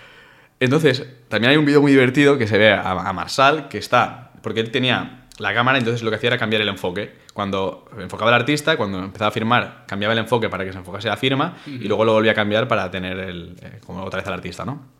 Entonces, 0.60 1.06
también 1.28 1.50
hay 1.50 1.56
un 1.56 1.66
vídeo 1.66 1.82
muy 1.82 1.92
divertido 1.92 2.38
que 2.38 2.46
se 2.46 2.56
ve 2.56 2.72
a, 2.72 2.90
a 2.90 3.12
Marsal, 3.12 3.68
que 3.68 3.78
está. 3.78 4.32
Porque 4.42 4.60
él 4.60 4.70
tenía 4.70 5.26
la 5.38 5.52
cámara, 5.52 5.78
entonces 5.78 6.02
lo 6.02 6.10
que 6.10 6.16
hacía 6.16 6.28
era 6.28 6.38
cambiar 6.38 6.62
el 6.62 6.68
enfoque. 6.68 7.14
Cuando 7.34 7.88
enfocaba 7.98 8.30
al 8.30 8.40
artista, 8.40 8.76
cuando 8.76 8.98
empezaba 9.00 9.28
a 9.28 9.32
firmar, 9.32 9.84
cambiaba 9.86 10.14
el 10.14 10.20
enfoque 10.20 10.48
para 10.48 10.64
que 10.64 10.72
se 10.72 10.78
enfocase 10.78 11.08
la 11.08 11.16
firma 11.16 11.56
y 11.66 11.86
luego 11.86 12.04
lo 12.04 12.12
volvía 12.12 12.32
a 12.32 12.34
cambiar 12.34 12.66
para 12.66 12.90
tener 12.90 13.18
el, 13.18 13.56
eh, 13.60 13.80
como 13.84 14.02
otra 14.02 14.20
vez 14.20 14.26
al 14.26 14.34
artista, 14.34 14.64
¿no? 14.64 14.95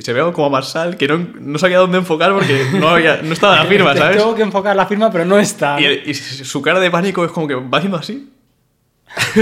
Se 0.00 0.12
ve 0.12 0.32
como 0.32 0.50
Marsal 0.50 0.96
que 0.98 1.08
no, 1.08 1.18
no 1.40 1.58
sabía 1.58 1.78
dónde 1.78 1.98
enfocar 1.98 2.32
porque 2.32 2.66
no, 2.74 2.88
había, 2.88 3.22
no 3.22 3.32
estaba 3.32 3.56
la 3.56 3.64
firma, 3.64 3.94
¿sabes? 3.96 4.18
Tengo 4.18 4.34
que 4.34 4.42
enfocar 4.42 4.76
la 4.76 4.86
firma, 4.86 5.10
pero 5.10 5.24
no 5.24 5.38
está. 5.38 5.80
Y, 5.80 6.10
y 6.10 6.14
su 6.14 6.60
cara 6.60 6.78
de 6.78 6.90
pánico 6.90 7.24
es 7.24 7.32
como 7.32 7.48
que 7.48 7.54
va 7.54 7.78
haciendo 7.78 7.96
así. 7.96 8.30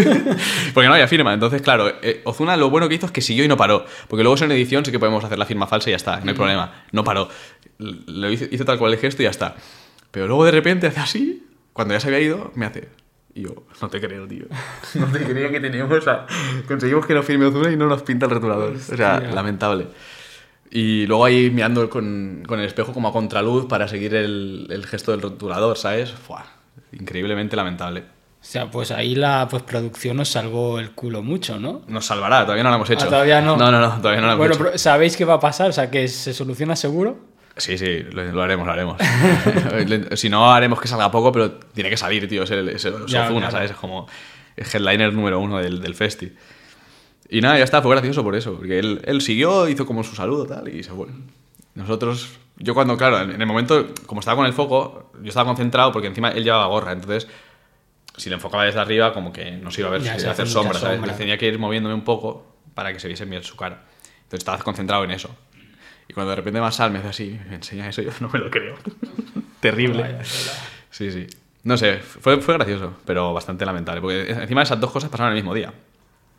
porque 0.74 0.86
no 0.86 0.94
había 0.94 1.08
firma. 1.08 1.34
Entonces, 1.34 1.62
claro, 1.62 1.92
eh, 2.02 2.20
Ozuna 2.24 2.56
lo 2.56 2.70
bueno 2.70 2.88
que 2.88 2.94
hizo 2.94 3.06
es 3.06 3.12
que 3.12 3.20
siguió 3.20 3.44
y 3.44 3.48
no 3.48 3.56
paró. 3.56 3.84
Porque 4.08 4.22
luego 4.22 4.42
en 4.42 4.52
edición 4.52 4.84
sí 4.84 4.92
que 4.92 4.98
podemos 4.98 5.24
hacer 5.24 5.38
la 5.38 5.46
firma 5.46 5.66
falsa 5.66 5.90
y 5.90 5.92
ya 5.92 5.96
está, 5.96 6.20
no 6.20 6.30
hay 6.30 6.36
problema. 6.36 6.84
No 6.92 7.04
paró. 7.04 7.28
Lo 7.78 8.30
hizo, 8.30 8.44
hizo 8.50 8.64
tal 8.64 8.78
cual 8.78 8.92
el 8.92 8.98
gesto 8.98 9.22
y 9.22 9.24
ya 9.24 9.30
está. 9.30 9.56
Pero 10.10 10.26
luego 10.26 10.44
de 10.44 10.52
repente 10.52 10.86
hace 10.86 11.00
así, 11.00 11.46
cuando 11.72 11.94
ya 11.94 12.00
se 12.00 12.08
había 12.08 12.20
ido, 12.20 12.52
me 12.54 12.66
hace. 12.66 12.88
Y 13.34 13.42
yo, 13.42 13.64
no 13.82 13.88
te 13.88 14.00
creo, 14.00 14.26
tío. 14.26 14.46
No 14.94 15.06
te 15.06 15.18
creo 15.24 15.50
que 15.50 15.60
teníamos. 15.60 15.98
O 15.98 16.00
sea, 16.00 16.26
conseguimos 16.66 17.04
que 17.06 17.14
nos 17.14 17.26
firme 17.26 17.46
Ozuna 17.46 17.70
y 17.70 17.76
no 17.76 17.86
nos 17.86 18.02
pinta 18.02 18.26
el 18.26 18.32
rotulador. 18.32 18.74
O 18.76 18.78
sea, 18.78 19.16
Hostia. 19.16 19.32
lamentable. 19.32 19.88
Y 20.70 21.06
luego 21.06 21.24
ahí 21.24 21.50
mirando 21.50 21.88
con, 21.88 22.42
con 22.46 22.60
el 22.60 22.66
espejo 22.66 22.92
como 22.92 23.08
a 23.08 23.12
contraluz 23.12 23.66
para 23.66 23.88
seguir 23.88 24.14
el, 24.14 24.66
el 24.70 24.86
gesto 24.86 25.12
del 25.12 25.22
rotulador, 25.22 25.76
¿sabes? 25.78 26.10
Fua, 26.10 26.44
increíblemente 26.92 27.56
lamentable. 27.56 28.00
O 28.00 28.48
sea, 28.48 28.70
pues 28.70 28.90
ahí 28.92 29.14
la 29.14 29.48
postproducción 29.48 30.18
nos 30.18 30.28
salvó 30.28 30.78
el 30.78 30.92
culo 30.92 31.22
mucho, 31.22 31.58
¿no? 31.58 31.82
Nos 31.88 32.06
salvará, 32.06 32.42
todavía 32.42 32.62
no 32.62 32.70
lo 32.70 32.76
hemos 32.76 32.90
hecho. 32.90 33.06
Ah, 33.06 33.10
todavía 33.10 33.40
no. 33.40 33.56
No, 33.56 33.72
no, 33.72 33.80
no, 33.80 34.00
todavía 34.00 34.20
no 34.20 34.26
lo 34.28 34.32
hemos 34.34 34.38
Bueno, 34.38 34.54
hecho. 34.54 34.64
pero 34.64 34.78
¿sabéis 34.78 35.16
qué 35.16 35.24
va 35.24 35.34
a 35.34 35.40
pasar? 35.40 35.70
O 35.70 35.72
sea, 35.72 35.90
que 35.90 36.06
se 36.08 36.32
soluciona 36.32 36.76
seguro. 36.76 37.18
Sí, 37.56 37.78
sí, 37.78 38.02
lo, 38.12 38.22
lo 38.32 38.42
haremos, 38.42 38.66
lo 38.66 38.72
haremos. 38.72 38.98
si 40.14 40.28
no, 40.28 40.52
haremos 40.52 40.80
que 40.80 40.88
salga 40.88 41.10
poco, 41.10 41.32
pero 41.32 41.52
tiene 41.54 41.90
que 41.90 41.96
salir, 41.96 42.28
tío. 42.28 42.42
Es 42.44 42.50
el, 42.50 42.68
es 42.68 42.84
el- 42.84 42.94
es 43.04 43.06
Ya, 43.06 43.24
Ozuna, 43.24 43.40
claro. 43.48 43.52
¿sabes? 43.52 43.70
Es 43.72 43.76
como 43.76 44.06
el 44.56 44.66
headliner 44.66 45.12
número 45.12 45.40
uno 45.40 45.58
del, 45.58 45.80
del 45.80 45.94
festi. 45.94 46.32
Y 47.28 47.40
nada, 47.40 47.58
ya 47.58 47.64
está, 47.64 47.82
fue 47.82 47.92
gracioso 47.92 48.22
por 48.22 48.36
eso. 48.36 48.54
Porque 48.56 48.78
él, 48.78 49.00
él 49.04 49.20
siguió, 49.20 49.68
hizo 49.68 49.86
como 49.86 50.04
su 50.04 50.14
saludo 50.14 50.46
tal, 50.46 50.68
y 50.68 50.82
se 50.82 50.90
fue. 50.90 51.08
Nosotros, 51.74 52.38
yo 52.56 52.74
cuando, 52.74 52.96
claro, 52.96 53.20
en 53.20 53.40
el 53.40 53.46
momento, 53.46 53.88
como 54.06 54.20
estaba 54.20 54.36
con 54.36 54.46
el 54.46 54.52
foco, 54.52 55.10
yo 55.22 55.28
estaba 55.28 55.46
concentrado 55.46 55.92
porque 55.92 56.08
encima 56.08 56.30
él 56.30 56.44
llevaba 56.44 56.66
gorra. 56.66 56.92
Entonces, 56.92 57.28
si 58.16 58.30
le 58.30 58.36
enfocaba 58.36 58.64
desde 58.64 58.80
arriba, 58.80 59.12
como 59.12 59.32
que 59.32 59.52
no 59.52 59.70
se 59.70 59.82
iba 59.82 59.88
a 59.88 59.92
ver, 59.92 60.02
Ya, 60.02 60.14
se 60.14 60.20
iba 60.20 60.30
a 60.30 60.32
hace 60.32 60.42
hacer 60.42 60.52
sombra, 60.52 60.78
¿sabes? 60.78 60.96
Entonces 60.96 61.18
tenía 61.18 61.36
que 61.36 61.46
ir 61.46 61.58
moviéndome 61.58 61.94
un 61.94 62.04
poco 62.04 62.46
para 62.74 62.92
que 62.92 63.00
se 63.00 63.08
viese 63.08 63.24
bien 63.24 63.42
su 63.42 63.56
cara. 63.56 63.84
Entonces 64.16 64.38
estaba 64.38 64.58
concentrado 64.58 65.04
en 65.04 65.10
eso. 65.10 65.30
Y 66.08 66.12
cuando 66.14 66.30
de 66.30 66.36
repente 66.36 66.60
Masal 66.60 66.92
me 66.92 67.00
hace 67.00 67.08
así, 67.08 67.40
me 67.48 67.56
enseña 67.56 67.88
eso, 67.88 68.02
yo 68.02 68.10
no 68.20 68.28
me 68.32 68.38
lo 68.38 68.50
creo. 68.50 68.76
Terrible. 69.60 70.02
Vaya. 70.02 70.24
Sí, 70.90 71.10
sí. 71.10 71.26
No 71.64 71.76
sé, 71.76 71.98
fue, 71.98 72.40
fue 72.40 72.54
gracioso, 72.54 72.94
pero 73.04 73.34
bastante 73.34 73.66
lamentable. 73.66 74.00
Porque 74.00 74.30
encima 74.30 74.62
esas 74.62 74.80
dos 74.80 74.90
cosas 74.92 75.10
pasaron 75.10 75.32
el 75.32 75.36
mismo 75.36 75.52
día. 75.52 75.72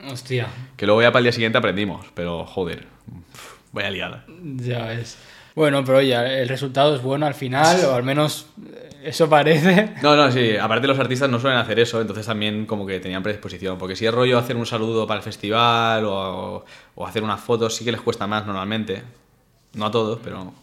Hostia, 0.06 0.48
Que 0.76 0.86
luego 0.86 1.02
ya 1.02 1.12
para 1.12 1.20
el 1.20 1.26
día 1.26 1.32
siguiente 1.32 1.58
aprendimos, 1.58 2.06
pero 2.14 2.45
joder, 2.45 2.86
uf, 3.08 3.54
vaya 3.72 3.89
liada. 3.89 4.26
ya 4.58 4.86
ves. 4.86 5.18
Bueno, 5.56 5.84
pero 5.84 5.98
oye, 5.98 6.41
el 6.41 6.48
resultado 6.50 6.95
es 6.95 7.02
bueno 7.02 7.26
al 7.26 7.34
final, 7.34 7.84
o 7.86 7.95
al 7.95 8.04
menos 8.04 8.48
eh, 8.64 8.89
eso 9.06 9.28
parece. 9.28 9.95
No, 10.04 10.16
no, 10.16 10.32
sí, 10.32 10.56
aparte 10.56 10.86
los 10.86 11.00
artistas 11.00 11.30
no 11.32 11.39
suelen 11.39 11.58
hacer 11.58 11.80
eso, 11.80 12.00
entonces 12.00 12.28
también 12.28 12.68
como 12.68 12.86
que 12.86 13.00
tenían 13.00 13.24
predisposición. 13.24 13.80
Porque 13.80 13.95
si 13.95 14.06
es 14.06 14.14
rollo 14.14 14.38
hacer 14.38 14.56
un 14.56 14.68
saludo 14.68 15.08
para 15.08 15.18
el 15.18 15.24
festival 15.24 16.06
o, 16.06 16.64
o 16.93 17.08
hacer 17.08 17.24
unas 17.24 17.41
fotos, 17.41 17.76
sí 17.76 17.84
que 17.84 17.91
les 17.91 18.02
cuesta 18.02 18.28
más 18.28 18.45
normalmente. 18.45 19.02
No 19.74 19.88
a 19.88 19.91
todos, 19.91 20.20
pero. 20.24 20.54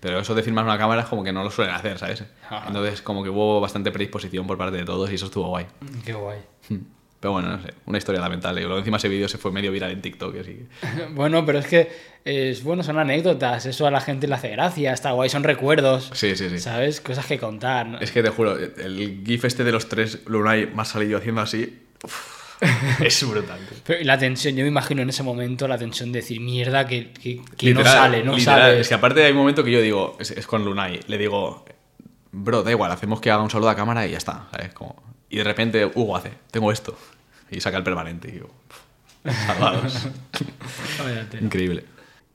Pero 0.00 0.18
eso 0.20 0.34
de 0.34 0.42
filmar 0.42 0.64
una 0.64 0.78
cámara 0.78 1.02
es 1.02 1.08
como 1.08 1.22
que 1.24 1.32
no 1.32 1.42
lo 1.44 1.50
suelen 1.50 1.74
hacer, 1.74 1.98
¿sabes? 1.98 2.24
Entonces, 2.66 3.02
como 3.02 3.22
que 3.22 3.30
hubo 3.30 3.60
bastante 3.60 3.90
predisposición 3.92 4.46
por 4.46 4.56
parte 4.58 4.76
de 4.76 4.84
todos 4.84 5.10
y 5.10 5.14
eso 5.16 5.26
estuvo 5.26 5.48
guay. 5.48 5.66
Qué 6.04 6.12
guay. 6.12 6.38
Pero 7.20 7.32
bueno, 7.32 7.48
no 7.48 7.60
sé, 7.62 7.74
una 7.86 7.98
historia 7.98 8.20
lamentable. 8.20 8.60
Luego 8.62 8.78
encima 8.78 8.96
ese 8.98 9.08
vídeo 9.08 9.28
se 9.28 9.38
fue 9.38 9.50
medio 9.50 9.72
viral 9.72 9.90
en 9.90 10.00
TikTok, 10.00 10.36
así 10.40 10.66
Bueno, 11.14 11.44
pero 11.44 11.58
es 11.58 11.66
que 11.66 11.90
es 12.24 12.62
bueno, 12.62 12.82
son 12.84 12.98
anécdotas, 12.98 13.66
eso 13.66 13.86
a 13.86 13.90
la 13.90 14.00
gente 14.00 14.28
le 14.28 14.34
hace 14.34 14.50
gracia, 14.50 14.92
está 14.92 15.10
guay, 15.12 15.28
son 15.28 15.42
recuerdos, 15.44 16.10
Sí, 16.14 16.36
sí, 16.36 16.48
sí. 16.48 16.58
¿sabes? 16.60 17.00
Cosas 17.00 17.26
que 17.26 17.38
contar. 17.38 17.86
¿no? 17.86 17.98
Es 18.00 18.12
que 18.12 18.22
te 18.22 18.28
juro, 18.30 18.56
el 18.56 19.22
gif 19.26 19.44
este 19.44 19.64
de 19.64 19.72
los 19.72 19.88
tres 19.88 20.20
Lunay 20.26 20.66
más 20.72 20.88
salido 20.88 21.18
haciendo 21.18 21.40
así. 21.40 21.78
uf, 22.04 22.38
es 23.04 23.28
brutal. 23.28 23.58
Pero 23.84 24.04
la 24.04 24.18
tensión, 24.18 24.54
yo 24.56 24.62
me 24.62 24.68
imagino 24.68 25.02
en 25.02 25.08
ese 25.08 25.22
momento 25.22 25.66
la 25.66 25.78
tensión 25.78 26.12
de 26.12 26.20
decir, 26.20 26.40
mierda, 26.40 26.86
que, 26.86 27.12
que, 27.12 27.40
que 27.56 27.72
no 27.72 27.80
Literal, 27.80 27.84
sale, 27.84 28.22
no 28.24 28.36
literal. 28.36 28.60
sale. 28.60 28.80
Es 28.80 28.88
que 28.88 28.94
aparte 28.94 29.24
hay 29.24 29.32
un 29.32 29.38
momento 29.38 29.64
que 29.64 29.70
yo 29.72 29.80
digo, 29.80 30.16
es, 30.20 30.30
es 30.32 30.46
con 30.46 30.64
Lunay, 30.64 31.00
le 31.08 31.18
digo, 31.18 31.64
bro, 32.32 32.62
da 32.62 32.70
igual, 32.70 32.90
hacemos 32.92 33.20
que 33.20 33.30
haga 33.30 33.42
un 33.42 33.50
saludo 33.50 33.70
a 33.70 33.76
cámara 33.76 34.06
y 34.06 34.10
ya 34.12 34.18
está. 34.18 34.48
¿sabes? 34.52 34.72
Como- 34.74 35.02
y 35.30 35.36
de 35.38 35.44
repente 35.44 35.84
Hugo 35.86 36.16
hace, 36.16 36.32
tengo 36.50 36.70
esto. 36.72 36.96
Y 37.50 37.60
saca 37.60 37.76
el 37.78 37.82
permanente 37.84 38.28
y 38.28 38.32
digo, 38.32 38.50
"Pff, 39.24 39.46
salvados. 39.46 40.08
Increíble. 41.40 41.84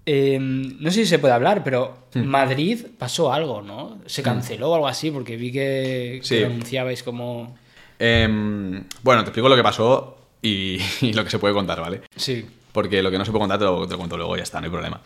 Eh, 0.06 0.38
no 0.40 0.92
sé 0.92 1.02
si 1.04 1.06
se 1.06 1.20
puede 1.20 1.34
hablar, 1.34 1.64
pero 1.64 2.04
Hmm. 2.14 2.26
Madrid 2.26 2.86
pasó 3.00 3.34
algo, 3.34 3.62
¿no? 3.64 3.98
Se 4.06 4.22
canceló 4.22 4.70
o 4.72 4.76
algo 4.76 4.88
así, 4.88 5.10
porque 5.12 5.36
vi 5.36 5.52
que, 5.52 6.20
Sí. 6.24 6.44
anunciabais 6.44 7.02
como... 7.02 7.58
Em, 7.98 8.84
bueno, 9.02 9.24
te 9.24 9.30
explico 9.30 9.50
lo 9.50 9.56
que 9.56 9.64
pasó 9.64 10.18
y, 10.42 10.78
y 11.02 11.14
lo 11.14 11.24
que 11.24 11.30
se 11.32 11.40
puede 11.40 11.54
contar, 11.56 11.80
¿vale? 11.82 12.02
Sí, 12.16 12.46
Porque 12.72 13.02
lo 13.02 13.10
que 13.12 13.18
no 13.18 13.26
se 13.26 13.32
puede 13.32 13.42
contar 13.42 13.58
te 13.60 13.66
lo, 13.66 13.86
te 13.88 13.94
lo 13.94 13.98
cuento 13.98 14.18
luego, 14.18 14.36
ya 14.38 14.44
está, 14.44 14.60
no 14.60 14.66
hay 14.66 14.72
problema. 14.72 15.02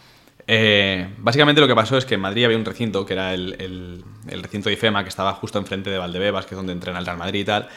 Eh, 0.50 1.14
básicamente 1.18 1.60
lo 1.60 1.68
que 1.68 1.76
pasó 1.76 1.98
es 1.98 2.06
que 2.06 2.16
en 2.16 2.22
Madrid 2.22 2.46
había 2.46 2.58
un 2.58 2.64
recinto, 2.64 3.06
que 3.06 3.14
era 3.14 3.34
el, 3.34 4.04
recinto 4.26 4.70
de 4.70 4.74
IFEMA, 4.74 5.04
que 5.04 5.10
estaba 5.10 5.34
justo 5.34 5.60
enfrente 5.60 5.90
de 5.90 5.98
Valdebebas, 5.98 6.46
que 6.46 6.56
es 6.56 6.58
donde 6.58 6.72
entrena 6.72 7.00
el 7.00 7.06
Real 7.06 7.18
Madrid 7.18 7.42
y 7.42 7.46
tal. 7.46 7.68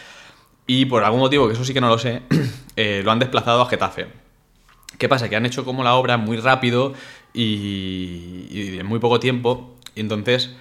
Y 0.67 0.85
por 0.87 1.03
algún 1.03 1.21
motivo, 1.21 1.49
que 1.49 1.55
eso 1.55 1.65
sí 1.65 1.75
que 1.75 1.81
no 1.81 1.89
lo 1.89 1.99
sé, 1.99 2.23
eh, 2.77 3.03
lo 3.05 3.11
han 3.11 3.19
desplazado 3.19 3.63
a 3.63 3.67
Getafe. 3.67 4.07
¿Qué 4.99 5.09
pasa? 5.09 5.29
Que 5.29 5.37
han 5.37 5.47
hecho 5.47 5.65
como 5.65 5.83
la 5.83 5.95
obra 5.95 6.17
muy 6.17 6.37
rápido 6.37 6.95
y, 7.35 8.47
y 8.51 8.79
en 8.79 8.87
muy 8.87 9.01
poco 9.01 9.19
tiempo. 9.19 9.77
Y 9.97 10.01
entonces 10.01 10.55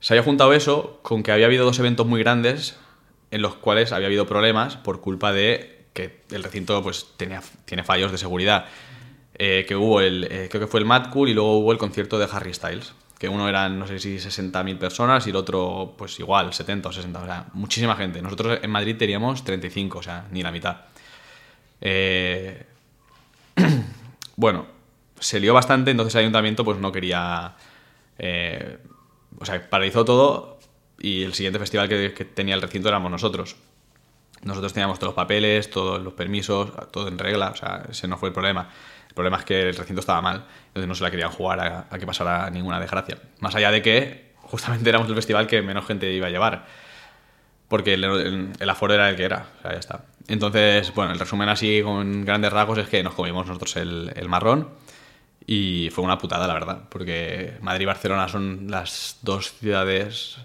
se 0.00 0.14
había 0.14 0.22
juntado 0.22 0.54
eso 0.54 0.98
con 1.02 1.22
que 1.22 1.32
había 1.32 1.46
habido 1.46 1.64
dos 1.64 1.78
eventos 1.78 2.06
muy 2.06 2.20
grandes 2.22 2.78
en 3.30 3.42
los 3.42 3.56
cuales 3.56 3.92
había 3.92 4.06
habido 4.06 4.26
problemas 4.26 4.76
por 4.76 5.00
culpa 5.00 5.32
de 5.32 5.86
que 5.92 6.20
el 6.30 6.42
recinto 6.42 6.82
pues 6.82 7.06
tenía, 7.16 7.42
tiene 7.64 7.84
fallos 7.84 8.12
de 8.12 8.18
seguridad. 8.18 8.66
Eh, 9.36 9.64
que 9.66 9.74
hubo 9.74 10.00
el, 10.00 10.24
eh, 10.30 10.48
creo 10.48 10.60
que 10.60 10.66
fue 10.66 10.80
el 10.80 10.86
Mad 10.86 11.10
Cool 11.10 11.28
y 11.28 11.34
luego 11.34 11.58
hubo 11.58 11.72
el 11.72 11.78
concierto 11.78 12.18
de 12.18 12.28
Harry 12.30 12.54
Styles. 12.54 12.94
Que 13.18 13.28
uno 13.28 13.48
eran, 13.48 13.78
no 13.78 13.86
sé 13.86 13.98
si 13.98 14.16
60.000 14.16 14.78
personas 14.78 15.26
y 15.26 15.30
el 15.30 15.36
otro, 15.36 15.94
pues 15.96 16.18
igual, 16.20 16.52
70 16.52 16.88
o 16.88 16.92
60. 16.92 17.20
O 17.20 17.24
sea, 17.24 17.46
muchísima 17.54 17.96
gente. 17.96 18.20
Nosotros 18.22 18.58
en 18.62 18.70
Madrid 18.70 18.96
teníamos 18.96 19.44
35, 19.44 19.98
o 19.98 20.02
sea, 20.02 20.26
ni 20.30 20.42
la 20.42 20.52
mitad. 20.52 20.76
Eh, 21.80 22.66
bueno, 24.36 24.66
se 25.18 25.40
lió 25.40 25.54
bastante, 25.54 25.90
entonces 25.90 26.14
el 26.16 26.20
ayuntamiento 26.22 26.64
pues 26.64 26.78
no 26.78 26.92
quería... 26.92 27.54
eh, 28.18 28.78
o 29.38 29.44
sea, 29.44 29.68
paralizó 29.68 30.04
todo 30.04 30.58
y 30.98 31.22
el 31.22 31.34
siguiente 31.34 31.58
festival 31.58 31.88
que, 31.88 32.14
que 32.14 32.24
tenía 32.24 32.54
el 32.54 32.62
recinto 32.62 32.88
éramos 32.88 33.10
nosotros. 33.10 33.56
Nosotros 34.42 34.72
teníamos 34.72 34.98
todos 34.98 35.08
los 35.08 35.16
papeles, 35.16 35.70
todos 35.70 36.02
los 36.02 36.12
permisos, 36.12 36.70
todo 36.90 37.08
en 37.08 37.18
regla, 37.18 37.50
o 37.50 37.56
sea, 37.56 37.84
ese 37.90 38.06
no 38.06 38.18
fue 38.18 38.28
el 38.28 38.34
problema. 38.34 38.68
El 39.14 39.16
problema 39.16 39.36
es 39.36 39.44
que 39.44 39.68
el 39.68 39.76
recinto 39.76 40.00
estaba 40.00 40.20
mal, 40.20 40.44
entonces 40.66 40.88
no 40.88 40.94
se 40.96 41.04
la 41.04 41.10
querían 41.12 41.30
jugar 41.30 41.86
a, 41.88 41.98
que 42.00 42.04
pasara 42.04 42.50
ninguna 42.50 42.80
desgracia. 42.80 43.16
Más 43.38 43.54
allá 43.54 43.70
de 43.70 43.80
que 43.80 44.32
justamente 44.40 44.88
éramos 44.88 45.08
el 45.08 45.14
festival 45.14 45.46
que 45.46 45.62
menos 45.62 45.86
gente 45.86 46.12
iba 46.12 46.26
a 46.26 46.30
llevar, 46.30 46.66
porque 47.68 47.94
el, 47.94 48.68
aforo 48.68 48.92
era 48.92 49.08
el 49.08 49.14
que 49.14 49.22
era, 49.22 49.46
o 49.60 49.62
sea, 49.62 49.70
ya 49.70 49.78
está. 49.78 50.04
Entonces, 50.26 50.92
bueno, 50.96 51.12
el 51.12 51.20
resumen 51.20 51.48
así 51.48 51.80
con 51.80 52.24
grandes 52.24 52.52
rasgos 52.52 52.78
es 52.78 52.88
que 52.88 53.04
nos 53.04 53.14
comimos 53.14 53.46
nosotros 53.46 53.76
el, 53.76 54.28
marrón 54.28 54.70
y 55.46 55.90
fue 55.92 56.02
una 56.02 56.18
putada, 56.18 56.48
la 56.48 56.54
verdad, 56.54 56.80
porque 56.88 57.56
Madrid 57.60 57.82
y 57.82 57.86
Barcelona 57.86 58.26
son 58.26 58.68
las 58.68 59.18
dos 59.22 59.52
ciudades, 59.52 60.38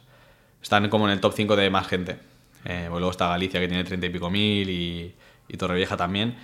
están 0.62 0.90
como 0.90 1.08
en 1.08 1.14
el 1.14 1.20
top 1.22 1.34
5 1.36 1.56
de 1.56 1.72
más 1.72 1.88
gente. 1.88 2.20
Eh, 2.66 2.86
pues 2.88 3.00
luego 3.00 3.10
está 3.10 3.30
Galicia, 3.30 3.60
que 3.60 3.68
tiene 3.68 3.84
treinta 3.84 4.06
y 4.06 4.10
pico 4.12 4.30
mil, 4.30 4.70
y, 4.70 5.16
y 5.48 5.58
Torrevieja 5.58 5.98
también. 5.98 6.38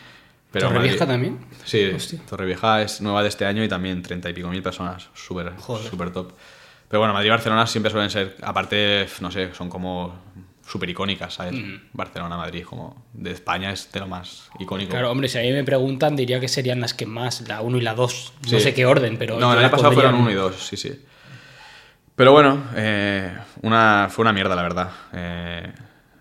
Pero 0.56 0.70
¿Torrevieja 0.70 1.06
Madrid- 1.06 1.14
también? 1.14 1.40
Sí, 1.66 1.92
Hostia. 1.94 2.20
Torrevieja 2.30 2.82
es 2.82 3.02
nueva 3.02 3.22
de 3.24 3.28
este 3.28 3.46
año 3.46 3.62
y 3.62 3.68
también 3.68 4.02
treinta 4.02 4.30
y 4.30 4.34
pico 4.34 4.48
mil 4.48 4.64
personas, 4.64 5.10
súper 5.14 5.52
súper 5.90 6.12
top. 6.14 6.32
Pero 6.88 7.00
bueno, 7.02 7.14
Madrid 7.14 7.28
y 7.28 7.32
Barcelona 7.32 7.68
siempre 7.68 7.92
suelen 7.92 8.10
ser, 8.10 8.38
aparte, 8.42 9.06
no 9.20 9.30
sé, 9.32 9.54
son 9.54 9.68
como 9.70 10.16
súper 10.66 10.90
icónicas, 10.90 11.34
¿sabes? 11.34 11.56
Barcelona, 11.92 12.38
Madrid, 12.38 12.64
como 12.64 13.06
de 13.12 13.32
España 13.32 13.72
es 13.72 13.92
de 13.92 14.00
lo 14.00 14.08
más 14.08 14.50
icónico. 14.60 14.92
Claro, 14.92 15.12
hombre, 15.12 15.28
si 15.28 15.38
a 15.38 15.42
mí 15.42 15.52
me 15.52 15.66
preguntan, 15.66 16.16
diría 16.16 16.40
que 16.40 16.48
serían 16.48 16.80
las 16.80 16.94
que 16.94 17.06
más, 17.06 17.42
la 17.50 17.62
1 17.62 17.78
y 17.78 17.82
la 17.82 17.94
2. 17.96 18.32
No 18.50 18.60
sé 18.60 18.74
qué 18.74 18.86
orden, 18.86 19.18
pero. 19.18 19.38
No, 19.38 19.52
el 19.52 19.60
año 19.60 19.72
pasado 19.72 19.92
fueron 19.92 20.16
en- 20.16 20.22
uno 20.22 20.32
y 20.32 20.36
dos, 20.36 20.56
sí, 20.56 20.78
sí. 20.78 21.02
Pero 22.16 22.32
bueno, 22.32 22.64
eh, 22.76 23.36
una, 23.62 24.08
fue 24.10 24.24
una 24.24 24.32
mierda, 24.32 24.56
la 24.56 24.62
verdad. 24.62 24.90
Eh, 25.12 25.70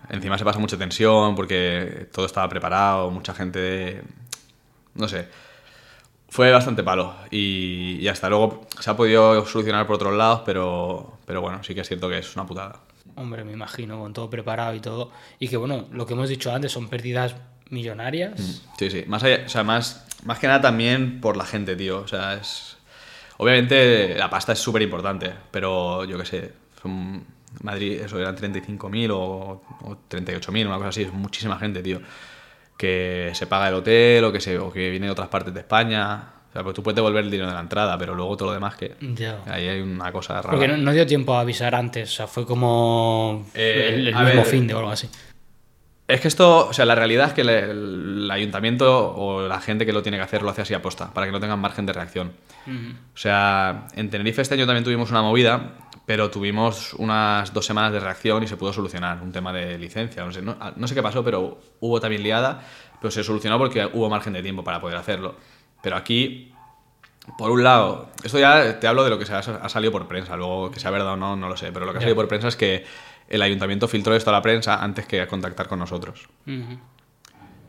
encima 0.09 0.37
se 0.37 0.43
pasa 0.43 0.59
mucha 0.59 0.77
tensión 0.77 1.35
porque 1.35 2.09
todo 2.13 2.25
estaba 2.25 2.49
preparado, 2.49 3.09
mucha 3.11 3.33
gente. 3.33 4.01
No 4.95 5.07
sé. 5.07 5.27
Fue 6.29 6.51
bastante 6.51 6.83
palo. 6.83 7.15
Y, 7.31 7.97
y 8.01 8.07
hasta 8.07 8.29
luego 8.29 8.67
se 8.79 8.89
ha 8.89 8.97
podido 8.97 9.45
solucionar 9.45 9.85
por 9.87 9.95
otros 9.97 10.13
lados, 10.15 10.41
pero, 10.45 11.17
pero 11.25 11.41
bueno, 11.41 11.63
sí 11.63 11.73
que 11.75 11.81
es 11.81 11.87
cierto 11.87 12.09
que 12.09 12.17
es 12.17 12.35
una 12.35 12.45
putada. 12.45 12.79
Hombre, 13.15 13.43
me 13.45 13.53
imagino, 13.53 13.99
con 13.99 14.11
todo 14.11 14.29
preparado 14.29 14.73
y 14.75 14.79
todo. 14.81 15.11
Y 15.39 15.47
que 15.47 15.55
bueno, 15.57 15.85
lo 15.91 16.05
que 16.05 16.13
hemos 16.13 16.27
dicho 16.27 16.51
antes 16.53 16.71
son 16.71 16.89
pérdidas 16.89 17.35
millonarias. 17.69 18.61
Sí, 18.77 18.89
sí. 18.89 19.03
Más, 19.07 19.23
allá- 19.23 19.43
o 19.45 19.49
sea, 19.49 19.63
más, 19.63 20.05
más 20.25 20.39
que 20.39 20.47
nada 20.47 20.61
también 20.61 21.21
por 21.21 21.37
la 21.37 21.45
gente, 21.45 21.75
tío. 21.75 21.99
O 21.99 22.07
sea, 22.07 22.33
es. 22.35 22.77
Obviamente 23.37 24.15
la 24.17 24.29
pasta 24.29 24.53
es 24.53 24.59
súper 24.59 24.81
importante, 24.81 25.31
pero 25.51 26.03
yo 26.05 26.17
qué 26.17 26.25
sé. 26.25 26.53
Son, 26.81 27.23
Madrid, 27.61 28.01
eso 28.01 28.19
eran 28.19 28.35
35.000 28.35 29.11
o, 29.11 29.17
o 29.83 29.97
38.000, 30.09 30.65
una 30.67 30.77
cosa 30.77 30.89
así. 30.89 31.03
Es 31.03 31.13
muchísima 31.13 31.57
gente, 31.57 31.81
tío. 31.81 32.01
Que 32.77 33.31
se 33.33 33.47
paga 33.47 33.69
el 33.69 33.75
hotel 33.75 34.23
o 34.25 34.31
que, 34.31 34.41
se, 34.41 34.57
o 34.59 34.71
que 34.71 34.89
viene 34.89 35.05
de 35.05 35.11
otras 35.11 35.29
partes 35.29 35.53
de 35.53 35.61
España. 35.61 36.29
O 36.49 36.53
sea, 36.53 36.63
pues 36.63 36.73
tú 36.75 36.83
puedes 36.83 36.95
devolver 36.95 37.23
el 37.23 37.31
dinero 37.31 37.49
de 37.49 37.55
la 37.55 37.61
entrada, 37.61 37.97
pero 37.97 38.15
luego 38.15 38.37
todo 38.37 38.49
lo 38.49 38.53
demás 38.53 38.75
que. 38.75 38.95
Ya. 38.99 39.39
Ahí 39.47 39.67
hay 39.67 39.81
una 39.81 40.11
cosa 40.11 40.35
rara. 40.35 40.51
Porque 40.51 40.67
no, 40.67 40.77
no 40.77 40.91
dio 40.91 41.05
tiempo 41.05 41.35
a 41.35 41.41
avisar 41.41 41.75
antes, 41.75 42.11
o 42.11 42.15
sea, 42.15 42.27
fue 42.27 42.45
como 42.45 43.45
Eh, 43.53 43.93
el, 43.95 44.05
mismo 44.05 44.23
ver. 44.23 44.45
fin 44.45 44.67
de 44.67 44.73
o 44.73 44.79
algo 44.79 44.91
así. 44.91 45.09
Es 46.07 46.21
que 46.21 46.27
esto, 46.27 46.67
o 46.67 46.73
sea, 46.73 46.85
la 46.85 46.93
realidad 46.93 47.29
es 47.29 47.33
que 47.33 47.41
el, 47.41 48.29
ayuntamiento 48.31 49.15
o 49.15 49.47
la 49.47 49.59
gente 49.59 49.87
que 49.87 49.91
lo 49.93 50.03
tiene 50.03 50.17
que 50.17 50.23
hacer 50.23 50.43
lo 50.43 50.51
hace 50.51 50.61
así 50.61 50.73
aposta, 50.75 51.11
para 51.11 51.25
que 51.25 51.31
no 51.31 51.39
tengan 51.39 51.59
margen 51.59 51.87
de 51.87 51.93
reacción. 51.93 52.31
O 52.67 53.17
sea, 53.17 53.87
en 53.95 54.09
Tenerife 54.09 54.41
este 54.41 54.53
año 54.53 54.65
también 54.65 54.83
tuvimos 54.83 55.09
una 55.09 55.23
movida, 55.23 55.71
pero 56.05 56.29
tuvimos 56.29 56.93
unas 56.95 57.51
dos 57.53 57.65
semanas 57.65 57.91
de 57.91 57.99
reacción 57.99 58.43
y 58.43 58.47
se 58.47 58.57
pudo 58.57 58.71
solucionar. 58.73 59.21
Un 59.21 59.31
tema 59.31 59.51
de 59.51 59.77
licencia, 59.79 60.23
no 60.23 60.31
sé, 60.31 60.41
no, 60.41 60.55
no 60.75 60.87
sé 60.87 60.93
qué 60.95 61.01
pasó, 61.03 61.23
pero 61.23 61.59
hubo 61.79 61.99
también 61.99 62.21
liada, 62.23 62.61
pero 63.01 63.11
se 63.11 63.23
solucionó 63.23 63.57
porque 63.57 63.85
hubo 63.93 64.09
margen 64.09 64.33
de 64.33 64.41
tiempo 64.43 64.63
para 64.63 64.79
poder 64.79 64.97
hacerlo. 64.97 65.35
Pero 65.81 65.95
aquí, 65.95 66.51
por 67.37 67.49
un 67.51 67.63
lado, 67.63 68.09
esto 68.23 68.37
ya 68.39 68.79
te 68.79 68.87
hablo 68.87 69.03
de 69.03 69.09
lo 69.09 69.17
que 69.19 69.25
se 69.25 69.33
ha, 69.33 69.39
ha 69.39 69.69
salido 69.69 69.91
por 69.91 70.07
prensa, 70.07 70.35
luego 70.37 70.69
que 70.71 70.79
sea 70.79 70.91
verdad 70.91 71.13
o 71.13 71.17
no, 71.17 71.35
no 71.35 71.49
lo 71.49 71.57
sé, 71.57 71.71
pero 71.71 71.85
lo 71.85 71.91
que 71.91 71.97
ha 71.97 72.01
salido 72.01 72.15
por 72.15 72.27
prensa 72.27 72.47
es 72.49 72.55
que 72.55 72.85
el 73.27 73.41
ayuntamiento 73.41 73.87
filtró 73.87 74.15
esto 74.15 74.29
a 74.29 74.33
la 74.33 74.41
prensa 74.43 74.83
antes 74.83 75.07
que 75.07 75.25
contactar 75.27 75.67
con 75.67 75.79
nosotros. 75.79 76.27
Ujú. 76.45 76.79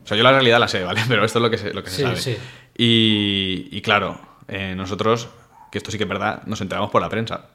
O 0.03 0.07
sea, 0.07 0.15
yo 0.15 0.23
la 0.23 0.31
realidad 0.31 0.59
la 0.59 0.67
sé, 0.67 0.83
¿vale? 0.83 1.01
Pero 1.09 1.25
esto 1.25 1.39
es 1.39 1.43
lo 1.43 1.49
que 1.49 1.57
se, 1.57 1.73
lo 1.73 1.83
que 1.83 1.89
se 1.89 1.95
Sí, 1.97 2.01
sabe. 2.03 2.15
sí. 2.17 2.37
Y, 2.77 3.67
y 3.75 3.81
claro, 3.81 4.19
eh, 4.47 4.73
nosotros, 4.77 5.27
que 5.71 5.79
esto 5.79 5.91
sí 5.91 5.97
que 5.97 6.03
es 6.03 6.09
verdad, 6.09 6.43
nos 6.45 6.61
enteramos 6.61 6.91
por 6.91 7.01
la 7.01 7.09
prensa. 7.09 7.47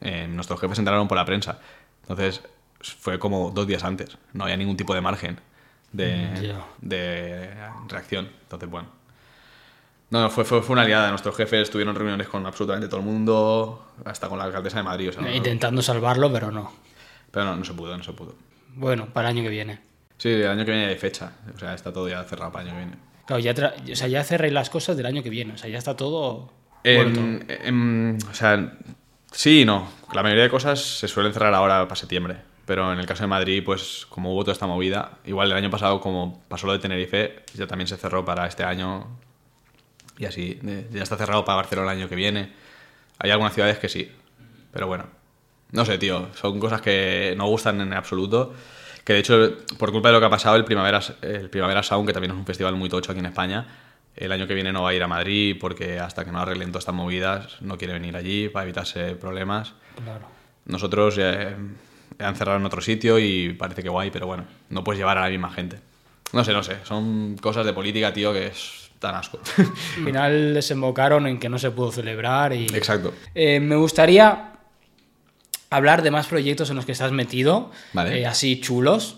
Eh, 0.00 0.26
nuestros 0.28 0.60
jefes 0.60 0.76
se 0.76 0.80
enteraron 0.82 1.08
por 1.08 1.16
la 1.16 1.24
prensa. 1.24 1.58
Entonces, 2.02 2.42
fue 2.80 3.18
como 3.18 3.50
dos 3.50 3.66
días 3.66 3.84
antes. 3.84 4.16
No 4.32 4.44
había 4.44 4.56
ningún 4.56 4.76
tipo 4.76 4.94
de 4.94 5.00
margen 5.00 5.38
de, 5.92 6.54
de 6.80 7.50
reacción. 7.88 8.28
Entonces, 8.42 8.68
bueno. 8.68 8.88
No, 10.10 10.20
no, 10.20 10.30
fue, 10.30 10.44
fue, 10.44 10.60
fue 10.62 10.74
una 10.74 10.82
aliada. 10.82 11.08
Nuestros 11.10 11.34
jefes 11.36 11.70
tuvieron 11.70 11.94
reuniones 11.94 12.28
con 12.28 12.44
absolutamente 12.46 12.88
todo 12.88 13.00
el 13.00 13.06
mundo, 13.06 13.92
hasta 14.04 14.28
con 14.28 14.38
la 14.38 14.44
alcaldesa 14.44 14.76
de 14.78 14.82
Madrid. 14.82 15.08
o 15.08 15.12
sea, 15.12 15.22
no- 15.22 15.30
Intentando 15.32 15.80
salvarlo, 15.80 16.30
pero 16.32 16.50
no. 16.50 16.70
pero 17.30 17.46
no, 17.46 17.56
no 17.56 17.64
se 17.64 17.72
pudo, 17.72 17.96
no 17.96 18.04
se 18.04 18.12
pudo. 18.12 18.34
Bueno, 18.74 19.06
para 19.06 19.30
el 19.30 19.36
año 19.36 19.44
que 19.44 19.50
viene. 19.50 19.80
Sí, 20.18 20.28
el 20.28 20.48
año 20.48 20.64
que 20.66 20.70
viene 20.72 20.86
hay 20.86 20.96
fecha. 20.98 21.32
O 21.54 21.58
sea, 21.58 21.72
está 21.74 21.92
todo 21.92 22.08
ya 22.08 22.22
cerrado 22.24 22.52
para 22.52 22.64
el 22.64 22.70
año 22.70 22.78
que 22.78 22.84
viene. 22.84 23.02
Claro, 23.26 23.40
ya, 23.40 23.92
o 23.92 23.96
sea, 23.96 24.08
ya 24.08 24.22
cerréis 24.24 24.52
las 24.52 24.68
cosas 24.68 24.96
del 24.98 25.06
año 25.06 25.22
que 25.22 25.30
viene. 25.30 25.54
O 25.54 25.58
sea, 25.58 25.70
ya 25.70 25.78
está 25.78 25.96
todo. 25.96 26.52
En- 26.84 26.96
vuelto. 27.14 27.52
en- 27.64 28.18
o 28.30 28.34
sea, 28.34 28.72
sí 29.32 29.64
no. 29.64 29.88
La 30.12 30.22
mayoría 30.22 30.44
de 30.44 30.50
cosas 30.50 30.80
se 30.80 31.08
suelen 31.08 31.32
cerrar 31.32 31.54
ahora 31.54 31.82
para 31.84 31.96
septiembre. 31.96 32.52
Pero 32.64 32.92
en 32.92 33.00
el 33.00 33.06
caso 33.06 33.24
de 33.24 33.26
Madrid, 33.26 33.62
pues 33.64 34.06
como 34.08 34.32
hubo 34.32 34.44
toda 34.44 34.52
esta 34.52 34.66
movida, 34.66 35.18
igual 35.24 35.50
el 35.50 35.56
año 35.56 35.70
pasado, 35.70 36.00
como 36.00 36.42
pasó 36.48 36.66
lo 36.66 36.72
de 36.72 36.78
Tenerife, 36.78 37.42
ya 37.54 37.66
también 37.66 37.88
se 37.88 37.96
cerró 37.96 38.24
para 38.24 38.46
este 38.46 38.62
año. 38.62 39.08
Y 40.16 40.26
así, 40.26 40.60
ya 40.92 41.02
está 41.02 41.16
cerrado 41.16 41.44
para 41.44 41.56
Barcelona 41.56 41.92
el 41.92 41.98
año 41.98 42.08
que 42.08 42.14
viene. 42.14 42.52
Hay 43.18 43.30
algunas 43.30 43.54
ciudades 43.54 43.78
que 43.78 43.88
sí. 43.88 44.10
Pero 44.72 44.86
bueno, 44.86 45.06
no 45.72 45.84
sé, 45.84 45.98
tío. 45.98 46.28
Son 46.34 46.60
cosas 46.60 46.80
que 46.80 47.34
no 47.36 47.46
gustan 47.46 47.80
en 47.80 47.92
absoluto. 47.92 48.54
Que 49.04 49.14
de 49.14 49.18
hecho, 49.18 49.56
por 49.78 49.90
culpa 49.90 50.08
de 50.08 50.14
lo 50.14 50.20
que 50.20 50.26
ha 50.26 50.30
pasado, 50.30 50.54
el 50.54 50.64
Primavera, 50.64 51.00
el 51.22 51.50
Primavera 51.50 51.82
Sound, 51.82 52.06
que 52.06 52.12
también 52.12 52.30
es 52.30 52.38
un 52.38 52.46
festival 52.46 52.76
muy 52.76 52.88
tocho 52.88 53.10
aquí 53.10 53.18
en 53.18 53.26
España, 53.26 53.66
el 54.16 54.32
año 54.32 54.46
que 54.46 54.54
viene 54.54 54.72
no 54.72 54.82
va 54.82 54.90
a 54.90 54.94
ir 54.94 55.02
a 55.02 55.08
Madrid 55.08 55.56
porque 55.60 55.98
hasta 55.98 56.24
que 56.24 56.32
no 56.32 56.40
arreglen 56.40 56.70
todas 56.70 56.82
estas 56.82 56.94
movidas 56.94 57.56
no 57.60 57.78
quiere 57.78 57.94
venir 57.94 58.16
allí 58.16 58.48
para 58.48 58.64
evitarse 58.64 59.14
problemas. 59.14 59.72
Claro. 60.02 60.26
Nosotros 60.66 61.16
eh, 61.18 61.54
han 62.18 62.36
cerrado 62.36 62.58
en 62.58 62.66
otro 62.66 62.80
sitio 62.80 63.18
y 63.18 63.52
parece 63.54 63.82
que 63.82 63.88
guay, 63.88 64.10
pero 64.10 64.26
bueno, 64.26 64.44
no 64.68 64.84
puedes 64.84 64.98
llevar 64.98 65.18
a 65.18 65.22
la 65.22 65.28
misma 65.28 65.50
gente. 65.50 65.78
No 66.32 66.44
sé, 66.44 66.52
no 66.52 66.62
sé. 66.62 66.76
Son 66.84 67.36
cosas 67.38 67.66
de 67.66 67.72
política, 67.72 68.12
tío, 68.12 68.32
que 68.32 68.46
es 68.46 68.90
tan 68.98 69.14
asco. 69.14 69.40
Al 69.58 70.04
final 70.04 70.54
desembocaron 70.54 71.26
en 71.26 71.38
que 71.38 71.48
no 71.48 71.58
se 71.58 71.70
pudo 71.70 71.90
celebrar 71.92 72.52
y... 72.52 72.66
Exacto. 72.66 73.12
Eh, 73.34 73.60
me 73.60 73.76
gustaría 73.76 74.52
hablar 75.70 76.02
de 76.02 76.10
más 76.10 76.26
proyectos 76.26 76.70
en 76.70 76.76
los 76.76 76.86
que 76.86 76.92
estás 76.92 77.12
metido, 77.12 77.70
Vale. 77.92 78.20
eh, 78.20 78.26
así 78.26 78.60
chulos. 78.60 79.16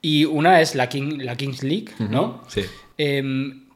Y 0.00 0.24
una 0.24 0.60
es 0.60 0.74
la, 0.74 0.88
King, 0.88 1.18
la 1.22 1.36
Kings 1.36 1.62
League, 1.62 1.92
¿no? 1.98 2.44
Sí. 2.48 2.64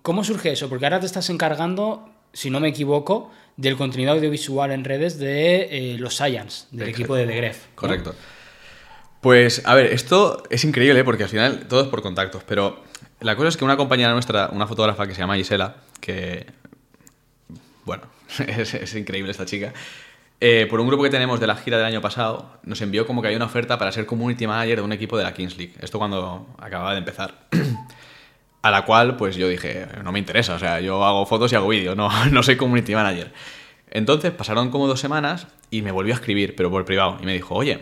¿Cómo 0.02 0.24
surge 0.24 0.52
eso? 0.52 0.68
Porque 0.68 0.86
ahora 0.86 1.00
te 1.00 1.06
estás 1.06 1.28
encargando, 1.30 2.08
si 2.32 2.50
no 2.50 2.60
me 2.60 2.68
equivoco, 2.68 3.30
del 3.56 3.76
contenido 3.76 4.12
audiovisual 4.12 4.72
en 4.72 4.84
redes 4.84 5.18
de 5.18 5.94
eh, 5.94 5.98
los 5.98 6.16
Science, 6.16 6.66
del 6.70 6.88
Exacto. 6.88 7.00
equipo 7.02 7.14
de 7.14 7.26
The 7.26 7.36
Gref. 7.36 7.66
¿no? 7.66 7.76
Correcto. 7.76 8.14
Pues, 9.20 9.62
a 9.66 9.74
ver, 9.74 9.86
esto 9.86 10.42
es 10.48 10.64
increíble 10.64 11.04
porque 11.04 11.24
al 11.24 11.28
final 11.28 11.66
todo 11.68 11.82
es 11.82 11.88
por 11.88 12.00
contactos, 12.00 12.42
pero 12.46 12.82
la 13.20 13.36
cosa 13.36 13.48
es 13.48 13.56
que 13.58 13.64
una 13.64 13.76
compañera 13.76 14.12
nuestra, 14.12 14.48
una 14.50 14.66
fotógrafa 14.66 15.06
que 15.06 15.14
se 15.14 15.20
llama 15.20 15.36
Gisela, 15.36 15.76
que, 16.00 16.46
bueno, 17.84 18.04
es, 18.46 18.72
es 18.72 18.94
increíble 18.94 19.30
esta 19.30 19.44
chica, 19.44 19.74
eh, 20.42 20.66
por 20.70 20.80
un 20.80 20.86
grupo 20.86 21.02
que 21.02 21.10
tenemos 21.10 21.38
de 21.38 21.46
la 21.46 21.54
gira 21.54 21.76
del 21.76 21.84
año 21.84 22.00
pasado, 22.00 22.50
nos 22.62 22.80
envió 22.80 23.06
como 23.06 23.20
que 23.20 23.28
hay 23.28 23.36
una 23.36 23.44
oferta 23.44 23.78
para 23.78 23.92
ser 23.92 24.06
community 24.06 24.46
manager 24.46 24.78
de 24.78 24.84
un 24.84 24.92
equipo 24.92 25.18
de 25.18 25.24
la 25.24 25.34
Kings 25.34 25.58
League. 25.58 25.74
Esto 25.80 25.98
cuando 25.98 26.46
acababa 26.58 26.92
de 26.92 26.98
empezar. 26.98 27.34
A 28.62 28.70
la 28.70 28.84
cual, 28.84 29.16
pues 29.16 29.36
yo 29.36 29.48
dije, 29.48 29.86
no 30.04 30.12
me 30.12 30.18
interesa, 30.18 30.54
o 30.54 30.58
sea, 30.58 30.80
yo 30.80 31.02
hago 31.04 31.24
fotos 31.24 31.50
y 31.52 31.56
hago 31.56 31.68
vídeos, 31.68 31.96
no, 31.96 32.10
no 32.30 32.42
soy 32.42 32.56
community 32.56 32.94
manager. 32.94 33.32
Entonces 33.90 34.30
pasaron 34.32 34.70
como 34.70 34.86
dos 34.86 35.00
semanas 35.00 35.46
y 35.70 35.82
me 35.82 35.92
volvió 35.92 36.14
a 36.14 36.16
escribir, 36.16 36.54
pero 36.56 36.70
por 36.70 36.84
privado, 36.84 37.16
y 37.22 37.24
me 37.26 37.32
dijo, 37.32 37.54
oye, 37.54 37.80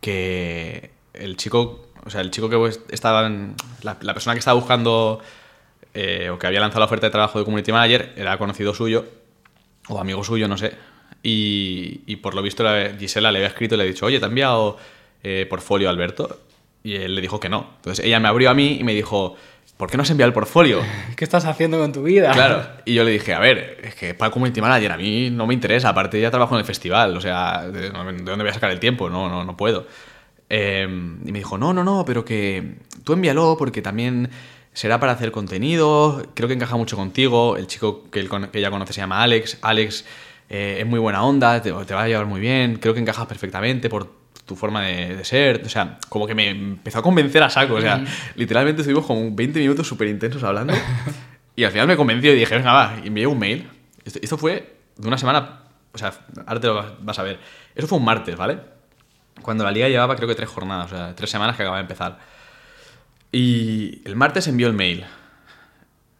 que 0.00 0.90
el 1.14 1.36
chico, 1.36 1.88
o 2.04 2.10
sea, 2.10 2.20
el 2.20 2.30
chico 2.30 2.48
que 2.48 2.70
estaba, 2.90 3.26
en- 3.26 3.54
la, 3.82 3.98
persona 3.98 4.34
que 4.34 4.38
estaba 4.40 4.58
buscando 4.58 5.20
eh, 5.94 6.30
o 6.30 6.38
que 6.38 6.46
había 6.46 6.60
lanzado 6.60 6.80
la 6.80 6.86
oferta 6.86 7.06
de 7.06 7.10
trabajo 7.10 7.38
de 7.38 7.44
community 7.44 7.72
manager 7.72 8.12
era 8.16 8.36
conocido 8.38 8.74
suyo 8.74 9.04
o 9.88 9.98
amigo 9.98 10.22
suyo, 10.22 10.46
no 10.48 10.56
sé. 10.58 10.74
Y, 11.22 12.16
por 12.16 12.34
lo 12.34 12.42
visto 12.42 12.62
la- 12.62 12.94
Gisela 12.98 13.32
le 13.32 13.38
había 13.38 13.48
escrito 13.48 13.74
y 13.74 13.78
le 13.78 13.84
ha 13.84 13.86
dicho, 13.86 14.06
oye, 14.06 14.18
¿te 14.18 14.24
ha 14.26 14.28
enviado 14.28 14.76
eh, 15.22 15.46
portfolio 15.48 15.88
Alberto? 15.90 16.40
Y 16.84 16.94
él 16.96 17.14
le 17.16 17.20
dijo 17.20 17.40
que 17.40 17.48
no. 17.48 17.70
Entonces 17.76 18.04
ella 18.04 18.20
me 18.20 18.28
abrió 18.28 18.50
a 18.50 18.54
mí 18.54 18.76
y 18.78 18.84
me 18.84 18.94
dijo, 18.94 19.36
¿por 19.76 19.90
qué 19.90 19.96
no 19.96 20.02
has 20.02 20.10
enviado 20.10 20.28
el 20.28 20.34
portfolio? 20.34 20.80
¿Qué 21.16 21.24
estás 21.24 21.44
haciendo 21.44 21.78
con 21.78 21.92
tu 21.92 22.02
vida? 22.02 22.32
Claro, 22.32 22.66
y 22.84 22.94
yo 22.94 23.04
le 23.04 23.10
dije, 23.10 23.34
a 23.34 23.38
ver, 23.38 23.80
es 23.82 23.94
que 23.94 24.14
para 24.14 24.30
community 24.30 24.60
manager 24.60 24.92
a 24.92 24.96
mí 24.96 25.30
no 25.30 25.46
me 25.46 25.54
interesa, 25.54 25.90
aparte 25.90 26.20
ya 26.20 26.30
trabajo 26.30 26.54
en 26.54 26.60
el 26.60 26.66
festival, 26.66 27.16
o 27.16 27.20
sea, 27.20 27.66
¿de, 27.68 27.82
de 27.82 27.90
dónde 27.90 28.36
voy 28.36 28.48
a 28.48 28.54
sacar 28.54 28.70
el 28.70 28.80
tiempo? 28.80 29.10
No, 29.10 29.28
no, 29.28 29.44
no 29.44 29.56
puedo. 29.56 29.86
Eh, 30.48 30.84
y 30.84 31.32
me 31.32 31.38
dijo, 31.38 31.58
no, 31.58 31.72
no, 31.72 31.82
no, 31.82 32.04
pero 32.04 32.24
que 32.24 32.76
tú 33.04 33.12
envíalo 33.12 33.56
porque 33.58 33.82
también 33.82 34.30
será 34.72 35.00
para 35.00 35.12
hacer 35.12 35.32
contenido, 35.32 36.22
creo 36.34 36.48
que 36.48 36.54
encaja 36.54 36.76
mucho 36.76 36.96
contigo, 36.96 37.56
el 37.56 37.66
chico 37.66 38.04
que, 38.10 38.28
que 38.28 38.58
ella 38.58 38.70
conoce 38.70 38.92
se 38.92 39.00
llama 39.00 39.22
Alex, 39.22 39.58
Alex 39.62 40.04
eh, 40.50 40.76
es 40.80 40.86
muy 40.86 40.98
buena 40.98 41.24
onda, 41.24 41.60
te, 41.62 41.72
te 41.72 41.94
va 41.94 42.02
a 42.02 42.08
llevar 42.08 42.26
muy 42.26 42.40
bien, 42.40 42.76
creo 42.76 42.94
que 42.94 43.00
encajas 43.00 43.26
perfectamente 43.26 43.88
por 43.88 44.10
tu 44.46 44.56
forma 44.56 44.82
de, 44.82 45.16
de 45.16 45.24
ser, 45.24 45.62
o 45.64 45.68
sea, 45.68 45.98
como 46.08 46.26
que 46.26 46.34
me 46.34 46.48
empezó 46.48 47.00
a 47.00 47.02
convencer 47.02 47.42
a 47.42 47.50
saco, 47.50 47.74
o 47.74 47.80
sea, 47.80 48.04
literalmente 48.36 48.82
estuvimos 48.82 49.04
como 49.06 49.34
20 49.34 49.58
minutos 49.58 49.86
súper 49.86 50.08
intensos 50.08 50.42
hablando 50.44 50.72
y 51.56 51.64
al 51.64 51.72
final 51.72 51.86
me 51.88 51.96
convenció 51.96 52.32
y 52.32 52.36
dije, 52.38 52.54
venga, 52.56 52.72
va, 52.72 52.94
y 53.02 53.08
envié 53.08 53.26
un 53.26 53.38
mail. 53.38 53.68
Esto, 54.04 54.18
esto 54.22 54.38
fue 54.38 54.76
de 54.96 55.08
una 55.08 55.18
semana, 55.18 55.60
o 55.92 55.98
sea, 55.98 56.12
ahora 56.46 56.60
te 56.60 56.66
lo 56.68 56.74
vas- 56.76 56.92
vas 57.00 57.18
a 57.18 57.22
ver. 57.24 57.38
Eso 57.74 57.86
fue 57.88 57.98
un 57.98 58.04
martes, 58.04 58.36
¿vale? 58.36 58.60
Cuando 59.42 59.64
la 59.64 59.70
liga 59.70 59.88
llevaba 59.88 60.16
creo 60.16 60.28
que 60.28 60.34
tres 60.34 60.48
jornadas, 60.48 60.92
o 60.92 60.96
sea, 60.96 61.14
tres 61.14 61.28
semanas 61.28 61.56
que 61.56 61.62
acababa 61.62 61.78
de 61.78 61.82
empezar. 61.82 62.18
Y 63.32 64.02
el 64.06 64.16
martes 64.16 64.46
envió 64.48 64.66
el 64.68 64.72
mail. 64.72 65.04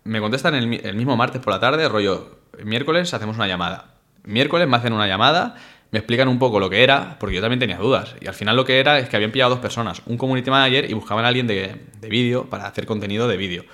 Me 0.04 0.20
contestan 0.20 0.54
el, 0.54 0.72
el 0.84 0.96
mismo 0.96 1.16
martes 1.16 1.40
por 1.40 1.52
la 1.52 1.60
tarde, 1.60 1.88
rollo, 1.88 2.38
miércoles 2.64 3.12
hacemos 3.14 3.36
una 3.36 3.46
llamada. 3.46 3.86
Miércoles 4.24 4.68
me 4.68 4.76
hacen 4.76 4.92
una 4.92 5.06
llamada, 5.06 5.54
me 5.96 6.00
explican 6.00 6.28
un 6.28 6.38
poco 6.38 6.60
lo 6.60 6.68
que 6.68 6.82
era, 6.82 7.16
porque 7.18 7.34
yo 7.34 7.40
también 7.40 7.58
tenía 7.58 7.78
dudas. 7.78 8.16
Y 8.20 8.26
al 8.26 8.34
final 8.34 8.54
lo 8.54 8.66
que 8.66 8.78
era 8.78 8.98
es 8.98 9.08
que 9.08 9.16
habían 9.16 9.32
pillado 9.32 9.52
dos 9.52 9.60
personas, 9.60 10.02
un 10.04 10.18
community 10.18 10.50
manager 10.50 10.90
y 10.90 10.92
buscaban 10.92 11.24
a 11.24 11.28
alguien 11.28 11.46
de, 11.46 11.74
de 11.98 12.08
vídeo 12.10 12.50
para 12.50 12.66
hacer 12.66 12.84
contenido 12.84 13.26
de 13.26 13.38
vídeo. 13.38 13.64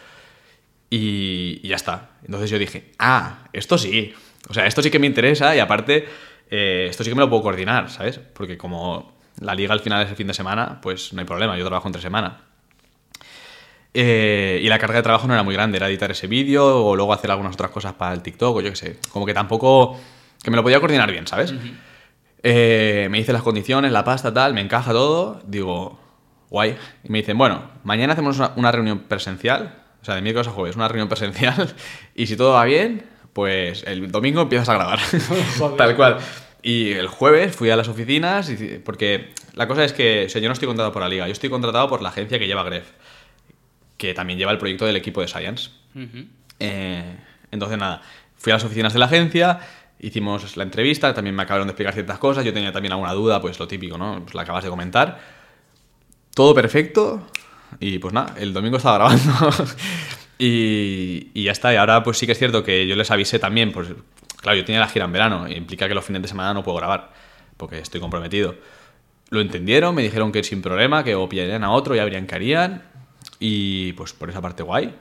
Y, 0.88 1.58
y 1.64 1.68
ya 1.68 1.74
está. 1.74 2.10
Entonces 2.24 2.48
yo 2.48 2.60
dije, 2.60 2.92
ah, 3.00 3.48
esto 3.52 3.76
sí. 3.76 4.14
O 4.48 4.54
sea, 4.54 4.66
esto 4.66 4.82
sí 4.82 4.90
que 4.92 5.00
me 5.00 5.08
interesa 5.08 5.56
y 5.56 5.58
aparte, 5.58 6.06
eh, 6.48 6.86
esto 6.88 7.02
sí 7.02 7.10
que 7.10 7.16
me 7.16 7.22
lo 7.22 7.28
puedo 7.28 7.42
coordinar, 7.42 7.90
¿sabes? 7.90 8.20
Porque 8.20 8.56
como 8.56 9.16
la 9.40 9.56
liga 9.56 9.72
al 9.72 9.80
final 9.80 10.04
es 10.04 10.10
el 10.10 10.14
fin 10.14 10.28
de 10.28 10.34
semana, 10.34 10.80
pues 10.80 11.12
no 11.12 11.22
hay 11.22 11.26
problema, 11.26 11.58
yo 11.58 11.64
trabajo 11.64 11.88
entre 11.88 12.00
semana. 12.00 12.42
Eh, 13.94 14.60
y 14.62 14.68
la 14.68 14.78
carga 14.78 14.98
de 14.98 15.02
trabajo 15.02 15.26
no 15.26 15.34
era 15.34 15.42
muy 15.42 15.54
grande, 15.54 15.76
era 15.76 15.88
editar 15.88 16.12
ese 16.12 16.28
vídeo 16.28 16.86
o 16.86 16.94
luego 16.94 17.12
hacer 17.12 17.32
algunas 17.32 17.54
otras 17.54 17.72
cosas 17.72 17.94
para 17.94 18.14
el 18.14 18.22
TikTok 18.22 18.58
o 18.58 18.60
yo 18.60 18.70
qué 18.70 18.76
sé. 18.76 18.98
Como 19.10 19.26
que 19.26 19.34
tampoco, 19.34 19.98
que 20.40 20.52
me 20.52 20.56
lo 20.56 20.62
podía 20.62 20.78
coordinar 20.78 21.10
bien, 21.10 21.26
¿sabes? 21.26 21.52
Eh, 22.42 23.08
me 23.10 23.18
dice 23.18 23.32
las 23.32 23.42
condiciones, 23.42 23.92
la 23.92 24.04
pasta, 24.04 24.32
tal, 24.34 24.54
me 24.54 24.60
encaja 24.60 24.92
todo. 24.92 25.40
Digo, 25.46 25.98
guay. 26.50 26.76
Y 27.04 27.08
me 27.10 27.18
dicen, 27.18 27.38
bueno, 27.38 27.62
mañana 27.84 28.12
hacemos 28.14 28.36
una, 28.38 28.52
una 28.56 28.72
reunión 28.72 29.00
presencial, 29.00 29.82
o 30.00 30.04
sea, 30.04 30.14
de 30.16 30.22
miércoles 30.22 30.48
a 30.48 30.50
jueves, 30.52 30.76
una 30.76 30.88
reunión 30.88 31.08
presencial. 31.08 31.74
Y 32.14 32.26
si 32.26 32.36
todo 32.36 32.52
va 32.54 32.64
bien, 32.64 33.04
pues 33.32 33.84
el 33.86 34.10
domingo 34.10 34.42
empiezas 34.42 34.68
a 34.68 34.74
grabar. 34.74 34.98
Tal 35.78 35.96
cual. 35.96 36.18
Y 36.62 36.92
el 36.92 37.08
jueves 37.08 37.56
fui 37.56 37.70
a 37.70 37.76
las 37.76 37.88
oficinas, 37.88 38.48
y- 38.50 38.80
porque 38.84 39.30
la 39.54 39.66
cosa 39.66 39.84
es 39.84 39.92
que, 39.92 40.26
o 40.26 40.28
sea, 40.28 40.40
yo 40.40 40.48
no 40.48 40.52
estoy 40.52 40.66
contratado 40.66 40.92
por 40.92 41.02
la 41.02 41.08
liga, 41.08 41.26
yo 41.26 41.32
estoy 41.32 41.50
contratado 41.50 41.88
por 41.88 42.02
la 42.02 42.10
agencia 42.10 42.38
que 42.38 42.46
lleva 42.46 42.62
Gref, 42.64 42.88
que 43.96 44.14
también 44.14 44.38
lleva 44.38 44.52
el 44.52 44.58
proyecto 44.58 44.84
del 44.86 44.96
equipo 44.96 45.20
de 45.20 45.28
Science. 45.28 45.70
Eh, 46.60 47.16
entonces, 47.50 47.78
nada, 47.78 48.02
fui 48.36 48.52
a 48.52 48.56
las 48.56 48.64
oficinas 48.64 48.92
de 48.92 48.98
la 49.00 49.06
agencia, 49.06 49.58
hicimos 50.02 50.56
la 50.56 50.64
entrevista, 50.64 51.14
también 51.14 51.34
me 51.34 51.42
acabaron 51.42 51.68
de 51.68 51.72
explicar 51.72 51.94
ciertas 51.94 52.18
cosas, 52.18 52.44
yo 52.44 52.52
tenía 52.52 52.72
también 52.72 52.92
alguna 52.92 53.12
duda, 53.12 53.40
pues 53.40 53.58
lo 53.58 53.66
típico, 53.66 53.96
¿no? 53.96 54.20
Pues 54.22 54.34
la 54.34 54.42
acabas 54.42 54.64
de 54.64 54.70
comentar. 54.70 55.18
Todo 56.34 56.54
perfecto, 56.54 57.26
Y 57.80 57.98
pues 57.98 58.12
nada, 58.12 58.34
el 58.38 58.52
domingo 58.52 58.76
estaba 58.76 58.98
grabando. 58.98 59.32
y, 60.38 61.30
y 61.32 61.44
ya 61.44 61.52
está. 61.52 61.72
Y 61.72 61.76
ahora 61.76 62.02
pues 62.02 62.18
sí 62.18 62.26
que 62.26 62.32
es 62.32 62.38
cierto 62.38 62.62
que 62.62 62.86
yo 62.86 62.96
les 62.96 63.10
avisé 63.10 63.38
también, 63.38 63.72
pues 63.72 63.88
claro, 64.36 64.58
yo 64.58 64.64
tenía 64.64 64.80
la 64.80 64.88
gira 64.88 65.06
en 65.06 65.12
verano 65.12 65.48
y 65.48 65.54
implica 65.54 65.88
que 65.88 65.94
los 65.94 66.04
fines 66.04 66.20
de 66.22 66.28
semana 66.28 66.52
no 66.52 66.62
puedo 66.62 66.76
grabar 66.78 67.12
porque 67.56 67.78
estoy 67.78 68.00
comprometido. 68.00 68.56
Lo 69.30 69.40
entendieron, 69.40 69.94
me 69.94 70.02
dijeron 70.02 70.32
que 70.32 70.42
sin 70.42 70.60
problema, 70.60 71.04
que 71.04 71.14
o 71.14 71.28
pillarían 71.28 71.64
a 71.64 71.70
otro, 71.70 71.94
ya 71.94 72.04
verían 72.04 72.26
que 72.26 72.34
harían. 72.34 72.82
Y 73.38 73.92
pues 73.94 74.12
por 74.12 74.30
esa 74.30 74.40
parte 74.40 74.62
guay. 74.62 74.94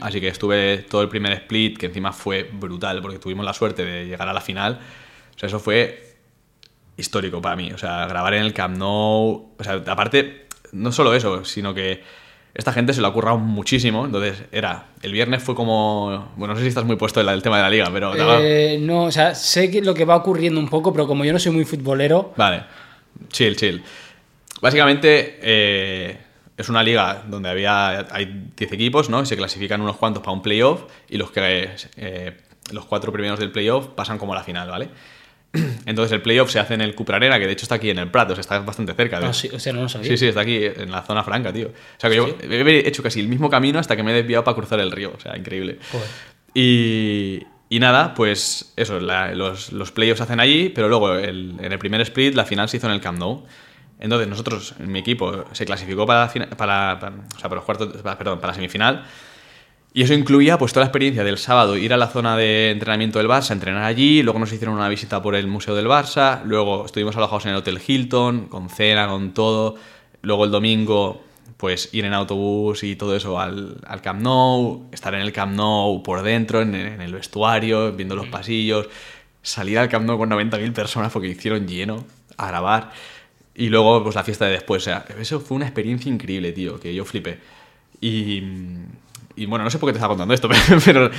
Así 0.00 0.20
que 0.20 0.28
estuve 0.28 0.78
todo 0.88 1.02
el 1.02 1.08
primer 1.08 1.32
split, 1.32 1.78
que 1.78 1.86
encima 1.86 2.12
fue 2.12 2.48
brutal, 2.52 3.02
porque 3.02 3.18
tuvimos 3.18 3.44
la 3.44 3.52
suerte 3.52 3.84
de 3.84 4.06
llegar 4.06 4.28
a 4.28 4.32
la 4.32 4.40
final. 4.40 4.78
O 5.34 5.38
sea, 5.38 5.48
eso 5.48 5.58
fue 5.58 6.16
histórico 6.96 7.40
para 7.40 7.56
mí. 7.56 7.72
O 7.72 7.78
sea, 7.78 8.06
grabar 8.06 8.34
en 8.34 8.42
el 8.42 8.52
Camp 8.52 8.76
Nou. 8.76 9.54
O 9.58 9.64
sea, 9.64 9.82
aparte, 9.86 10.46
no 10.72 10.92
solo 10.92 11.14
eso, 11.14 11.44
sino 11.44 11.74
que 11.74 12.02
esta 12.54 12.72
gente 12.72 12.92
se 12.92 13.00
lo 13.00 13.08
ha 13.08 13.12
currado 13.12 13.38
muchísimo. 13.38 14.04
Entonces, 14.04 14.44
era. 14.52 14.86
El 15.02 15.12
viernes 15.12 15.42
fue 15.42 15.54
como. 15.54 16.32
Bueno, 16.36 16.54
no 16.54 16.58
sé 16.58 16.62
si 16.62 16.68
estás 16.68 16.84
muy 16.84 16.96
puesto 16.96 17.20
en 17.20 17.28
el 17.28 17.42
tema 17.42 17.56
de 17.56 17.62
la 17.62 17.70
liga, 17.70 17.90
pero. 17.92 18.14
Eh, 18.40 18.78
no, 18.80 19.04
o 19.04 19.12
sea, 19.12 19.34
sé 19.34 19.70
que 19.70 19.82
lo 19.82 19.94
que 19.94 20.04
va 20.04 20.16
ocurriendo 20.16 20.60
un 20.60 20.68
poco, 20.68 20.92
pero 20.92 21.06
como 21.06 21.24
yo 21.24 21.32
no 21.32 21.38
soy 21.38 21.52
muy 21.52 21.64
futbolero, 21.64 22.32
Vale, 22.36 22.64
chill, 23.30 23.56
chill. 23.56 23.82
Básicamente 24.60 25.38
eh, 25.42 26.18
es 26.56 26.68
una 26.68 26.82
liga 26.82 27.22
donde 27.28 27.48
había 27.48 28.06
hay 28.14 28.50
10 28.56 28.72
equipos, 28.72 29.10
¿no? 29.10 29.22
Y 29.22 29.26
se 29.26 29.36
clasifican 29.36 29.80
unos 29.80 29.96
cuantos 29.96 30.22
para 30.22 30.32
un 30.32 30.42
playoff 30.42 30.82
y 31.08 31.16
los 31.16 31.30
que 31.30 31.70
eh, 31.96 32.36
los 32.72 32.84
cuatro 32.86 33.12
primeros 33.12 33.38
del 33.40 33.50
playoff 33.50 33.88
pasan 33.88 34.18
como 34.18 34.32
a 34.32 34.36
la 34.36 34.44
final, 34.44 34.68
¿vale? 34.70 34.88
Entonces 35.86 36.12
el 36.12 36.20
playoff 36.22 36.50
se 36.50 36.58
hace 36.58 36.74
en 36.74 36.80
el 36.80 36.94
Cupra 36.94 37.16
Arena, 37.16 37.38
que 37.38 37.46
de 37.46 37.52
hecho 37.52 37.64
está 37.64 37.76
aquí 37.76 37.90
en 37.90 37.98
el 37.98 38.10
Prato, 38.10 38.32
o 38.32 38.36
sea, 38.36 38.40
está 38.40 38.58
bastante 38.60 38.94
cerca. 38.94 39.20
no, 39.20 39.32
sí, 39.32 39.48
o 39.52 39.58
sea, 39.60 39.72
no 39.72 39.82
lo 39.82 39.88
sabía. 39.88 40.08
Sí, 40.10 40.16
sí, 40.16 40.26
está 40.26 40.40
aquí 40.40 40.64
en 40.64 40.90
la 40.90 41.02
zona 41.02 41.22
franca, 41.22 41.52
tío. 41.52 41.68
O 41.68 42.00
sea, 42.00 42.10
que 42.10 42.16
yo 42.16 42.26
he 42.48 42.88
hecho 42.88 43.02
casi 43.02 43.20
el 43.20 43.28
mismo 43.28 43.48
camino 43.50 43.78
hasta 43.78 43.96
que 43.96 44.02
me 44.02 44.10
he 44.12 44.14
desviado 44.14 44.42
para 44.44 44.54
cruzar 44.56 44.80
el 44.80 44.90
río. 44.90 45.12
O 45.16 45.20
sea, 45.20 45.36
increíble. 45.36 45.78
Joder. 45.92 46.08
Y, 46.54 47.42
y 47.68 47.78
nada, 47.80 48.14
pues 48.14 48.72
eso, 48.76 49.00
la- 49.00 49.32
los, 49.34 49.72
los 49.72 49.90
playoffs 49.92 50.18
se 50.18 50.24
hacen 50.24 50.40
allí, 50.40 50.68
pero 50.70 50.88
luego 50.88 51.14
el- 51.14 51.54
en 51.60 51.72
el 51.72 51.78
primer 51.78 52.00
split 52.02 52.34
la 52.34 52.44
final 52.44 52.68
se 52.68 52.76
hizo 52.78 52.86
en 52.86 52.92
el 52.92 53.00
Camp 53.00 53.18
Nou. 53.18 53.44
Entonces 54.04 54.28
nosotros, 54.28 54.74
mi 54.78 54.98
equipo, 55.00 55.44
se 55.52 55.64
clasificó 55.64 56.04
para, 56.06 56.30
la 56.34 56.50
para, 56.50 56.98
para- 57.00 57.16
o 57.16 57.38
sea, 57.38 57.48
para 57.48 57.56
los 57.56 57.64
cuartos, 57.64 57.88
para- 58.02 58.18
perdón, 58.18 58.38
para 58.38 58.48
la 58.52 58.54
semifinal. 58.54 59.04
Y 59.96 60.02
eso 60.02 60.12
incluía 60.12 60.58
pues 60.58 60.72
toda 60.72 60.84
la 60.84 60.88
experiencia 60.88 61.22
del 61.24 61.38
sábado, 61.38 61.76
ir 61.76 61.94
a 61.94 61.96
la 61.96 62.08
zona 62.08 62.36
de 62.36 62.70
entrenamiento 62.72 63.18
del 63.18 63.28
Barça, 63.28 63.52
entrenar 63.52 63.84
allí, 63.84 64.22
luego 64.24 64.38
nos 64.40 64.52
hicieron 64.52 64.74
una 64.74 64.88
visita 64.88 65.22
por 65.22 65.34
el 65.36 65.46
Museo 65.46 65.74
del 65.76 65.86
Barça, 65.86 66.42
luego 66.44 66.84
estuvimos 66.84 67.16
alojados 67.16 67.44
en 67.46 67.52
el 67.52 67.58
Hotel 67.58 67.80
Hilton, 67.86 68.46
con 68.48 68.68
cena, 68.68 69.06
con 69.08 69.32
todo, 69.32 69.76
luego 70.22 70.44
el 70.44 70.50
domingo 70.50 71.22
pues 71.56 71.90
ir 71.94 72.04
en 72.04 72.12
autobús 72.12 72.82
y 72.82 72.96
todo 72.96 73.14
eso 73.16 73.38
al, 73.40 73.76
al 73.86 74.02
Camp 74.02 74.20
Nou, 74.20 74.88
estar 74.92 75.14
en 75.14 75.20
el 75.22 75.32
Camp 75.32 75.54
Nou 75.54 76.02
por 76.02 76.22
dentro, 76.22 76.60
en, 76.60 76.74
en 76.74 77.00
el 77.00 77.12
vestuario, 77.14 77.92
viendo 77.92 78.16
los 78.16 78.26
pasillos, 78.26 78.88
salir 79.42 79.78
al 79.78 79.88
Camp 79.88 80.04
Nou 80.06 80.18
con 80.18 80.28
90.000 80.28 80.72
personas 80.74 81.12
porque 81.12 81.28
hicieron 81.28 81.68
lleno 81.68 82.04
a 82.36 82.48
grabar 82.48 82.90
y 83.54 83.68
luego 83.68 84.02
pues 84.02 84.14
la 84.14 84.24
fiesta 84.24 84.46
de 84.46 84.52
después, 84.52 84.82
o 84.82 84.84
sea, 84.84 85.04
eso 85.18 85.40
fue 85.40 85.56
una 85.56 85.66
experiencia 85.66 86.10
increíble, 86.10 86.52
tío, 86.52 86.78
que 86.80 86.94
yo 86.94 87.04
flipé. 87.04 87.38
Y, 88.00 88.42
y 89.36 89.46
bueno, 89.46 89.64
no 89.64 89.70
sé 89.70 89.78
por 89.78 89.88
qué 89.88 89.92
te 89.92 89.98
estaba 89.98 90.10
contando 90.12 90.34
esto, 90.34 90.48
pero, 90.84 91.10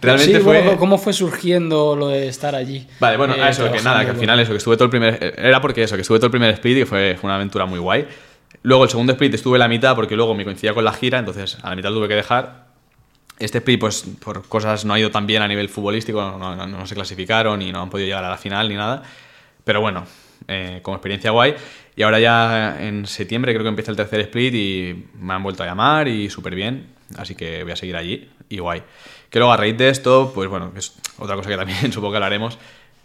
pero 0.00 0.16
realmente 0.16 0.38
Sí, 0.38 0.44
fue... 0.44 0.60
bueno, 0.62 0.78
¿cómo 0.78 0.98
fue 0.98 1.12
surgiendo 1.12 1.96
lo 1.96 2.08
de 2.08 2.28
estar 2.28 2.54
allí? 2.54 2.86
Vale, 3.00 3.16
bueno, 3.16 3.34
Eh, 3.34 3.42
a 3.42 3.48
eso, 3.50 3.70
que 3.70 3.80
nada, 3.82 4.04
que 4.04 4.10
al 4.10 4.16
final 4.16 4.38
eso, 4.40 4.50
que 4.52 4.58
estuve 4.58 4.76
todo 4.76 4.84
el 4.84 4.90
primer... 4.90 5.34
Era 5.38 5.60
porque 5.60 5.82
eso, 5.82 5.94
que 5.96 6.02
estuve 6.02 6.18
todo 6.18 6.26
el 6.26 6.32
primer 6.32 6.50
split 6.54 6.78
y 6.78 6.84
fue, 6.84 7.16
fue 7.20 7.28
una 7.28 7.36
aventura 7.36 7.66
muy 7.66 7.78
guay. 7.78 8.06
Luego 8.62 8.84
el 8.84 8.90
segundo 8.90 9.12
split 9.12 9.34
estuve 9.34 9.58
la 9.58 9.68
mitad 9.68 9.94
porque 9.94 10.16
luego 10.16 10.34
me 10.34 10.44
coincidía 10.44 10.74
con 10.74 10.84
la 10.84 10.92
gira, 10.92 11.18
entonces 11.18 11.58
a 11.62 11.70
la 11.70 11.76
mitad 11.76 11.90
tuve 11.90 12.08
que 12.08 12.14
dejar. 12.14 12.64
Este 13.38 13.58
split, 13.58 13.80
pues 13.80 14.04
por 14.24 14.46
cosas 14.48 14.84
no 14.84 14.94
ha 14.94 14.98
ido 14.98 15.10
tan 15.10 15.26
bien 15.26 15.42
a 15.42 15.48
nivel 15.48 15.68
futbolístico, 15.68 16.20
no, 16.22 16.38
no- 16.38 16.54
no- 16.56 16.66
no 16.66 16.86
se 16.86 16.94
clasificaron 16.94 17.60
y 17.62 17.72
no 17.72 17.82
han 17.82 17.90
podido 17.90 18.06
llegar 18.06 18.24
a 18.24 18.30
la 18.30 18.36
final 18.38 18.68
ni 18.68 18.76
nada. 18.76 19.02
Pero 19.64 19.80
bueno, 19.80 20.04
eh, 20.46 20.78
como 20.82 20.96
experiencia 20.96 21.30
guay. 21.32 21.54
Y 21.96 22.02
ahora 22.02 22.18
ya 22.18 22.76
en 22.80 23.06
septiembre 23.06 23.52
creo 23.52 23.62
que 23.62 23.68
empieza 23.68 23.90
el 23.90 23.96
tercer 23.96 24.20
split 24.20 24.54
y 24.54 25.06
me 25.18 25.34
han 25.34 25.42
vuelto 25.42 25.62
a 25.62 25.66
llamar 25.66 26.08
y 26.08 26.28
súper 26.28 26.54
bien. 26.54 26.88
Así 27.16 27.34
que 27.34 27.62
voy 27.62 27.72
a 27.72 27.76
seguir 27.76 27.96
allí 27.96 28.28
y 28.48 28.58
guay. 28.58 28.82
Que 29.30 29.38
luego 29.38 29.52
a 29.52 29.56
raíz 29.56 29.76
de 29.76 29.88
esto, 29.88 30.32
pues 30.34 30.48
bueno, 30.48 30.72
es 30.76 30.94
otra 31.18 31.36
cosa 31.36 31.48
que 31.48 31.56
también 31.56 31.92
supongo 31.92 32.12
que 32.12 32.16
hablaremos. 32.16 32.58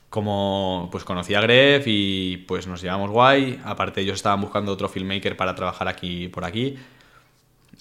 Como 0.10 0.90
pues 0.92 1.04
conocí 1.04 1.36
a 1.36 1.42
Gref 1.42 1.84
y 1.86 2.38
pues 2.48 2.66
nos 2.66 2.82
llevamos 2.82 3.12
guay. 3.12 3.60
Aparte 3.64 4.02
ellos 4.02 4.16
estaban 4.16 4.42
buscando 4.42 4.72
otro 4.72 4.90
filmmaker 4.90 5.38
para 5.38 5.54
trabajar 5.54 5.88
aquí 5.88 6.28
por 6.30 6.44
aquí. 6.44 6.78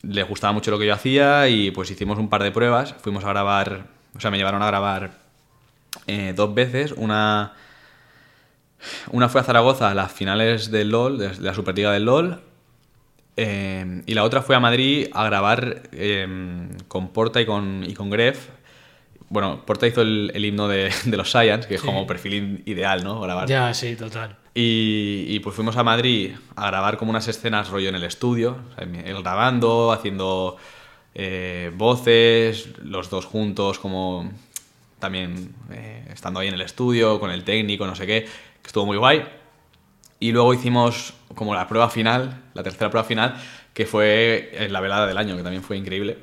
Les 0.02 0.28
gustaba 0.28 0.52
mucho 0.52 0.70
lo 0.70 0.78
que 0.78 0.86
yo 0.86 0.94
hacía 0.94 1.48
y 1.48 1.70
pues 1.70 1.90
hicimos 1.90 2.18
un 2.18 2.28
par 2.28 2.42
de 2.42 2.50
pruebas. 2.50 2.94
Fuimos 3.00 3.24
a 3.24 3.28
grabar, 3.30 3.86
o 4.14 4.20
sea, 4.20 4.30
me 4.30 4.36
llevaron 4.36 4.62
a 4.62 4.66
grabar 4.66 5.12
eh, 6.06 6.34
dos 6.36 6.54
veces. 6.54 6.92
Una, 6.92 7.54
una 9.10 9.28
fue 9.28 9.40
a 9.40 9.44
Zaragoza 9.44 9.90
a 9.90 9.94
las 9.94 10.12
finales 10.12 10.70
del 10.70 10.90
LOL, 10.90 11.18
de 11.18 11.34
la 11.40 11.54
Superliga 11.54 11.92
del 11.92 12.04
LOL. 12.04 12.40
eh, 13.36 14.02
y 14.06 14.14
la 14.14 14.24
otra 14.24 14.42
fue 14.42 14.56
a 14.56 14.60
Madrid 14.60 15.08
a 15.12 15.24
grabar 15.24 15.82
eh, 15.92 16.68
con 16.88 17.08
Porta 17.08 17.40
y 17.40 17.46
con, 17.46 17.84
y 17.86 17.94
con 17.94 18.10
Gref. 18.10 18.48
Bueno, 19.30 19.62
Porta 19.66 19.86
hizo 19.86 20.00
el, 20.02 20.32
el 20.34 20.44
himno 20.44 20.68
de, 20.68 20.90
de 21.04 21.16
los 21.16 21.30
Science, 21.30 21.68
que 21.68 21.74
es 21.76 21.80
Sí. 21.80 21.86
como 21.86 22.06
perfil 22.06 22.62
ideal, 22.66 23.04
¿no? 23.04 23.20
Grabar. 23.20 23.46
Ya, 23.46 23.72
sí, 23.74 23.94
total. 23.94 24.36
Y, 24.54 25.26
y, 25.28 25.38
pues 25.40 25.54
fuimos 25.54 25.76
a 25.76 25.84
Madrid 25.84 26.32
a 26.56 26.66
grabar 26.66 26.96
como 26.96 27.10
unas 27.10 27.28
escenas 27.28 27.68
rollo 27.68 27.90
en 27.90 27.94
el 27.94 28.02
estudio, 28.02 28.56
o 28.72 28.74
sea, 28.74 28.84
él 29.04 29.22
grabando, 29.22 29.92
haciendo 29.92 30.56
eh, 31.14 31.70
voces, 31.76 32.68
los 32.82 33.08
dos 33.08 33.24
juntos, 33.26 33.78
como 33.78 34.32
también 34.98 35.54
eh, 35.70 36.04
estando 36.12 36.40
ahí 36.40 36.48
en 36.48 36.54
el 36.54 36.62
estudio, 36.62 37.20
con 37.20 37.30
el 37.30 37.44
técnico, 37.44 37.86
no 37.86 37.94
sé 37.94 38.04
qué, 38.06 38.26
que 38.62 38.66
estuvo 38.68 38.86
muy 38.86 38.96
guay. 38.96 39.24
Y 40.20 40.32
luego 40.32 40.52
hicimos 40.54 41.14
como 41.34 41.54
la 41.54 41.68
prueba 41.68 41.88
final, 41.90 42.42
la 42.54 42.62
tercera 42.62 42.90
prueba 42.90 43.06
final, 43.06 43.36
que 43.72 43.86
fue 43.86 44.50
en 44.52 44.72
la 44.72 44.80
velada 44.80 45.06
del 45.06 45.16
año, 45.18 45.36
que 45.36 45.42
también 45.42 45.62
fue 45.62 45.76
increíble. 45.76 46.18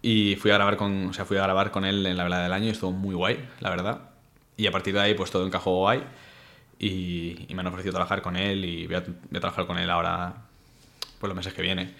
Y 0.00 0.36
fui 0.36 0.50
a 0.50 0.54
grabar 0.54 0.76
con, 0.76 1.08
o 1.08 1.12
sea, 1.12 1.24
fui 1.24 1.36
a 1.36 1.42
grabar 1.42 1.70
con 1.70 1.84
él 1.84 2.06
en 2.06 2.16
la 2.16 2.24
velada 2.24 2.44
del 2.44 2.52
año 2.52 2.66
y 2.66 2.70
estuvo 2.70 2.92
muy 2.92 3.14
guay, 3.14 3.44
la 3.60 3.70
verdad. 3.70 4.10
Y 4.56 4.66
a 4.66 4.72
partir 4.72 4.94
de 4.94 5.00
ahí, 5.00 5.14
pues 5.14 5.30
todo 5.30 5.46
encajó 5.46 5.76
guay. 5.76 6.02
Y, 6.78 7.46
y 7.48 7.54
me 7.54 7.60
han 7.60 7.66
ofrecido 7.66 7.92
trabajar 7.92 8.22
con 8.22 8.36
él 8.36 8.64
y 8.64 8.86
voy 8.86 8.96
a, 8.96 9.00
voy 9.00 9.36
a 9.36 9.40
trabajar 9.40 9.66
con 9.66 9.78
él 9.78 9.90
ahora, 9.90 10.34
pues 11.18 11.28
los 11.28 11.36
meses 11.36 11.52
que 11.52 11.62
vienen. 11.62 11.94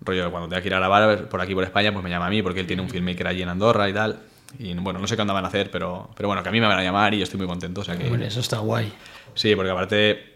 Rollo, 0.00 0.30
cuando 0.30 0.48
tenga 0.48 0.62
que 0.62 0.68
ir 0.68 0.74
a 0.74 0.78
grabar 0.78 1.28
por 1.28 1.40
aquí, 1.40 1.54
por 1.54 1.64
España, 1.64 1.92
pues 1.92 2.02
me 2.02 2.10
llama 2.10 2.26
a 2.26 2.30
mí 2.30 2.42
porque 2.42 2.60
él 2.60 2.66
tiene 2.66 2.82
un 2.82 2.88
filmmaker 2.88 3.26
allí 3.26 3.42
en 3.42 3.48
Andorra 3.48 3.88
y 3.88 3.92
tal. 3.92 4.20
Y 4.58 4.74
bueno, 4.74 4.98
no 4.98 5.06
sé 5.06 5.16
qué 5.16 5.22
onda 5.22 5.34
van 5.34 5.44
a 5.44 5.48
hacer, 5.48 5.70
pero, 5.70 6.10
pero 6.16 6.28
bueno, 6.28 6.42
que 6.42 6.48
a 6.48 6.52
mí 6.52 6.60
me 6.60 6.66
van 6.66 6.78
a 6.78 6.82
llamar 6.82 7.14
y 7.14 7.18
yo 7.18 7.24
estoy 7.24 7.38
muy 7.38 7.46
contento. 7.46 7.80
O 7.80 7.84
sea 7.84 7.96
que, 7.96 8.06
Hombre, 8.06 8.26
eso 8.26 8.40
está 8.40 8.58
guay. 8.58 8.92
Sí, 9.34 9.54
porque 9.56 9.70
aparte, 9.70 10.34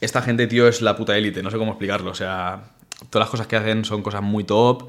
esta 0.00 0.22
gente, 0.22 0.46
tío, 0.46 0.68
es 0.68 0.82
la 0.82 0.96
puta 0.96 1.16
élite, 1.16 1.42
no 1.42 1.50
sé 1.50 1.58
cómo 1.58 1.72
explicarlo. 1.72 2.10
O 2.10 2.14
sea, 2.14 2.72
todas 3.10 3.26
las 3.26 3.30
cosas 3.30 3.46
que 3.46 3.56
hacen 3.56 3.84
son 3.84 4.02
cosas 4.02 4.22
muy 4.22 4.44
top. 4.44 4.88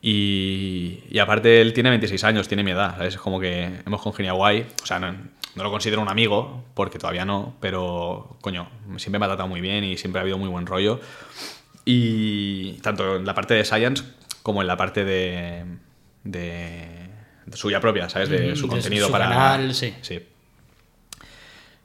Y, 0.00 1.04
y 1.08 1.18
aparte, 1.18 1.60
él 1.60 1.72
tiene 1.72 1.88
26 1.90 2.24
años, 2.24 2.48
tiene 2.48 2.62
mi 2.62 2.72
edad, 2.72 2.96
¿sabes? 2.96 3.14
Es 3.14 3.20
como 3.20 3.40
que 3.40 3.80
hemos 3.86 4.02
congeniado 4.02 4.36
guay. 4.36 4.66
O 4.82 4.86
sea, 4.86 4.98
no, 4.98 5.12
no 5.54 5.62
lo 5.62 5.70
considero 5.70 6.02
un 6.02 6.08
amigo, 6.08 6.64
porque 6.74 6.98
todavía 6.98 7.24
no, 7.24 7.54
pero, 7.60 8.36
coño, 8.40 8.68
siempre 8.96 9.18
me 9.18 9.26
ha 9.26 9.28
tratado 9.28 9.48
muy 9.48 9.60
bien 9.60 9.84
y 9.84 9.96
siempre 9.96 10.20
ha 10.20 10.22
habido 10.22 10.36
muy 10.36 10.48
buen 10.48 10.66
rollo. 10.66 11.00
Y 11.84 12.72
tanto 12.82 13.16
en 13.16 13.24
la 13.24 13.34
parte 13.34 13.54
de 13.54 13.64
Science 13.64 14.04
como 14.42 14.62
en 14.62 14.68
la 14.68 14.76
parte 14.76 15.04
de, 15.04 15.64
de 16.24 17.03
suya 17.52 17.80
propia, 17.80 18.08
¿sabes? 18.08 18.28
De 18.28 18.52
Mm, 18.52 18.56
su 18.56 18.62
de 18.62 18.68
contenido 18.68 19.06
su 19.06 19.12
para. 19.12 19.28
canal, 19.28 19.74
sí. 19.74 19.94
Sí. 20.02 20.20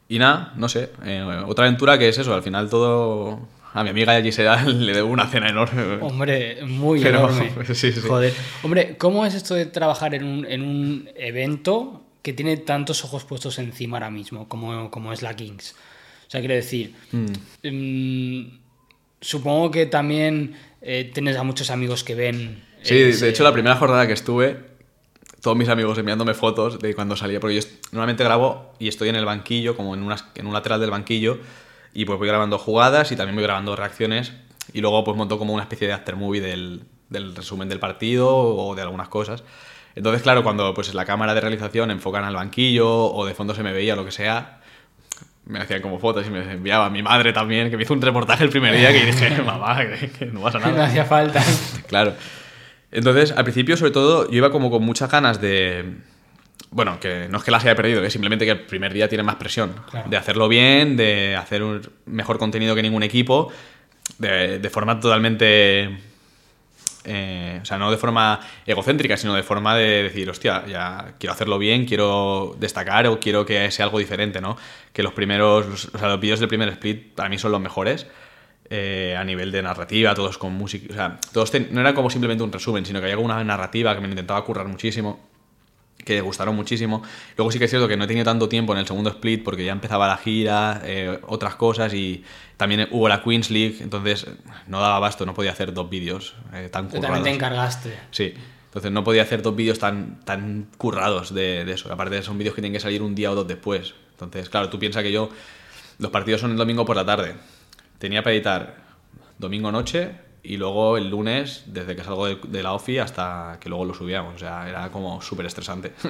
Y 0.07 0.18
nada, 0.19 0.53
no 0.56 0.68
sé. 0.69 0.90
eh, 1.06 1.22
otra 1.45 1.65
aventura 1.65 1.98
que 1.99 2.10
es 2.10 2.18
eso, 2.18 2.34
al 2.34 2.44
final 2.44 2.69
todo. 2.69 3.40
A 3.72 3.84
mi 3.84 3.91
amiga 3.91 4.19
Gisela 4.22 4.64
le 4.65 4.94
debo 4.94 5.10
una 5.10 5.27
cena 5.27 5.49
enorme. 5.49 5.98
Hombre, 6.02 6.57
muy 6.65 6.99
Pero, 7.03 7.19
enorme. 7.30 7.52
sí, 7.76 7.91
sí. 7.91 8.02
Joder. 8.02 8.34
Hombre, 8.64 8.95
¿cómo 8.98 9.26
es 9.26 9.36
esto 9.36 9.53
de 9.53 9.68
trabajar 9.68 10.15
en 10.15 10.23
un, 10.23 10.45
en 10.45 10.61
un 10.64 11.10
evento 11.15 12.03
que 12.23 12.34
tiene 12.34 12.57
tantos 12.57 13.03
ojos 13.06 13.23
puestos 13.26 13.60
encima 13.60 13.98
ahora 13.98 14.10
mismo, 14.10 14.48
como, 14.49 14.90
como 14.90 15.14
es 15.14 15.22
la 15.22 15.36
Kings? 15.36 15.76
O 16.27 16.31
sea, 16.31 16.41
quiero 16.41 16.56
decir, 16.56 16.95
Mm. 17.11 17.69
mm, 17.69 18.60
supongo 19.22 19.69
que 19.69 19.86
también 19.86 20.56
eh, 20.81 21.11
tienes 21.14 21.38
a 21.38 21.44
muchos 21.44 21.69
amigos 21.69 22.03
que 22.03 22.15
ven. 22.15 22.64
Sí, 22.81 22.95
ese- 22.95 23.26
de 23.26 23.31
hecho, 23.31 23.44
la 23.44 23.53
primera 23.53 23.76
jornada 23.76 24.07
que 24.07 24.14
estuve, 24.14 24.57
todos 25.41 25.57
mis 25.57 25.70
amigos 25.70 25.98
enviándome 25.98 26.34
fotos 26.34 26.80
de 26.80 26.94
cuando 26.95 27.16
salía, 27.16 27.40
porque 27.40 27.61
yo 27.61 27.68
normalmente 27.91 28.24
grabo 28.24 28.74
y 28.80 28.88
estoy 28.88 29.10
en 29.10 29.16
el 29.16 29.26
banquillo, 29.26 29.76
como 29.76 29.94
en, 29.95 30.03
unas, 30.03 30.26
en 30.36 30.48
un 30.48 30.53
lateral 30.53 30.80
del 30.80 30.91
banquillo, 30.91 31.38
y 31.94 32.06
pues 32.06 32.20
voy 32.20 32.28
grabando 32.28 32.57
jugadas 32.57 33.11
y 33.11 33.16
también 33.16 33.36
voy 33.36 33.44
grabando 33.44 33.76
reacciones, 33.76 34.34
y 34.74 34.82
luego 34.82 35.03
pues 35.03 35.18
monto 35.18 35.38
como 35.38 35.53
una 35.53 35.64
especie 35.64 35.88
de 35.88 35.94
aftermovie 35.94 36.41
del, 36.41 36.84
del 37.10 37.36
resumen 37.36 37.70
del 37.70 37.80
partido 37.80 38.30
o 38.30 38.76
de 38.76 38.82
algunas 38.82 39.10
cosas. 39.10 39.44
Entonces, 39.95 40.22
claro, 40.22 40.44
cuando 40.44 40.74
pues 40.74 40.94
la 40.94 41.06
cámara 41.06 41.34
de 41.34 41.41
realización 41.41 41.91
enfocan 41.91 42.24
al 42.24 42.36
banquillo 42.36 42.88
o 42.90 43.26
de 43.26 43.34
fondo 43.34 43.53
se 43.56 43.64
me 43.64 43.74
veía 43.74 43.95
lo 43.95 44.06
que 44.06 44.11
sea, 44.11 44.60
me 45.45 45.60
hacían 45.60 45.82
como 45.82 45.99
fotos 45.99 46.26
y 46.28 46.30
me 46.30 46.40
enviaba 46.52 46.86
a 46.86 46.90
mi 46.90 47.02
madre 47.02 47.34
también, 47.34 47.70
que 47.70 47.78
me 47.78 47.84
hizo 47.84 47.94
un 47.94 48.02
reportaje 48.02 48.44
el 48.44 48.49
primer 48.49 48.76
día 48.76 48.91
que 48.91 49.06
dije, 49.06 49.41
mamá, 49.45 49.80
que, 50.18 50.28
no 50.28 50.41
pasa 50.41 50.60
nada. 50.60 50.72
No 50.72 50.84
hacía 50.84 51.06
falta. 51.06 51.44
claro. 51.88 52.14
Entonces, 52.91 53.32
al 53.32 53.44
principio, 53.44 53.78
sobre 53.78 53.91
todo, 53.91 54.30
yo 54.30 54.38
iba 54.38 54.52
como 54.52 54.72
con 54.72 54.84
muchas 54.84 55.11
ganas 55.11 55.40
de... 55.41 55.98
Bueno, 56.72 56.99
que 56.99 57.28
no 57.30 57.38
es 57.38 57.44
que 57.44 57.52
las 57.52 57.64
haya 57.64 57.76
perdido, 57.76 58.02
que 58.02 58.10
simplemente 58.10 58.45
que 58.45 58.52
el 58.52 58.61
primer 58.61 58.94
día 58.94 59.07
tiene 59.07 59.24
más 59.24 59.36
presión. 59.36 59.74
De 60.06 60.18
hacerlo 60.18 60.48
bien, 60.48 60.98
de 60.98 61.36
hacer 61.36 61.64
un 61.64 61.82
mejor 62.06 62.38
contenido 62.38 62.76
que 62.76 62.82
ningún 62.82 63.02
equipo, 63.02 63.52
de, 64.20 64.60
de 64.60 64.70
forma 64.70 64.99
totalmente 64.99 65.98
eh, 67.06 67.60
o 67.61 67.66
sea, 67.66 67.78
no 67.78 67.90
de 67.91 67.98
forma 67.98 68.40
egocéntrica, 68.66 69.18
sino 69.18 69.34
de 69.34 69.44
forma 69.44 69.76
de 69.76 70.03
decir, 70.03 70.30
hostia, 70.30 70.66
ya 70.68 71.14
quiero 71.18 71.34
hacerlo 71.34 71.57
bien, 71.57 71.86
quiero 71.86 72.56
destacar 72.60 73.07
o 73.07 73.20
quiero 73.20 73.45
que 73.45 73.72
sea 73.72 73.86
algo 73.86 73.99
diferente, 73.99 74.41
¿no? 74.41 74.57
Que 74.94 75.02
los 75.02 75.14
primeros, 75.14 75.90
o 75.94 75.98
sea, 75.98 76.10
los 76.10 76.20
vídeos 76.20 76.40
del 76.40 76.49
primer 76.49 76.70
split 76.70 77.16
para 77.16 77.30
mí 77.30 77.38
son 77.38 77.52
los 77.52 77.61
mejores. 77.61 78.06
Eh, 78.72 79.16
a 79.18 79.24
nivel 79.24 79.52
de 79.52 79.64
narrativa, 79.64 80.14
todos 80.14 80.38
con 80.38 80.54
música, 80.54 80.86
o 80.91 80.94
sea, 80.94 81.20
todos 81.34 81.52
no 81.72 81.82
era 81.82 81.96
como 81.96 82.12
simplemente 82.12 82.44
un 82.44 82.52
resumen, 82.52 82.86
sino 82.86 83.00
que 83.00 83.06
había 83.06 83.18
una 83.18 83.44
narrativa 83.44 83.96
que 83.96 84.02
me 84.02 84.08
intentaba 84.08 84.46
currar 84.46 84.68
muchísimo 84.68 85.20
que 86.04 86.22
gustaron 86.22 86.56
muchísimo. 86.56 87.04
Luego 87.38 87.52
sí 87.52 87.60
que 87.60 87.66
es 87.66 87.70
cierto 87.70 87.88
que 87.88 87.98
no 87.98 88.06
he 88.06 88.08
tenido 88.08 88.26
tanto 88.26 88.50
tiempo 88.50 88.74
en 88.74 88.80
el 88.80 88.88
segundo 88.88 89.10
split 89.10 89.44
porque 89.44 89.66
ya 89.66 89.72
empezaba 89.72 90.08
la 90.08 90.18
gira, 90.18 90.82
eh, 90.84 91.20
otras 91.28 91.56
cosas 91.56 91.94
y 91.94 92.24
también 92.58 92.88
hubo 92.91 93.08
la 93.08 93.22
Queens 93.22 93.50
League, 93.52 93.78
entonces 93.82 94.26
no 94.68 94.80
daba 94.80 95.00
basto, 95.00 95.26
no 95.26 95.34
podía 95.34 95.52
hacer 95.52 95.74
dos 95.74 95.90
vídeos 95.90 96.36
eh, 96.54 96.70
tan 96.72 96.86
currados. 96.86 97.06
También 97.06 97.24
te 97.24 97.32
encargaste. 97.32 97.94
Sí, 98.12 98.34
entonces 98.66 98.91
no 98.91 99.04
podía 99.04 99.24
hacer 99.24 99.41
dos 99.41 99.56
vídeos 99.56 99.80
tan, 99.80 100.20
tan 100.22 100.68
currados 100.78 101.34
de, 101.34 101.66
de 101.66 101.74
eso. 101.74 101.91
Aparte 101.91 102.22
son 102.24 102.38
vídeos 102.38 102.56
que 102.56 102.62
tienen 102.62 102.74
que 102.74 102.80
salir 102.80 103.02
un 103.02 103.14
día 103.14 103.32
o 103.32 103.36
dos 103.36 103.48
después. 103.48 103.94
Entonces, 104.12 104.50
claro, 104.50 104.70
tú 104.70 104.80
piensas 104.80 105.04
que 105.04 105.12
yo, 105.12 105.30
los 106.00 106.12
partidos 106.12 106.41
son 106.41 106.52
el 106.52 106.58
domingo 106.58 106.86
por 106.86 106.96
la 106.96 107.06
tarde. 107.06 107.36
Tenía 108.00 108.24
para 108.24 108.34
editar 108.34 108.76
domingo 109.38 109.72
noche, 109.72 110.16
y 110.42 110.58
luego 110.58 110.98
el 110.98 111.10
lunes, 111.10 111.64
desde 111.68 111.96
que 111.96 112.04
salgo 112.04 112.28
de, 112.28 112.64
la 112.64 112.74
OFI 112.74 113.00
hasta 113.00 113.58
que 113.60 113.70
luego 113.70 113.86
lo 113.86 113.94
subíamos. 113.94 114.36
O 114.36 114.40
sea, 114.40 114.68
era 114.70 114.90
como 114.90 115.22
súper 115.22 115.46
estresante. 115.46 115.94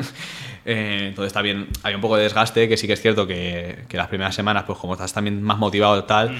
Eh, 0.65 1.07
entonces 1.07 1.33
también 1.33 1.69
hay 1.83 1.95
un 1.95 2.01
poco 2.01 2.17
de 2.17 2.23
desgaste, 2.23 2.67
que 2.67 2.77
sí 2.77 2.85
que 2.85 2.93
es 2.93 3.01
cierto 3.01 3.25
que, 3.25 3.85
que, 3.87 3.97
las 3.97 4.07
primeras 4.07 4.35
semanas, 4.35 4.65
pues 4.67 4.77
como 4.77 4.93
estás 4.93 5.13
también 5.13 5.41
más 5.41 5.57
motivado 5.57 5.97
y 5.97 6.03
tal, 6.03 6.37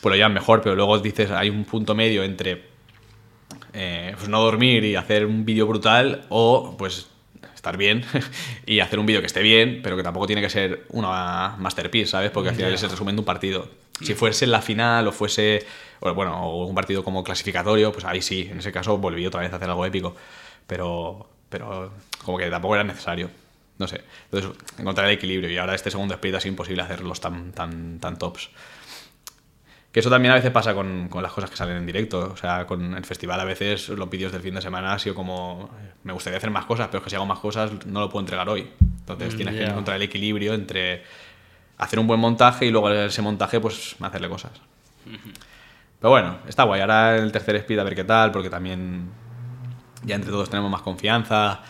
pues 0.00 0.10
lo 0.10 0.14
llevan 0.14 0.32
mejor, 0.32 0.62
pero 0.62 0.76
luego 0.76 0.98
dices, 0.98 1.30
hay 1.30 1.50
un 1.50 1.64
punto 1.64 1.94
medio 1.94 2.22
entre 2.22 2.64
eh, 3.74 4.14
pues 4.16 4.28
no 4.28 4.40
dormir 4.40 4.84
y 4.84 4.94
hacer 4.94 5.26
un 5.26 5.44
vídeo 5.44 5.66
brutal 5.66 6.24
o 6.30 6.76
pues 6.78 7.08
estar 7.54 7.76
bien 7.76 8.04
y 8.66 8.80
hacer 8.80 8.98
un 8.98 9.04
vídeo 9.04 9.20
que 9.20 9.26
esté 9.26 9.42
bien, 9.42 9.80
pero 9.82 9.96
que 9.96 10.02
tampoco 10.02 10.26
tiene 10.26 10.40
que 10.40 10.48
ser 10.48 10.86
una 10.90 11.56
masterpiece, 11.58 12.12
¿sabes? 12.12 12.30
Porque 12.30 12.50
al 12.50 12.54
final 12.54 12.72
es 12.72 12.82
el 12.82 12.90
resumen 12.90 13.16
de 13.16 13.20
un 13.20 13.26
partido. 13.26 13.68
Si 14.00 14.14
fuese 14.14 14.46
la 14.46 14.60
final 14.60 15.08
o 15.08 15.12
fuese 15.12 15.66
bueno, 16.00 16.44
o 16.46 16.66
un 16.66 16.74
partido 16.74 17.02
como 17.02 17.24
clasificatorio, 17.24 17.92
pues 17.92 18.04
ahí 18.04 18.22
sí, 18.22 18.48
en 18.50 18.58
ese 18.58 18.72
caso 18.72 18.98
volví 18.98 19.26
otra 19.26 19.40
vez 19.40 19.52
a 19.52 19.56
hacer 19.56 19.68
algo 19.68 19.86
épico. 19.86 20.14
Pero, 20.66 21.28
pero 21.48 21.92
como 22.24 22.38
que 22.38 22.50
tampoco 22.50 22.74
era 22.74 22.84
necesario. 22.84 23.30
No 23.78 23.86
sé. 23.86 24.02
Entonces, 24.30 24.50
encontrar 24.78 25.06
el 25.06 25.14
equilibrio. 25.14 25.50
Y 25.50 25.58
ahora 25.58 25.74
este 25.74 25.90
segundo 25.90 26.14
split 26.14 26.34
es 26.34 26.46
imposible 26.46 26.82
hacerlos 26.82 27.20
tan, 27.20 27.52
tan, 27.52 27.98
tan 28.00 28.18
tops. 28.18 28.50
Que 29.92 30.00
eso 30.00 30.10
también 30.10 30.32
a 30.32 30.34
veces 30.34 30.50
pasa 30.50 30.74
con, 30.74 31.08
con, 31.08 31.22
las 31.22 31.32
cosas 31.32 31.50
que 31.50 31.56
salen 31.56 31.78
en 31.78 31.86
directo. 31.86 32.30
O 32.32 32.36
sea, 32.36 32.66
con 32.66 32.94
el 32.94 33.04
festival 33.04 33.40
a 33.40 33.44
veces 33.44 33.88
los 33.88 34.10
vídeos 34.10 34.32
del 34.32 34.42
fin 34.42 34.54
de 34.54 34.62
semana 34.62 34.92
ha 34.92 34.98
sido 34.98 35.14
como... 35.14 35.70
Me 36.04 36.12
gustaría 36.12 36.38
hacer 36.38 36.50
más 36.50 36.66
cosas, 36.66 36.88
pero 36.88 36.98
es 36.98 37.04
que 37.04 37.10
si 37.10 37.16
hago 37.16 37.26
más 37.26 37.38
cosas 37.38 37.70
no 37.86 38.00
lo 38.00 38.10
puedo 38.10 38.20
entregar 38.20 38.48
hoy. 38.48 38.68
Entonces 38.80 39.34
mm, 39.34 39.36
tienes 39.36 39.54
que 39.54 39.64
encontrar 39.64 39.96
el 39.96 40.02
equilibrio 40.02 40.54
entre 40.54 41.02
hacer 41.78 41.98
un 41.98 42.06
buen 42.06 42.20
montaje 42.20 42.66
y 42.66 42.70
luego 42.70 42.90
ese 42.90 43.22
montaje 43.22 43.60
pues 43.60 43.96
hacerle 44.00 44.28
cosas. 44.28 44.52
Pero 46.00 46.10
bueno, 46.10 46.38
está 46.46 46.64
guay. 46.64 46.80
Ahora 46.80 47.16
el 47.16 47.32
tercer 47.32 47.56
speed 47.56 47.78
a 47.78 47.84
ver 47.84 47.94
qué 47.94 48.04
tal, 48.04 48.32
porque 48.32 48.50
también 48.50 49.10
ya 50.04 50.14
entre 50.14 50.30
todos 50.30 50.50
tenemos 50.50 50.70
más 50.70 50.82
confianza. 50.82 51.60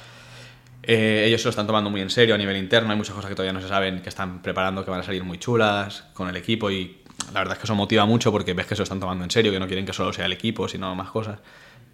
Eh, 0.82 1.24
ellos 1.26 1.40
se 1.40 1.46
lo 1.46 1.50
están 1.50 1.66
tomando 1.66 1.90
muy 1.90 2.00
en 2.00 2.10
serio 2.10 2.34
a 2.34 2.38
nivel 2.38 2.56
interno. 2.56 2.90
Hay 2.90 2.96
muchas 2.96 3.14
cosas 3.14 3.28
que 3.28 3.34
todavía 3.34 3.52
no 3.52 3.60
se 3.60 3.68
saben, 3.68 4.02
que 4.02 4.08
están 4.08 4.42
preparando, 4.42 4.84
que 4.84 4.90
van 4.90 5.00
a 5.00 5.02
salir 5.02 5.24
muy 5.24 5.38
chulas 5.38 6.04
con 6.14 6.28
el 6.28 6.36
equipo. 6.36 6.70
Y 6.70 6.98
la 7.32 7.40
verdad 7.40 7.54
es 7.54 7.58
que 7.58 7.64
eso 7.64 7.74
motiva 7.74 8.04
mucho 8.06 8.30
porque 8.30 8.54
ves 8.54 8.66
que 8.66 8.74
se 8.74 8.80
lo 8.80 8.84
están 8.84 9.00
tomando 9.00 9.24
en 9.24 9.30
serio, 9.30 9.52
que 9.52 9.58
no 9.58 9.66
quieren 9.66 9.84
que 9.84 9.92
solo 9.92 10.12
sea 10.12 10.26
el 10.26 10.32
equipo, 10.32 10.68
sino 10.68 10.94
más 10.94 11.10
cosas. 11.10 11.40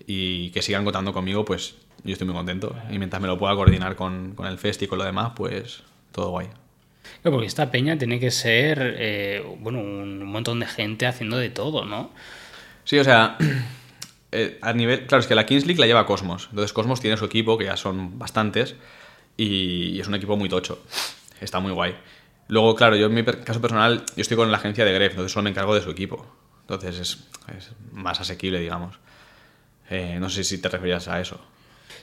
Y 0.06 0.50
que 0.50 0.62
sigan 0.62 0.84
contando 0.84 1.12
conmigo, 1.12 1.44
pues 1.44 1.76
yo 2.04 2.12
estoy 2.12 2.26
muy 2.26 2.36
contento. 2.36 2.74
Y 2.90 2.98
mientras 2.98 3.20
me 3.22 3.28
lo 3.28 3.38
pueda 3.38 3.54
coordinar 3.54 3.96
con, 3.96 4.34
con 4.34 4.46
el 4.46 4.58
fest 4.58 4.82
y 4.82 4.86
con 4.86 4.98
lo 4.98 5.04
demás, 5.04 5.32
pues 5.36 5.82
todo 6.12 6.30
guay. 6.30 6.48
Porque 7.22 7.46
esta 7.46 7.70
peña 7.70 7.98
tiene 7.98 8.18
que 8.18 8.30
ser, 8.30 8.96
eh, 8.98 9.44
bueno, 9.60 9.80
un 9.80 10.24
montón 10.24 10.60
de 10.60 10.66
gente 10.66 11.06
haciendo 11.06 11.36
de 11.36 11.50
todo, 11.50 11.84
¿no? 11.84 12.10
Sí, 12.84 12.98
o 12.98 13.04
sea, 13.04 13.36
eh, 14.32 14.58
a 14.60 14.72
nivel, 14.72 15.06
claro, 15.06 15.20
es 15.20 15.26
que 15.26 15.34
la 15.34 15.46
Kings 15.46 15.66
League 15.66 15.80
la 15.80 15.86
lleva 15.86 16.06
Cosmos. 16.06 16.48
Entonces 16.50 16.72
Cosmos 16.72 17.00
tiene 17.00 17.16
su 17.16 17.24
equipo, 17.24 17.56
que 17.58 17.66
ya 17.66 17.76
son 17.76 18.18
bastantes, 18.18 18.74
y 19.36 20.00
es 20.00 20.08
un 20.08 20.14
equipo 20.14 20.36
muy 20.36 20.48
tocho. 20.48 20.82
Está 21.40 21.60
muy 21.60 21.72
guay. 21.72 21.96
Luego, 22.48 22.74
claro, 22.74 22.96
yo 22.96 23.06
en 23.06 23.14
mi 23.14 23.24
caso 23.24 23.60
personal, 23.60 24.04
yo 24.16 24.20
estoy 24.20 24.36
con 24.36 24.50
la 24.50 24.58
agencia 24.58 24.84
de 24.84 24.92
Gref, 24.92 25.12
entonces 25.12 25.32
solo 25.32 25.44
me 25.44 25.50
encargo 25.50 25.74
de 25.74 25.80
su 25.80 25.90
equipo. 25.90 26.26
Entonces 26.62 26.98
es, 26.98 27.18
más 27.92 28.20
asequible, 28.20 28.60
digamos. 28.60 28.98
Eh, 29.90 30.18
no 30.20 30.28
sé 30.28 30.44
si 30.44 30.60
te 30.60 30.68
referías 30.68 31.08
a 31.08 31.20
eso. 31.20 31.40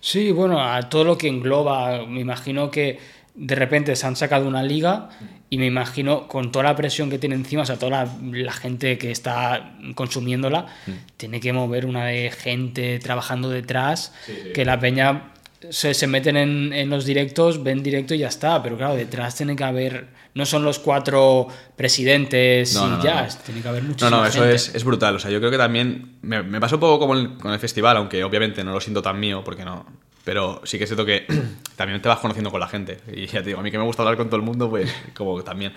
Sí, 0.01 0.31
bueno, 0.31 0.61
a 0.61 0.89
todo 0.89 1.03
lo 1.03 1.17
que 1.17 1.27
engloba, 1.27 2.05
me 2.05 2.21
imagino 2.21 2.71
que 2.71 2.99
de 3.39 3.55
repente 3.55 3.95
se 3.95 4.05
han 4.05 4.17
sacado 4.17 4.45
una 4.47 4.61
liga 4.61 5.09
y 5.49 5.57
me 5.57 5.65
imagino 5.65 6.27
con 6.27 6.51
toda 6.51 6.65
la 6.65 6.75
presión 6.75 7.09
que 7.09 7.17
tiene 7.17 7.35
encima, 7.35 7.61
o 7.61 7.65
sea, 7.65 7.77
toda 7.77 8.05
la, 8.21 8.51
gente 8.51 8.97
que 8.97 9.11
está 9.11 9.77
consumiéndola, 9.95 10.65
mm. 10.85 10.91
tiene 11.15 11.39
que 11.39 11.53
mover 11.53 11.85
una 11.85 12.05
de 12.05 12.31
gente 12.31 12.99
trabajando 12.99 13.49
detrás, 13.49 14.13
que 14.53 14.65
la 14.65 14.77
peña 14.77 15.31
se, 15.69 15.93
se 15.93 16.07
meten 16.07 16.35
en, 16.35 16.73
en, 16.73 16.89
los 16.89 17.05
directos, 17.05 17.63
ven 17.63 17.81
directo 17.81 18.13
y 18.13 18.19
ya 18.19 18.27
está, 18.27 18.61
pero 18.61 18.75
claro, 18.75 18.95
detrás 18.95 19.35
tiene 19.35 19.55
que 19.55 19.63
haber, 19.63 20.07
no 20.33 20.45
son 20.45 20.65
los 20.65 20.77
cuatro 20.77 21.47
presidentes 21.77 22.73
y 22.73 23.03
ya, 23.03 23.25
tiene 23.45 23.61
que 23.61 23.67
haber 23.69 23.83
muchísima 23.83 24.09
No, 24.09 24.17
no, 24.17 24.25
eso 24.25 24.43
Es, 24.43 24.75
es, 24.75 24.83
brutal, 24.83 25.15
o 25.15 25.19
sea, 25.19 25.31
yo 25.31 25.39
creo 25.39 25.51
que 25.51 25.57
también, 25.57 26.17
me, 26.23 26.43
me 26.43 26.59
pasó 26.59 26.75
un 26.75 26.81
poco 26.81 26.99
como 26.99 27.37
con 27.37 27.53
el 27.53 27.59
festival, 27.59 27.95
aunque 27.95 28.21
obviamente 28.21 28.65
no 28.65 28.73
lo 28.73 28.81
siento 28.81 29.01
tan 29.01 29.17
mío, 29.17 29.43
porque 29.45 29.63
no, 29.63 29.85
pero 30.23 30.61
sí 30.63 30.77
que 30.77 30.83
es 30.83 30.89
cierto 30.89 31.05
que 31.05 31.25
también 31.75 32.01
te 32.01 32.09
vas 32.09 32.19
conociendo 32.19 32.51
con 32.51 32.59
la 32.59 32.67
gente. 32.67 32.99
Y 33.11 33.25
ya 33.25 33.39
te 33.41 33.47
digo, 33.47 33.59
a 33.59 33.63
mí 33.63 33.71
que 33.71 33.77
me 33.77 33.83
gusta 33.83 34.03
hablar 34.03 34.17
con 34.17 34.27
todo 34.27 34.37
el 34.37 34.43
mundo, 34.43 34.69
pues 34.69 34.93
como 35.15 35.43
también. 35.43 35.73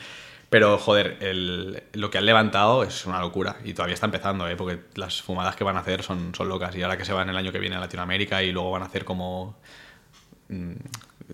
Pero 0.50 0.76
joder, 0.76 1.16
el, 1.20 1.82
lo 1.94 2.10
que 2.10 2.18
han 2.18 2.26
levantado 2.26 2.82
es 2.82 3.06
una 3.06 3.20
locura 3.20 3.56
y 3.64 3.72
todavía 3.72 3.94
está 3.94 4.04
empezando, 4.04 4.46
¿eh? 4.46 4.54
porque 4.54 4.80
las 4.96 5.22
fumadas 5.22 5.56
que 5.56 5.64
van 5.64 5.76
a 5.76 5.80
hacer 5.80 6.02
son, 6.02 6.34
son 6.34 6.48
locas. 6.48 6.76
Y 6.76 6.82
ahora 6.82 6.98
que 6.98 7.06
se 7.06 7.14
van 7.14 7.30
el 7.30 7.36
año 7.36 7.50
que 7.52 7.58
viene 7.58 7.76
a 7.76 7.80
Latinoamérica 7.80 8.42
y 8.42 8.52
luego 8.52 8.70
van 8.70 8.82
a 8.82 8.86
hacer 8.86 9.06
como 9.06 9.56
mm, 10.50 10.72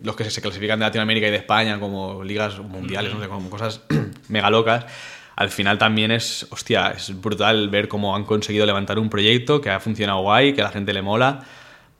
los 0.02 0.14
que 0.14 0.30
se 0.30 0.40
clasifican 0.40 0.78
de 0.78 0.84
Latinoamérica 0.84 1.26
y 1.26 1.30
de 1.32 1.38
España 1.38 1.80
como 1.80 2.22
ligas 2.22 2.60
mundiales, 2.60 3.12
no 3.12 3.20
sé, 3.20 3.26
como 3.26 3.50
cosas 3.50 3.80
mega 4.28 4.50
locas. 4.50 4.86
Al 5.34 5.50
final 5.50 5.78
también 5.78 6.12
es, 6.12 6.46
hostia, 6.50 6.90
es 6.90 7.20
brutal 7.20 7.70
ver 7.70 7.88
cómo 7.88 8.14
han 8.14 8.24
conseguido 8.24 8.66
levantar 8.66 9.00
un 9.00 9.10
proyecto 9.10 9.60
que 9.60 9.70
ha 9.70 9.80
funcionado 9.80 10.20
guay, 10.20 10.52
que 10.52 10.60
a 10.60 10.64
la 10.64 10.70
gente 10.70 10.92
le 10.92 11.02
mola 11.02 11.44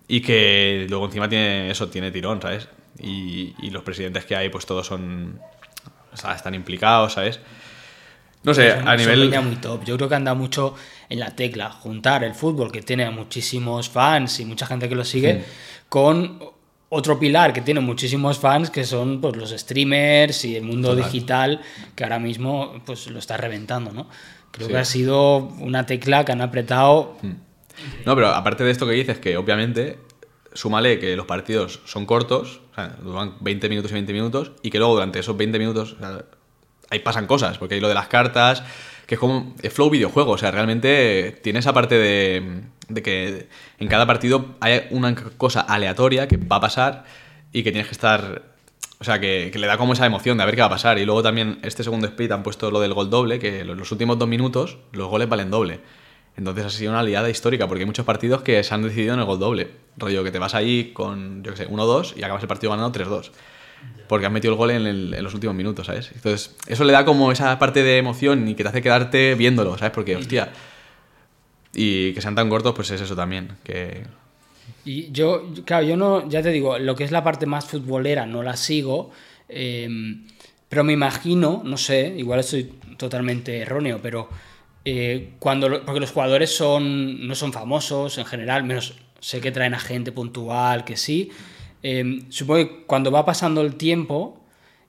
y 0.09 0.20
que 0.22 0.86
luego 0.89 1.05
encima 1.05 1.28
tiene 1.28 1.70
eso, 1.70 1.89
tiene 1.89 2.10
tirón, 2.10 2.43
¿sabes? 2.43 2.68
Y, 2.98 3.55
y 3.60 3.70
los 3.70 3.82
presidentes 3.85 4.24
que 4.24 4.35
hay, 4.35 4.48
pues 4.48 4.66
todos 4.66 4.86
son. 4.86 5.39
O 6.12 6.16
sea, 6.16 6.35
están 6.35 6.55
implicados, 6.55 7.12
¿sabes? 7.12 7.40
No 8.43 8.55
sé, 8.55 8.72
a 8.72 8.97
nivel. 8.97 9.30
muy 9.43 9.56
top. 9.56 9.85
Yo 9.85 9.97
creo 9.97 10.09
que 10.09 10.14
anda 10.14 10.35
mucho 10.35 10.74
en 11.09 11.20
la 11.20 11.35
tecla. 11.35 11.70
Juntar 11.70 12.24
el 12.24 12.35
fútbol, 12.35 12.70
que 12.70 12.82
tiene 12.82 13.10
muchísimos 13.10 13.89
fans 13.89 14.40
y 14.40 14.44
mucha 14.44 14.66
gente 14.66 14.89
que 14.89 14.94
lo 14.94 15.05
sigue, 15.05 15.44
con 15.89 16.40
otro 16.89 17.18
pilar 17.18 17.52
que 17.52 17.60
tiene 17.60 17.80
muchísimos 17.80 18.39
fans, 18.39 18.70
que 18.70 18.85
son 18.85 19.20
pues, 19.20 19.36
los 19.36 19.51
streamers 19.51 20.44
y 20.44 20.56
el 20.56 20.62
mundo 20.62 20.94
digital, 20.94 21.60
que 21.94 22.05
ahora 22.05 22.18
mismo 22.18 22.80
pues, 22.86 23.09
lo 23.09 23.18
está 23.18 23.36
reventando, 23.36 23.93
¿no? 23.93 24.09
Creo 24.51 24.68
que 24.68 24.78
ha 24.78 24.85
sido 24.85 25.36
una 25.36 25.85
tecla 25.85 26.24
que 26.24 26.32
han 26.32 26.40
apretado. 26.40 27.16
Hmm. 27.20 27.47
No, 28.05 28.14
pero 28.14 28.28
aparte 28.28 28.64
de 28.64 28.70
esto 28.70 28.86
que 28.86 28.92
dices, 28.92 29.18
que 29.18 29.36
obviamente 29.36 29.98
súmale 30.52 30.98
que 30.98 31.16
los 31.16 31.26
partidos 31.26 31.80
son 31.84 32.06
cortos, 32.06 32.60
o 32.72 32.74
sea, 32.74 32.96
duran 33.02 33.34
20 33.40 33.68
minutos 33.68 33.90
y 33.90 33.94
20 33.94 34.12
minutos, 34.12 34.52
y 34.62 34.70
que 34.70 34.78
luego 34.78 34.94
durante 34.94 35.18
esos 35.18 35.36
20 35.36 35.59
minutos 35.59 35.96
ahí 36.90 36.98
pasan 37.00 37.26
cosas, 37.26 37.59
porque 37.59 37.76
hay 37.76 37.80
lo 37.80 37.88
de 37.88 37.94
las 37.94 38.09
cartas, 38.09 38.62
que 39.06 39.14
es 39.14 39.18
como 39.18 39.55
el 39.62 39.70
flow 39.70 39.90
videojuego, 39.90 40.32
o 40.32 40.38
sea, 40.38 40.50
realmente 40.50 41.38
tiene 41.42 41.60
esa 41.60 41.72
parte 41.72 41.94
de, 41.96 42.62
de, 42.88 43.02
que 43.02 43.48
en 43.78 43.88
cada 43.88 44.06
partido 44.06 44.56
hay 44.60 44.86
una 44.90 45.14
cosa 45.14 45.60
aleatoria 45.60 46.28
que 46.28 46.36
va 46.36 46.56
a 46.56 46.60
pasar 46.60 47.05
y 47.52 47.62
que 47.62 47.72
tienes 47.72 47.88
que 47.88 47.94
estar... 47.94 48.42
O 49.00 49.05
sea, 49.05 49.20
que, 49.20 49.50
que 49.52 49.60
le 49.60 49.68
da 49.68 49.78
como 49.78 49.92
esa 49.92 50.06
emoción 50.06 50.36
de 50.36 50.42
a 50.42 50.46
ver 50.46 50.56
qué 50.56 50.60
va 50.60 50.66
a 50.66 50.70
pasar. 50.70 50.98
Y 50.98 51.05
luego 51.05 51.22
también 51.22 51.60
este 51.62 51.84
segundo 51.84 52.09
split 52.09 52.32
han 52.32 52.42
puesto 52.42 52.72
lo 52.72 52.80
del 52.80 52.94
gol 52.94 53.10
doble, 53.10 53.38
que 53.38 53.64
los 53.64 53.92
últimos 53.92 54.18
dos 54.18 54.26
minutos 54.26 54.78
los 54.90 55.09
goles 55.09 55.28
valen 55.28 55.52
doble. 55.52 55.80
Entonces 56.39 56.65
ha 56.65 56.70
sido 56.70 56.93
una 56.93 57.01
aliada 57.01 57.28
histórica, 57.28 57.66
porque 57.66 57.82
hay 57.82 57.86
muchos 57.86 58.06
partidos 58.06 58.40
que 58.43 58.62
se 58.65 58.73
han 58.73 58.82
decidido 58.82 59.12
en 59.12 59.20
el 59.20 59.27
gol 59.27 59.39
doble. 59.39 59.69
Rollo 59.98 60.24
que 60.24 60.31
te 60.31 60.39
vas 60.39 60.55
ahí 60.55 60.93
con, 60.94 61.43
yo 61.43 61.51
qué 61.51 61.56
sé, 61.59 61.69
1-2 61.69 62.15
y 62.16 62.23
acabas 62.23 62.40
el 62.43 62.48
partido 62.48 62.70
ganando 62.70 62.93
3-2. 62.93 63.32
porque 64.09 64.24
han 64.24 64.32
metido 64.32 64.52
el 64.55 64.59
gol 64.59 64.70
en, 64.70 64.86
el- 64.86 65.12
en 65.15 65.23
los 65.23 65.35
últimos 65.35 65.55
minutos, 65.55 65.86
¿sabes? 65.86 66.10
Entonces, 66.15 66.56
eso 66.66 66.85
le 66.85 66.93
da 66.94 67.05
como 67.05 67.31
esa 67.31 67.59
parte 67.59 67.82
de 67.82 67.98
emoción 67.98 68.48
y 68.48 68.55
que 68.55 68.62
te 68.62 68.70
hace 68.70 68.81
quedarte 68.81 69.35
viéndolo, 69.35 69.77
¿sabes? 69.77 69.93
Porque, 69.93 70.16
hostia, 70.16 70.48
y 71.74 72.12
que 72.15 72.20
sean 72.20 72.35
tan 72.35 72.48
cortos, 72.48 72.74
pues 72.74 72.90
es 72.90 73.01
eso 73.01 73.15
también, 73.15 73.51
que... 73.65 74.02
Y 74.85 75.10
yo, 75.12 75.51
claro, 75.65 75.86
yo 75.86 75.97
no, 75.97 76.28
ya 76.28 76.43
te 76.43 76.51
digo, 76.51 76.78
lo 76.78 76.94
que 76.94 77.05
es 77.05 77.10
la 77.10 77.23
parte 77.24 77.47
más 77.47 77.66
futbolera 77.66 78.24
no 78.27 78.43
la 78.43 78.56
sigo, 78.56 79.10
eh, 79.48 79.89
pero 80.69 80.85
me 80.85 80.93
imagino, 80.94 81.62
no 81.65 81.77
sé, 81.77 82.15
igual 82.16 82.40
estoy 82.40 82.65
totalmente 82.97 83.59
erróneo, 83.59 83.98
pero 84.02 84.28
eh, 84.90 85.35
cuando, 85.39 85.85
porque 85.85 86.01
los 86.01 86.12
jugadores 86.12 86.56
son, 86.56 87.28
no 87.28 87.35
son 87.35 87.52
famosos 87.52 88.16
en 88.16 88.24
general, 88.24 88.65
menos 88.65 88.94
sé 89.20 89.39
que 89.43 89.52
traen 89.52 89.74
a 89.74 89.78
gente 89.78 90.12
puntual, 90.12 90.86
que 90.86 90.97
sí, 90.97 91.31
eh, 91.82 92.23
supongo 92.31 92.60
que 92.60 92.85
cuando 92.86 93.10
va 93.10 93.27
pasando 93.27 93.60
el 93.60 93.74
tiempo 93.74 94.40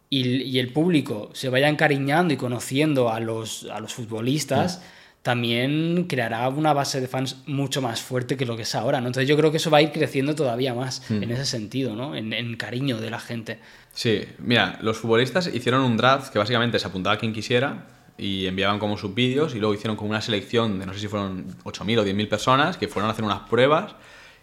y, 0.09 0.43
y 0.43 0.59
el 0.59 0.71
público 0.71 1.31
se 1.33 1.49
vaya 1.49 1.67
encariñando 1.67 2.33
y 2.33 2.37
conociendo 2.37 3.09
a 3.09 3.19
los, 3.19 3.67
a 3.69 3.81
los 3.81 3.93
futbolistas, 3.93 4.81
también 5.21 6.05
creará 6.05 6.47
una 6.47 6.71
base 6.71 7.01
de 7.01 7.09
fans 7.09 7.43
mucho 7.45 7.81
más 7.81 7.99
fuerte 7.99 8.37
que 8.37 8.45
lo 8.45 8.55
que 8.55 8.61
es 8.61 8.75
ahora, 8.75 9.01
¿no? 9.01 9.07
Entonces 9.07 9.27
yo 9.27 9.35
creo 9.35 9.51
que 9.51 9.57
eso 9.57 9.69
va 9.69 9.79
a 9.79 9.81
ir 9.81 9.91
creciendo 9.91 10.33
todavía 10.33 10.73
más 10.73 11.11
en 11.11 11.29
ese 11.29 11.45
sentido, 11.45 11.93
¿no? 11.97 12.15
En, 12.15 12.31
en 12.31 12.55
cariño 12.55 12.99
de 12.99 13.09
la 13.09 13.19
gente. 13.19 13.59
Sí, 13.93 14.21
mira, 14.37 14.79
los 14.81 14.97
futbolistas 14.97 15.53
hicieron 15.53 15.81
un 15.81 15.97
draft 15.97 16.31
que 16.31 16.39
básicamente 16.39 16.79
se 16.79 16.87
apuntaba 16.87 17.15
a 17.15 17.19
quien 17.19 17.33
quisiera 17.33 17.98
y 18.19 18.47
enviaban 18.47 18.79
como 18.79 18.97
sus 18.97 19.13
vídeos 19.15 19.55
y 19.55 19.59
luego 19.59 19.73
hicieron 19.73 19.95
como 19.95 20.09
una 20.09 20.21
selección 20.21 20.79
de 20.79 20.85
no 20.85 20.93
sé 20.93 20.99
si 20.99 21.07
fueron 21.07 21.55
8.000 21.63 21.99
o 21.99 22.03
10.000 22.03 22.27
personas 22.27 22.77
que 22.77 22.87
fueron 22.87 23.09
a 23.09 23.13
hacer 23.13 23.23
unas 23.25 23.41
pruebas 23.49 23.95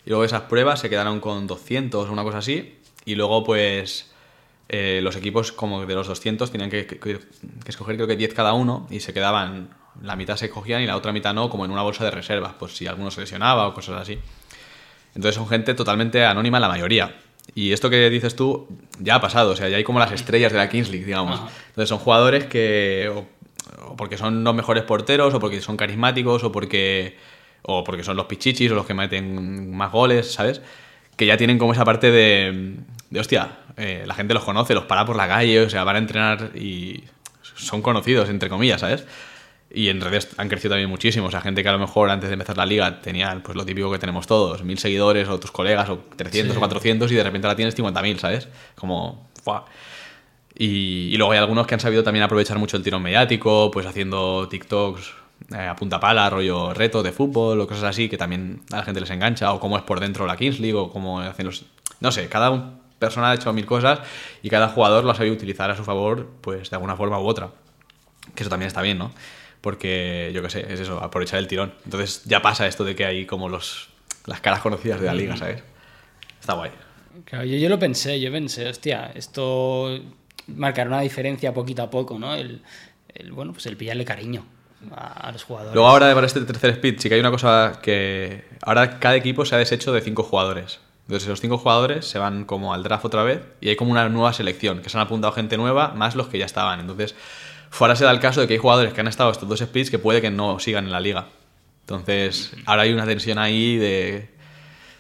y 0.04 0.10
luego 0.10 0.24
esas 0.24 0.42
pruebas 0.42 0.80
se 0.80 0.88
quedaron 0.90 1.20
con 1.20 1.46
200 1.46 2.08
o 2.08 2.12
una 2.12 2.22
cosa 2.22 2.38
así 2.38 2.74
y 3.04 3.14
luego 3.14 3.44
pues 3.44 4.10
eh, 4.68 5.00
los 5.02 5.14
equipos 5.16 5.52
como 5.52 5.84
de 5.86 5.94
los 5.94 6.06
200 6.08 6.50
tenían 6.50 6.70
que, 6.70 6.86
que- 6.86 6.98
que 6.98 7.18
escoger 7.68 7.96
creo 7.96 8.08
que 8.08 8.16
10 8.16 8.34
cada 8.34 8.52
uno 8.52 8.86
y 8.90 9.00
se 9.00 9.12
quedaban, 9.12 9.68
la 10.02 10.16
mitad 10.16 10.36
se 10.36 10.50
cogían 10.50 10.82
y 10.82 10.86
la 10.86 10.96
otra 10.96 11.12
mitad 11.12 11.32
no, 11.34 11.48
como 11.50 11.64
en 11.64 11.70
una 11.70 11.82
bolsa 11.82 12.04
de 12.04 12.10
reservas, 12.10 12.54
pues 12.58 12.76
si 12.76 12.86
alguno 12.86 13.10
se 13.10 13.20
lesionaba 13.20 13.68
o 13.68 13.74
cosas 13.74 14.00
así. 14.02 14.18
Entonces 15.14 15.34
son 15.36 15.48
gente 15.48 15.74
totalmente 15.74 16.24
anónima 16.24 16.60
la 16.60 16.68
mayoría. 16.68 17.16
Y 17.54 17.72
esto 17.72 17.88
que 17.88 18.10
dices 18.10 18.34
tú 18.36 18.66
ya 18.98 19.14
ha 19.14 19.20
pasado, 19.20 19.52
o 19.52 19.56
sea, 19.56 19.68
ya 19.68 19.76
hay 19.76 19.84
como 19.84 19.98
las 20.00 20.12
estrellas 20.12 20.52
de 20.52 20.58
la 20.58 20.68
Kings 20.68 20.90
League, 20.90 21.06
digamos. 21.06 21.40
Entonces 21.68 21.88
son 21.88 21.98
jugadores 21.98 22.44
que 22.46 23.08
o, 23.14 23.24
o 23.86 23.96
porque 23.96 24.16
son 24.18 24.44
los 24.44 24.54
mejores 24.54 24.84
porteros, 24.84 25.34
o 25.34 25.40
porque 25.40 25.60
son 25.60 25.76
carismáticos, 25.76 26.44
o 26.44 26.52
porque 26.52 27.16
o 27.62 27.82
porque 27.82 28.04
son 28.04 28.16
los 28.16 28.26
pichichis, 28.26 28.70
o 28.70 28.74
los 28.74 28.86
que 28.86 28.94
meten 28.94 29.74
más 29.76 29.90
goles, 29.90 30.30
¿sabes? 30.32 30.60
Que 31.16 31.26
ya 31.26 31.36
tienen 31.36 31.58
como 31.58 31.72
esa 31.72 31.84
parte 31.84 32.10
de, 32.10 32.76
de 33.10 33.20
hostia, 33.20 33.58
eh, 33.76 34.04
la 34.06 34.14
gente 34.14 34.34
los 34.34 34.44
conoce, 34.44 34.74
los 34.74 34.84
para 34.84 35.04
por 35.04 35.16
la 35.16 35.26
calle, 35.26 35.62
o 35.62 35.70
sea, 35.70 35.82
van 35.82 35.96
a 35.96 35.98
entrenar 35.98 36.52
y 36.54 37.04
son 37.42 37.82
conocidos, 37.82 38.28
entre 38.28 38.48
comillas, 38.48 38.82
¿sabes? 38.82 39.04
Y 39.68 39.88
en 39.88 40.00
redes 40.00 40.28
han 40.36 40.48
crecido 40.48 40.70
también 40.72 40.88
muchísimo. 40.88 41.26
O 41.26 41.30
sea, 41.30 41.40
gente 41.40 41.62
que 41.64 41.68
a 41.68 41.72
lo 41.72 41.78
mejor 41.80 42.08
antes 42.08 42.28
de 42.30 42.34
empezar 42.34 42.56
la 42.56 42.64
liga 42.66 43.00
tenían 43.00 43.42
pues 43.42 43.56
lo 43.56 43.64
típico 43.66 43.90
que 43.90 43.98
tenemos 43.98 44.26
todos, 44.28 44.62
mil 44.62 44.78
seguidores 44.78 45.28
o 45.28 45.40
tus 45.40 45.50
colegas 45.50 45.88
o 45.88 45.98
300 46.16 46.52
Sí. 46.52 46.56
o 46.56 46.60
400 46.60 47.10
y 47.10 47.14
de 47.16 47.22
repente 47.24 47.46
ahora 47.48 47.56
tienes 47.56 47.76
50.000, 47.76 48.18
¿sabes? 48.18 48.48
Como... 48.76 49.28
¡fua! 49.42 49.64
Y, 50.58 51.10
y 51.12 51.16
luego 51.16 51.32
hay 51.32 51.38
algunos 51.38 51.66
que 51.66 51.74
han 51.74 51.80
sabido 51.80 52.02
también 52.02 52.22
aprovechar 52.22 52.58
mucho 52.58 52.76
el 52.76 52.82
tirón 52.82 53.02
mediático, 53.02 53.70
pues 53.70 53.84
haciendo 53.86 54.48
TikToks 54.48 55.12
eh, 55.54 55.66
a 55.66 55.76
punta 55.76 56.00
pala, 56.00 56.30
rollo 56.30 56.72
reto 56.72 57.02
de 57.02 57.12
fútbol 57.12 57.60
o 57.60 57.66
cosas 57.66 57.84
así, 57.84 58.08
que 58.08 58.16
también 58.16 58.62
a 58.72 58.78
la 58.78 58.82
gente 58.82 59.00
les 59.00 59.10
engancha, 59.10 59.52
o 59.52 59.60
cómo 59.60 59.76
es 59.76 59.82
por 59.82 60.00
dentro 60.00 60.26
la 60.26 60.36
Kings 60.36 60.58
League, 60.58 60.76
o 60.76 60.90
cómo 60.90 61.20
hacen 61.20 61.46
los... 61.46 61.64
No 62.00 62.10
sé, 62.10 62.28
cada 62.28 62.72
persona 62.98 63.30
ha 63.30 63.34
hecho 63.34 63.52
mil 63.52 63.66
cosas 63.66 64.00
y 64.42 64.48
cada 64.48 64.68
jugador 64.68 65.04
lo 65.04 65.10
ha 65.10 65.14
sabido 65.14 65.34
utilizar 65.34 65.70
a 65.70 65.76
su 65.76 65.84
favor, 65.84 66.28
pues 66.40 66.70
de 66.70 66.76
alguna 66.76 66.96
forma 66.96 67.20
u 67.20 67.26
otra. 67.26 67.50
Que 68.34 68.42
eso 68.42 68.50
también 68.50 68.68
está 68.68 68.80
bien, 68.82 68.98
¿no? 68.98 69.12
Porque, 69.60 70.30
yo 70.34 70.42
qué 70.42 70.50
sé, 70.50 70.72
es 70.72 70.80
eso, 70.80 71.00
aprovechar 71.00 71.38
el 71.38 71.48
tirón. 71.48 71.74
Entonces 71.84 72.22
ya 72.24 72.40
pasa 72.40 72.66
esto 72.66 72.84
de 72.84 72.96
que 72.96 73.04
hay 73.04 73.26
como 73.26 73.48
los, 73.48 73.88
las 74.24 74.40
caras 74.40 74.60
conocidas 74.60 75.00
de 75.00 75.06
la 75.06 75.14
liga, 75.14 75.36
¿sabes? 75.36 75.62
Está 76.40 76.54
guay. 76.54 76.70
Claro, 77.24 77.44
yo, 77.44 77.56
yo 77.56 77.68
lo 77.68 77.78
pensé, 77.78 78.20
yo 78.20 78.30
pensé, 78.30 78.68
hostia, 78.68 79.12
esto 79.14 80.00
marcará 80.46 80.88
una 80.88 81.00
diferencia 81.00 81.52
poquito 81.54 81.82
a 81.82 81.90
poco, 81.90 82.18
¿no? 82.18 82.34
El, 82.34 82.62
el, 83.14 83.32
bueno, 83.32 83.52
pues 83.52 83.66
el 83.66 83.76
pillarle 83.76 84.04
cariño 84.04 84.44
a, 84.94 85.30
los 85.32 85.44
jugadores. 85.44 85.74
Luego 85.74 85.88
ahora 85.88 86.14
para 86.14 86.26
este 86.26 86.40
tercer 86.42 86.70
speed 86.70 86.98
sí 86.98 87.08
que 87.08 87.14
hay 87.14 87.20
una 87.20 87.30
cosa 87.30 87.78
que 87.82 88.44
ahora 88.62 88.98
cada 88.98 89.16
equipo 89.16 89.44
se 89.44 89.54
ha 89.54 89.58
deshecho 89.58 89.92
de 89.92 90.00
cinco 90.00 90.22
jugadores. 90.22 90.80
Entonces 91.06 91.28
esos 91.28 91.40
cinco 91.40 91.58
jugadores 91.58 92.06
se 92.06 92.18
van 92.18 92.44
como 92.44 92.74
al 92.74 92.82
draft 92.82 93.04
otra 93.04 93.22
vez 93.22 93.40
y 93.60 93.68
hay 93.68 93.76
como 93.76 93.92
una 93.92 94.08
nueva 94.08 94.32
selección, 94.32 94.82
que 94.82 94.90
se 94.90 94.98
han 94.98 95.04
apuntado 95.04 95.32
gente 95.32 95.56
nueva 95.56 95.94
más 95.94 96.16
los 96.16 96.28
que 96.28 96.38
ya 96.38 96.46
estaban. 96.46 96.80
Entonces 96.80 97.14
ahora 97.78 97.96
se 97.96 98.04
da 98.04 98.10
el 98.10 98.20
caso 98.20 98.40
de 98.40 98.46
que 98.46 98.54
hay 98.54 98.58
jugadores 98.58 98.92
que 98.92 99.00
han 99.00 99.08
estado 99.08 99.30
estos 99.30 99.48
dos 99.48 99.60
splits 99.60 99.90
que 99.90 99.98
puede 99.98 100.20
que 100.20 100.30
no 100.30 100.58
sigan 100.58 100.84
en 100.84 100.92
la 100.92 101.00
liga. 101.00 101.28
Entonces 101.82 102.52
ahora 102.66 102.82
hay 102.82 102.92
una 102.92 103.06
tensión 103.06 103.38
ahí 103.38 103.76
de, 103.76 104.30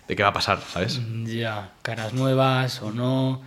de 0.06 0.16
qué 0.16 0.22
va 0.22 0.28
a 0.28 0.32
pasar, 0.32 0.60
¿sabes? 0.60 1.00
Ya, 1.24 1.72
caras 1.82 2.12
nuevas 2.12 2.80
o 2.82 2.92
no. 2.92 3.42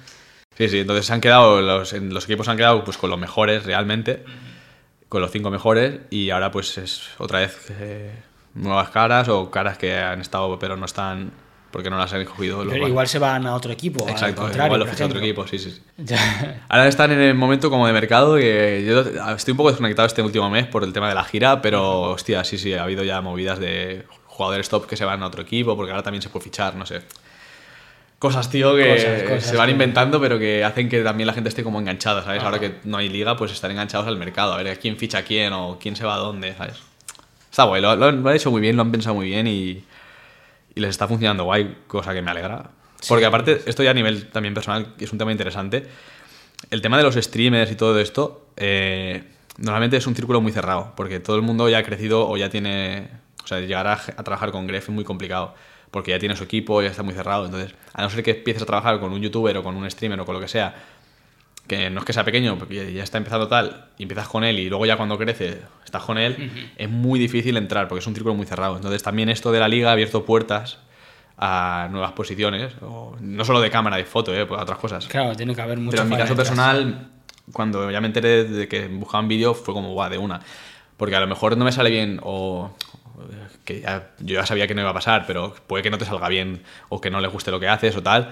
Sí, 0.59 0.67
sí, 0.67 0.79
entonces 0.79 1.05
se 1.05 1.13
han 1.13 1.21
quedado, 1.21 1.61
los, 1.61 1.93
los 1.93 2.25
equipos 2.25 2.49
han 2.49 2.57
quedado 2.57 2.83
pues 2.83 2.97
con 2.97 3.09
los 3.09 3.17
mejores 3.17 3.63
realmente, 3.63 4.25
con 5.07 5.21
los 5.21 5.31
cinco 5.31 5.49
mejores, 5.49 6.01
y 6.09 6.31
ahora 6.31 6.51
pues 6.51 6.77
es 6.77 7.11
otra 7.17 7.39
vez 7.39 7.71
eh, 7.79 8.11
nuevas 8.55 8.89
caras 8.89 9.29
o 9.29 9.49
caras 9.49 9.77
que 9.77 9.97
han 9.97 10.19
estado 10.19 10.59
pero 10.59 10.75
no 10.75 10.85
están 10.85 11.31
porque 11.71 11.89
no 11.89 11.97
las 11.97 12.11
han 12.11 12.21
escogido. 12.21 12.65
los 12.65 12.73
Pero 12.73 12.89
igual 12.89 13.07
se 13.07 13.19
van 13.19 13.47
a 13.47 13.55
otro 13.55 13.71
equipo. 13.71 14.03
al 14.03 14.11
Exacto, 14.11 14.41
contrario, 14.41 14.65
igual 14.65 14.79
lo 14.81 14.85
ficha 14.87 15.05
otro 15.05 15.19
equipo, 15.19 15.47
sí, 15.47 15.59
sí. 15.59 15.71
sí. 16.05 16.15
Ahora 16.67 16.89
están 16.89 17.11
en 17.13 17.21
el 17.21 17.35
momento 17.35 17.69
como 17.69 17.87
de 17.87 17.93
mercado 17.93 18.35
que 18.35 18.83
yo 18.85 18.99
estoy 19.33 19.51
un 19.53 19.57
poco 19.57 19.69
desconectado 19.69 20.07
este 20.07 20.21
último 20.21 20.49
mes 20.49 20.65
por 20.65 20.83
el 20.83 20.91
tema 20.91 21.07
de 21.07 21.15
la 21.15 21.23
gira, 21.23 21.61
pero 21.61 22.01
hostia, 22.01 22.43
sí, 22.43 22.57
sí, 22.57 22.73
ha 22.73 22.83
habido 22.83 23.05
ya 23.05 23.21
movidas 23.21 23.59
de 23.59 24.03
jugadores 24.25 24.67
top 24.67 24.87
que 24.87 24.97
se 24.97 25.05
van 25.05 25.23
a 25.23 25.27
otro 25.27 25.41
equipo 25.41 25.77
porque 25.77 25.91
ahora 25.91 26.03
también 26.03 26.21
se 26.21 26.27
puede 26.27 26.43
fichar, 26.43 26.75
no 26.75 26.85
sé. 26.85 27.03
Cosas, 28.19 28.49
tío, 28.49 28.75
que 28.75 28.93
Cosas, 28.95 29.23
cosas, 29.23 29.43
se 29.45 29.55
van 29.55 29.67
tío. 29.67 29.73
inventando, 29.73 30.19
pero 30.19 30.37
que 30.37 30.63
hacen 30.65 30.89
que 30.89 31.01
también 31.03 31.25
la 31.27 31.33
gente 31.33 31.47
esté 31.49 31.63
como 31.63 31.79
enganchada, 31.79 32.21
¿sabes? 32.23 32.43
Ahora 32.43 32.57
Ajá. 32.57 32.67
que 32.67 32.75
no 32.83 32.97
hay 32.97 33.07
liga, 33.09 33.37
pues 33.37 33.51
estar 33.53 33.71
enganchados 33.71 34.07
al 34.07 34.17
mercado, 34.17 34.53
a 34.53 34.61
ver 34.61 34.77
quién 34.79 34.97
ficha 34.97 35.19
a 35.19 35.23
quién 35.23 35.53
o 35.53 35.77
quién 35.81 35.95
se 35.95 36.03
va 36.05 36.15
a 36.15 36.17
dónde, 36.17 36.53
¿sabes? 36.55 36.75
Está 37.49 37.63
guay, 37.63 37.81
lo, 37.81 37.95
lo 37.95 38.05
han 38.07 38.21
lo 38.21 38.29
han 38.29 38.35
hecho 38.35 38.51
muy 38.51 38.59
bien, 38.61 38.75
lo 38.75 38.81
han 38.81 38.91
pensado 38.91 39.15
muy 39.15 39.27
bien 39.27 39.47
y, 39.47 39.83
y 40.75 40.79
les 40.81 40.89
está 40.89 41.07
funcionando 41.07 41.45
guay, 41.45 41.77
cosa 41.87 42.13
que 42.13 42.21
me 42.21 42.29
alegra. 42.31 42.69
Porque 43.07 43.25
aparte, 43.25 43.61
esto 43.65 43.83
ya 43.83 43.91
a 43.91 43.93
nivel 43.93 44.27
también 44.27 44.53
personal, 44.53 44.95
que 44.97 45.05
es 45.05 45.11
un 45.13 45.17
tema 45.17 45.31
interesante, 45.31 45.87
el 46.69 46.81
tema 46.81 46.97
de 46.97 47.03
los 47.03 47.15
streamers 47.15 47.71
y 47.71 47.75
todo 47.75 47.97
esto, 47.99 48.47
eh, 48.57 49.23
normalmente 49.57 49.95
es 49.95 50.05
un 50.07 50.15
círculo 50.15 50.41
muy 50.41 50.51
cerrado, 50.51 50.91
porque 50.97 51.21
todo 51.21 51.37
el 51.37 51.41
mundo 51.41 51.69
ya 51.69 51.77
ha 51.77 51.83
crecido 51.83 52.27
o 52.27 52.35
ya 52.35 52.49
tiene... 52.49 53.07
O 53.43 53.47
sea, 53.47 53.61
llegar 53.61 53.87
a, 53.87 53.93
a 53.93 54.23
trabajar 54.23 54.51
con 54.51 54.67
Gref 54.67 54.83
es 54.83 54.89
muy 54.89 55.05
complicado, 55.05 55.55
porque 55.91 56.11
ya 56.11 56.19
tiene 56.19 56.35
su 56.35 56.43
equipo, 56.43 56.81
ya 56.81 56.89
está 56.89 57.03
muy 57.03 57.13
cerrado. 57.13 57.45
Entonces, 57.45 57.73
a 57.93 58.01
no 58.01 58.09
ser 58.09 58.23
que 58.23 58.31
empieces 58.31 58.63
a 58.63 58.65
trabajar 58.65 58.99
con 58.99 59.11
un 59.11 59.21
youtuber 59.21 59.57
o 59.57 59.63
con 59.63 59.75
un 59.75 59.89
streamer 59.89 60.19
o 60.19 60.25
con 60.25 60.35
lo 60.35 60.41
que 60.41 60.47
sea, 60.47 60.75
que 61.67 61.89
no 61.89 61.99
es 61.99 62.05
que 62.05 62.13
sea 62.13 62.23
pequeño, 62.23 62.57
porque 62.57 62.91
ya- 62.93 63.03
está 63.03 63.17
empezando 63.17 63.47
tal, 63.47 63.85
y 63.97 64.03
empiezas 64.03 64.27
con 64.27 64.43
él 64.43 64.57
y 64.59 64.69
luego 64.69 64.85
ya 64.85 64.97
cuando 64.97 65.17
crece 65.17 65.59
estás 65.85 66.03
con 66.03 66.17
él, 66.17 66.71
es 66.75 66.89
muy 66.89 67.19
difícil 67.19 67.57
entrar, 67.57 67.87
porque 67.87 67.99
es 67.99 68.07
un 68.07 68.13
círculo 68.15 68.33
muy 68.35 68.45
cerrado. 68.45 68.75
Entonces, 68.75 69.03
también 69.03 69.29
esto 69.29 69.51
de 69.51 69.59
la 69.59 69.67
liga 69.67 69.89
ha 69.89 69.93
abierto 69.93 70.25
puertas 70.25 70.79
a 71.37 71.87
nuevas 71.91 72.11
posiciones, 72.13 72.73
o 72.81 73.15
no 73.21 73.45
solo 73.45 73.61
de 73.61 73.69
cámara, 73.69 73.97
de 73.97 74.05
foto, 74.05 74.33
eh, 74.35 74.45
pues 74.45 74.59
a 74.59 74.63
otras 74.63 74.77
cosas. 74.79 75.07
Claro, 75.07 75.35
tiene 75.35 75.55
que 75.55 75.61
haber 75.61 75.77
mucho. 75.77 75.91
Pero 75.91 76.03
en 76.03 76.09
mi 76.09 76.17
caso 76.17 76.35
detrás. 76.35 76.49
personal, 76.49 77.07
cuando 77.53 77.89
ya 77.89 78.01
me 78.01 78.07
enteré 78.07 78.43
de 78.43 78.67
que 78.67 78.87
buscaban 78.87 79.27
vídeo, 79.27 79.53
fue 79.53 79.73
como, 79.73 79.93
guau, 79.93 80.09
de 80.09 80.17
una. 80.17 80.41
Porque 80.97 81.15
a 81.15 81.19
lo 81.21 81.27
mejor 81.27 81.55
no 81.55 81.63
me 81.63 81.71
sale 81.71 81.89
bien 81.91 82.19
o 82.23 82.75
que 83.65 83.81
ya- 83.81 84.11
yo 84.19 84.35
ya 84.35 84.45
sabía 84.45 84.67
que 84.67 84.73
no 84.75 84.81
iba 84.81 84.89
a 84.91 84.93
pasar, 84.93 85.25
pero 85.27 85.53
puede 85.67 85.83
que 85.83 85.89
no 85.89 85.97
te 85.97 86.05
salga 86.05 86.27
bien 86.29 86.63
o 86.89 86.99
que 87.01 87.09
no 87.09 87.21
le 87.21 87.27
guste 87.27 87.51
lo 87.51 87.59
que 87.59 87.67
haces 87.67 87.95
o 87.95 88.03
tal. 88.03 88.29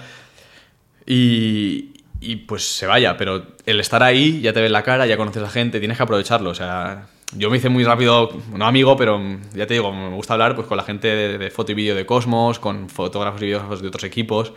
Y, 1.06 1.94
y 2.20 2.36
pues 2.38 2.64
se 2.64 2.86
vaya, 2.88 3.18
pero 3.18 3.44
el 3.66 3.80
estar 3.80 4.04
ahí, 4.04 4.42
ya 4.42 4.54
te 4.54 4.62
ves 4.62 4.72
la 4.72 4.84
cara, 4.84 5.06
ya 5.06 5.18
conoces 5.18 5.42
a 5.42 5.46
la 5.46 5.52
gente, 5.52 5.80
tienes 5.80 5.98
que 5.98 6.04
aprovecharlo. 6.04 6.50
O 6.50 6.56
sea, 6.56 7.08
yo 7.34 7.50
me 7.50 7.58
hice 7.58 7.70
muy 7.70 7.84
rápido, 7.84 8.30
no 8.54 8.66
amigo, 8.66 8.98
pero 8.98 9.20
ya 9.54 9.68
te 9.68 9.76
digo, 9.76 9.92
me 9.94 10.10
gusta 10.16 10.34
hablar 10.34 10.56
pues 10.56 10.68
con 10.68 10.78
la 10.78 10.84
gente 10.84 11.08
de, 11.08 11.38
de 11.38 11.50
foto 11.52 11.72
y 11.72 11.76
vídeo 11.76 11.96
de 11.96 12.06
Cosmos, 12.06 12.60
con 12.60 12.90
fotógrafos 12.90 13.42
y 13.42 13.46
videógrafos 13.46 13.82
de 13.82 13.88
otros 13.88 14.04
equipos, 14.04 14.54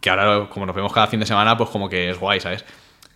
que 0.00 0.10
ahora 0.10 0.48
como 0.50 0.66
nos 0.66 0.74
vemos 0.76 0.92
cada 0.92 1.06
fin 1.06 1.20
de 1.20 1.26
semana, 1.26 1.56
pues 1.56 1.70
como 1.70 1.88
que 1.88 2.10
es 2.10 2.18
guay, 2.18 2.40
¿sabes? 2.40 2.64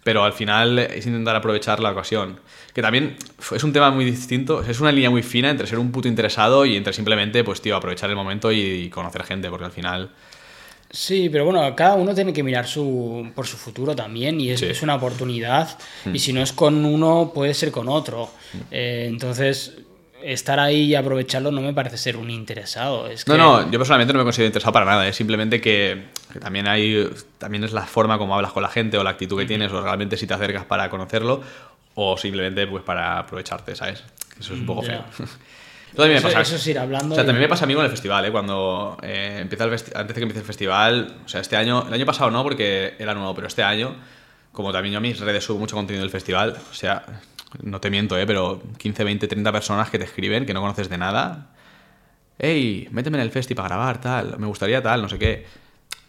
Pero 0.05 0.23
al 0.23 0.33
final 0.33 0.79
es 0.79 1.07
intentar 1.07 1.35
aprovechar 1.35 1.81
la 1.81 1.91
ocasión. 1.91 2.39
Que 2.73 2.83
también 2.83 3.17
es 3.55 3.65
un 3.65 3.73
tema 3.73 3.91
muy 3.91 4.05
distinto, 4.05 4.63
es 4.63 4.79
una 4.81 4.93
línea 4.93 5.11
muy 5.11 5.23
fina 5.23 5.51
entre 5.51 5.67
ser 5.67 5.79
un 5.79 5.91
puto 5.91 6.07
interesado 6.09 6.65
y 6.67 6.77
entre 6.77 6.93
simplemente, 6.93 7.43
pues 7.43 7.61
tío, 7.61 7.75
aprovechar 7.75 8.11
el 8.11 8.17
momento 8.17 8.53
y 8.53 8.91
conocer 8.91 9.23
gente, 9.25 9.49
porque 9.49 9.65
al 9.65 9.73
final... 9.73 10.11
Sí, 10.91 11.29
pero 11.29 11.45
bueno, 11.45 11.75
cada 11.75 11.95
uno 11.95 12.15
tiene 12.15 12.33
que 12.33 12.45
mirar 12.45 12.69
su, 12.69 13.29
por 13.35 13.47
su 13.49 13.57
futuro 13.57 13.97
también 13.97 14.41
y 14.41 14.51
es, 14.51 14.61
Sí. 14.61 14.67
es 14.67 14.81
una 14.83 14.95
oportunidad 14.95 15.77
y 16.13 16.21
si 16.21 16.33
no 16.33 16.41
es 16.41 16.53
con 16.53 16.85
uno 16.85 17.33
puede 17.35 17.53
ser 17.55 17.73
con 17.73 17.89
otro. 17.89 18.31
Eh, 18.71 19.07
entonces, 19.09 19.73
estar 20.25 20.59
ahí 20.61 20.83
y 20.85 20.95
aprovecharlo 20.95 21.51
no 21.51 21.61
me 21.61 21.73
parece 21.73 21.97
ser 21.99 22.17
un 22.17 22.31
interesado. 22.31 23.07
Es 23.09 23.27
No, 23.29 23.35
que- 23.35 23.39
no, 23.39 23.71
yo 23.71 23.79
personalmente 23.79 24.13
no 24.13 24.19
me 24.19 24.25
considero 24.25 24.47
interesado 24.49 24.73
para 24.73 24.87
nada. 24.87 25.07
Es 25.09 25.17
simplemente 25.17 25.61
que, 25.61 26.05
que 26.33 26.41
también 26.41 26.67
hay. 26.69 27.09
También 27.39 27.65
es 27.65 27.73
la 27.73 27.83
forma 27.87 28.19
como 28.19 28.35
hablas 28.35 28.53
con 28.53 28.63
la 28.63 28.69
gente 28.69 28.97
o 28.99 29.05
la 29.05 29.11
actitud 29.11 29.39
que 29.39 29.47
tienes, 29.47 29.71
o 29.73 29.81
realmente 29.83 30.17
si 30.17 30.27
te 30.27 30.35
acercas 30.35 30.65
para 30.65 30.89
conocerlo, 30.91 31.43
o 31.95 32.17
simplemente 32.17 32.67
pues 32.67 32.83
para 32.83 33.19
aprovecharte, 33.19 33.75
¿sabes? 33.77 34.03
Eso 34.39 34.55
es 34.55 34.61
un 34.61 34.67
poco 34.67 34.83
feo. 34.83 35.05
Eso 35.95 36.03
también 36.03 36.21
me 36.25 36.29
pasa. 36.29 36.41
eso 36.41 36.57
es 36.57 36.67
ir 36.67 36.77
hablando 36.81 37.13
O 37.13 37.15
sea, 37.15 37.23
y- 37.23 37.27
también 37.29 37.43
me 37.45 37.49
pasa 37.49 37.67
a 37.67 37.69
mí 37.69 37.75
con 37.77 37.85
el 37.85 37.91
festival, 37.93 38.25
¿eh? 38.25 38.33
Cuando 38.33 38.97
eh, 39.01 39.39
empieza 39.43 39.63
el 39.63 39.71
antes 39.71 39.93
de 40.09 40.15
que 40.15 40.21
empiece 40.23 40.41
el 40.41 40.45
festival, 40.45 41.19
o 41.25 41.29
sea, 41.29 41.41
este 41.41 41.57
año, 41.57 41.87
el 41.87 41.95
año 41.95 42.05
pasado 42.05 42.33
no, 42.33 42.43
porque 42.43 42.95
era 42.99 43.15
nuevo, 43.15 43.33
pero 43.33 43.47
este 43.47 43.63
año, 43.63 43.95
como 44.51 44.73
también 44.73 44.95
yo 44.95 44.99
a 44.99 45.01
mis 45.01 45.21
redes 45.21 45.45
subo 45.45 45.61
mucho 45.61 45.77
contenido 45.77 46.03
del 46.03 46.11
festival, 46.11 46.57
o 46.69 46.75
sea, 46.75 47.05
no 47.63 47.81
te 47.81 47.91
miento, 47.91 48.19
¿eh? 48.19 48.27
Pero 48.27 48.63
15, 48.79 49.05
20, 49.05 49.27
30 49.29 49.53
personas 49.53 49.91
que 49.91 49.99
te 49.99 50.05
escriben, 50.05 50.47
que 50.47 50.55
no 50.55 50.61
conoces 50.61 50.89
de 50.89 50.99
nada. 50.99 51.49
Hey, 52.39 52.89
méteme 52.91 53.19
en 53.19 53.23
el 53.23 53.31
festi 53.31 53.55
para 53.55 53.69
grabar, 53.69 54.01
tal, 54.01 54.39
me 54.39 54.47
gustaría 54.47 54.83
tal, 54.83 55.03
no 55.03 55.09
sé 55.09 55.19
qué. 55.19 55.47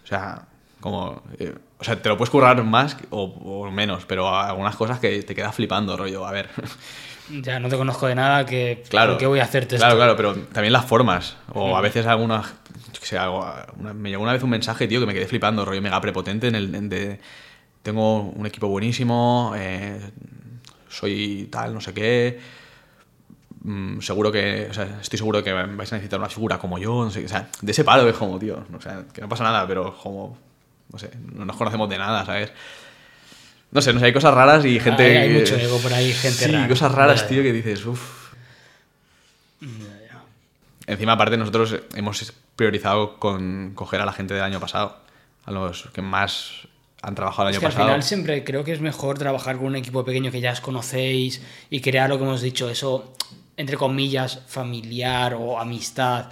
O 0.03 0.07
sea, 0.07 0.43
como... 0.79 1.21
eh, 1.39 1.53
o 1.77 1.83
sea, 1.83 2.01
te 2.01 2.07
lo 2.09 2.17
puedes 2.17 2.29
currar 2.31 2.63
más 2.63 2.97
o, 3.09 3.23
o 3.25 3.69
menos, 3.71 4.05
pero 4.05 4.33
algunas 4.33 4.75
cosas 4.75 4.99
que 4.99 5.21
te 5.23 5.35
quedas 5.35 5.53
flipando, 5.53 5.95
rollo, 5.97 6.25
a 6.25 6.31
ver. 6.31 6.49
Ya 7.41 7.59
no 7.59 7.69
te 7.69 7.75
conozco 7.75 8.05
de 8.05 8.13
nada, 8.13 8.45
que 8.45 8.83
Claro. 8.87 9.13
¿por 9.13 9.19
qué 9.19 9.25
voy 9.25 9.39
a 9.39 9.43
hacerte 9.45 9.77
Claro, 9.77 9.93
esto? 9.95 9.97
claro, 9.97 10.15
pero 10.15 10.35
también 10.53 10.71
las 10.71 10.85
formas. 10.85 11.35
O 11.53 11.75
a 11.75 11.81
veces 11.81 12.05
algunas. 12.05 12.53
sé, 13.01 13.17
algo- 13.17 13.43
una- 13.79 13.95
me 13.95 14.11
llegó 14.11 14.21
una 14.21 14.33
vez 14.33 14.43
un 14.43 14.51
mensaje, 14.51 14.87
tío, 14.87 14.99
que 14.99 15.07
me 15.07 15.13
quedé 15.15 15.25
flipando, 15.25 15.65
rollo 15.65 15.81
mega 15.81 15.99
prepotente 15.99 16.49
en 16.49 16.53
el. 16.55 16.75
en 16.75 16.87
de, 16.87 17.19
tengo 17.81 18.19
un 18.21 18.45
equipo 18.45 18.67
buenísimo, 18.67 19.53
eh, 19.57 19.99
soy 20.95 21.47
tal, 21.51 21.73
no 21.73 21.81
sé 21.81 21.93
qué. 21.93 22.39
mm, 23.63 23.99
seguro 24.01 24.31
que. 24.31 24.67
O 24.69 24.73
sea, 24.73 24.99
estoy 25.01 25.17
seguro 25.17 25.43
que 25.43 25.51
vais 25.53 25.91
a 25.91 25.95
necesitar 25.95 26.19
una 26.19 26.29
figura 26.29 26.57
como 26.57 26.77
yo, 26.77 27.03
no 27.03 27.11
sé 27.11 27.19
qué. 27.21 27.25
O 27.25 27.29
sea, 27.29 27.49
de 27.61 27.71
ese 27.71 27.83
palo 27.83 28.07
es 28.07 28.15
como, 28.15 28.39
tío. 28.39 28.65
O 28.75 28.81
sea, 28.81 29.03
que 29.13 29.21
no 29.21 29.29
pasa 29.29 29.43
nada, 29.43 29.67
pero 29.67 29.95
como. 29.97 30.37
No 30.91 30.99
sé, 30.99 31.09
no 31.33 31.45
nos 31.45 31.55
conocemos 31.57 31.89
de 31.89 31.97
nada, 31.97 32.25
¿sabes? 32.25 32.51
No 33.71 33.81
sé, 33.81 33.91
no 33.91 33.99
sé, 33.99 34.05
hay 34.05 34.13
cosas 34.13 34.33
raras 34.33 34.63
y 34.65 34.79
gente. 34.79 35.03
Hay, 35.03 35.17
hay 35.17 35.39
mucho 35.39 35.55
ego 35.55 35.79
por 35.79 35.93
ahí, 35.93 36.13
gente 36.13 36.45
sí, 36.45 36.51
rara. 36.51 36.67
cosas 36.67 36.91
raras, 36.91 37.27
tío, 37.27 37.43
que 37.43 37.51
dices, 37.51 37.85
uff. 37.85 38.33
Encima, 40.87 41.13
aparte, 41.13 41.35
nosotros 41.35 41.75
hemos 41.95 42.33
priorizado 42.55 43.17
con 43.17 43.71
coger 43.73 44.01
a 44.01 44.05
la 44.05 44.13
gente 44.13 44.33
del 44.35 44.43
año 44.43 44.59
pasado, 44.59 44.97
a 45.45 45.51
los 45.51 45.89
que 45.93 46.01
más 46.01 46.67
han 47.07 47.13
trabajado 47.15 47.49
el 47.49 47.53
Es 47.53 47.57
año 47.57 47.59
que 47.61 47.65
al 47.67 47.71
pasado. 47.73 47.87
final 47.87 48.03
siempre 48.03 48.43
creo 48.43 48.63
que 48.63 48.73
es 48.73 48.81
mejor 48.81 49.17
trabajar 49.19 49.57
con 49.57 49.67
un 49.67 49.75
equipo 49.75 50.03
pequeño 50.03 50.31
que 50.31 50.41
ya 50.41 50.51
os 50.51 50.61
conocéis 50.61 51.41
y 51.69 51.79
crear 51.81 52.09
lo 52.09 52.17
que 52.17 52.23
hemos 52.23 52.41
dicho, 52.41 52.69
eso, 52.69 53.13
entre 53.57 53.77
comillas, 53.77 54.41
familiar 54.47 55.35
o 55.35 55.59
amistad. 55.59 56.29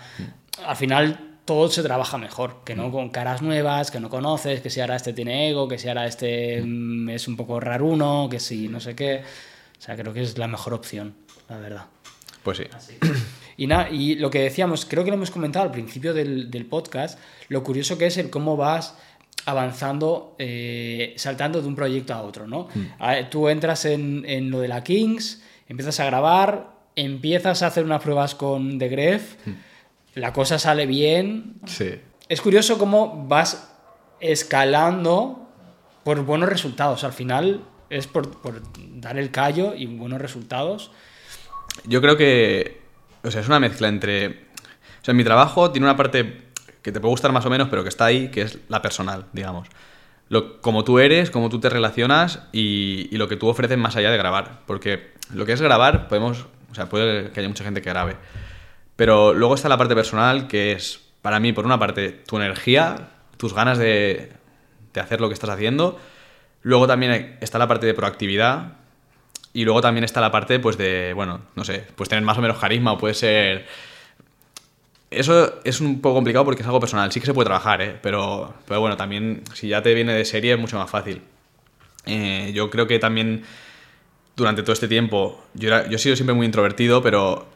Al 0.65 0.75
final 0.75 1.37
todo 1.45 1.69
se 1.69 1.83
trabaja 1.83 2.17
mejor, 2.17 2.61
que 2.65 2.73
Mm. 2.73 2.77
no 2.77 2.91
con 2.91 3.09
caras 3.09 3.41
nuevas, 3.41 3.91
que 3.91 3.99
no 3.99 4.09
conoces, 4.09 4.61
que 4.61 4.69
si 4.69 4.79
ahora 4.81 4.95
este 4.95 5.13
tiene 5.13 5.49
ego, 5.49 5.67
que 5.67 5.77
si 5.77 5.87
ahora 5.89 6.07
este 6.07 6.61
mm, 6.63 7.09
es 7.09 7.27
un 7.27 7.35
poco 7.37 7.59
raruno, 7.59 8.27
que 8.31 8.39
si 8.39 8.67
no 8.67 8.79
sé 8.79 8.95
qué. 8.95 9.21
O 9.77 9.81
sea, 9.81 9.95
creo 9.97 10.13
que 10.13 10.21
es 10.21 10.37
la 10.37 10.47
mejor 10.47 10.73
opción, 10.73 11.13
la 11.49 11.57
verdad. 11.57 11.85
Pues 12.43 12.57
sí. 12.57 12.63
Y 13.57 13.67
nada, 13.67 13.89
y 13.89 14.15
lo 14.15 14.29
que 14.31 14.39
decíamos, 14.41 14.85
creo 14.85 15.03
que 15.03 15.11
lo 15.11 15.15
hemos 15.17 15.29
comentado 15.31 15.63
al 15.65 15.71
principio 15.71 16.13
del, 16.13 16.49
del 16.49 16.65
podcast, 16.65 17.19
lo 17.49 17.63
curioso 17.63 17.97
que 17.97 18.07
es 18.07 18.17
el 18.17 18.29
cómo 18.29 18.57
vas 18.57 18.95
avanzando, 19.45 20.35
eh, 20.39 21.13
saltando 21.17 21.61
de 21.61 21.67
un 21.67 21.75
proyecto 21.75 22.13
a 22.13 22.21
otro, 22.21 22.47
¿no? 22.47 22.67
A- 22.99 23.29
Tú 23.29 23.49
entras 23.49 23.85
en, 23.85 24.23
en 24.27 24.49
lo 24.51 24.59
de 24.59 24.67
la 24.67 24.83
Kings, 24.83 25.41
empiezas 25.67 25.99
a 25.99 26.05
grabar, 26.05 26.71
empiezas 26.95 27.61
a 27.63 27.67
hacer 27.67 27.83
unas 27.85 28.01
pruebas 28.01 28.35
con 28.35 28.77
The 28.79 28.87
Gref, 28.89 29.35
la 30.15 30.31
cosa 30.33 30.59
sale 30.59 30.85
bien. 30.85 31.55
Sí. 31.65 31.91
Es 32.29 32.39
curioso 32.41 32.77
cómo 32.77 33.25
vas 33.27 33.69
escalando 34.19 35.47
por 36.03 36.23
buenos 36.25 36.49
resultados. 36.49 37.03
Al 37.03 37.13
final 37.13 37.63
es 37.89 38.07
por, 38.07 38.41
por 38.41 38.61
dar 38.99 39.17
el 39.17 39.31
callo 39.31 39.73
y 39.75 39.85
buenos 39.87 40.21
resultados. 40.21 40.91
Yo 41.85 42.01
creo 42.01 42.17
que. 42.17 42.81
O 43.23 43.31
sea, 43.31 43.41
es 43.41 43.47
una 43.47 43.59
mezcla 43.59 43.87
entre. 43.87 44.27
O 44.27 45.05
sea, 45.05 45.13
mi 45.13 45.23
trabajo 45.23 45.71
tiene 45.71 45.85
una 45.87 45.97
parte 45.97 46.42
que 46.83 46.91
te 46.91 46.99
puede 46.99 47.11
gustar 47.11 47.31
más 47.31 47.45
o 47.45 47.49
menos, 47.49 47.69
pero 47.69 47.81
que 47.81 47.89
está 47.89 48.05
ahí, 48.05 48.29
que 48.29 48.43
es 48.43 48.59
la 48.69 48.81
personal, 48.81 49.25
digamos. 49.33 49.67
Lo, 50.29 50.61
como 50.61 50.83
tú 50.83 50.99
eres, 50.99 51.31
cómo 51.31 51.49
tú 51.49 51.59
te 51.59 51.69
relacionas 51.69 52.41
y, 52.51 53.09
lo 53.17 53.27
que 53.27 53.35
tú 53.35 53.47
ofreces 53.47 53.77
más 53.77 53.95
allá 53.95 54.11
de 54.11 54.17
grabar. 54.17 54.59
Porque 54.67 55.13
lo 55.33 55.45
que 55.45 55.53
es 55.53 55.61
grabar, 55.61 56.07
podemos. 56.07 56.45
O 56.71 56.75
sea, 56.75 56.89
puede 56.89 57.31
que 57.31 57.39
haya 57.39 57.49
mucha 57.49 57.63
gente 57.63 57.81
que 57.81 57.89
grabe. 57.89 58.17
Pero 58.95 59.33
luego 59.33 59.55
está 59.55 59.69
la 59.69 59.77
parte 59.77 59.95
personal, 59.95 60.47
que 60.47 60.73
es, 60.73 61.01
para 61.21 61.39
mí, 61.39 61.53
por 61.53 61.65
una 61.65 61.79
parte, 61.79 62.11
tu 62.11 62.37
energía, 62.37 63.09
tus 63.37 63.53
ganas 63.53 63.77
de, 63.77 64.33
de 64.93 65.01
hacer 65.01 65.21
lo 65.21 65.29
que 65.29 65.33
estás 65.33 65.49
haciendo. 65.49 65.99
Luego 66.61 66.87
también 66.87 67.37
está 67.41 67.57
la 67.57 67.67
parte 67.67 67.85
de 67.85 67.93
proactividad, 67.93 68.73
y 69.53 69.65
luego 69.65 69.81
también 69.81 70.03
está 70.03 70.19
la 70.19 70.31
parte, 70.31 70.59
pues, 70.59 70.77
de, 70.77 71.13
bueno, 71.13 71.41
no 71.55 71.63
sé, 71.63 71.85
pues 71.95 72.09
tener 72.09 72.23
más 72.23 72.37
o 72.37 72.41
menos 72.41 72.57
carisma 72.57 72.91
o 72.91 72.97
puede 72.97 73.13
ser... 73.13 73.65
Eso 75.15 75.61
es 75.63 75.81
un 75.81 76.01
poco 76.01 76.15
complicado 76.15 76.45
porque 76.45 76.61
es 76.61 76.67
algo 76.67 76.79
personal. 76.79 77.11
Sí 77.11 77.19
que 77.19 77.25
se 77.25 77.33
puede 77.33 77.45
trabajar, 77.45 77.81
¿eh? 77.81 77.97
Pero, 78.01 78.53
pero 78.67 78.79
bueno, 78.79 78.97
también 78.97 79.43
si 79.53 79.67
ya 79.67 79.81
te 79.81 79.93
viene 79.93 80.13
de 80.13 80.25
serie 80.25 80.53
es 80.53 80.59
mucho 80.59 80.77
más 80.77 80.89
fácil. 80.89 81.21
Eh, 82.05 82.51
yo 82.53 82.69
creo 82.69 82.87
que 82.87 82.99
también 82.99 83.43
durante 84.35 84.63
todo 84.63 84.73
este 84.73 84.87
tiempo, 84.87 85.43
yo, 85.53 85.69
yo 85.87 85.95
he 85.95 85.99
sido 85.99 86.15
siempre 86.15 86.33
muy 86.33 86.45
introvertido, 86.45 87.01
pero 87.01 87.47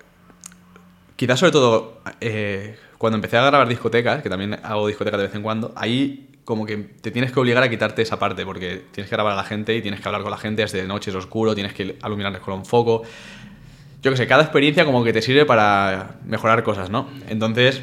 quizás 1.16 1.40
sobre 1.40 1.52
todo 1.52 2.02
eh, 2.22 2.78
cuando 2.98 3.16
empecé 3.16 3.38
a 3.38 3.46
grabar 3.46 3.68
discotecas, 3.68 4.22
que 4.22 4.30
también 4.30 4.58
hago 4.64 4.88
discotecas 4.88 5.20
de 5.20 5.28
vez 5.28 5.36
en 5.36 5.44
cuando, 5.44 5.74
ahí 5.76 6.30
como 6.46 6.66
que 6.66 6.78
te 6.78 7.12
tienes 7.12 7.34
que 7.34 7.40
obligar 7.42 7.62
a 7.62 7.70
quitarte 7.70 8.02
esa 8.02 8.18
parte, 8.18 8.46
porque 8.46 8.86
tienes 8.92 9.10
que 9.10 9.16
grabar 9.16 9.34
a 9.34 9.36
la 9.36 9.44
gente 9.44 9.76
y 9.76 9.82
tienes 9.82 10.00
que 10.00 10.08
hablar 10.08 10.22
con 10.22 10.32
la 10.32 10.38
gente, 10.38 10.64
es 10.64 10.72
de 10.72 10.88
noche, 10.88 11.10
es 11.10 11.16
oscuro, 11.18 11.54
tienes 11.54 11.74
que 11.74 11.98
iluminarles 12.02 12.42
con 12.42 12.54
un 12.54 12.66
foco. 12.66 13.04
Yo 14.02 14.12
que 14.12 14.18
sé, 14.18 14.28
cada 14.28 14.44
experiencia 14.44 14.86
como 14.86 15.04
que 15.04 15.12
te 15.14 15.22
sirve 15.22 15.46
para 15.46 16.16
mejorar 16.26 16.64
cosas, 16.64 16.90
¿no? 16.90 17.10
Entonces, 17.30 17.82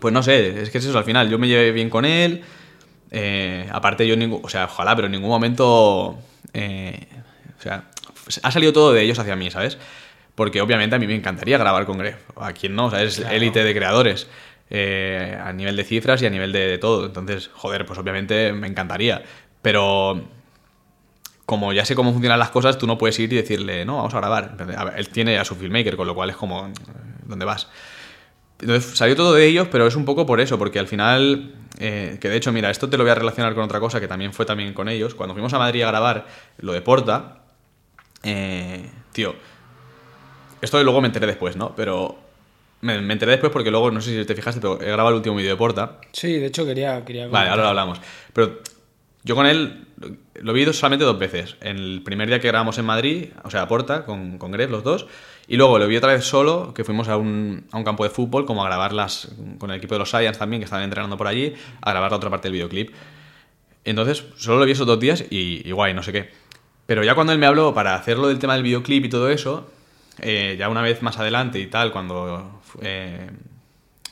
pues 0.00 0.14
no 0.14 0.22
sé, 0.22 0.62
es 0.62 0.70
que 0.70 0.78
es 0.78 0.84
eso, 0.84 0.96
al 0.98 1.04
final 1.04 1.28
yo 1.28 1.38
me 1.38 1.48
llevé 1.48 1.72
bien 1.72 1.90
con 1.90 2.04
él, 2.04 2.42
eh, 3.10 3.68
aparte 3.72 4.06
yo, 4.06 4.16
ningún, 4.16 4.40
o 4.44 4.48
sea, 4.48 4.66
ojalá, 4.66 4.94
pero 4.94 5.06
en 5.06 5.12
ningún 5.12 5.30
momento, 5.30 6.18
eh, 6.52 7.06
o 7.58 7.62
sea, 7.62 7.84
ha 8.42 8.50
salido 8.50 8.72
todo 8.72 8.92
de 8.92 9.02
ellos 9.02 9.18
hacia 9.18 9.34
mí, 9.34 9.50
¿sabes? 9.50 9.78
Porque 10.34 10.60
obviamente 10.60 10.94
a 10.94 10.98
mí 10.98 11.06
me 11.06 11.14
encantaría 11.16 11.58
grabar 11.58 11.84
con 11.84 11.98
Gref, 11.98 12.16
a 12.36 12.52
quien 12.52 12.76
no, 12.76 12.86
o 12.86 12.90
sea, 12.90 13.02
es 13.02 13.16
Claro. 13.18 13.34
élite 13.34 13.64
de 13.64 13.74
creadores, 13.74 14.28
eh, 14.70 15.36
a 15.42 15.52
nivel 15.52 15.74
de 15.76 15.84
cifras 15.84 16.22
y 16.22 16.26
a 16.26 16.30
nivel 16.30 16.52
de, 16.52 16.60
de 16.68 16.78
todo, 16.78 17.06
entonces, 17.06 17.50
joder, 17.54 17.86
pues 17.86 17.98
obviamente 17.98 18.52
me 18.52 18.68
encantaría, 18.68 19.22
pero 19.62 20.22
como 21.48 21.72
ya 21.72 21.86
sé 21.86 21.94
cómo 21.94 22.12
funcionan 22.12 22.38
las 22.38 22.50
cosas, 22.50 22.76
tú 22.76 22.86
no 22.86 22.98
puedes 22.98 23.18
ir 23.18 23.32
y 23.32 23.36
decirle, 23.36 23.86
no, 23.86 23.96
vamos 23.96 24.12
a 24.12 24.18
grabar. 24.18 24.54
A 24.76 24.84
ver, 24.84 24.98
él 24.98 25.08
tiene 25.08 25.38
a 25.38 25.46
su 25.46 25.54
filmmaker, 25.54 25.96
con 25.96 26.06
lo 26.06 26.14
cual 26.14 26.28
es 26.28 26.36
como, 26.36 26.70
¿dónde 27.24 27.46
vas? 27.46 27.68
Entonces 28.60 28.98
salió 28.98 29.16
todo 29.16 29.32
de 29.32 29.46
ellos, 29.46 29.66
pero 29.72 29.86
es 29.86 29.96
un 29.96 30.04
poco 30.04 30.26
por 30.26 30.42
eso, 30.42 30.58
porque 30.58 30.78
al 30.78 30.88
final, 30.88 31.54
eh, 31.78 32.18
que 32.20 32.28
de 32.28 32.36
hecho, 32.36 32.52
mira, 32.52 32.68
esto 32.68 32.90
te 32.90 32.98
lo 32.98 33.04
voy 33.04 33.12
a 33.12 33.14
relacionar 33.14 33.54
con 33.54 33.64
otra 33.64 33.80
cosa 33.80 33.98
que 33.98 34.06
también 34.06 34.34
fue 34.34 34.44
también 34.44 34.74
con 34.74 34.90
ellos. 34.90 35.14
Cuando 35.14 35.32
fuimos 35.32 35.50
a 35.54 35.58
Madrid 35.58 35.80
a 35.84 35.86
grabar 35.86 36.26
lo 36.58 36.74
de 36.74 36.82
Porta, 36.82 37.38
eh, 38.24 38.90
tío, 39.12 39.34
esto 40.60 40.84
luego 40.84 41.00
me 41.00 41.06
enteré 41.06 41.26
después, 41.26 41.56
¿no? 41.56 41.74
Pero 41.74 42.18
me, 42.82 43.00
me 43.00 43.14
enteré 43.14 43.32
después 43.32 43.50
porque 43.50 43.70
luego, 43.70 43.90
no 43.90 44.02
sé 44.02 44.20
si 44.20 44.26
te 44.26 44.34
fijaste, 44.34 44.60
pero 44.60 44.82
he 44.82 44.90
grabado 44.92 45.08
el 45.08 45.14
último 45.14 45.36
vídeo 45.36 45.52
de 45.52 45.56
Porta. 45.56 45.98
Sí, 46.12 46.34
de 46.34 46.48
hecho 46.48 46.66
quería... 46.66 47.02
quería 47.06 47.26
Vale, 47.26 47.48
ahora 47.48 47.62
lo 47.62 47.68
hablamos. 47.70 47.98
Pero 48.34 48.58
yo 49.28 49.34
con 49.34 49.44
él 49.44 49.84
lo 50.40 50.54
vi 50.54 50.64
solamente 50.72 51.04
dos 51.04 51.18
veces. 51.18 51.56
El 51.60 52.00
primer 52.02 52.28
día 52.28 52.40
que 52.40 52.48
grabamos 52.48 52.78
en 52.78 52.86
Madrid, 52.86 53.26
o 53.44 53.50
sea, 53.50 53.60
a 53.60 53.68
Porta, 53.68 54.06
con, 54.06 54.38
con 54.38 54.52
Gref, 54.52 54.70
los 54.70 54.82
dos. 54.82 55.06
Y 55.46 55.58
luego 55.58 55.78
lo 55.78 55.86
vi 55.86 55.98
otra 55.98 56.14
vez 56.14 56.24
solo, 56.24 56.72
que 56.72 56.82
fuimos 56.82 57.08
a 57.08 57.18
un, 57.18 57.66
a 57.70 57.76
un 57.76 57.84
campo 57.84 58.04
de 58.04 58.10
fútbol, 58.10 58.46
como 58.46 58.64
a 58.64 58.68
grabarlas 58.68 59.30
con 59.58 59.70
el 59.70 59.76
equipo 59.76 59.94
de 59.94 59.98
los 59.98 60.08
Science 60.08 60.38
también, 60.38 60.60
que 60.60 60.64
estaban 60.64 60.82
entrenando 60.82 61.18
por 61.18 61.26
allí, 61.26 61.52
a 61.82 61.90
grabar 61.90 62.10
la 62.10 62.16
otra 62.16 62.30
parte 62.30 62.48
del 62.48 62.54
videoclip. 62.54 62.90
Entonces, 63.84 64.24
solo 64.38 64.60
lo 64.60 64.64
vi 64.64 64.72
esos 64.72 64.86
dos 64.86 64.98
días 64.98 65.22
y, 65.28 65.70
guay, 65.72 65.92
no 65.92 66.02
sé 66.02 66.10
qué. 66.10 66.30
Pero 66.86 67.04
ya 67.04 67.14
cuando 67.14 67.34
él 67.34 67.38
me 67.38 67.44
habló 67.44 67.74
para 67.74 67.96
hacerlo 67.96 68.28
del 68.28 68.38
tema 68.38 68.54
del 68.54 68.62
videoclip 68.62 69.04
y 69.04 69.08
todo 69.10 69.28
eso, 69.28 69.70
eh, 70.22 70.56
ya 70.58 70.70
una 70.70 70.80
vez 70.80 71.02
más 71.02 71.18
adelante 71.18 71.58
y 71.58 71.66
tal, 71.66 71.92
cuando, 71.92 72.62
eh, 72.80 73.28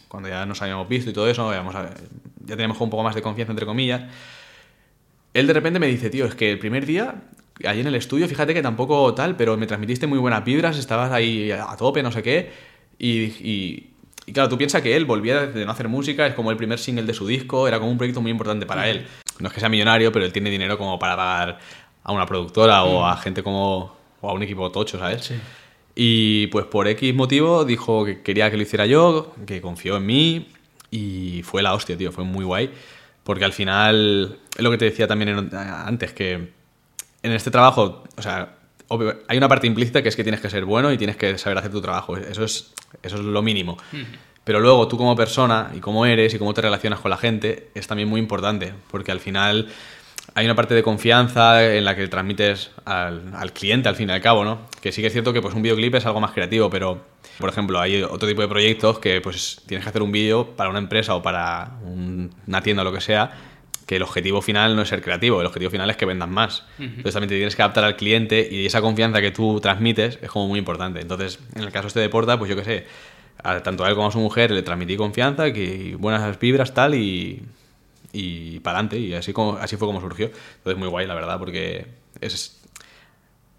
cuando 0.09 0.29
ya 0.29 0.45
nos 0.45 0.61
habíamos 0.61 0.87
visto 0.91 1.09
y 1.09 1.15
todo 1.15 1.27
eso, 1.27 1.51
ya 1.55 2.55
teníamos 2.55 2.79
un 2.83 2.91
poco 2.91 3.03
más 3.03 3.15
de 3.15 3.23
confianza, 3.23 3.53
entre 3.53 3.65
comillas, 3.65 4.03
él 5.39 5.47
de 5.47 5.53
repente 5.53 5.79
me 5.79 5.87
dice, 5.87 6.11
tío, 6.11 6.25
es 6.27 6.35
que 6.35 6.51
el 6.53 6.59
primer 6.59 6.87
día, 6.87 7.23
ahí 7.65 7.81
en 7.81 7.87
el 7.87 7.95
estudio, 7.95 8.27
fíjate 8.29 8.55
que 8.55 8.63
tampoco 8.63 9.15
tal, 9.15 9.37
pero 9.37 9.57
me 9.57 9.67
transmitiste 9.67 10.07
muy 10.07 10.19
buenas 10.19 10.45
vibras, 10.45 10.79
estabas 10.79 11.13
ahí 11.13 11.51
a 11.51 11.77
tope, 11.77 12.03
no 12.03 12.11
sé 12.13 12.23
qué, 12.23 12.51
y, 12.99 13.09
y- 13.23 13.91
y 14.29 14.33
claro, 14.33 14.49
tú 14.49 14.59
piensas 14.59 14.83
que 14.83 14.97
él 14.97 15.05
volvía 15.05 15.47
de 15.47 15.65
no 15.65 15.71
hacer 15.71 15.89
música, 15.89 16.27
es 16.27 16.35
como 16.35 16.51
el 16.51 16.57
primer 16.57 16.79
single 16.81 17.05
de 17.05 17.15
su 17.15 17.27
disco, 17.29 17.69
era 17.69 17.79
como 17.79 17.91
un 17.93 17.97
proyecto 17.97 18.21
muy 18.21 18.33
importante 18.33 18.67
para 18.67 18.89
él. 18.89 19.07
No 19.39 19.47
es 19.47 19.55
que 19.55 19.61
sea 19.61 19.69
millonario, 19.69 20.11
pero 20.11 20.25
él 20.25 20.33
tiene 20.33 20.51
dinero 20.51 20.77
como 20.79 20.99
para 20.99 21.15
pagar 21.17 21.59
a 22.03 22.13
una 22.13 22.27
productora 22.27 22.83
o 22.85 23.07
a 23.07 23.17
gente 23.19 23.45
como, 23.45 23.95
o 24.21 24.29
a 24.29 24.33
un 24.33 24.43
equipo 24.43 24.73
tocho, 24.73 24.99
¿sabes? 24.99 25.23
Sí. 25.27 25.35
Y 25.95 26.49
pues 26.49 26.67
por 26.67 26.89
X 26.89 27.15
motivo 27.15 27.65
dijo 27.65 28.05
que 28.05 28.21
quería 28.23 28.51
que 28.51 28.57
lo 28.57 28.65
hiciera 28.65 28.85
yo, 28.87 29.33
que 29.47 29.61
confió 29.61 29.97
en 29.99 30.07
mí 30.07 30.49
y 30.91 31.43
fue 31.45 31.63
la 31.63 31.75
hostia, 31.75 31.97
tío, 31.97 32.11
fue 32.11 32.25
muy 32.25 32.45
guay. 32.45 32.71
Porque 33.27 33.45
al 33.45 33.53
final, 33.53 34.39
es 34.57 34.63
lo 34.63 34.71
que 34.71 34.79
te 34.79 34.85
decía 34.85 35.09
también 35.09 35.51
antes, 35.53 36.13
que 36.13 36.35
en 36.35 37.33
este 37.33 37.51
trabajo, 37.51 38.05
o 38.17 38.23
sea, 38.23 38.55
obvio, 38.87 39.19
hay 39.27 39.37
una 39.37 39.49
parte 39.49 39.67
implícita 39.67 40.01
que 40.01 40.11
es 40.11 40.15
que 40.15 40.23
tienes 40.23 40.41
que 40.41 40.49
ser 40.49 40.65
bueno 40.65 40.93
y 40.93 40.97
tienes 40.97 41.17
que 41.17 41.37
saber 41.37 41.59
hacer 41.59 41.73
tu 41.73 41.81
trabajo. 41.81 42.17
Eso 42.17 42.45
es, 42.45 42.73
eso 43.03 43.17
es 43.17 43.23
lo 43.23 43.43
mínimo. 43.43 43.79
Pero 44.45 44.61
luego 44.61 44.87
tú 44.87 44.97
como 44.97 45.17
persona 45.17 45.73
y 45.75 45.81
cómo 45.81 46.07
eres 46.07 46.35
y 46.35 46.39
cómo 46.39 46.55
te 46.55 46.63
relacionas 46.63 47.01
con 47.01 47.11
la 47.11 47.17
gente 47.17 47.71
es 47.75 47.89
también 47.89 48.09
muy 48.09 48.21
importante. 48.21 48.73
Porque 48.93 49.11
al 49.11 49.19
final 49.19 49.67
hay 50.35 50.45
una 50.45 50.55
parte 50.55 50.77
de 50.77 50.85
confianza 50.85 51.67
en 51.75 51.85
la 51.85 51.97
que 51.97 52.07
transmites 52.07 52.71
al, 52.85 53.35
al 53.35 53.53
cliente 53.53 53.89
al 53.89 53.97
fin 53.97 54.09
y 54.09 54.13
al 54.13 54.21
cabo, 54.21 54.45
¿no? 54.45 54.69
Que 54.81 54.93
sí 54.93 55.01
que 55.01 55.09
es 55.09 55.13
cierto 55.13 55.33
que 55.33 55.43
pues 55.43 55.53
un 55.53 55.63
videoclip 55.63 55.97
es 55.97 56.07
algo 56.07 56.21
más 56.21 56.31
creativo, 56.31 56.71
pero 56.71 57.03
por 57.39 57.49
ejemplo 57.51 57.81
hay 57.81 58.03
otro 58.03 58.29
tipo 58.29 58.41
de 58.43 58.49
proyectos 58.49 58.99
que 58.99 59.21
pues 59.21 59.61
tienes 59.67 59.85
que 59.85 59.91
hacer 59.91 60.03
un 60.03 60.13
vídeo 60.13 60.57
para 60.57 60.71
una 60.71 60.79
empresa 60.79 61.15
o 61.15 61.23
para 61.23 61.73
un- 61.85 62.35
una 62.47 62.63
tienda 62.63 62.83
o 62.83 62.85
lo 62.85 62.93
que 62.93 63.01
sea 63.01 63.31
que 63.87 63.97
el 63.97 64.03
objetivo 64.03 64.43
final 64.43 64.75
no 64.75 64.83
es 64.83 64.89
ser 64.89 65.01
creativo, 65.01 65.41
el 65.41 65.47
objetivo 65.47 65.71
final 65.71 65.89
es 65.91 65.97
que 65.97 66.07
vendan 66.07 66.31
más. 66.31 66.65
Entonces 66.77 67.13
también 67.13 67.29
te 67.29 67.37
tienes 67.37 67.55
que 67.55 67.63
adaptar 67.63 67.85
al 67.85 67.95
cliente 67.95 68.49
y 68.51 68.67
esa 68.67 68.81
confianza 68.81 69.21
que 69.21 69.31
tú 69.31 69.61
transmites 69.61 70.19
es 70.21 70.29
como 70.29 70.49
muy 70.49 70.59
importante. 70.59 71.01
Entonces, 71.01 71.39
en 71.55 71.63
el 71.63 71.71
caso 71.71 71.87
este 71.87 72.01
de 72.01 72.09
Porta, 72.09 72.37
pues 72.37 72.49
yo 72.51 72.57
qué 72.57 72.65
sé, 72.65 72.87
a- 73.45 73.63
tanto 73.63 73.85
a 73.85 73.89
él 73.89 73.95
como 73.95 74.09
a 74.09 74.11
su 74.11 74.19
mujer 74.19 74.51
le 74.51 74.63
transmití 74.63 74.97
confianza, 74.97 75.53
que 75.53 75.95
buenas 76.01 76.37
vibras 76.41 76.75
tal 76.75 76.97
y, 76.97 77.45
y 78.13 78.59
para 78.61 78.79
adelante 78.79 78.99
y 78.99 79.15
así, 79.15 79.33
como, 79.33 79.53
así 79.59 79.77
fue 79.77 79.87
como 79.87 80.01
surgió. 80.01 80.31
Entonces 80.57 80.79
muy 80.79 80.89
guay, 80.89 81.07
la 81.07 81.15
verdad, 81.15 81.39
porque 81.39 81.87
es... 82.21 82.56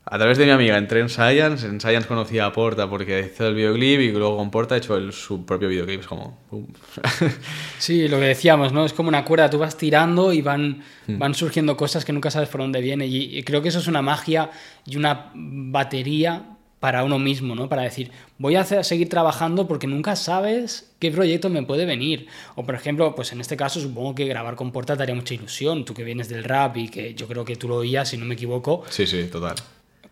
A 0.10 0.18
través 0.18 0.38
de 0.38 0.46
mi 0.46 0.52
amiga 0.52 0.78
entré 0.78 1.02
en 1.02 1.10
Science, 1.10 1.66
en 1.68 1.82
Science 1.82 2.08
conocí 2.08 2.40
a 2.40 2.52
Porta 2.54 2.90
porque 2.90 3.30
hizo 3.34 3.46
el 3.48 3.56
videoclip 3.56 4.00
y 4.00 4.12
luego 4.12 4.38
con 4.38 4.50
Porta 4.50 4.76
ha 4.76 4.78
hecho 4.78 4.96
el, 4.96 5.12
su 5.12 5.46
propio 5.46 5.68
videoclip, 5.68 6.00
es 6.02 6.08
como... 6.08 6.38
Sí, 7.78 8.08
lo 8.08 8.18
que 8.20 8.26
decíamos, 8.28 8.72
¿no? 8.72 8.86
Es 8.86 8.94
como 8.94 9.10
una 9.10 9.26
cuerda, 9.26 9.50
tú 9.50 9.58
vas 9.60 9.76
tirando 9.78 10.32
y 10.34 10.42
van, 10.42 10.82
van 11.08 11.34
surgiendo 11.36 11.76
cosas 11.76 12.06
que 12.06 12.14
nunca 12.14 12.32
sabes 12.32 12.48
por 12.50 12.62
dónde 12.62 12.80
viene. 12.82 13.06
Y, 13.06 13.38
y 13.38 13.44
creo 13.44 13.62
que 13.62 13.70
eso 13.70 13.80
es 13.80 13.88
una 13.88 14.02
magia 14.02 14.50
y 14.86 14.96
una 14.96 15.32
batería 15.34 16.54
para 16.80 17.04
uno 17.04 17.18
mismo, 17.20 17.56
¿no? 17.56 17.68
Para 17.68 17.82
decir, 17.82 18.12
voy 18.38 18.56
a 18.56 18.62
hacer- 18.62 18.86
seguir 18.86 19.10
trabajando 19.10 19.68
porque 19.68 19.88
nunca 19.88 20.16
sabes 20.16 20.92
qué 21.00 21.12
proyecto 21.12 21.50
me 21.50 21.64
puede 21.64 21.86
venir. 21.86 22.28
O, 22.56 22.64
por 22.66 22.76
ejemplo, 22.76 23.14
pues 23.16 23.32
en 23.34 23.42
este 23.42 23.58
caso 23.58 23.80
supongo 23.82 24.16
que 24.16 24.26
grabar 24.26 24.56
con 24.56 24.72
Porta 24.72 24.96
te 24.96 25.04
haría 25.04 25.16
mucha 25.16 25.34
ilusión. 25.34 25.86
Tú 25.86 25.94
que 25.94 26.04
vienes 26.04 26.30
del 26.30 26.44
rap 26.44 26.78
y 26.78 26.88
que 26.90 27.14
yo 27.14 27.28
creo 27.28 27.44
que 27.44 27.56
tú 27.56 27.68
lo 27.68 27.76
oías, 27.78 28.10
si 28.10 28.18
no 28.18 28.26
me 28.26 28.36
equivoco, 28.36 28.84
sí, 28.90 29.06
sí, 29.08 29.26
total. 29.26 29.56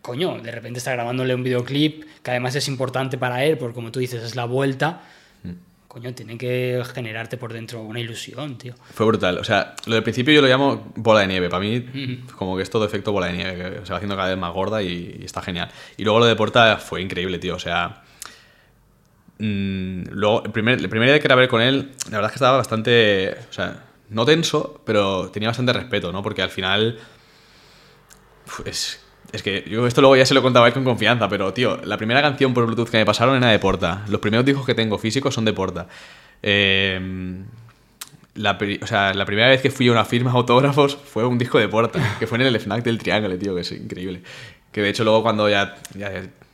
Coño, 0.06 0.40
de 0.40 0.52
repente 0.52 0.78
está 0.78 0.92
grabándole 0.92 1.34
un 1.34 1.42
videoclip 1.42 2.04
que 2.22 2.30
además 2.30 2.54
es 2.54 2.68
importante 2.68 3.18
para 3.18 3.44
él, 3.44 3.58
porque 3.58 3.74
como 3.74 3.90
tú 3.90 3.98
dices, 3.98 4.22
es 4.22 4.36
la 4.36 4.44
vuelta. 4.44 5.02
Coño, 5.88 6.14
tiene 6.14 6.38
que 6.38 6.80
generarte 6.94 7.36
por 7.38 7.52
dentro 7.52 7.82
una 7.82 7.98
ilusión, 7.98 8.56
tío. 8.56 8.74
Fue 8.94 9.04
brutal. 9.04 9.38
O 9.38 9.44
sea, 9.44 9.74
lo 9.86 9.94
del 9.94 10.04
principio 10.04 10.32
yo 10.32 10.42
lo 10.42 10.46
llamo 10.46 10.92
bola 10.94 11.20
de 11.20 11.26
nieve. 11.26 11.48
Para 11.48 11.64
mí, 11.64 12.22
como 12.36 12.56
que 12.56 12.62
es 12.62 12.70
todo 12.70 12.84
efecto 12.84 13.10
bola 13.10 13.28
de 13.28 13.32
nieve, 13.32 13.56
que 13.56 13.86
se 13.86 13.92
va 13.92 13.96
haciendo 13.96 14.14
cada 14.14 14.28
vez 14.28 14.38
más 14.38 14.52
gorda 14.52 14.80
y, 14.80 15.18
y 15.20 15.24
está 15.24 15.42
genial. 15.42 15.70
Y 15.96 16.04
luego 16.04 16.20
lo 16.20 16.26
de 16.26 16.36
Porta 16.36 16.76
fue 16.76 17.00
increíble, 17.00 17.38
tío. 17.38 17.56
O 17.56 17.58
sea, 17.58 18.04
mm, 19.38 20.02
luego, 20.10 20.44
el 20.44 20.52
primer, 20.52 20.78
el 20.78 20.88
primer 20.88 21.08
día 21.08 21.18
que 21.18 21.26
grabé 21.26 21.48
con 21.48 21.62
él, 21.62 21.92
la 22.10 22.18
verdad 22.18 22.26
es 22.26 22.32
que 22.32 22.36
estaba 22.36 22.58
bastante. 22.58 23.34
O 23.48 23.52
sea, 23.52 23.82
no 24.10 24.24
tenso, 24.24 24.82
pero 24.84 25.30
tenía 25.30 25.48
bastante 25.48 25.72
respeto, 25.72 26.12
¿no? 26.12 26.22
Porque 26.22 26.42
al 26.42 26.50
final. 26.50 26.98
Es, 28.64 29.05
es 29.32 29.42
que 29.42 29.64
yo 29.68 29.86
esto 29.86 30.00
luego 30.00 30.16
ya 30.16 30.26
se 30.26 30.34
lo 30.34 30.42
contaba 30.42 30.66
él 30.66 30.72
con 30.72 30.84
confianza, 30.84 31.28
pero 31.28 31.52
tío, 31.52 31.78
la 31.84 31.96
primera 31.96 32.22
canción 32.22 32.54
por 32.54 32.66
Bluetooth 32.66 32.88
que 32.88 32.98
me 32.98 33.04
pasaron 33.04 33.36
era 33.36 33.48
de 33.48 33.58
Porta. 33.58 34.04
Los 34.08 34.20
primeros 34.20 34.46
discos 34.46 34.64
que 34.64 34.74
tengo 34.74 34.98
físicos 34.98 35.34
son 35.34 35.44
de 35.44 35.52
Porta. 35.52 35.88
Eh, 36.42 37.44
la, 38.34 38.58
o 38.82 38.86
sea, 38.86 39.14
la 39.14 39.24
primera 39.24 39.48
vez 39.48 39.62
que 39.62 39.70
fui 39.70 39.88
a 39.88 39.92
una 39.92 40.04
firma 40.04 40.30
de 40.30 40.36
autógrafos 40.38 40.96
fue 40.96 41.26
un 41.26 41.38
disco 41.38 41.58
de 41.58 41.68
Porta, 41.68 42.16
que 42.18 42.26
fue 42.26 42.38
en 42.38 42.46
el 42.46 42.60
FNAC 42.60 42.84
del 42.84 42.98
Triángulo, 42.98 43.38
tío, 43.38 43.54
que 43.54 43.62
es 43.62 43.72
increíble. 43.72 44.22
Que 44.72 44.82
de 44.82 44.90
hecho 44.90 45.04
luego 45.04 45.22
cuando 45.22 45.48
ya, 45.48 45.76
ya 45.94 46.10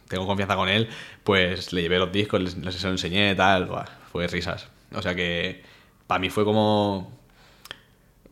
tengo 0.09 0.27
confianza 0.27 0.57
con 0.57 0.69
él, 0.69 0.89
pues 1.24 1.73
le 1.73 1.82
llevé 1.82 1.99
los 1.99 2.12
discos, 2.12 2.40
les, 2.40 2.57
les 2.57 2.74
los 2.74 2.85
enseñé, 2.85 3.35
tal, 3.35 3.66
buah, 3.66 3.86
fue 4.11 4.27
risas. 4.28 4.69
O 4.94 5.03
sea 5.03 5.15
que 5.15 5.62
para 6.07 6.19
mí 6.19 6.31
fue 6.31 6.44
como 6.44 7.22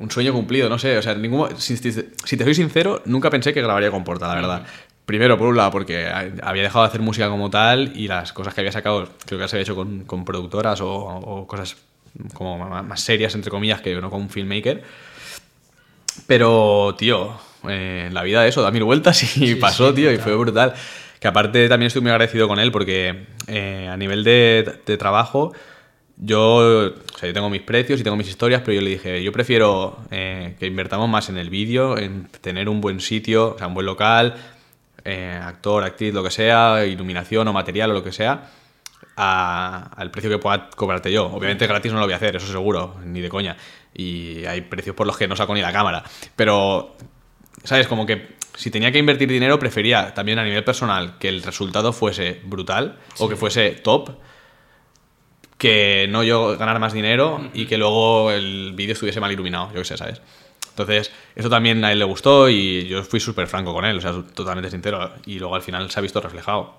un 0.00 0.10
sueño 0.10 0.32
cumplido, 0.32 0.68
no 0.68 0.78
sé, 0.78 0.98
o 0.98 1.02
sea, 1.02 1.14
ningún, 1.14 1.56
si, 1.60 1.76
si- 1.76 1.92
si 1.92 2.36
te 2.36 2.42
soy 2.44 2.54
sincero, 2.54 3.02
nunca 3.04 3.30
pensé 3.30 3.54
que 3.54 3.62
grabaría 3.62 3.90
con 3.92 4.02
Porta, 4.02 4.26
la 4.26 4.34
verdad. 4.34 4.62
Primero, 5.06 5.38
por 5.38 5.46
un 5.48 5.56
lado, 5.56 5.70
porque 5.70 6.06
había 6.08 6.62
dejado 6.62 6.84
de 6.84 6.88
hacer 6.88 7.00
música 7.00 7.28
como 7.28 7.50
tal 7.50 7.92
y 7.96 8.08
las 8.08 8.32
cosas 8.32 8.54
que 8.54 8.60
había 8.60 8.72
sacado, 8.72 9.08
creo 9.26 9.38
que 9.38 9.42
las 9.42 9.52
había 9.52 9.62
hecho 9.62 9.74
con, 9.76 10.04
con 10.04 10.24
productoras 10.24 10.80
o, 10.80 10.88
o 10.90 11.46
cosas 11.46 11.76
como 12.34 12.58
ma- 12.58 12.82
más 12.82 13.00
serias, 13.00 13.34
entre 13.34 13.50
comillas, 13.50 13.80
que 13.80 13.94
no 14.00 14.10
con 14.10 14.20
un 14.22 14.30
filmmaker. 14.30 14.82
Pero, 16.26 16.94
tío, 16.98 17.32
eh, 17.68 18.08
la 18.12 18.22
vida 18.22 18.42
de 18.42 18.48
eso 18.48 18.62
da 18.62 18.70
mil 18.70 18.84
vueltas 18.84 19.22
y 19.22 19.26
Sí, 19.26 19.54
pasó, 19.60 19.88
sí, 19.90 19.96
tío, 19.96 20.12
y 20.12 20.18
fue 20.18 20.34
brutal. 20.36 20.74
Que 21.18 21.28
aparte 21.28 21.68
también 21.68 21.88
estoy 21.88 22.02
muy 22.02 22.10
agradecido 22.10 22.48
con 22.48 22.58
él 22.58 22.72
porque 22.72 23.26
eh, 23.46 23.88
a 23.90 23.96
nivel 23.96 24.24
de, 24.24 24.80
de 24.86 24.96
trabajo, 24.96 25.52
yo, 26.22 26.56
o 26.56 27.18
sea, 27.18 27.28
yo 27.28 27.32
tengo 27.32 27.48
mis 27.48 27.62
precios 27.62 27.98
y 28.00 28.04
tengo 28.04 28.16
mis 28.16 28.28
historias, 28.28 28.60
pero 28.62 28.74
yo 28.74 28.82
le 28.82 28.90
dije, 28.90 29.22
yo 29.22 29.32
prefiero 29.32 29.98
eh, 30.10 30.54
que 30.58 30.66
invertamos 30.66 31.08
más 31.08 31.28
en 31.30 31.38
el 31.38 31.48
vídeo, 31.48 31.96
en 31.96 32.28
tener 32.40 32.68
un 32.68 32.80
buen 32.82 33.00
sitio, 33.00 33.54
o 33.54 33.58
sea, 33.58 33.66
un 33.68 33.74
buen 33.74 33.86
local, 33.86 34.34
eh, 35.04 35.40
actor, 35.42 35.82
actriz, 35.82 36.12
lo 36.12 36.22
que 36.22 36.30
sea, 36.30 36.84
iluminación 36.84 37.48
o 37.48 37.52
material 37.54 37.90
o 37.90 37.94
lo 37.94 38.04
que 38.04 38.12
sea, 38.12 38.50
a- 39.16 39.90
al 39.96 40.10
precio 40.10 40.30
que 40.30 40.38
pueda 40.38 40.68
cobrarte 40.70 41.10
yo. 41.10 41.26
Obviamente 41.26 41.66
gratis 41.66 41.92
no 41.92 41.98
lo 41.98 42.04
voy 42.04 42.12
a 42.12 42.16
hacer, 42.16 42.36
eso 42.36 42.46
seguro, 42.46 42.96
ni 43.04 43.20
de 43.20 43.28
coña. 43.28 43.56
Y 43.94 44.44
hay 44.44 44.60
precios 44.62 44.94
por 44.94 45.06
los 45.06 45.16
que 45.16 45.26
no 45.26 45.36
saco 45.36 45.54
ni 45.54 45.60
la 45.62 45.72
cámara. 45.72 46.04
Pero, 46.36 46.96
¿sabes? 47.64 47.86
Como 47.88 48.04
que 48.06 48.36
si 48.54 48.70
tenía 48.70 48.92
que 48.92 48.98
invertir 48.98 49.28
dinero, 49.28 49.58
prefería 49.58 50.12
también 50.14 50.38
a 50.38 50.44
nivel 50.44 50.64
personal 50.64 51.16
que 51.18 51.28
el 51.28 51.42
resultado 51.42 51.92
fuese 51.92 52.40
brutal 52.44 52.98
o 53.18 53.28
que 53.28 53.36
fuese 53.36 53.70
top 53.70 54.10
que 55.60 56.06
no 56.08 56.22
yo 56.22 56.56
ganar 56.56 56.78
más 56.80 56.94
dinero 56.94 57.50
y 57.52 57.66
que 57.66 57.76
luego 57.76 58.30
el 58.30 58.72
vídeo 58.72 58.94
estuviese 58.94 59.20
mal 59.20 59.30
iluminado, 59.30 59.68
yo 59.74 59.80
qué 59.80 59.84
sé, 59.84 59.98
¿sabes? 59.98 60.22
Entonces, 60.70 61.12
eso 61.36 61.50
también 61.50 61.84
a 61.84 61.92
él 61.92 61.98
le 61.98 62.06
gustó 62.06 62.48
y 62.48 62.88
yo 62.88 63.02
fui 63.02 63.20
súper 63.20 63.46
franco 63.46 63.74
con 63.74 63.84
él, 63.84 63.98
o 63.98 64.00
sea, 64.00 64.14
totalmente 64.34 64.70
sincero. 64.70 65.12
Y 65.26 65.38
luego 65.38 65.54
al 65.54 65.60
final 65.60 65.90
se 65.90 66.00
ha 66.00 66.02
visto 66.02 66.18
reflejado. 66.18 66.76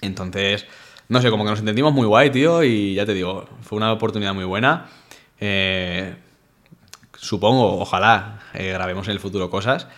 Entonces, 0.00 0.64
no 1.08 1.20
sé, 1.20 1.28
como 1.28 1.42
que 1.42 1.50
nos 1.50 1.58
entendimos 1.58 1.92
muy 1.92 2.06
guay, 2.06 2.30
tío, 2.30 2.62
y 2.62 2.94
ya 2.94 3.04
te 3.04 3.14
digo, 3.14 3.48
fue 3.62 3.78
una 3.78 3.92
oportunidad 3.92 4.32
muy 4.32 4.44
buena. 4.44 4.86
Eh, 5.40 6.14
supongo, 7.18 7.80
ojalá, 7.80 8.42
eh, 8.54 8.70
grabemos 8.74 9.08
en 9.08 9.14
el 9.14 9.18
futuro 9.18 9.50
cosas. 9.50 9.88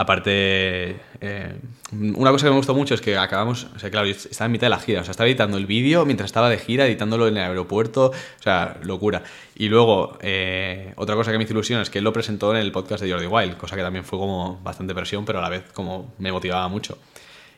Aparte, 0.00 0.94
eh, 1.20 1.56
una 1.90 2.30
cosa 2.30 2.46
que 2.46 2.50
me 2.50 2.56
gustó 2.56 2.72
mucho 2.72 2.94
es 2.94 3.00
que 3.00 3.16
acabamos, 3.16 3.66
o 3.74 3.80
sea, 3.80 3.90
claro, 3.90 4.06
yo 4.06 4.12
estaba 4.12 4.46
en 4.46 4.52
mitad 4.52 4.66
de 4.66 4.70
la 4.70 4.78
gira, 4.78 5.00
o 5.00 5.04
sea, 5.04 5.10
estaba 5.10 5.26
editando 5.26 5.56
el 5.56 5.66
vídeo 5.66 6.06
mientras 6.06 6.26
estaba 6.26 6.48
de 6.48 6.56
gira, 6.58 6.86
editándolo 6.86 7.26
en 7.26 7.36
el 7.36 7.42
aeropuerto, 7.42 8.12
o 8.12 8.42
sea, 8.42 8.76
locura. 8.84 9.24
Y 9.56 9.68
luego, 9.68 10.16
eh, 10.20 10.92
otra 10.94 11.16
cosa 11.16 11.32
que 11.32 11.38
me 11.38 11.42
hizo 11.42 11.52
ilusión 11.52 11.80
es 11.80 11.90
que 11.90 11.98
él 11.98 12.04
lo 12.04 12.12
presentó 12.12 12.54
en 12.54 12.58
el 12.58 12.70
podcast 12.70 13.02
de 13.02 13.10
Jordi 13.10 13.26
Wild, 13.26 13.56
cosa 13.56 13.74
que 13.74 13.82
también 13.82 14.04
fue 14.04 14.20
como 14.20 14.60
bastante 14.62 14.94
presión, 14.94 15.24
pero 15.24 15.40
a 15.40 15.42
la 15.42 15.48
vez 15.48 15.64
como 15.74 16.14
me 16.18 16.30
motivaba 16.30 16.68
mucho. 16.68 16.96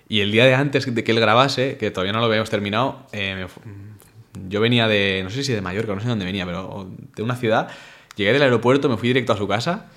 Y 0.09 0.23
el 0.23 0.33
día 0.33 0.47
de 0.47 0.55
antes 0.55 0.95
de 0.95 1.05
que 1.05 1.13
él 1.13 1.21
grabase, 1.21 1.77
que 1.77 1.91
todavía 1.91 2.15
no 2.15 2.21
lo 2.21 2.25
habíamos 2.25 2.49
terminado, 2.49 3.05
eh, 3.13 3.49
yo 4.49 4.63
venía 4.63 4.89
de, 4.89 5.21
no 5.25 5.29
sé 5.29 5.45
si 5.45 5.53
de 5.53 5.61
Mallorca, 5.61 5.95
no 5.95 6.01
sé 6.01 6.07
de 6.07 6.13
dónde 6.13 6.25
venía, 6.25 6.47
pero 6.47 6.89
de 7.15 7.23
una 7.23 7.37
ciudad. 7.37 7.69
Llegué 8.17 8.33
del 8.33 8.41
aeropuerto, 8.41 8.89
me 8.89 8.97
fui 8.97 9.09
directo 9.09 9.35
a 9.35 9.37
su 9.37 9.47
casa 9.47 9.91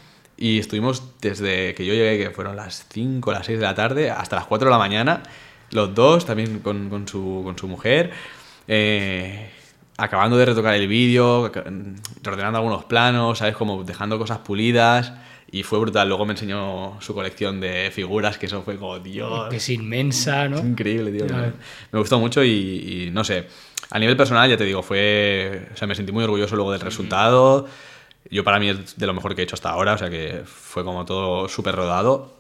y 0.44 0.60
estuvimos 0.60 1.02
desde 1.22 1.74
que 1.74 1.86
yo 1.86 1.94
llegué, 1.94 2.22
que 2.22 2.30
fueron 2.32 2.58
las 2.58 2.86
5 2.90 3.32
las 3.32 3.46
6 3.46 3.60
de 3.60 3.66
la 3.66 3.76
tarde, 3.76 4.12
hasta 4.12 4.36
las 4.36 4.46
4 4.46 4.66
de 4.66 4.72
la 4.72 4.78
mañana, 4.78 5.24
los 5.72 5.96
dos, 5.96 6.26
también 6.26 6.60
con, 6.60 6.90
con 6.90 7.08
su, 7.08 7.44
con 7.46 7.58
su 7.58 7.66
mujer, 7.70 8.12
eh, 8.68 9.50
acabando 9.96 10.36
de 10.36 10.44
retocar 10.44 10.74
el 10.74 10.90
vídeo, 10.90 11.44
ordenando 12.28 12.58
algunos 12.58 12.84
planos, 12.84 13.38
¿sabes? 13.38 13.56
Como 13.56 13.86
dejando 13.86 14.20
cosas 14.20 14.40
pulidas. 14.40 15.14
Y 15.50 15.64
fue 15.64 15.80
brutal. 15.80 16.10
Luego 16.10 16.26
me 16.26 16.34
enseñó 16.34 17.00
su 17.00 17.14
colección 17.14 17.62
de 17.62 17.90
figuras, 17.94 18.38
que 18.38 18.48
eso 18.48 18.64
fue 18.64 18.78
como, 18.78 19.00
Dios. 19.00 19.50
Que 19.50 19.58
es 19.58 19.70
inmensa, 19.70 20.50
¿no? 20.50 20.58
Es 20.58 20.66
increíble, 20.66 21.12
tío. 21.12 21.28
Ya 21.28 21.54
Me, 21.92 22.00
gustó 22.00 22.20
mucho 22.20 22.44
y, 22.44 22.50
y 22.50 23.12
no 23.12 23.24
sé. 23.24 23.48
A 23.92 24.00
nivel 24.00 24.18
personal, 24.18 24.50
ya 24.50 24.58
te 24.58 24.66
digo, 24.66 24.82
fue. 24.82 25.70
O 25.72 25.78
sea, 25.78 25.88
me 25.88 25.96
sentí 25.96 26.12
muy 26.12 26.24
orgulloso 26.24 26.56
luego 26.56 26.72
del 26.72 26.82
resultado. 26.82 27.68
Yo, 28.32 28.44
para 28.44 28.60
mí, 28.60 28.70
es 28.70 28.98
de 28.98 29.06
lo 29.06 29.14
mejor 29.14 29.36
que 29.36 29.42
he 29.42 29.44
hecho 29.44 29.56
hasta 29.56 29.70
ahora. 29.70 29.94
O 29.94 29.98
sea, 29.98 30.10
que 30.10 30.42
fue 30.46 30.84
como 30.84 31.06
todo 31.06 31.48
súper 31.50 31.76
rodado. 31.76 32.34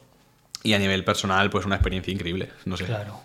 Y 0.63 0.73
a 0.73 0.79
nivel 0.79 1.03
personal, 1.03 1.49
pues 1.49 1.65
una 1.65 1.75
experiencia 1.75 2.13
increíble. 2.13 2.49
No 2.65 2.77
sé. 2.77 2.85
Claro. 2.85 3.19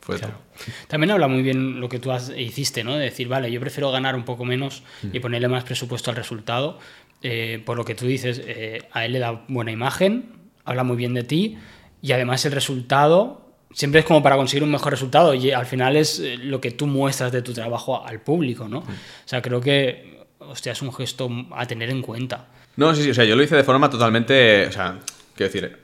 Fue 0.00 0.18
Claro. 0.18 0.34
todo. 0.34 0.74
También 0.88 1.10
habla 1.12 1.28
muy 1.28 1.42
bien 1.42 1.80
lo 1.80 1.88
que 1.88 1.98
tú 1.98 2.10
has- 2.12 2.30
hiciste, 2.36 2.82
¿no? 2.84 2.94
De 2.96 3.04
decir, 3.04 3.28
vale, 3.28 3.50
yo 3.50 3.60
prefiero 3.60 3.90
ganar 3.90 4.14
un 4.16 4.24
poco 4.24 4.44
menos 4.44 4.82
y 5.12 5.20
ponerle 5.20 5.48
más 5.48 5.64
presupuesto 5.64 6.10
al 6.10 6.16
resultado. 6.16 6.78
Eh, 7.22 7.62
por 7.64 7.76
lo 7.76 7.84
que 7.84 7.94
tú 7.94 8.06
dices, 8.06 8.40
eh, 8.44 8.88
a 8.92 9.04
él 9.04 9.12
le 9.12 9.18
da 9.20 9.44
buena 9.48 9.72
imagen, 9.72 10.30
habla 10.64 10.84
muy 10.84 10.96
bien 10.96 11.14
de 11.14 11.22
ti 11.24 11.56
y 12.02 12.12
además 12.12 12.44
el 12.44 12.52
resultado 12.52 13.42
siempre 13.72 14.00
es 14.00 14.06
como 14.06 14.22
para 14.22 14.36
conseguir 14.36 14.62
un 14.62 14.70
mejor 14.70 14.92
resultado 14.92 15.34
y 15.34 15.50
al 15.50 15.66
final 15.66 15.96
es 15.96 16.18
eh, 16.20 16.36
lo 16.36 16.60
que 16.60 16.70
tú 16.72 16.86
muestras 16.86 17.32
de 17.32 17.42
tu 17.42 17.52
trabajo 17.52 18.04
al 18.06 18.20
público, 18.20 18.68
¿no? 18.68 18.78
O 18.80 18.84
sea, 19.24 19.40
creo 19.42 19.60
que, 19.60 20.15
hostia, 20.48 20.72
es 20.72 20.82
un 20.82 20.92
gesto 20.92 21.28
a 21.52 21.66
tener 21.66 21.90
en 21.90 22.02
cuenta. 22.02 22.46
No, 22.76 22.94
sí, 22.94 23.02
sí, 23.02 23.10
o 23.10 23.14
sea, 23.14 23.24
yo 23.24 23.36
lo 23.36 23.42
hice 23.42 23.56
de 23.56 23.64
forma 23.64 23.88
totalmente, 23.88 24.66
o 24.66 24.72
sea, 24.72 24.98
quiero 25.34 25.52
decir, 25.52 25.78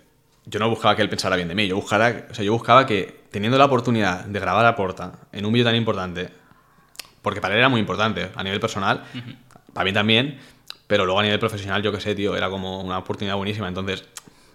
yo 0.45 0.59
no 0.59 0.69
buscaba 0.69 0.97
que 0.97 1.03
él 1.03 1.09
pensara 1.09 1.37
bien 1.37 1.49
de 1.49 1.55
mí, 1.55 1.67
yo 1.67 1.77
buscaba, 1.77 2.13
o 2.31 2.35
sea, 2.35 2.45
yo 2.45 2.53
buscaba 2.53 2.87
que 2.87 3.23
teniendo 3.31 3.57
la 3.59 3.65
oportunidad 3.65 4.25
de 4.25 4.41
grabar 4.41 4.67
a 4.67 4.77
Porta 4.77 5.13
en 5.33 5.47
un 5.47 5.53
vídeo 5.53 5.65
tan 5.65 5.77
importante, 5.77 6.29
porque 7.23 7.41
para 7.41 7.55
él 7.55 7.61
era 7.61 7.69
muy 7.69 7.81
importante 7.81 8.31
a 8.35 8.43
nivel 8.43 8.61
personal, 8.61 9.05
para 9.73 9.85
mí 9.85 9.93
también, 9.93 10.39
pero 10.87 11.07
luego 11.07 11.21
a 11.21 11.23
nivel 11.23 11.39
profesional, 11.39 11.83
yo 11.83 11.93
qué 11.93 12.01
sé, 12.01 12.15
tío, 12.15 12.37
era 12.37 12.51
como 12.51 12.83
una 12.83 12.99
oportunidad 12.99 13.37
buenísima, 13.37 13.69
entonces 13.69 14.05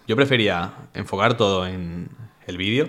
yo 0.06 0.14
prefería 0.16 0.72
enfocar 0.94 1.36
todo 1.36 1.66
en 1.66 2.08
el 2.46 2.56
vídeo 2.56 2.88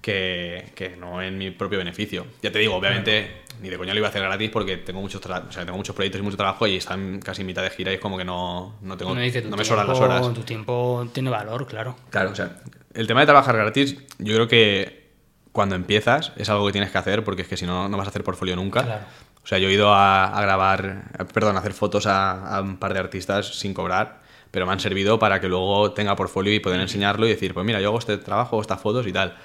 que, 0.00 0.96
no 0.98 1.20
en 1.20 1.36
mi 1.36 1.50
propio 1.50 1.78
beneficio. 1.78 2.26
Ya 2.42 2.52
te 2.52 2.58
digo, 2.60 2.74
obviamente, 2.74 3.42
ni 3.60 3.68
de 3.68 3.78
coña 3.78 3.92
lo 3.92 3.98
iba 3.98 4.08
a 4.08 4.10
hacer 4.10 4.22
gratis 4.22 4.50
porque 4.50 4.76
tengo 4.78 5.00
muchos, 5.00 5.24
o 5.24 5.52
sea, 5.52 5.64
tengo 5.64 5.76
muchos 5.76 5.94
proyectos 5.94 6.20
y 6.20 6.24
mucho 6.24 6.36
trabajo 6.36 6.66
y 6.66 6.76
están 6.76 7.20
casi 7.20 7.42
en 7.42 7.46
mitad 7.46 7.62
de 7.62 7.70
gira 7.70 7.90
y 7.92 7.94
es 7.94 8.00
como 8.00 8.16
que 8.18 8.24
no, 8.24 8.76
no 8.82 8.96
tengo, 8.96 9.14
no, 9.14 9.20
me 9.56 9.64
sobran 9.64 9.86
las 9.86 9.98
horas. 9.98 10.34
Tu 10.34 10.42
tiempo 10.42 11.08
tiene 11.12 11.30
valor, 11.30 11.66
claro. 11.66 11.96
Claro, 12.10 12.30
o 12.30 12.34
sea, 12.34 12.56
el 12.94 13.06
tema 13.06 13.20
de 13.20 13.26
trabajar 13.26 13.56
gratis, 13.56 13.96
yo 14.18 14.34
creo 14.34 14.48
que 14.48 15.06
cuando 15.52 15.74
empiezas 15.74 16.32
es 16.36 16.48
algo 16.50 16.66
que 16.66 16.72
tienes 16.72 16.90
que 16.90 16.98
hacer 16.98 17.24
porque 17.24 17.42
es 17.42 17.48
que 17.48 17.56
si 17.56 17.66
no, 17.66 17.88
no 17.88 17.96
vas 17.96 18.06
a 18.06 18.10
hacer 18.10 18.24
portfolio 18.24 18.56
nunca. 18.56 18.82
Claro. 18.84 19.04
O 19.42 19.46
sea, 19.46 19.58
yo 19.58 19.68
he 19.68 19.72
ido 19.72 19.94
a, 19.94 20.40
grabar, 20.40 21.04
perdón, 21.32 21.56
a 21.56 21.60
hacer 21.60 21.72
fotos 21.72 22.06
a, 22.06 22.56
a, 22.56 22.60
un 22.60 22.78
par 22.78 22.92
de 22.92 22.98
artistas 22.98 23.58
sin 23.58 23.74
cobrar, 23.74 24.20
pero 24.50 24.66
me 24.66 24.72
han 24.72 24.80
servido 24.80 25.20
para 25.20 25.40
que 25.40 25.48
luego 25.48 25.92
tenga 25.92 26.16
portfolio 26.16 26.52
y 26.52 26.58
poder 26.58 26.80
enseñarlo 26.80 27.26
y 27.26 27.28
decir, 27.28 27.54
pues 27.54 27.64
mira, 27.64 27.80
yo 27.80 27.88
hago 27.88 27.98
este 27.98 28.18
trabajo, 28.18 28.60
estas 28.60 28.80
fotos 28.80 29.06
y 29.06 29.12
tal. 29.12 29.36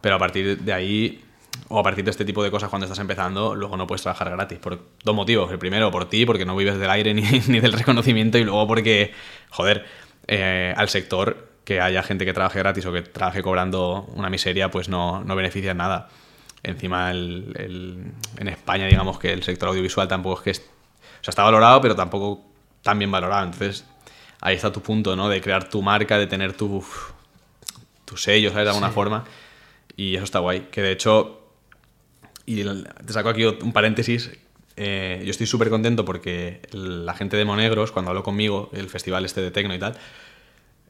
Pero 0.00 0.16
a 0.16 0.18
partir 0.18 0.58
de 0.58 0.72
ahí, 0.72 1.24
o 1.68 1.78
a 1.78 1.82
partir 1.82 2.04
de 2.04 2.10
este 2.10 2.24
tipo 2.24 2.42
de 2.42 2.50
cosas 2.50 2.70
cuando 2.70 2.86
estás 2.86 2.98
empezando, 2.98 3.54
luego 3.54 3.76
no 3.76 3.86
puedes 3.86 4.02
trabajar 4.02 4.30
gratis. 4.30 4.58
Por 4.58 4.80
dos 5.04 5.14
motivos. 5.14 5.50
El 5.50 5.58
primero, 5.58 5.90
por 5.90 6.08
ti, 6.08 6.24
porque 6.24 6.44
no 6.44 6.56
vives 6.56 6.78
del 6.78 6.90
aire 6.90 7.14
ni, 7.14 7.22
ni 7.22 7.60
del 7.60 7.72
reconocimiento. 7.72 8.38
Y 8.38 8.44
luego 8.44 8.66
porque, 8.66 9.12
joder, 9.50 9.84
eh, 10.26 10.72
al 10.76 10.88
sector 10.88 11.48
que 11.64 11.80
haya 11.80 12.02
gente 12.02 12.24
que 12.24 12.32
trabaje 12.32 12.58
gratis 12.58 12.86
o 12.86 12.92
que 12.92 13.02
trabaje 13.02 13.42
cobrando 13.42 14.06
una 14.14 14.30
miseria, 14.30 14.70
pues 14.70 14.88
no, 14.88 15.22
no 15.24 15.36
beneficia 15.36 15.72
en 15.72 15.76
nada. 15.76 16.08
Encima, 16.62 17.10
el, 17.10 18.12
en 18.38 18.48
España, 18.48 18.86
digamos 18.86 19.18
que 19.18 19.32
el 19.32 19.42
sector 19.42 19.68
audiovisual 19.68 20.08
tampoco 20.08 20.40
es 20.40 20.60
que... 20.60 20.64
o 20.64 21.22
sea, 21.22 21.30
está 21.30 21.42
valorado, 21.42 21.80
pero 21.80 21.94
tampoco 21.94 22.42
tan 22.82 22.98
bien 22.98 23.10
valorado. 23.10 23.44
Entonces, 23.44 23.84
ahí 24.40 24.56
está 24.56 24.72
tu 24.72 24.80
punto, 24.80 25.14
¿no? 25.14 25.28
De 25.28 25.40
crear 25.40 25.68
tu 25.68 25.82
marca, 25.82 26.18
de 26.18 26.26
tener 26.26 26.54
tu, 26.54 26.82
tu 28.04 28.16
sello, 28.16 28.50
¿sabes? 28.50 28.64
De 28.64 28.70
alguna 28.70 28.90
forma. 28.90 29.24
Y 29.96 30.14
eso 30.14 30.24
está 30.24 30.38
guay. 30.38 30.68
Que 30.70 30.80
de 30.80 30.92
hecho, 30.92 31.37
y 32.48 32.64
te 32.64 33.12
saco 33.12 33.28
aquí 33.28 33.44
un 33.44 33.74
paréntesis, 33.74 34.30
eh, 34.74 35.20
yo 35.22 35.30
estoy 35.30 35.46
súper 35.46 35.68
contento 35.68 36.06
porque 36.06 36.62
la 36.72 37.12
gente 37.12 37.36
de 37.36 37.44
Monegros, 37.44 37.92
cuando 37.92 38.10
habló 38.10 38.22
conmigo, 38.22 38.70
el 38.72 38.88
festival 38.88 39.26
este 39.26 39.42
de 39.42 39.50
Tecno 39.50 39.74
y 39.74 39.78
tal, 39.78 39.94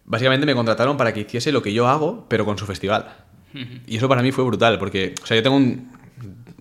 básicamente 0.04 0.46
me 0.46 0.54
contrataron 0.54 0.96
para 0.96 1.12
que 1.12 1.20
hiciese 1.20 1.50
lo 1.50 1.60
que 1.60 1.72
yo 1.72 1.88
hago, 1.88 2.26
pero 2.28 2.44
con 2.44 2.56
su 2.58 2.64
festival. 2.64 3.08
Y 3.88 3.96
eso 3.96 4.08
para 4.08 4.22
mí 4.22 4.30
fue 4.30 4.44
brutal, 4.44 4.78
porque, 4.78 5.14
o 5.20 5.26
sea, 5.26 5.36
yo 5.36 5.42
tengo 5.42 5.56
un... 5.56 5.90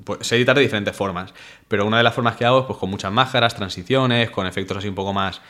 Pues, 0.03 0.25
sé 0.25 0.37
editar 0.37 0.55
de 0.55 0.63
diferentes 0.63 0.95
formas, 0.95 1.31
pero 1.67 1.85
una 1.85 1.97
de 1.97 2.03
las 2.03 2.15
formas 2.15 2.35
que 2.35 2.45
hago 2.45 2.61
es 2.61 2.65
pues, 2.65 2.79
con 2.79 2.89
muchas 2.89 3.11
máscaras, 3.11 3.55
transiciones, 3.55 4.31
con 4.31 4.47
efectos 4.47 4.77
así 4.77 4.87
un 4.87 4.95
poco 4.95 5.13
más 5.13 5.41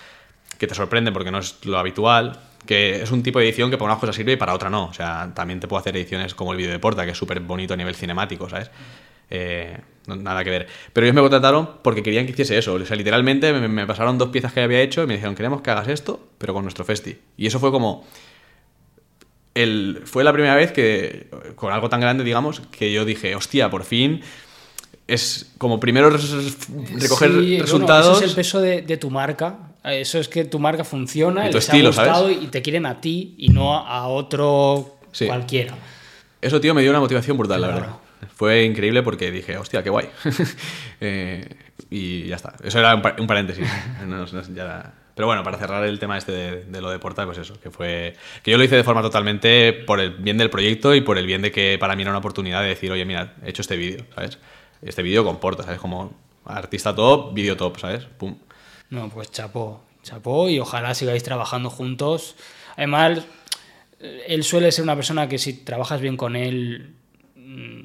que 0.57 0.67
te 0.67 0.75
sorprenden 0.75 1.13
porque 1.13 1.31
no 1.31 1.37
es 1.37 1.63
lo 1.63 1.77
habitual 1.77 2.37
que 2.65 3.01
es 3.01 3.11
un 3.11 3.23
tipo 3.23 3.39
de 3.39 3.45
edición 3.45 3.71
que 3.71 3.77
para 3.77 3.93
una 3.93 3.99
cosa 3.99 4.11
sirve 4.11 4.33
y 4.33 4.35
para 4.35 4.53
otra 4.53 4.69
no. 4.69 4.85
O 4.85 4.93
sea, 4.93 5.31
también 5.33 5.59
te 5.59 5.67
puedo 5.67 5.79
hacer 5.79 5.95
ediciones 5.95 6.35
como 6.35 6.51
el 6.51 6.57
vídeo 6.57 6.71
de 6.71 6.79
Porta, 6.79 7.05
que 7.05 7.11
es 7.11 7.17
súper 7.17 7.39
bonito 7.39 7.73
a 7.73 7.77
nivel 7.77 7.95
cinemático, 7.95 8.49
¿sabes? 8.49 8.69
Eh, 9.29 9.77
nada 10.07 10.43
que 10.43 10.49
ver. 10.49 10.67
Pero 10.93 11.05
ellos 11.05 11.15
me 11.15 11.21
contrataron 11.21 11.69
porque 11.81 12.03
querían 12.03 12.25
que 12.25 12.31
hiciese 12.31 12.57
eso. 12.57 12.73
O 12.73 12.85
sea, 12.85 12.95
literalmente 12.95 13.51
me, 13.53 13.85
pasaron 13.85 14.17
dos 14.17 14.29
piezas 14.29 14.53
que 14.53 14.61
había 14.61 14.81
hecho 14.81 15.03
y 15.03 15.07
me 15.07 15.15
dijeron, 15.15 15.35
queremos 15.35 15.61
que 15.61 15.71
hagas 15.71 15.87
esto, 15.87 16.19
pero 16.37 16.53
con 16.53 16.63
nuestro 16.63 16.85
festi. 16.85 17.17
Y 17.37 17.47
eso 17.47 17.59
fue 17.59 17.71
como... 17.71 18.05
El, 19.53 20.01
fue 20.05 20.23
la 20.23 20.33
primera 20.33 20.55
vez 20.55 20.71
que, 20.71 21.29
con 21.55 21.73
algo 21.73 21.89
tan 21.89 21.99
grande, 21.99 22.23
digamos, 22.23 22.59
que 22.59 22.93
yo 22.93 23.05
dije, 23.05 23.35
hostia, 23.35 23.71
por 23.71 23.85
fin 23.85 24.21
es 25.07 25.53
como 25.57 25.79
primero 25.79 26.09
recoger 26.09 27.31
resultados. 27.61 28.17
eso 28.17 28.25
es 28.25 28.29
el 28.29 28.35
peso 28.35 28.61
de, 28.61 28.97
tu 28.97 29.09
marca. 29.09 29.57
Eso 29.83 30.19
es 30.19 30.27
que 30.27 30.43
tu 30.43 30.59
marca 30.59 30.83
funciona, 30.83 31.49
y 31.49 31.53
les 31.53 31.69
ha 31.69 31.81
gustado 31.81 32.29
y 32.29 32.47
te 32.47 32.61
quieren 32.61 32.85
a 32.85 32.99
ti 32.99 33.35
y 33.37 33.49
no 33.49 33.73
a 33.73 34.07
otro 34.07 34.97
cualquiera. 35.25 35.75
Eso, 36.41 36.59
tío, 36.59 36.73
me 36.73 36.81
dio 36.81 36.91
una 36.91 36.99
motivación 36.99 37.37
brutal, 37.37 37.61
la 37.61 37.67
verdad. 37.67 38.06
Fue 38.35 38.63
increíble 38.63 39.03
porque 39.03 39.31
dije, 39.31 39.57
hostia, 39.57 39.83
qué 39.83 39.89
guay. 39.89 40.09
Eh, 40.99 41.47
y 41.91 42.25
ya 42.25 42.37
está. 42.37 42.55
Eso 42.63 42.79
era 42.79 42.95
un, 42.95 43.27
paréntesis. 43.27 43.67
Pero 45.17 45.27
bueno, 45.27 45.43
para 45.43 45.59
cerrar 45.59 45.85
el 45.85 45.99
tema 45.99 46.17
este 46.17 46.31
de, 46.31 46.81
lo 46.81 46.89
de 46.89 46.97
Porta, 46.97 47.23
pues 47.25 47.37
eso, 47.37 47.59
que 47.61 47.69
fue. 47.69 48.15
Que 48.41 48.49
yo 48.49 48.57
lo 48.57 48.63
hice 48.63 48.75
de 48.75 48.83
forma 48.83 49.03
totalmente 49.03 49.73
por 49.73 49.99
el 49.99 50.11
bien 50.11 50.39
del 50.39 50.49
proyecto 50.49 50.95
y 50.95 51.01
por 51.01 51.19
el 51.19 51.27
bien 51.27 51.43
de 51.43 51.51
que 51.51 51.77
para 51.79 51.95
mí 51.95 52.01
era 52.01 52.09
una 52.09 52.17
oportunidad 52.17 52.63
de 52.63 52.69
decir, 52.69 52.91
oye, 52.91 53.05
mira, 53.05 53.35
he 53.43 53.49
hecho 53.49 53.61
este 53.61 53.77
vídeo, 53.77 54.05
¿sabes? 54.15 54.39
este 54.81 55.01
vídeo 55.03 55.23
comporta, 55.23 55.63
¿sabes? 55.63 55.79
Como 55.79 56.13
artista 56.45 56.95
top, 56.95 57.33
vídeo 57.33 57.57
top, 57.57 57.79
¿sabes? 57.79 58.05
Pum. 58.05 58.37
No, 58.89 59.09
pues 59.09 59.31
chapó, 59.31 59.83
chapó 60.03 60.49
y 60.49 60.59
ojalá 60.59 60.93
sigáis 60.93 61.23
trabajando 61.23 61.69
juntos. 61.69 62.35
Además, 62.75 63.23
él 63.99 64.43
suele 64.43 64.71
ser 64.71 64.83
una 64.83 64.95
persona 64.95 65.27
que 65.27 65.37
si 65.37 65.53
trabajas 65.53 65.99
bien 66.01 66.17
con 66.17 66.35
él 66.35 66.96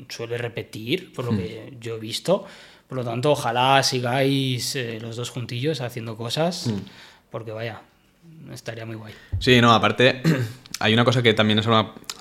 suele 0.08 0.38
repetir, 0.38 1.12
por 1.12 1.24
lo 1.26 1.32
hmm. 1.32 1.36
que 1.36 1.72
yo 1.80 1.96
he 1.96 2.00
visto. 2.00 2.44
Por 2.88 2.98
lo 2.98 3.04
tanto, 3.04 3.32
ojalá 3.32 3.82
sigáis 3.82 4.76
eh, 4.76 4.98
los 5.00 5.16
dos 5.16 5.30
juntillos 5.30 5.80
haciendo 5.80 6.16
cosas, 6.16 6.66
hmm. 6.66 6.80
porque 7.30 7.52
vaya, 7.52 7.80
estaría 8.52 8.84
muy 8.84 8.96
guay. 8.96 9.14
Sí, 9.38 9.60
no, 9.60 9.72
aparte, 9.72 10.22
hay 10.80 10.92
una 10.92 11.04
cosa 11.04 11.22
que 11.22 11.34
también 11.34 11.58
es 11.58 11.66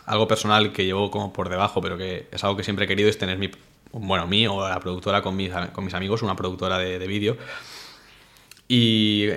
algo 0.05 0.27
personal 0.27 0.71
que 0.71 0.85
llevo 0.85 1.11
como 1.11 1.33
por 1.33 1.49
debajo, 1.49 1.81
pero 1.81 1.97
que 1.97 2.27
es 2.31 2.43
algo 2.43 2.55
que 2.55 2.63
siempre 2.63 2.85
he 2.85 2.87
querido, 2.87 3.09
es 3.09 3.17
tener 3.17 3.37
mi 3.37 3.49
bueno, 3.93 4.25
mí 4.25 4.47
o 4.47 4.67
la 4.67 4.79
productora 4.79 5.21
con 5.21 5.35
mis, 5.35 5.51
con 5.73 5.83
mis 5.83 5.93
amigos, 5.93 6.21
una 6.21 6.35
productora 6.35 6.77
de, 6.77 6.97
de 6.97 7.07
vídeo. 7.07 7.37
Y 8.67 9.27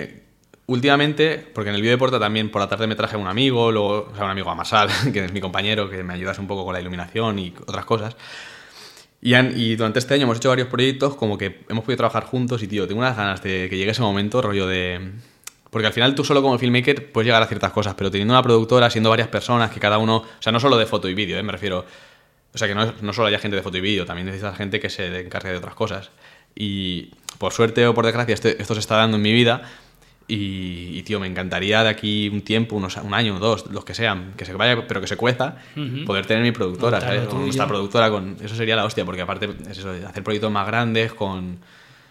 últimamente, 0.67 1.37
porque 1.53 1.69
en 1.69 1.75
el 1.75 1.81
vídeo 1.81 1.93
de 1.93 1.97
Porta 1.97 2.19
también 2.19 2.49
por 2.49 2.61
la 2.61 2.67
tarde 2.67 2.87
me 2.87 2.95
traje 2.95 3.17
un 3.17 3.27
amigo, 3.27 3.71
luego, 3.71 4.09
o 4.11 4.15
sea, 4.15 4.25
un 4.25 4.31
amigo 4.31 4.49
Amasal, 4.49 4.89
que 5.13 5.25
es 5.25 5.31
mi 5.31 5.41
compañero, 5.41 5.89
que 5.89 6.03
me 6.03 6.13
ayudas 6.13 6.39
un 6.39 6.47
poco 6.47 6.65
con 6.65 6.73
la 6.73 6.81
iluminación 6.81 7.39
y 7.39 7.53
otras 7.65 7.85
cosas. 7.85 8.15
Y, 9.21 9.35
y, 9.35 9.75
durante 9.75 9.99
este 9.99 10.13
año 10.13 10.23
hemos 10.23 10.37
hecho 10.37 10.49
varios 10.49 10.67
proyectos, 10.67 11.15
como 11.15 11.37
que 11.37 11.61
hemos 11.69 11.83
podido 11.83 11.97
trabajar 11.97 12.25
juntos 12.25 12.61
y, 12.61 12.67
tío, 12.67 12.87
tengo 12.87 12.99
unas 12.99 13.17
ganas 13.17 13.41
de 13.41 13.67
que 13.69 13.77
llegue 13.77 13.91
ese 13.91 14.01
momento, 14.01 14.41
rollo 14.41 14.67
de... 14.67 15.13
Porque 15.71 15.87
al 15.87 15.93
final 15.93 16.15
tú 16.15 16.23
solo 16.23 16.41
como 16.41 16.57
filmmaker 16.57 17.11
puedes 17.11 17.25
llegar 17.25 17.41
a 17.41 17.47
ciertas 17.47 17.71
cosas, 17.71 17.95
pero 17.95 18.09
teniendo 18.11 18.33
una 18.33 18.43
productora, 18.43 18.89
siendo 18.89 19.09
varias 19.09 19.27
personas, 19.27 19.71
que 19.71 19.79
cada 19.79 19.97
uno... 19.97 20.17
O 20.17 20.41
sea, 20.41 20.51
no 20.51 20.59
solo 20.59 20.77
de 20.77 20.85
foto 20.85 21.09
y 21.09 21.13
vídeo, 21.13 21.37
¿eh? 21.37 21.43
me 21.43 21.51
refiero 21.51 21.85
o 22.55 22.57
sea, 22.57 22.69
que 22.69 22.75
no, 22.75 22.93
no 23.01 23.11
solo 23.11 23.27
haya 23.27 23.37
gente 23.37 23.57
de 23.57 23.61
foto 23.61 23.77
y 23.77 23.81
vídeo, 23.81 24.05
también 24.05 24.27
necesitas 24.27 24.55
gente 24.55 24.79
que 24.79 24.89
se 24.89 25.19
encargue 25.19 25.49
de 25.49 25.57
otras 25.57 25.75
cosas. 25.75 26.09
Y 26.55 27.11
por 27.37 27.51
suerte 27.51 27.85
o 27.85 27.93
por 27.93 28.05
desgracia, 28.05 28.33
este, 28.33 28.61
esto 28.61 28.73
se 28.73 28.79
está 28.79 28.95
dando 28.95 29.17
en 29.17 29.23
mi 29.23 29.33
vida. 29.33 29.69
Y, 30.27 31.03
tío, 31.03 31.19
me 31.19 31.27
encantaría 31.27 31.83
de 31.83 31.89
aquí 31.89 32.29
un 32.29 32.41
tiempo, 32.41 32.75
unos, 32.75 32.97
un 32.97 33.13
año, 33.13 33.37
dos, 33.37 33.67
los 33.67 33.85
que 33.85 33.93
sean, 33.93 34.33
que 34.35 34.43
se 34.45 34.53
vaya, 34.53 34.87
pero 34.87 34.99
que 34.99 35.07
se 35.07 35.17
cueza, 35.17 35.57
poder 36.05 36.25
tener 36.25 36.41
mi 36.41 36.51
productora, 36.51 36.99
¿sabes? 36.99 37.31
nuestra 37.31 37.67
productora, 37.67 38.09
con 38.09 38.35
eso 38.43 38.55
sería 38.55 38.75
la 38.75 38.85
hostia, 38.85 39.05
porque 39.05 39.21
aparte 39.21 39.49
es 39.69 39.77
eso, 39.77 39.91
hacer 39.91 40.23
proyectos 40.23 40.51
más 40.51 40.65
grandes, 40.65 41.13
con, 41.13 41.59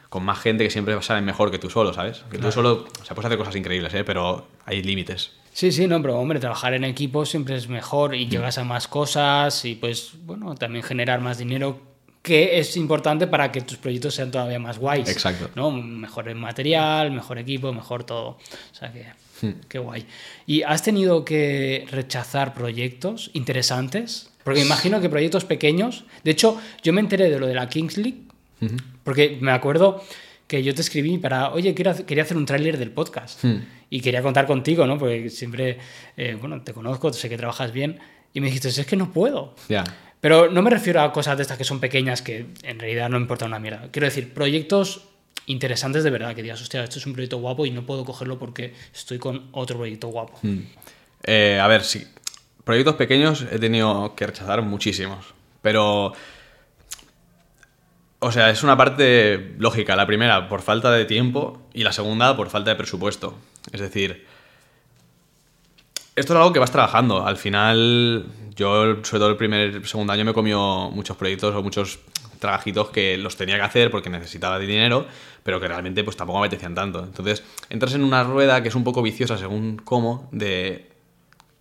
con 0.09 0.24
más 0.24 0.39
gente 0.39 0.62
que 0.62 0.70
siempre 0.70 1.01
saben 1.03 1.24
mejor 1.24 1.51
que 1.51 1.59
tú 1.59 1.70
solo, 1.70 1.93
¿sabes? 1.93 2.24
Que 2.31 2.39
tú 2.39 2.53
solo, 2.53 2.86
o 3.01 3.05
sea, 3.05 3.16
puedes 3.16 3.27
hacer 3.27 3.39
cosas 3.39 3.57
increíbles, 3.57 3.93
¿eh? 3.95 4.05
Pero 4.05 4.47
hay 4.65 4.81
límites. 4.81 5.32
Sí, 5.53 5.73
sí, 5.73 5.89
no, 5.89 6.01
pero 6.01 6.19
hombre, 6.19 6.39
trabajar 6.39 6.74
en 6.74 6.85
equipo 6.85 7.27
siempre 7.27 7.57
es 7.57 7.69
mejor 7.69 8.15
y 8.15 8.28
llegas 8.28 8.59
a 8.59 8.65
más 8.65 8.86
cosas 8.86 9.65
y 9.65 9.74
pues, 9.74 10.12
bueno, 10.24 10.55
también 10.55 10.85
generar 10.85 11.20
más 11.20 11.39
dinero 11.39 11.81
que 12.25 12.59
es 12.59 12.79
importante 12.79 13.27
para 13.27 13.53
que 13.53 13.61
tus 13.61 13.77
proyectos 13.77 14.15
sean 14.15 14.31
todavía 14.31 14.59
más 14.59 14.79
guays. 14.79 15.11
Exacto. 15.11 15.51
¿no? 15.55 15.71
Mejor 15.71 16.35
material, 16.35 17.11
mejor 17.11 17.37
equipo, 17.37 17.71
mejor 17.71 18.05
todo. 18.05 18.29
O 18.29 18.75
sea 18.75 18.91
que, 18.91 19.05
hmm. 19.47 19.61
qué 19.69 19.79
guay. 19.79 20.07
¿Y 20.47 20.63
has 20.63 20.83
tenido 20.83 21.23
que 21.23 21.87
rechazar 21.91 22.55
proyectos 22.55 23.31
interesantes? 23.35 24.31
Porque 24.43 24.63
imagino 24.63 25.03
que 25.03 25.11
proyectos 25.11 25.45
pequeños. 25.45 26.05
De 26.25 26.31
hecho, 26.31 26.59
yo 26.83 26.95
me 26.95 27.03
enteré 27.03 27.29
de 27.29 27.39
lo 27.39 27.47
de 27.47 27.53
la 27.53 27.69
Kings 27.69 27.99
League, 27.99 28.23
porque 29.03 29.37
me 29.43 29.53
acuerdo 29.53 30.03
que 30.47 30.63
yo 30.63 30.75
te 30.75 30.81
escribí 30.81 31.19
para, 31.19 31.53
oye, 31.53 31.75
quiero, 31.75 31.95
quería 32.07 32.25
hacer 32.25 32.39
un 32.39 32.47
tráiler 32.47 32.79
del 32.79 32.91
podcast 32.91 33.45
hmm. 33.45 33.57
y 33.91 34.01
quería 34.01 34.23
contar 34.23 34.47
contigo, 34.47 34.87
¿no? 34.87 34.97
Porque 34.97 35.29
siempre, 35.29 35.77
eh, 36.17 36.39
bueno, 36.41 36.63
te 36.63 36.73
conozco, 36.73 37.13
sé 37.13 37.29
que 37.29 37.37
trabajas 37.37 37.71
bien 37.71 37.99
y 38.33 38.41
me 38.41 38.47
dijiste, 38.47 38.69
es 38.69 38.87
que 38.87 38.97
no 38.97 39.13
puedo. 39.13 39.55
Ya. 39.69 39.85
Pero 40.25 40.51
no 40.51 40.63
me 40.63 40.71
refiero 40.71 41.03
a 41.03 41.13
cosas 41.13 41.37
de 41.37 41.43
estas 41.43 41.59
que 41.59 41.65
son 41.65 41.81
pequeñas 41.81 42.23
que 42.23 42.47
en 42.63 42.79
realidad 42.79 43.11
no 43.11 43.19
importan 43.19 43.49
una 43.49 43.59
mierda. 43.59 43.91
Quiero 43.91 44.07
decir, 44.07 44.33
proyectos 44.33 45.03
interesantes 45.45 46.03
de 46.03 46.09
verdad, 46.09 46.35
que 46.35 46.43
digas, 46.43 46.63
hostia, 46.63 46.83
esto 46.83 46.99
es 46.99 47.05
un 47.05 47.13
proyecto 47.13 47.37
guapo 47.37 47.67
y 47.67 47.71
no 47.71 47.85
puedo 47.85 48.07
cogerlo 48.07 48.39
porque 48.39 48.73
estoy 48.95 49.19
con 49.19 49.49
otro 49.53 49.77
proyecto 49.77 50.09
guapo. 50.09 50.39
Hmm. 50.41 50.61
Eh, 51.25 51.61
a 51.63 51.69
ver, 51.69 51.85
sí. 51.85 52.07
proyectos 52.65 52.95
pequeños 52.95 53.45
he 53.53 53.59
tenido 53.59 54.15
que 54.15 54.27
rechazar 54.27 54.63
muchísimos. 54.63 55.35
Pero. 55.61 56.15
O 58.21 58.33
sea, 58.33 58.49
es 58.49 58.63
una 58.63 58.79
parte 58.79 59.53
lógica. 59.59 59.95
La 59.95 60.07
primera, 60.07 60.49
por 60.49 60.63
falta 60.63 60.91
de 60.91 61.05
tiempo. 61.05 61.69
Y 61.75 61.85
la 61.85 61.93
segunda, 61.93 62.35
por 62.35 62.49
falta 62.49 62.71
de 62.71 62.77
presupuesto. 62.77 63.37
Es 63.73 63.81
decir. 63.83 64.25
Esto 66.17 66.33
es 66.33 66.39
algo 66.39 66.55
que 66.55 66.61
vas 66.61 66.73
trabajando. 66.73 67.27
Al 67.27 67.37
final, 67.37 68.25
yo, 68.57 69.05
sobre 69.05 69.19
todo 69.21 69.31
el 69.31 69.37
primer, 69.37 69.87
segundo 69.87 70.13
año, 70.13 70.25
me 70.25 70.33
comió 70.33 70.91
muchos 70.91 71.17
proyectos 71.17 71.55
o 71.55 71.63
muchos 71.63 71.99
trabajitos 72.39 72.91
que 72.91 73.17
los 73.17 73.37
tenía 73.37 73.57
que 73.57 73.63
hacer 73.63 73.91
porque 73.91 74.11
necesitaba 74.11 74.59
de 74.59 74.67
dinero, 74.67 75.07
pero 75.43 75.61
que 75.61 75.69
realmente 75.69 76.05
pues 76.05 76.17
tampoco 76.17 76.41
me 76.41 76.47
apetecían 76.47 76.75
tanto. 76.75 77.03
Entonces, 77.03 77.43
entras 77.71 77.95
en 77.95 78.05
una 78.05 78.23
rueda 78.23 78.63
que 78.63 78.69
es 78.69 78.75
un 78.75 78.85
poco 78.85 79.03
viciosa 79.03 79.39
según 79.39 79.81
cómo, 79.83 80.29
de 80.33 80.91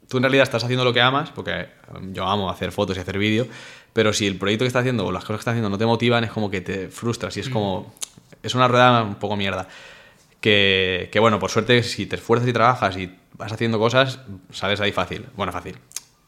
tú 0.07 0.17
en 0.17 0.23
realidad 0.23 0.43
estás 0.43 0.63
haciendo 0.63 0.83
lo 0.83 0.93
que 0.93 1.01
amas, 1.01 1.31
porque 1.31 1.69
yo 2.11 2.25
amo 2.25 2.49
hacer 2.49 2.71
fotos 2.71 2.97
y 2.97 2.99
hacer 2.99 3.17
vídeo, 3.17 3.47
pero 3.93 4.13
si 4.13 4.27
el 4.27 4.37
proyecto 4.37 4.63
que 4.63 4.67
estás 4.67 4.81
haciendo 4.81 5.05
o 5.05 5.11
las 5.11 5.23
cosas 5.23 5.37
que 5.37 5.41
estás 5.41 5.51
haciendo 5.53 5.69
no 5.69 5.77
te 5.77 5.85
motivan, 5.85 6.23
es 6.23 6.31
como 6.31 6.49
que 6.49 6.61
te 6.61 6.89
frustras 6.89 7.37
y 7.37 7.39
es 7.39 7.49
como... 7.49 7.93
Es 8.41 8.55
una 8.55 8.67
rueda 8.67 9.03
un 9.03 9.15
poco 9.15 9.37
mierda. 9.37 9.69
Que, 10.41 11.07
que, 11.11 11.19
bueno, 11.19 11.39
por 11.39 11.49
suerte, 11.49 11.81
si 11.83 12.05
te 12.05 12.17
esfuerzas 12.17 12.49
y 12.49 12.51
trabajas 12.51 12.97
y 12.97 13.15
vas 13.37 13.53
haciendo 13.53 13.79
cosas, 13.79 14.19
sales 14.51 14.81
ahí 14.81 14.91
fácil. 14.91 15.25
Bueno, 15.37 15.53
fácil. 15.53 15.77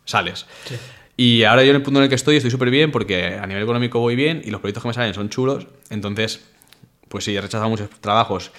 Sales. 0.06 0.46
Sí. 0.66 0.76
Y 1.18 1.44
ahora 1.44 1.64
yo 1.64 1.70
en 1.70 1.78
el 1.78 1.82
punto 1.82 2.00
en 2.00 2.04
el 2.04 2.10
que 2.10 2.16
estoy 2.16 2.38
estoy 2.38 2.52
súper 2.52 2.70
bien 2.70 2.92
porque 2.92 3.38
a 3.42 3.48
nivel 3.48 3.64
económico 3.64 4.00
voy 4.00 4.16
bien 4.16 4.42
y 4.44 4.52
los 4.52 4.60
proyectos 4.60 4.84
que 4.84 4.88
me 4.90 4.94
salen 4.94 5.14
son 5.14 5.30
chulos. 5.30 5.68
Entonces, 5.90 6.46
pues 7.08 7.24
sí, 7.24 7.36
he 7.36 7.42
rechazado 7.42 7.70
muchos 7.70 7.90
trabajos 8.02 8.52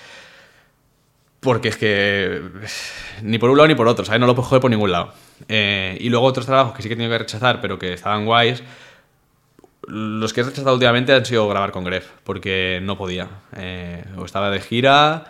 porque 1.40 1.68
es 1.68 1.76
que 1.76 2.42
ni 3.22 3.38
por 3.38 3.50
un 3.50 3.56
lado 3.56 3.68
ni 3.68 3.74
por 3.74 3.88
otro, 3.88 4.04
¿sabes? 4.04 4.20
No 4.20 4.26
lo 4.26 4.34
puedo 4.34 4.48
joder 4.48 4.60
por 4.62 4.70
ningún 4.70 4.90
lado. 4.90 5.12
Eh, 5.48 5.96
y 6.00 6.08
luego 6.08 6.26
otros 6.26 6.46
trabajos 6.46 6.74
que 6.74 6.82
sí 6.82 6.88
que 6.88 6.94
he 6.94 6.96
tenido 6.96 7.12
que 7.12 7.18
rechazar, 7.18 7.60
pero 7.60 7.78
que 7.78 7.92
estaban 7.92 8.24
guays. 8.24 8.62
Los 9.86 10.32
que 10.32 10.40
he 10.40 10.44
rechazado 10.44 10.74
últimamente 10.74 11.12
han 11.12 11.24
sido 11.24 11.46
grabar 11.48 11.70
con 11.70 11.84
Gref, 11.84 12.08
porque 12.24 12.80
no 12.82 12.96
podía. 12.98 13.28
Eh, 13.56 14.02
o 14.16 14.24
estaba 14.24 14.50
de 14.50 14.60
gira, 14.60 15.26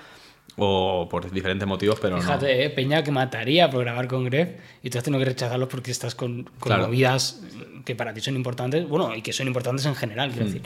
o 0.58 1.06
por 1.10 1.30
diferentes 1.30 1.66
motivos, 1.68 1.98
pero 2.00 2.18
Fíjate, 2.20 2.46
no. 2.46 2.62
eh, 2.62 2.70
Peña 2.70 3.02
que 3.04 3.10
mataría 3.10 3.68
por 3.70 3.80
grabar 3.84 4.08
con 4.08 4.24
Gref 4.24 4.50
y 4.82 4.90
tú 4.90 4.98
has 4.98 5.04
tenido 5.04 5.18
que 5.18 5.26
rechazarlos 5.26 5.68
porque 5.68 5.90
estás 5.90 6.14
con, 6.14 6.44
con 6.44 6.52
Claro. 6.60 6.84
movidas 6.86 7.42
que 7.84 7.94
para 7.94 8.14
ti 8.14 8.20
son 8.20 8.36
importantes, 8.36 8.88
bueno, 8.88 9.14
y 9.14 9.22
que 9.22 9.32
son 9.32 9.46
importantes 9.46 9.84
en 9.86 9.94
general, 9.94 10.28
Mm. 10.28 10.32
quiero 10.32 10.46
decir. 10.46 10.62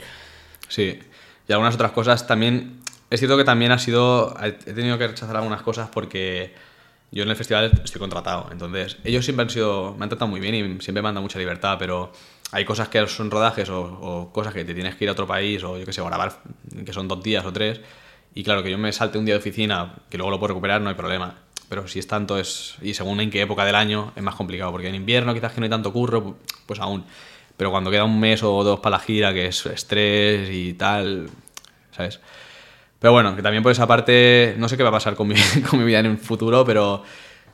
Sí. 0.69 0.99
Y 1.47 1.51
algunas 1.53 1.75
otras 1.75 1.91
cosas 1.91 2.25
también. 2.27 2.79
Es 3.09 3.19
cierto 3.19 3.35
que 3.35 3.43
también 3.43 3.71
ha 3.73 3.77
sido. 3.79 4.33
He 4.41 4.51
tenido 4.53 4.97
que 4.97 5.07
rechazar 5.07 5.35
algunas 5.35 5.61
cosas 5.63 5.89
porque 5.91 6.53
yo 7.11 7.23
en 7.23 7.29
el 7.29 7.35
festival 7.35 7.69
estoy 7.83 7.99
contratado. 7.99 8.47
Entonces, 8.53 8.97
ellos 9.03 9.25
siempre 9.25 9.43
han 9.43 9.49
sido. 9.49 9.93
Me 9.97 10.03
han 10.05 10.09
tratado 10.09 10.29
muy 10.31 10.39
bien 10.39 10.55
y 10.55 10.81
siempre 10.81 11.01
me 11.01 11.09
han 11.09 11.15
dado 11.15 11.23
mucha 11.23 11.37
libertad, 11.39 11.75
pero 11.77 12.13
hay 12.53 12.63
cosas 12.63 12.87
que 12.87 13.05
son 13.07 13.29
rodajes 13.29 13.69
o, 13.69 13.81
o 13.81 14.31
cosas 14.31 14.53
que 14.53 14.63
te 14.63 14.73
tienes 14.73 14.95
que 14.95 15.03
ir 15.03 15.09
a 15.09 15.11
otro 15.13 15.27
país 15.27 15.61
o 15.63 15.77
yo 15.77 15.85
qué 15.85 15.91
sé, 15.91 16.01
grabar 16.01 16.39
que 16.85 16.93
son 16.93 17.09
dos 17.09 17.21
días 17.21 17.43
o 17.45 17.51
tres. 17.51 17.81
Y 18.33 18.43
claro, 18.43 18.63
que 18.63 18.71
yo 18.71 18.77
me 18.77 18.91
salte 18.91 19.17
un 19.17 19.25
día 19.25 19.35
de 19.35 19.39
oficina, 19.39 19.95
que 20.09 20.17
luego 20.17 20.31
lo 20.31 20.39
puedo 20.39 20.49
recuperar, 20.49 20.81
no 20.81 20.89
hay 20.89 20.95
problema. 20.95 21.35
Pero 21.69 21.87
si 21.87 21.99
es 21.99 22.07
tanto, 22.07 22.37
es. 22.37 22.75
Y 22.81 22.93
según 22.93 23.19
en 23.21 23.29
qué 23.29 23.41
época 23.41 23.65
del 23.65 23.75
año, 23.75 24.13
es 24.15 24.23
más 24.23 24.35
complicado. 24.35 24.71
Porque 24.71 24.87
en 24.89 24.95
invierno 24.95 25.33
quizás 25.33 25.53
que 25.53 25.61
no 25.61 25.65
hay 25.65 25.69
tanto 25.69 25.93
curro, 25.93 26.37
pues 26.65 26.79
aún. 26.79 27.05
Pero 27.57 27.71
cuando 27.71 27.91
queda 27.91 28.03
un 28.03 28.19
mes 28.19 28.43
o 28.43 28.63
dos 28.63 28.79
para 28.79 28.97
la 28.97 29.03
gira, 29.03 29.33
que 29.33 29.47
es 29.47 29.65
estrés 29.65 30.49
y 30.51 30.73
tal, 30.73 31.29
¿sabes? 31.91 32.19
Pero 32.99 33.13
bueno, 33.13 33.35
que 33.35 33.41
también 33.41 33.63
por 33.63 33.71
esa 33.71 33.87
parte, 33.87 34.55
no 34.57 34.69
sé 34.69 34.77
qué 34.77 34.83
va 34.83 34.89
a 34.89 34.93
pasar 34.93 35.15
con 35.15 35.27
mi, 35.27 35.35
con 35.69 35.79
mi 35.79 35.85
vida 35.85 35.99
en 35.99 36.07
un 36.07 36.17
futuro, 36.17 36.65
pero 36.65 37.03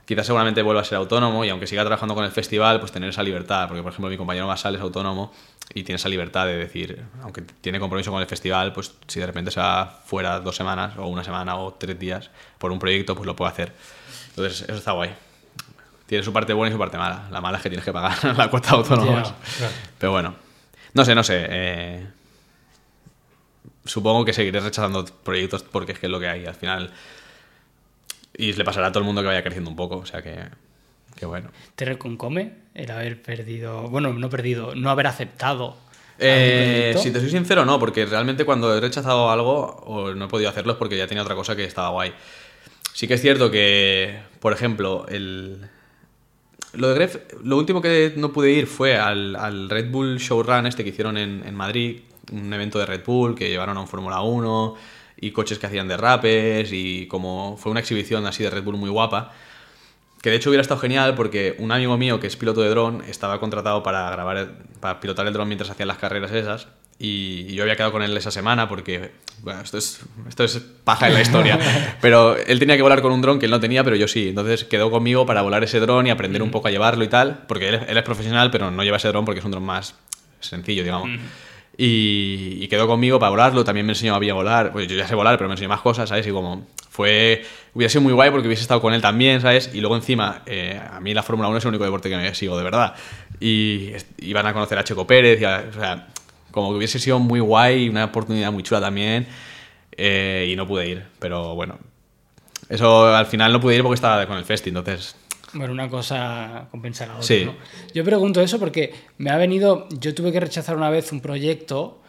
quizás 0.07 0.25
seguramente 0.25 0.61
vuelva 0.61 0.81
a 0.81 0.85
ser 0.85 0.97
autónomo 0.97 1.43
y 1.43 1.49
aunque 1.49 1.67
siga 1.67 1.83
trabajando 1.83 2.15
con 2.15 2.23
el 2.23 2.31
festival, 2.31 2.79
pues 2.79 2.93
tener 2.93 3.09
esa 3.09 3.21
libertad. 3.23 3.67
Porque, 3.67 3.83
por 3.83 3.91
ejemplo, 3.91 4.09
mi 4.09 4.15
compañero 4.15 4.47
Masal 4.47 4.73
es 4.75 4.81
autónomo 4.81 5.33
y 5.73 5.83
tiene 5.83 5.97
esa 5.97 6.07
libertad 6.07 6.45
de 6.45 6.55
decir, 6.55 7.03
aunque 7.21 7.41
tiene 7.41 7.77
compromiso 7.77 8.09
con 8.09 8.21
el 8.21 8.27
festival, 8.27 8.71
pues 8.71 8.93
si 9.05 9.19
de 9.19 9.25
repente 9.27 9.51
se 9.51 9.59
va 9.59 9.99
fuera 10.05 10.39
dos 10.39 10.55
semanas 10.55 10.93
o 10.97 11.07
una 11.07 11.25
semana 11.25 11.57
o 11.57 11.73
tres 11.73 11.99
días 11.99 12.29
por 12.57 12.71
un 12.71 12.79
proyecto, 12.79 13.15
pues 13.15 13.25
lo 13.27 13.35
puede 13.35 13.51
hacer. 13.51 13.73
Entonces, 14.29 14.61
eso 14.61 14.75
está 14.75 14.93
guay. 14.93 15.13
Tiene 16.05 16.23
su 16.23 16.31
parte 16.31 16.53
buena 16.53 16.69
y 16.69 16.73
su 16.73 16.79
parte 16.79 16.97
mala. 16.97 17.27
La 17.29 17.41
mala 17.41 17.57
es 17.57 17.63
que 17.63 17.69
tienes 17.69 17.83
que 17.83 17.91
pagar 17.91 18.23
la 18.37 18.49
cuota 18.49 18.69
de 18.69 18.75
autónomos. 18.77 19.27
Ya, 19.29 19.35
claro. 19.57 19.73
Pero 19.97 20.11
bueno, 20.13 20.35
no 20.93 21.03
sé, 21.03 21.15
no 21.15 21.23
sé. 21.23 21.45
eh, 21.49 22.07
supongo 23.83 24.23
que 24.25 24.33
seguiré 24.33 24.59
rechazando 24.59 25.03
proyectos 25.05 25.63
porque 25.63 25.93
es 25.93 25.99
que 25.99 26.05
es 26.05 26.11
lo 26.11 26.19
que 26.19 26.27
hay 26.27 26.45
al 26.45 26.55
final. 26.55 26.93
Y 28.35 28.53
le 28.53 28.63
pasará 28.63 28.87
a 28.87 28.91
todo 28.91 28.99
el 28.99 29.05
mundo 29.05 29.21
que 29.21 29.27
vaya 29.27 29.43
creciendo 29.43 29.69
un 29.69 29.75
poco. 29.75 29.97
O 29.97 30.05
sea 30.05 30.21
que, 30.21 30.37
que 31.15 31.25
bueno. 31.25 31.49
¿Te 31.75 31.85
reconcome 31.85 32.53
el 32.73 32.91
haber 32.91 33.21
perdido, 33.21 33.89
bueno, 33.89 34.13
no 34.13 34.29
perdido, 34.29 34.75
no 34.75 34.89
haber 34.89 35.07
aceptado? 35.07 35.75
Eh, 36.19 36.95
si 36.97 37.11
te 37.11 37.19
soy 37.19 37.29
sincero, 37.29 37.65
no, 37.65 37.79
porque 37.79 38.05
realmente 38.05 38.45
cuando 38.45 38.75
he 38.75 38.79
rechazado 38.79 39.29
algo 39.29 39.59
o 39.85 40.13
no 40.13 40.25
he 40.25 40.27
podido 40.27 40.49
hacerlo 40.49 40.73
es 40.73 40.77
porque 40.77 40.97
ya 40.97 41.07
tenía 41.07 41.21
otra 41.21 41.35
cosa 41.35 41.55
que 41.55 41.63
estaba 41.63 41.89
guay. 41.89 42.13
Sí 42.93 43.07
que 43.07 43.15
es 43.15 43.21
cierto 43.21 43.51
que, 43.51 44.19
por 44.39 44.53
ejemplo, 44.53 45.05
el... 45.07 45.69
Lo 46.73 46.89
de 46.89 46.95
Gref, 46.95 47.17
lo 47.43 47.57
último 47.57 47.81
que 47.81 48.13
no 48.17 48.33
pude 48.33 48.51
ir 48.51 48.67
fue 48.67 48.97
al, 48.97 49.35
al 49.35 49.69
Red 49.69 49.89
Bull 49.89 50.17
Showrun 50.17 50.67
este 50.67 50.83
que 50.83 50.89
hicieron 50.89 51.17
en, 51.17 51.43
en 51.45 51.55
Madrid, 51.55 52.01
un 52.31 52.53
evento 52.53 52.77
de 52.77 52.85
Red 52.85 53.03
Bull 53.05 53.35
que 53.35 53.49
llevaron 53.49 53.77
a 53.77 53.81
un 53.81 53.87
Fórmula 53.87 54.21
1 54.21 54.75
y 55.19 55.31
coches 55.31 55.59
que 55.59 55.65
hacían 55.65 55.87
derrapes 55.87 56.71
y 56.71 57.07
como 57.07 57.57
fue 57.57 57.71
una 57.71 57.79
exhibición 57.79 58.25
así 58.25 58.43
de 58.43 58.49
Red 58.49 58.63
Bull 58.63 58.77
muy 58.77 58.89
guapa. 58.89 59.33
Que 60.21 60.31
de 60.31 60.37
hecho 60.37 60.49
hubiera 60.49 60.61
estado 60.61 60.79
genial 60.79 61.15
porque 61.15 61.55
un 61.59 61.71
amigo 61.71 61.97
mío 61.97 62.19
que 62.19 62.27
es 62.27 62.35
piloto 62.35 62.61
de 62.61 62.69
dron 62.69 63.03
estaba 63.07 63.39
contratado 63.39 63.83
para 63.83 64.09
grabar, 64.09 64.51
para 64.79 64.99
pilotar 64.99 65.27
el 65.27 65.33
dron 65.33 65.47
mientras 65.47 65.69
hacían 65.69 65.87
las 65.87 65.97
carreras 65.97 66.31
esas. 66.31 66.67
Y 66.99 67.53
yo 67.53 67.61
había 67.61 67.75
quedado 67.75 67.91
con 67.91 68.01
él 68.01 68.17
esa 68.17 68.31
semana 68.31 68.67
porque, 68.67 69.11
bueno, 69.43 69.61
esto 69.61 69.77
es, 69.77 69.99
esto 70.27 70.43
es 70.43 70.57
paja 70.83 71.07
en 71.07 71.13
la 71.13 71.21
historia. 71.21 71.59
pero 72.01 72.35
él 72.35 72.57
tenía 72.57 72.75
que 72.75 72.81
volar 72.81 73.03
con 73.03 73.11
un 73.11 73.21
dron 73.21 73.37
que 73.37 73.45
él 73.45 73.51
no 73.51 73.59
tenía, 73.59 73.83
pero 73.83 73.95
yo 73.95 74.07
sí. 74.07 74.29
Entonces 74.29 74.63
quedó 74.63 74.89
conmigo 74.89 75.27
para 75.27 75.43
volar 75.43 75.63
ese 75.63 75.79
dron 75.79 76.07
y 76.07 76.09
aprender 76.09 76.41
un 76.41 76.49
poco 76.49 76.67
a 76.69 76.71
llevarlo 76.71 77.03
y 77.03 77.07
tal. 77.07 77.43
Porque 77.47 77.69
él, 77.69 77.81
él 77.87 77.97
es 77.97 78.03
profesional, 78.03 78.49
pero 78.49 78.71
no 78.71 78.83
lleva 78.83 78.97
ese 78.97 79.09
dron 79.09 79.25
porque 79.25 79.39
es 79.39 79.45
un 79.45 79.51
dron 79.51 79.63
más 79.63 79.93
sencillo, 80.39 80.83
digamos. 80.83 81.09
Y, 81.77 82.57
y 82.61 82.67
quedó 82.67 82.87
conmigo 82.87 83.19
para 83.19 83.29
volarlo, 83.29 83.63
también 83.63 83.85
me 83.85 83.91
enseñó 83.93 84.15
a 84.15 84.19
volar. 84.33 84.71
Pues 84.71 84.87
yo 84.87 84.95
ya 84.95 85.07
sé 85.07 85.13
volar, 85.15 85.37
pero 85.37 85.47
me 85.47 85.53
enseñó 85.53 85.69
más 85.69 85.81
cosas, 85.81 86.09
¿sabes? 86.09 86.25
Y 86.25 86.31
como 86.31 86.65
fue. 86.89 87.43
Hubiera 87.75 87.89
sido 87.89 88.01
muy 88.01 88.13
guay 88.13 88.31
porque 88.31 88.47
hubiese 88.47 88.63
estado 88.63 88.81
con 88.81 88.93
él 88.93 89.01
también, 89.01 89.41
¿sabes? 89.41 89.69
Y 89.73 89.79
luego 89.81 89.95
encima, 89.95 90.41
eh, 90.47 90.81
a 90.91 90.99
mí 90.99 91.13
la 91.13 91.21
Fórmula 91.21 91.47
1 91.49 91.57
es 91.59 91.63
el 91.65 91.69
único 91.69 91.83
deporte 91.83 92.09
que 92.09 92.17
me 92.17 92.33
sigo, 92.33 92.57
de 92.57 92.63
verdad. 92.63 92.95
Y 93.39 93.91
iban 94.19 94.47
a 94.47 94.53
conocer 94.53 94.79
a 94.79 94.83
Checo 94.83 95.05
Pérez, 95.05 95.39
y 95.39 95.45
a- 95.45 95.65
o 95.69 95.73
sea, 95.73 96.07
como 96.51 96.69
que 96.71 96.77
hubiese 96.77 96.97
sido 96.97 97.19
muy 97.19 97.39
guay, 97.39 97.89
una 97.89 98.05
oportunidad 98.05 98.51
muy 98.51 98.63
chula 98.63 98.81
también. 98.81 99.27
eh, 99.99 100.49
y 100.51 100.55
no 100.55 100.67
pude 100.67 100.87
ir, 100.89 101.03
pero 101.19 101.55
bueno. 101.55 101.77
Eso 102.69 103.07
al 103.15 103.25
final 103.27 103.51
no 103.53 103.59
pude 103.59 103.75
ir 103.75 103.81
porque 103.81 103.95
estaba 103.95 104.25
con 104.27 104.37
el 104.37 104.45
festi, 104.45 104.69
entonces. 104.69 105.15
Bueno, 105.57 105.73
una 105.73 105.89
cosa 105.89 106.67
compensa 106.71 107.05
la 107.05 107.13
otra. 107.13 107.25
Sí. 107.25 107.45
¿no? 107.45 107.55
Yo 107.93 108.03
pregunto 108.03 108.41
eso 108.41 108.59
porque 108.59 108.93
me 109.17 109.29
ha 109.29 109.37
venido. 109.37 109.87
Yo 109.99 110.13
tuve 110.13 110.31
que 110.31 110.39
rechazar 110.39 110.75
una 110.75 110.89
vez 110.89 111.11
un 111.11 111.21
proyecto 111.21 112.01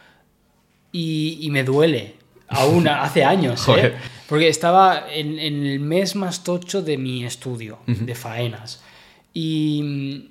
y, 0.93 1.39
y 1.41 1.51
me 1.51 1.65
duele. 1.65 2.17
Aún 2.49 2.89
hace 2.89 3.25
años, 3.25 3.67
¿eh? 3.69 3.95
Porque 4.29 4.49
estaba 4.49 5.07
en, 5.11 5.39
en 5.39 5.67
el 5.67 5.81
mes 5.81 6.15
más 6.15 6.45
tocho 6.45 6.83
de 6.83 6.99
mi 6.99 7.25
estudio, 7.25 7.79
de 7.87 8.15
faenas. 8.15 8.83
Y, 9.33 10.31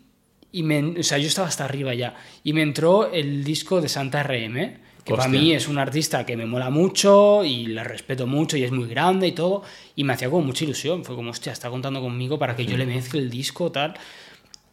y 0.52 0.64
me, 0.64 1.00
o 1.00 1.04
sea, 1.04 1.18
yo 1.18 1.28
estaba 1.28 1.48
hasta 1.48 1.66
arriba 1.66 1.94
ya. 1.94 2.16
Y 2.44 2.54
me 2.54 2.62
entró 2.62 3.12
el 3.12 3.44
disco 3.44 3.82
de 3.82 3.90
Santa 3.90 4.24
RM, 4.24 4.80
que 5.08 5.14
para 5.16 5.24
Hostia. 5.30 5.40
mí 5.42 5.54
es 5.54 5.68
un 5.68 5.78
artista 5.80 6.26
que 6.26 6.36
me 6.38 6.46
mola 6.46 6.70
mucho 6.70 7.44
y 7.44 7.66
le 7.68 7.84
respeto 7.84 8.28
mucho 8.28 8.58
y 8.58 8.64
es 8.64 8.72
muy 8.72 8.88
grande 8.88 9.28
y 9.28 9.32
todo. 9.32 9.64
Y 9.96 10.04
me 10.04 10.14
hacía 10.14 10.30
como 10.30 10.46
mucha 10.46 10.64
ilusión. 10.66 11.04
Fue 11.06 11.16
como, 11.16 11.32
hostia, 11.32 11.52
está 11.54 11.70
contando 11.70 12.02
conmigo 12.02 12.38
para 12.38 12.56
que 12.56 12.66
yo 12.66 12.78
le 12.78 12.86
mezcle 12.86 13.22
el 13.22 13.30
disco, 13.30 13.72
tal. 13.72 13.94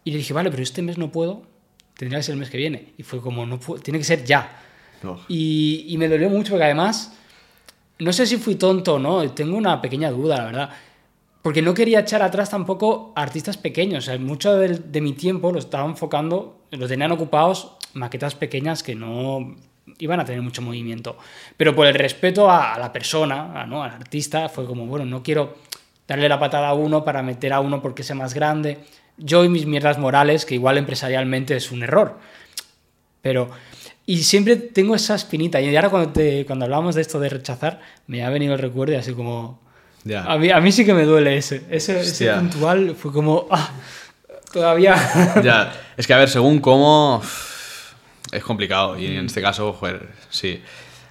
Y 0.04 0.10
le 0.10 0.18
dije, 0.18 0.34
vale, 0.34 0.50
pero 0.50 0.62
este 0.62 0.82
mes 0.82 0.98
no 0.98 1.10
puedo. 1.12 1.42
Tendría 1.96 2.18
que 2.18 2.24
ser 2.24 2.32
el 2.34 2.40
mes 2.40 2.50
que 2.50 2.56
viene. 2.58 2.92
Y 2.98 3.02
fue 3.04 3.20
como, 3.20 3.46
no 3.46 3.58
puedo, 3.60 3.80
tiene 3.80 3.98
que 3.98 4.04
ser 4.04 4.24
ya. 4.24 4.60
no. 5.02 5.20
Y, 5.28 5.86
y 5.88 5.96
me 5.98 6.08
dolió 6.08 6.28
mucho 6.28 6.50
porque 6.50 6.64
además, 6.64 7.16
no 8.00 8.12
sé 8.12 8.26
si 8.26 8.36
fui 8.36 8.56
tonto 8.56 8.94
o 8.94 8.98
no, 8.98 9.30
tengo 9.30 9.56
una 9.56 9.80
pequeña 9.80 10.10
duda, 10.10 10.36
la 10.38 10.44
verdad. 10.46 10.70
Porque 11.42 11.62
no 11.62 11.74
quería 11.74 12.00
echar 12.00 12.22
atrás 12.22 12.50
tampoco 12.50 13.12
a 13.14 13.22
artistas 13.22 13.56
pequeños. 13.56 14.04
O 14.04 14.06
sea, 14.10 14.18
mucho 14.18 14.56
del- 14.56 14.90
de, 14.90 15.00
mi 15.00 15.12
tiempo 15.12 15.52
lo 15.52 15.58
estaba 15.58 15.88
enfocando, 15.88 16.58
lo 16.70 16.88
tenían 16.88 17.12
ocupados 17.12 17.72
maquetas 17.92 18.34
pequeñas 18.34 18.82
que 18.82 18.94
no 18.96 19.54
iban 19.98 20.20
a 20.20 20.24
tener 20.24 20.42
mucho 20.42 20.62
movimiento. 20.62 21.16
Pero 21.56 21.74
por 21.74 21.86
el 21.86 21.94
respeto 21.94 22.50
a, 22.50 22.74
a 22.74 22.78
la 22.78 22.92
persona, 22.92 23.60
a, 23.60 23.66
¿no? 23.66 23.82
al 23.82 23.90
artista, 23.90 24.48
fue 24.48 24.66
como, 24.66 24.86
bueno, 24.86 25.04
no 25.04 25.22
quiero 25.22 25.56
darle 26.06 26.28
la 26.28 26.38
patada 26.38 26.68
a 26.68 26.74
uno 26.74 27.04
para 27.04 27.22
meter 27.22 27.52
a 27.52 27.60
uno 27.60 27.80
porque 27.82 28.02
sea 28.02 28.16
más 28.16 28.34
grande. 28.34 28.78
Yo 29.16 29.44
y 29.44 29.48
mis 29.48 29.66
mierdas 29.66 29.98
morales, 29.98 30.44
que 30.44 30.54
igual 30.54 30.78
empresarialmente 30.78 31.56
es 31.56 31.70
un 31.70 31.82
error. 31.82 32.18
Pero. 33.22 33.50
Y 34.06 34.22
siempre 34.22 34.56
tengo 34.56 34.94
esa 34.94 35.14
espinita. 35.14 35.60
Y 35.60 35.74
ahora 35.74 35.88
cuando, 35.88 36.10
te, 36.10 36.44
cuando 36.44 36.66
hablábamos 36.66 36.94
de 36.94 37.00
esto 37.00 37.18
de 37.20 37.30
rechazar, 37.30 37.80
me 38.06 38.22
ha 38.22 38.28
venido 38.28 38.52
el 38.52 38.58
recuerdo 38.58 38.94
y 38.94 38.96
así 38.96 39.12
como. 39.12 39.60
Ya. 40.02 40.24
A 40.24 40.36
mí, 40.36 40.50
a 40.50 40.60
mí 40.60 40.72
sí 40.72 40.84
que 40.84 40.92
me 40.92 41.04
duele 41.04 41.38
ese. 41.38 41.64
Ese, 41.70 42.00
ese 42.00 42.30
puntual 42.32 42.94
fue 42.96 43.12
como. 43.12 43.46
ah, 43.50 43.70
Todavía. 44.52 44.94
Ya, 45.42 45.72
es 45.96 46.06
que 46.06 46.14
a 46.14 46.18
ver, 46.18 46.28
según 46.28 46.60
cómo. 46.60 47.20
Es 48.32 48.42
complicado. 48.42 48.98
Y 48.98 49.06
en 49.06 49.26
este 49.26 49.40
caso, 49.42 49.72
joder, 49.72 50.08
sí. 50.30 50.60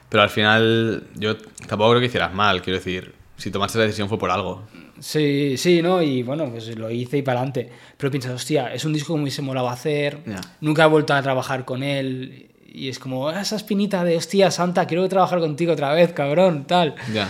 Pero 0.10 0.24
al 0.24 0.30
final, 0.30 1.08
yo 1.16 1.38
tampoco 1.38 1.92
creo 1.92 2.00
que 2.02 2.08
hicieras 2.08 2.34
mal. 2.34 2.62
Quiero 2.62 2.78
decir, 2.80 3.14
si 3.38 3.50
tomaste 3.52 3.78
la 3.78 3.86
decisión 3.86 4.10
fue 4.10 4.18
por 4.20 4.30
algo. 4.32 4.64
Sí, 5.00 5.56
sí, 5.58 5.82
¿no? 5.82 6.02
Y 6.02 6.24
bueno, 6.24 6.50
pues 6.52 6.76
lo 6.78 6.90
hice 6.90 7.18
y 7.18 7.22
para 7.24 7.40
adelante. 7.40 7.70
Pero 7.98 8.12
piensas, 8.12 8.34
hostia, 8.34 8.74
es 8.74 8.86
un 8.86 8.94
disco 8.94 9.14
que 9.14 9.18
me 9.18 9.24
hubiese 9.24 9.42
molado 9.42 9.70
hacer. 9.70 10.20
Ya. 10.26 10.40
Nunca 10.62 10.84
he 10.86 10.88
vuelto 10.88 11.14
a 11.14 11.22
trabajar 11.22 11.66
con 11.66 11.84
él. 11.84 12.50
Y 12.68 12.90
es 12.90 13.00
como, 13.00 13.28
"Ah, 13.30 13.42
esa 13.42 13.56
espinita 13.56 14.04
de, 14.04 14.18
hostia, 14.18 14.50
Santa, 14.52 14.88
quiero 14.88 15.08
trabajar 15.10 15.40
contigo 15.40 15.74
otra 15.74 15.94
vez, 15.94 16.14
cabrón, 16.14 16.66
tal. 16.66 16.96
Ya. 17.14 17.30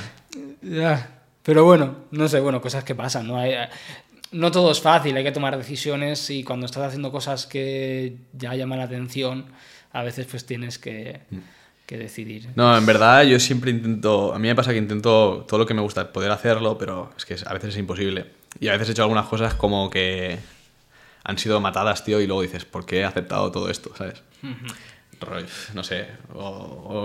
Ya. 0.61 1.09
Pero 1.43 1.65
bueno, 1.65 1.95
no 2.11 2.27
sé, 2.29 2.39
bueno, 2.39 2.61
cosas 2.61 2.83
que 2.83 2.95
pasan, 2.95 3.27
¿no? 3.27 3.37
No 4.33 4.51
todo 4.51 4.71
es 4.71 4.81
fácil, 4.81 5.15
hay 5.15 5.23
que 5.23 5.31
tomar 5.31 5.57
decisiones 5.57 6.29
y 6.29 6.43
cuando 6.43 6.65
estás 6.65 6.83
haciendo 6.83 7.11
cosas 7.11 7.45
que 7.45 8.17
ya 8.33 8.55
llaman 8.55 8.79
la 8.79 8.85
atención, 8.85 9.45
a 9.91 10.03
veces 10.03 10.25
pues 10.29 10.45
tienes 10.45 10.79
que, 10.79 11.21
que 11.85 11.97
decidir. 11.97 12.49
No, 12.55 12.75
en 12.77 12.85
verdad 12.85 13.23
yo 13.23 13.39
siempre 13.39 13.71
intento, 13.71 14.33
a 14.33 14.39
mí 14.39 14.47
me 14.47 14.55
pasa 14.55 14.71
que 14.71 14.77
intento 14.79 15.45
todo 15.47 15.59
lo 15.59 15.65
que 15.65 15.73
me 15.73 15.81
gusta 15.81 16.11
poder 16.11 16.31
hacerlo, 16.31 16.77
pero 16.77 17.11
es 17.15 17.25
que 17.25 17.35
a 17.45 17.53
veces 17.53 17.69
es 17.69 17.77
imposible. 17.77 18.25
Y 18.59 18.67
a 18.67 18.73
veces 18.73 18.89
he 18.89 18.91
hecho 18.93 19.03
algunas 19.03 19.27
cosas 19.27 19.53
como 19.53 19.89
que 19.89 20.37
han 21.23 21.37
sido 21.37 21.61
matadas, 21.61 22.03
tío, 22.03 22.19
y 22.19 22.27
luego 22.27 22.41
dices, 22.41 22.65
¿por 22.65 22.85
qué 22.85 22.99
he 22.99 23.05
aceptado 23.05 23.51
todo 23.51 23.69
esto, 23.69 23.95
sabes? 23.95 24.23
No 25.73 25.83
sé, 25.83 26.07
o, 26.33 26.47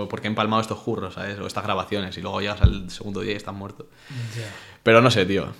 o 0.03 0.09
¿por 0.09 0.19
qué 0.19 0.27
he 0.27 0.29
empalmado 0.29 0.61
estos 0.61 0.79
curros, 0.79 1.13
sabes? 1.13 1.39
O 1.39 1.47
estas 1.47 1.63
grabaciones, 1.63 2.17
y 2.17 2.21
luego 2.21 2.41
llegas 2.41 2.61
al 2.61 2.89
segundo 2.89 3.21
día 3.21 3.33
y 3.33 3.37
estás 3.37 3.53
muerto. 3.53 3.87
Pero 4.83 5.01
no 5.01 5.09
sé, 5.09 5.25
tío. 5.25 5.53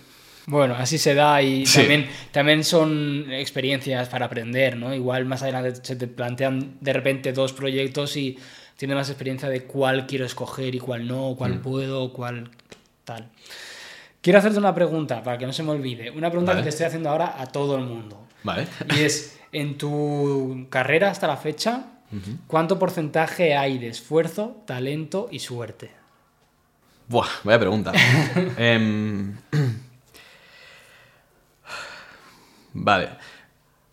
Bueno, 0.45 0.75
así 0.77 0.97
se 0.97 1.13
da 1.13 1.41
y 1.41 1.65
Sí. 1.65 1.79
también, 1.79 2.07
también 2.31 2.63
son 2.63 3.25
experiencias 3.31 4.09
para 4.09 4.25
aprender, 4.25 4.77
¿no? 4.77 4.93
Igual 4.93 5.25
más 5.25 5.43
adelante 5.43 5.75
se 5.83 5.95
te 5.95 6.07
plantean 6.07 6.77
de 6.81 6.93
repente 6.93 7.33
dos 7.33 7.53
proyectos 7.53 8.17
y 8.17 8.37
tienes 8.77 8.95
más 8.95 9.09
experiencia 9.09 9.49
de 9.49 9.63
cuál 9.63 10.07
quiero 10.07 10.25
escoger 10.25 10.73
y 10.73 10.79
cuál 10.79 11.07
no, 11.07 11.35
cuál 11.37 11.59
puedo, 11.59 12.11
cuál 12.13 12.49
tal. 13.03 13.29
Quiero 14.21 14.39
hacerte 14.39 14.57
una 14.57 14.73
pregunta 14.73 15.23
para 15.23 15.37
que 15.37 15.45
no 15.45 15.53
se 15.53 15.63
me 15.63 15.71
olvide. 15.71 16.09
Una 16.11 16.29
pregunta 16.29 16.51
Vale. 16.53 16.61
que 16.61 16.63
te 16.65 16.69
estoy 16.69 16.85
haciendo 16.87 17.09
ahora 17.09 17.35
a 17.39 17.45
todo 17.45 17.77
el 17.77 17.83
mundo. 17.85 18.27
Vale. 18.43 18.67
Y 18.97 19.01
es, 19.01 19.39
en 19.51 19.77
tu 19.77 20.67
carrera 20.69 21.09
hasta 21.11 21.27
la 21.27 21.37
fecha, 21.37 21.85
¿cuánto 22.47 22.79
porcentaje 22.79 23.55
hay 23.55 23.77
de 23.77 23.87
esfuerzo, 23.89 24.63
talento 24.65 25.27
y 25.31 25.39
suerte? 25.39 25.91
Buah, 27.07 27.27
vaya 27.43 27.59
pregunta. 27.59 27.91
Em, 28.57 29.35
Vale. 32.73 33.09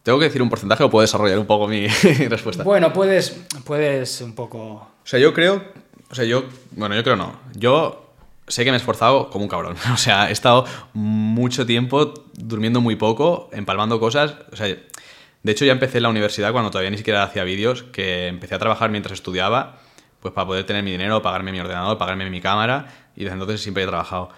¿Tengo 0.02 0.18
que 0.18 0.26
decir 0.26 0.40
un 0.40 0.48
porcentaje 0.48 0.84
o 0.84 0.90
puedo 0.90 1.02
desarrollar 1.02 1.38
un 1.38 1.46
poco 1.46 1.66
mi 1.68 1.88
respuesta? 1.88 2.62
Bueno, 2.62 2.92
puedes, 2.92 3.30
puedes 3.64 4.20
un 4.20 4.34
poco... 4.34 4.58
O 4.58 4.90
sea, 5.04 5.18
yo 5.18 5.32
creo. 5.34 5.62
O 6.10 6.14
sea, 6.14 6.24
yo. 6.24 6.44
Bueno, 6.72 6.94
yo 6.94 7.02
creo 7.02 7.16
no. 7.16 7.40
Yo 7.54 8.12
sé 8.48 8.64
que 8.64 8.70
me 8.70 8.76
he 8.76 8.78
esforzado 8.78 9.30
como 9.30 9.44
un 9.44 9.48
cabrón. 9.48 9.76
O 9.92 9.96
sea, 9.96 10.28
he 10.28 10.32
estado 10.32 10.64
mucho 10.92 11.66
tiempo 11.66 12.14
durmiendo 12.34 12.80
muy 12.80 12.96
poco, 12.96 13.48
empalmando 13.52 13.98
cosas. 14.00 14.34
O 14.52 14.56
sea, 14.56 14.66
de 14.66 15.52
hecho, 15.52 15.64
ya 15.64 15.72
empecé 15.72 15.98
en 15.98 16.04
la 16.04 16.08
universidad 16.08 16.52
cuando 16.52 16.70
todavía 16.70 16.90
ni 16.90 16.98
siquiera 16.98 17.22
hacía 17.22 17.44
vídeos, 17.44 17.84
que 17.84 18.28
empecé 18.28 18.54
a 18.54 18.58
trabajar 18.58 18.90
mientras 18.90 19.14
estudiaba, 19.14 19.78
pues 20.20 20.34
para 20.34 20.46
poder 20.46 20.64
tener 20.64 20.82
mi 20.82 20.90
dinero, 20.90 21.22
pagarme 21.22 21.52
mi 21.52 21.60
ordenador, 21.60 21.98
pagarme 21.98 22.28
mi 22.30 22.40
cámara, 22.40 22.88
y 23.14 23.22
desde 23.22 23.34
entonces 23.34 23.60
siempre 23.60 23.84
he 23.84 23.86
trabajado. 23.86 24.30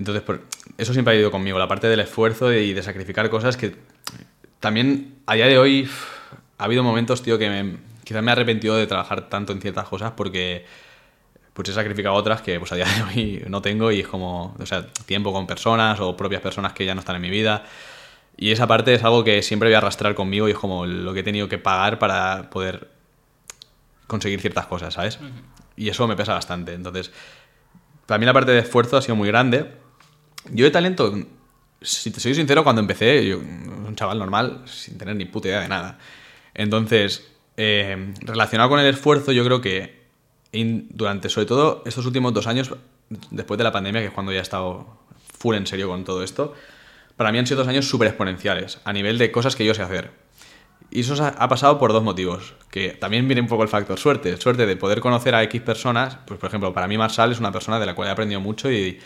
Entonces, 0.00 0.22
por- 0.22 0.40
eso 0.78 0.92
siempre 0.94 1.14
ha 1.14 1.16
ido 1.20 1.30
conmigo, 1.30 1.58
la 1.58 1.68
parte 1.68 1.86
del 1.86 2.00
esfuerzo 2.00 2.50
y 2.52 2.72
de 2.72 2.82
sacrificar 2.82 3.28
cosas 3.28 3.56
que 3.58 3.76
también 4.58 5.16
a 5.26 5.34
día 5.34 5.46
de 5.46 5.58
hoy 5.58 5.88
ha 6.56 6.64
habido 6.64 6.82
momentos, 6.82 7.22
tío, 7.22 7.38
que 7.38 7.50
me- 7.50 7.76
quizás 8.02 8.22
me 8.22 8.30
he 8.30 8.32
arrepentido 8.32 8.76
de 8.76 8.86
trabajar 8.86 9.28
tanto 9.28 9.52
en 9.52 9.60
ciertas 9.60 9.86
cosas 9.88 10.12
porque 10.16 10.64
pues 11.52 11.68
he 11.68 11.72
sacrificado 11.74 12.14
otras 12.14 12.40
que 12.40 12.58
pues 12.58 12.72
a 12.72 12.76
día 12.76 12.86
de 12.86 13.02
hoy 13.02 13.44
no 13.48 13.60
tengo 13.60 13.92
y 13.92 14.00
es 14.00 14.08
como, 14.08 14.56
o 14.58 14.64
sea, 14.66 14.86
tiempo 15.04 15.34
con 15.34 15.46
personas 15.46 16.00
o 16.00 16.16
propias 16.16 16.40
personas 16.40 16.72
que 16.72 16.86
ya 16.86 16.94
no 16.94 17.00
están 17.00 17.16
en 17.16 17.22
mi 17.22 17.30
vida. 17.30 17.64
Y 18.38 18.52
esa 18.52 18.66
parte 18.66 18.94
es 18.94 19.04
algo 19.04 19.22
que 19.22 19.42
siempre 19.42 19.68
voy 19.68 19.74
a 19.74 19.78
arrastrar 19.78 20.14
conmigo 20.14 20.48
y 20.48 20.52
es 20.52 20.58
como 20.58 20.86
lo 20.86 21.12
que 21.12 21.20
he 21.20 21.22
tenido 21.22 21.46
que 21.50 21.58
pagar 21.58 21.98
para 21.98 22.48
poder 22.48 22.88
conseguir 24.06 24.40
ciertas 24.40 24.66
cosas, 24.66 24.94
¿sabes? 24.94 25.18
Y 25.76 25.90
eso 25.90 26.08
me 26.08 26.16
pesa 26.16 26.32
bastante. 26.32 26.72
Entonces, 26.72 27.12
para 28.06 28.18
mí 28.18 28.24
la 28.24 28.32
parte 28.32 28.52
de 28.52 28.60
esfuerzo 28.60 28.96
ha 28.96 29.02
sido 29.02 29.14
muy 29.16 29.28
grande. 29.28 29.70
Yo 30.52 30.64
de 30.64 30.70
talento, 30.70 31.14
si 31.82 32.10
te 32.10 32.20
soy 32.20 32.34
sincero, 32.34 32.64
cuando 32.64 32.80
empecé, 32.80 33.26
yo, 33.26 33.38
un 33.38 33.94
chaval 33.96 34.18
normal, 34.18 34.62
sin 34.66 34.98
tener 34.98 35.16
ni 35.16 35.24
puta 35.24 35.48
idea 35.48 35.60
de 35.60 35.68
nada. 35.68 35.98
Entonces, 36.54 37.30
eh, 37.56 38.14
relacionado 38.22 38.70
con 38.70 38.80
el 38.80 38.86
esfuerzo, 38.86 39.32
yo 39.32 39.44
creo 39.44 39.60
que 39.60 40.00
durante, 40.52 41.28
sobre 41.28 41.46
todo, 41.46 41.82
estos 41.86 42.06
últimos 42.06 42.32
dos 42.32 42.46
años, 42.46 42.74
después 43.30 43.58
de 43.58 43.64
la 43.64 43.72
pandemia, 43.72 44.00
que 44.00 44.08
es 44.08 44.12
cuando 44.12 44.32
ya 44.32 44.38
he 44.38 44.42
estado 44.42 44.98
full 45.38 45.54
en 45.54 45.66
serio 45.66 45.88
con 45.88 46.04
todo 46.04 46.22
esto, 46.22 46.54
para 47.16 47.32
mí 47.32 47.38
han 47.38 47.46
sido 47.46 47.58
dos 47.58 47.68
años 47.68 47.88
súper 47.88 48.08
exponenciales, 48.08 48.80
a 48.84 48.92
nivel 48.92 49.18
de 49.18 49.30
cosas 49.30 49.56
que 49.56 49.64
yo 49.64 49.74
sé 49.74 49.82
hacer. 49.82 50.10
Y 50.90 51.00
eso 51.00 51.22
ha 51.22 51.48
pasado 51.48 51.78
por 51.78 51.92
dos 51.92 52.02
motivos, 52.02 52.54
que 52.70 52.90
también 52.90 53.28
viene 53.28 53.42
un 53.42 53.46
poco 53.46 53.62
el 53.62 53.68
factor 53.68 53.98
suerte, 53.98 54.36
suerte 54.38 54.66
de 54.66 54.76
poder 54.76 55.00
conocer 55.00 55.36
a 55.36 55.42
X 55.44 55.60
personas, 55.60 56.18
pues 56.26 56.40
por 56.40 56.48
ejemplo, 56.48 56.74
para 56.74 56.88
mí 56.88 56.98
Marsal 56.98 57.30
es 57.30 57.38
una 57.38 57.52
persona 57.52 57.78
de 57.78 57.86
la 57.86 57.94
cual 57.94 58.08
he 58.08 58.10
aprendido 58.10 58.40
mucho 58.40 58.72
y, 58.72 58.98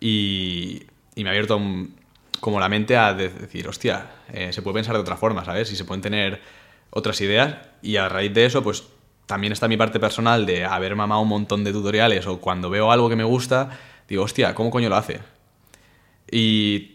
y, 0.00 0.82
y 1.14 1.22
me 1.24 1.30
ha 1.30 1.32
abierto 1.32 1.60
como 2.40 2.60
la 2.60 2.68
mente 2.68 2.96
a 2.96 3.14
de- 3.14 3.28
decir, 3.30 3.66
hostia, 3.68 4.06
eh, 4.32 4.52
se 4.52 4.62
puede 4.62 4.74
pensar 4.74 4.94
de 4.94 5.00
otra 5.00 5.16
forma, 5.16 5.44
¿sabes? 5.44 5.72
Y 5.72 5.76
se 5.76 5.84
pueden 5.84 6.02
tener 6.02 6.40
otras 6.90 7.20
ideas 7.20 7.56
y 7.82 7.96
a 7.96 8.08
raíz 8.08 8.32
de 8.32 8.46
eso, 8.46 8.62
pues 8.62 8.84
también 9.26 9.52
está 9.52 9.68
mi 9.68 9.76
parte 9.76 10.00
personal 10.00 10.46
de 10.46 10.64
haber 10.64 10.96
mamado 10.96 11.20
un 11.20 11.28
montón 11.28 11.64
de 11.64 11.72
tutoriales 11.72 12.26
o 12.26 12.40
cuando 12.40 12.70
veo 12.70 12.90
algo 12.92 13.08
que 13.08 13.16
me 13.16 13.24
gusta, 13.24 13.70
digo, 14.08 14.22
hostia, 14.22 14.54
¿cómo 14.54 14.70
coño 14.70 14.88
lo 14.88 14.96
hace? 14.96 15.20
Y 16.30 16.94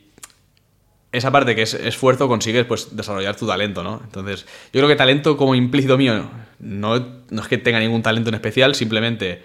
esa 1.11 1.31
parte 1.31 1.55
que 1.55 1.61
es 1.61 1.73
esfuerzo 1.75 2.27
consigues 2.27 2.65
pues 2.65 2.95
desarrollar 2.95 3.35
tu 3.35 3.45
talento, 3.45 3.83
¿no? 3.83 4.01
Entonces, 4.03 4.45
yo 4.71 4.79
creo 4.79 4.87
que 4.87 4.95
talento 4.95 5.37
como 5.37 5.53
implícito 5.53 5.97
mío 5.97 6.29
no, 6.59 6.99
no 7.29 7.41
es 7.41 7.47
que 7.47 7.57
tenga 7.59 7.79
ningún 7.79 8.01
talento 8.01 8.29
en 8.29 8.35
especial, 8.35 8.73
simplemente 8.75 9.43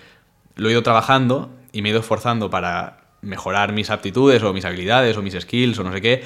lo 0.57 0.69
he 0.69 0.73
ido 0.73 0.83
trabajando 0.83 1.51
y 1.73 1.83
me 1.83 1.89
he 1.89 1.93
ido 1.93 2.01
esforzando 2.01 2.49
para 2.49 3.08
mejorar 3.23 3.73
mis 3.73 3.91
aptitudes 3.91 4.43
o 4.43 4.53
mis 4.53 4.65
habilidades 4.65 5.17
o 5.17 5.23
mis 5.23 5.35
skills 5.35 5.79
o 5.79 5.85
no 5.85 5.93
sé 5.93 6.01
qué. 6.01 6.25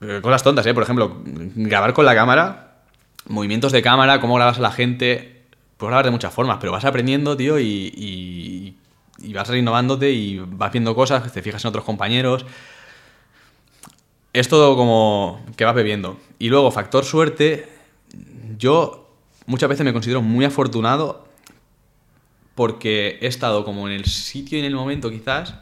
Eh, 0.00 0.20
Cosas 0.22 0.42
tontas, 0.42 0.66
¿eh? 0.66 0.74
Por 0.74 0.82
ejemplo, 0.82 1.20
grabar 1.24 1.92
con 1.92 2.04
la 2.04 2.14
cámara, 2.14 2.82
movimientos 3.28 3.72
de 3.72 3.82
cámara, 3.82 4.20
cómo 4.20 4.34
grabas 4.34 4.58
a 4.58 4.62
la 4.62 4.72
gente. 4.72 5.42
Puedes 5.76 5.90
grabar 5.90 6.06
de 6.06 6.10
muchas 6.10 6.32
formas, 6.32 6.58
pero 6.60 6.72
vas 6.72 6.84
aprendiendo, 6.84 7.36
tío, 7.36 7.58
y, 7.58 7.92
y, 7.94 8.76
y 9.18 9.32
vas 9.32 9.48
renovándote 9.48 10.10
y 10.10 10.38
vas 10.38 10.72
viendo 10.72 10.94
cosas, 10.94 11.30
te 11.32 11.42
fijas 11.42 11.64
en 11.64 11.68
otros 11.68 11.84
compañeros 11.84 12.46
es 14.40 14.48
todo 14.48 14.76
como 14.76 15.42
que 15.56 15.64
vas 15.64 15.74
bebiendo. 15.74 16.18
Y 16.38 16.50
luego, 16.50 16.70
factor 16.70 17.06
suerte, 17.06 17.66
yo 18.58 19.08
muchas 19.46 19.70
veces 19.70 19.84
me 19.84 19.94
considero 19.94 20.20
muy 20.20 20.44
afortunado 20.44 21.26
porque 22.54 23.18
he 23.22 23.28
estado 23.28 23.64
como 23.64 23.88
en 23.88 23.94
el 23.94 24.04
sitio 24.04 24.58
y 24.58 24.60
en 24.60 24.66
el 24.66 24.74
momento 24.74 25.10
quizás. 25.10 25.54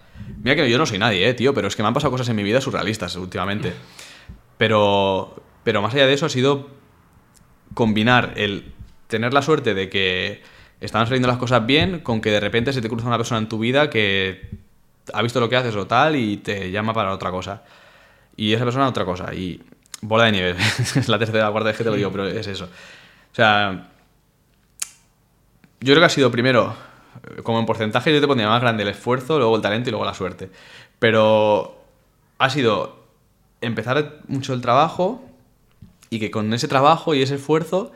Mira 0.43 0.57
que 0.57 0.71
yo 0.71 0.79
no 0.79 0.87
soy 0.87 0.99
nadie, 0.99 1.29
eh, 1.29 1.35
tío, 1.35 1.55
pero 1.55 1.69
es 1.69 1.77
que 1.77 1.83
me 1.83 1.89
han 1.89 1.95
pasado 1.95 2.11
cosas 2.11 2.29
en 2.29 2.37
mi 2.37 2.43
vida 2.43 2.61
surrealistas 2.61 3.17
últimamente. 3.17 3.73
Pero, 4.59 5.43
pero 5.63 5.83
más 5.83 5.95
allá 5.95 6.07
de 6.07 6.13
eso 6.13 6.27
ha 6.27 6.29
sido 6.29 6.71
combinar 7.75 8.35
el 8.37 8.73
tener 9.09 9.35
la 9.35 9.43
suerte 9.43 9.75
de 9.75 9.89
que 9.89 10.43
estaban 10.81 11.07
saliendo 11.07 11.29
las 11.29 11.39
cosas 11.39 11.67
bien 11.67 12.01
con 12.01 12.21
que 12.21 12.31
de 12.31 12.41
repente 12.41 12.73
se 12.73 12.81
te 12.81 12.89
cruza 12.89 13.07
una 13.07 13.17
persona 13.17 13.39
en 13.39 13.49
tu 13.49 13.59
vida 13.59 13.91
que 13.91 14.51
ha 15.13 15.23
visto 15.23 15.41
lo 15.41 15.49
que 15.49 15.57
haces 15.57 15.75
o 15.77 15.87
tal 15.87 16.17
y 16.17 16.39
te 16.39 16.71
llama 16.71 16.95
para 16.95 17.13
otra 17.13 17.31
cosa. 17.31 17.63
Y 18.37 18.53
esa 18.53 18.65
persona 18.65 18.89
otra 18.89 19.05
cosa. 19.05 19.35
Y 19.35 19.61
bola 20.01 20.25
de 20.25 20.33
nivel. 20.33 20.57
es 20.79 21.09
la 21.09 21.19
tercera 21.19 21.49
o 21.49 21.53
cuarta 21.53 21.69
vez 21.69 21.77
que 21.77 21.85
te 21.85 21.91
lo 21.91 21.97
digo, 21.97 22.11
pero 22.11 22.27
es 22.27 22.47
eso. 22.47 22.65
O 22.65 23.35
sea, 23.35 23.89
yo 25.81 25.93
creo 25.93 25.99
que 25.99 26.05
ha 26.07 26.11
sido 26.11 26.31
primero, 26.31 26.75
como 27.43 27.59
en 27.59 27.67
porcentaje, 27.67 28.13
yo 28.13 28.21
te 28.21 28.27
pondría 28.27 28.49
más 28.49 28.61
grande 28.61 28.83
el 28.83 28.91
esfuerzo, 28.91 29.39
luego 29.39 29.57
el 29.57 29.63
talento 29.63 29.89
y 29.89 29.93
luego 29.93 30.05
la 30.05 30.15
suerte. 30.15 30.51
Pero 30.99 31.77
ha 32.39 32.51
sido 32.51 33.05
empezar 33.61 34.21
mucho 34.29 34.55
el 34.55 34.61
trabajo 34.61 35.23
y 36.11 36.19
que 36.19 36.31
con 36.31 36.53
ese 36.53 36.69
trabajo 36.69 37.15
y 37.15 37.23
ese 37.23 37.37
esfuerzo, 37.37 37.93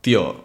tío, 0.00 0.44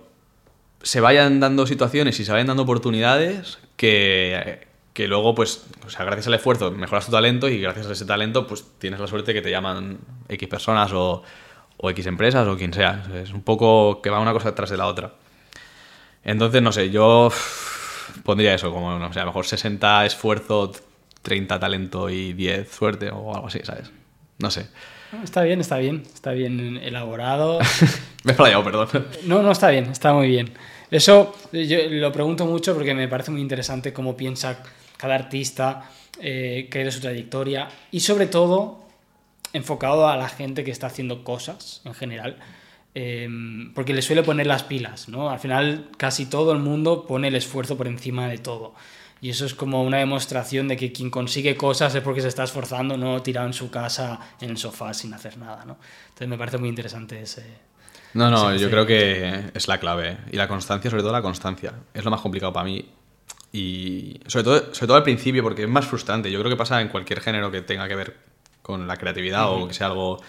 se 0.82 1.02
vayan 1.02 1.40
dando 1.40 1.66
situaciones 1.68 2.20
y 2.20 2.26
se 2.26 2.32
vayan 2.32 2.48
dando 2.48 2.64
oportunidades 2.64 3.60
que, 3.78 4.68
que 4.94 5.08
luego, 5.08 5.36
pues, 5.36 5.66
o 5.86 5.90
sea, 5.90 6.06
gracias 6.06 6.28
al 6.28 6.36
esfuerzo 6.36 6.72
mejoras 6.72 7.06
tu 7.06 7.12
talento 7.12 7.50
y 7.50 7.60
gracias 7.62 7.88
a 7.88 7.92
ese 7.92 8.06
talento, 8.06 8.48
pues 8.48 8.66
tienes 8.80 9.00
la 9.00 9.08
suerte 9.08 9.34
que 9.34 9.42
te 9.42 9.52
llaman 9.52 10.00
X 10.30 10.48
personas 10.48 10.92
o, 10.94 11.24
o 11.78 11.90
X 11.90 12.06
empresas 12.06 12.48
o 12.48 12.58
quien 12.58 12.74
sea. 12.74 13.04
Es 13.22 13.32
un 13.32 13.44
poco 13.44 14.02
que 14.02 14.10
va 14.10 14.20
una 14.20 14.34
cosa 14.34 14.56
tras 14.56 14.70
de 14.70 14.78
la 14.78 14.88
otra. 14.88 15.14
Entonces, 16.24 16.62
no 16.62 16.72
sé, 16.72 16.90
yo 16.90 17.32
pondría 18.24 18.54
eso, 18.54 18.72
como, 18.72 18.98
no 18.98 19.14
sé, 19.14 19.20
a 19.20 19.24
lo 19.24 19.30
mejor 19.30 19.46
60 19.46 20.06
esfuerzo, 20.06 20.72
30 21.22 21.60
talento 21.60 22.10
y 22.10 22.34
10 22.34 22.72
suerte 22.72 23.10
o 23.10 23.34
algo 23.34 23.48
así, 23.48 23.60
¿sabes? 23.64 23.92
No 24.40 24.52
sé. 24.52 24.68
Está 25.24 25.44
bien, 25.44 25.62
está 25.62 25.78
bien, 25.78 26.04
está 26.14 26.32
bien 26.32 26.78
elaborado. 26.78 27.60
Me 28.24 28.32
he 28.32 28.36
fallado, 28.36 28.64
perdón. 28.64 28.88
No, 29.26 29.44
no, 29.44 29.52
está 29.52 29.70
bien, 29.70 29.86
está 29.86 30.14
muy 30.14 30.28
bien. 30.28 30.52
Eso 30.90 31.36
yo 31.52 31.78
lo 31.90 32.12
pregunto 32.12 32.46
mucho 32.46 32.74
porque 32.74 32.94
me 32.94 33.08
parece 33.08 33.32
muy 33.32 33.42
interesante 33.42 33.92
cómo 33.94 34.16
piensa 34.16 34.64
cada 34.96 35.16
artista, 35.16 35.90
eh, 36.20 36.68
qué 36.70 36.84
es 36.84 36.94
su 36.94 37.02
trayectoria 37.02 37.68
y 37.92 38.02
sobre 38.02 38.28
todo 38.28 38.84
enfocado 39.54 40.08
a 40.08 40.18
la 40.18 40.30
gente 40.30 40.64
que 40.64 40.72
está 40.72 40.88
haciendo 40.88 41.24
cosas 41.24 41.82
en 41.86 41.94
general. 41.96 42.38
Eh, 42.96 43.28
porque 43.74 43.94
le 43.94 44.02
suele 44.02 44.24
poner 44.24 44.48
las 44.48 44.64
pilas, 44.64 45.10
¿no? 45.10 45.30
Al 45.30 45.40
final 45.40 45.90
casi 45.98 46.26
todo 46.26 46.52
el 46.52 46.60
mundo 46.60 47.06
pone 47.08 47.28
el 47.30 47.36
esfuerzo 47.36 47.78
por 47.78 47.88
encima 47.88 48.28
de 48.28 48.38
todo. 48.38 48.74
Y 49.22 49.30
eso 49.30 49.46
es 49.46 49.54
como 49.56 49.84
una 49.84 49.98
demostración 50.00 50.68
de 50.68 50.76
que 50.76 50.92
quien 50.92 51.10
consigue 51.10 51.56
cosas 51.56 51.96
es 51.96 52.02
porque 52.02 52.22
se 52.22 52.28
está 52.28 52.44
esforzando, 52.44 52.98
no 52.98 53.22
tirado 53.22 53.48
en 53.48 53.54
su 53.54 53.72
casa 53.72 54.20
en 54.42 54.50
el 54.50 54.58
sofá 54.58 54.94
sin 54.94 55.14
hacer 55.14 55.38
nada, 55.38 55.64
¿no? 55.66 55.78
Entonces 56.10 56.28
me 56.28 56.38
parece 56.38 56.58
muy 56.58 56.68
interesante 56.70 57.22
ese, 57.22 57.46
No, 58.14 58.30
no, 58.30 58.52
Sí, 58.52 58.60
yo 58.60 58.68
sí. 58.68 58.72
creo 58.72 58.86
que 58.86 59.46
es 59.54 59.68
la 59.70 59.80
clave. 59.80 60.18
Y 60.32 60.36
la 60.36 60.48
constancia, 60.50 60.92
sobre 60.92 61.04
todo 61.04 61.14
la 61.14 61.22
constancia. 61.22 61.74
Es 61.94 62.04
lo 62.04 62.12
más 62.12 62.20
complicado 62.22 62.52
para 62.52 62.66
mí. 62.66 62.86
Y 63.54 64.20
sobre 64.28 64.44
todo, 64.44 64.74
sobre 64.74 64.88
todo 64.88 64.98
al 64.98 65.04
principio, 65.04 65.42
porque 65.42 65.64
es 65.64 65.70
más 65.70 65.86
frustrante. 65.86 66.30
Yo 66.30 66.40
creo 66.40 66.50
que 66.52 66.58
pasa 66.58 66.82
en 66.82 66.90
cualquier 66.90 67.22
género 67.22 67.50
que 67.50 67.62
tenga 67.62 67.88
que 67.88 67.96
ver 67.96 68.18
con 68.62 68.88
la 68.88 68.98
creatividad 68.98 69.50
o 69.52 69.68
que 69.68 69.74
sea 69.74 69.88
algo 69.88 70.22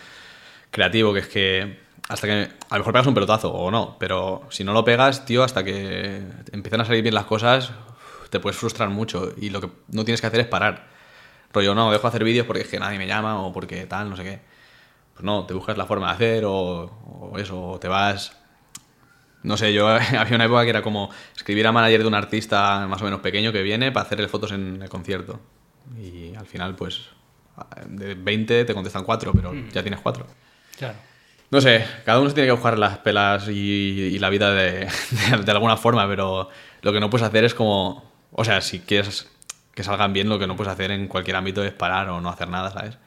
creativo, 0.70 1.12
que 1.12 1.20
es 1.20 1.28
que 1.28 1.78
hasta 2.08 2.26
que 2.26 2.32
a 2.32 2.74
lo 2.74 2.78
mejor 2.78 2.92
pegas 2.92 3.06
un 3.06 3.14
pelotazo 3.14 3.52
o 3.52 3.70
no, 3.70 3.96
pero 3.98 4.42
si 4.50 4.62
no 4.62 4.72
lo 4.72 4.84
pegas, 4.84 5.24
tío, 5.24 5.42
hasta 5.42 5.64
que 5.64 6.22
empiezan 6.52 6.80
a 6.82 6.84
salir 6.84 7.02
bien 7.02 7.14
las 7.14 7.24
cosas, 7.24 7.72
te 8.30 8.40
puedes 8.40 8.58
frustrar 8.58 8.90
mucho 8.90 9.32
y 9.36 9.50
lo 9.50 9.60
que 9.60 9.70
no 9.88 10.04
tienes 10.04 10.20
que 10.20 10.26
hacer 10.26 10.40
es 10.40 10.46
parar. 10.46 10.88
Rollo, 11.52 11.74
no, 11.74 11.90
dejo 11.90 12.02
de 12.02 12.08
hacer 12.08 12.24
vídeos 12.24 12.46
porque 12.46 12.62
es 12.62 12.68
que 12.68 12.78
nadie 12.78 12.98
me 12.98 13.06
llama 13.06 13.40
o 13.40 13.52
porque 13.52 13.86
tal, 13.86 14.10
no 14.10 14.16
sé 14.16 14.24
qué. 14.24 14.40
Pues 15.14 15.24
no, 15.24 15.46
te 15.46 15.54
buscas 15.54 15.78
la 15.78 15.86
forma 15.86 16.08
de 16.08 16.12
hacer 16.14 16.44
o, 16.44 17.30
o 17.30 17.38
eso, 17.38 17.70
o 17.70 17.78
te 17.78 17.88
vas... 17.88 18.36
No 19.42 19.56
sé, 19.56 19.72
yo 19.72 19.88
había 20.18 20.34
una 20.34 20.44
época 20.46 20.64
que 20.64 20.70
era 20.70 20.82
como 20.82 21.10
escribir 21.36 21.66
a 21.66 21.72
manager 21.72 22.02
de 22.02 22.08
un 22.08 22.14
artista 22.14 22.86
más 22.88 23.00
o 23.00 23.04
menos 23.04 23.20
pequeño 23.20 23.52
que 23.52 23.62
viene 23.62 23.92
para 23.92 24.04
hacerle 24.06 24.28
fotos 24.28 24.52
en 24.52 24.82
el 24.82 24.88
concierto. 24.88 25.40
Y 25.96 26.34
al 26.34 26.46
final, 26.46 26.74
pues, 26.74 27.08
de 27.86 28.14
20 28.14 28.64
te 28.64 28.74
contestan 28.74 29.04
4, 29.04 29.32
pero 29.32 29.54
ya 29.72 29.82
tienes 29.82 30.00
4. 30.00 30.26
Claro. 30.76 31.13
No 31.54 31.60
sé, 31.60 31.84
cada 32.04 32.18
uno 32.20 32.28
se 32.28 32.34
tiene 32.34 32.48
que 32.48 32.52
buscar 32.52 32.76
las 32.78 32.98
pelas 32.98 33.48
y, 33.48 33.52
y 33.52 34.18
la 34.18 34.28
vida 34.28 34.52
de, 34.52 34.88
de- 35.30 35.42
de 35.44 35.50
alguna 35.52 35.76
forma, 35.76 36.06
pero 36.08 36.48
lo 36.82 36.92
que 36.92 36.98
no 37.00 37.08
puedes 37.10 37.26
hacer 37.26 37.44
es 37.44 37.54
como. 37.54 38.10
O 38.32 38.44
sea, 38.44 38.60
si 38.60 38.80
quieres 38.80 39.28
que 39.72 39.84
salgan 39.84 40.12
bien, 40.12 40.28
lo 40.28 40.38
que 40.38 40.46
no 40.48 40.56
puedes 40.56 40.72
hacer 40.72 40.90
en 40.90 41.06
cualquier 41.06 41.36
ámbito 41.36 41.62
es 41.64 41.72
parar 41.72 42.08
o 42.08 42.20
no 42.20 42.28
hacer 42.28 42.48
nada, 42.48 42.70
¿sabes? 42.72 42.98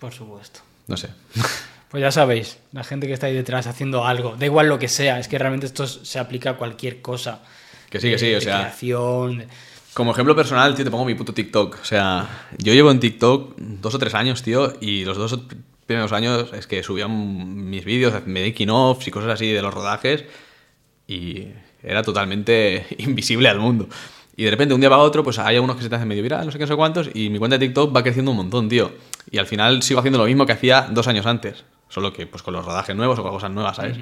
Por 0.00 0.12
supuesto. 0.12 0.60
No 0.86 0.96
sé. 0.96 1.10
Pues 1.88 2.00
ya 2.00 2.10
sabéis, 2.10 2.58
la 2.72 2.82
gente 2.82 3.06
que 3.06 3.12
está 3.12 3.28
ahí 3.28 3.34
detrás 3.34 3.68
haciendo 3.68 4.04
algo, 4.04 4.34
da 4.36 4.44
igual 4.44 4.66
lo 4.68 4.76
que 4.78 4.88
sea, 4.88 5.20
es 5.20 5.28
que 5.28 5.38
realmente 5.38 5.66
esto 5.66 5.86
se 5.86 6.18
aplica 6.18 6.50
a 6.50 6.56
cualquier 6.56 7.00
cosa. 7.00 7.40
Que 7.88 8.00
sí, 8.00 8.10
que 8.10 8.18
sí, 8.18 8.26
De- 8.30 8.36
o 8.38 8.40
sea. 8.40 8.58
creación, 8.58 9.46
Como 9.94 10.10
ejemplo 10.10 10.34
personal, 10.34 10.74
tío, 10.74 10.84
te 10.84 10.90
pongo 10.90 11.04
mi 11.04 11.14
puto 11.14 11.32
TikTok. 11.32 11.78
O 11.80 11.84
sea, 11.84 12.48
yo 12.58 12.74
llevo 12.74 12.90
en 12.90 12.98
TikTok 12.98 13.54
dos 13.56 13.94
o 13.94 13.98
tres 14.00 14.14
años, 14.14 14.42
tío, 14.42 14.72
y 14.80 15.04
los 15.04 15.16
dos 15.16 15.38
primeros 15.86 16.12
años 16.12 16.52
es 16.52 16.66
que 16.66 16.82
subía 16.82 17.08
mis 17.08 17.84
vídeos, 17.84 18.14
making 18.26 18.70
offs 18.70 19.06
y 19.06 19.10
cosas 19.10 19.30
así 19.30 19.50
de 19.50 19.62
los 19.62 19.72
rodajes, 19.72 20.24
y 21.06 21.48
era 21.82 22.02
totalmente 22.02 22.86
invisible 22.98 23.48
al 23.48 23.58
mundo. 23.58 23.88
Y 24.38 24.44
de 24.44 24.50
repente, 24.50 24.74
un 24.74 24.80
día 24.80 24.90
va 24.90 24.98
otro, 24.98 25.24
pues 25.24 25.38
hay 25.38 25.56
algunos 25.56 25.76
que 25.76 25.82
se 25.82 25.88
te 25.88 25.94
hacen 25.94 26.06
medio 26.06 26.22
viral, 26.22 26.44
no 26.44 26.52
sé 26.52 26.58
qué, 26.58 26.64
no 26.64 26.68
sé 26.68 26.76
cuántos, 26.76 27.10
y 27.14 27.30
mi 27.30 27.38
cuenta 27.38 27.56
de 27.56 27.66
TikTok 27.66 27.96
va 27.96 28.02
creciendo 28.02 28.32
un 28.32 28.36
montón, 28.36 28.68
tío. 28.68 28.92
Y 29.30 29.38
al 29.38 29.46
final 29.46 29.82
sigo 29.82 30.00
haciendo 30.00 30.18
lo 30.18 30.26
mismo 30.26 30.44
que 30.44 30.52
hacía 30.52 30.88
dos 30.90 31.08
años 31.08 31.24
antes, 31.24 31.64
solo 31.88 32.12
que 32.12 32.26
pues 32.26 32.42
con 32.42 32.52
los 32.52 32.64
rodajes 32.64 32.94
nuevos 32.94 33.18
o 33.18 33.22
con 33.22 33.32
cosas 33.32 33.50
nuevas, 33.50 33.76
¿sabes? 33.76 33.96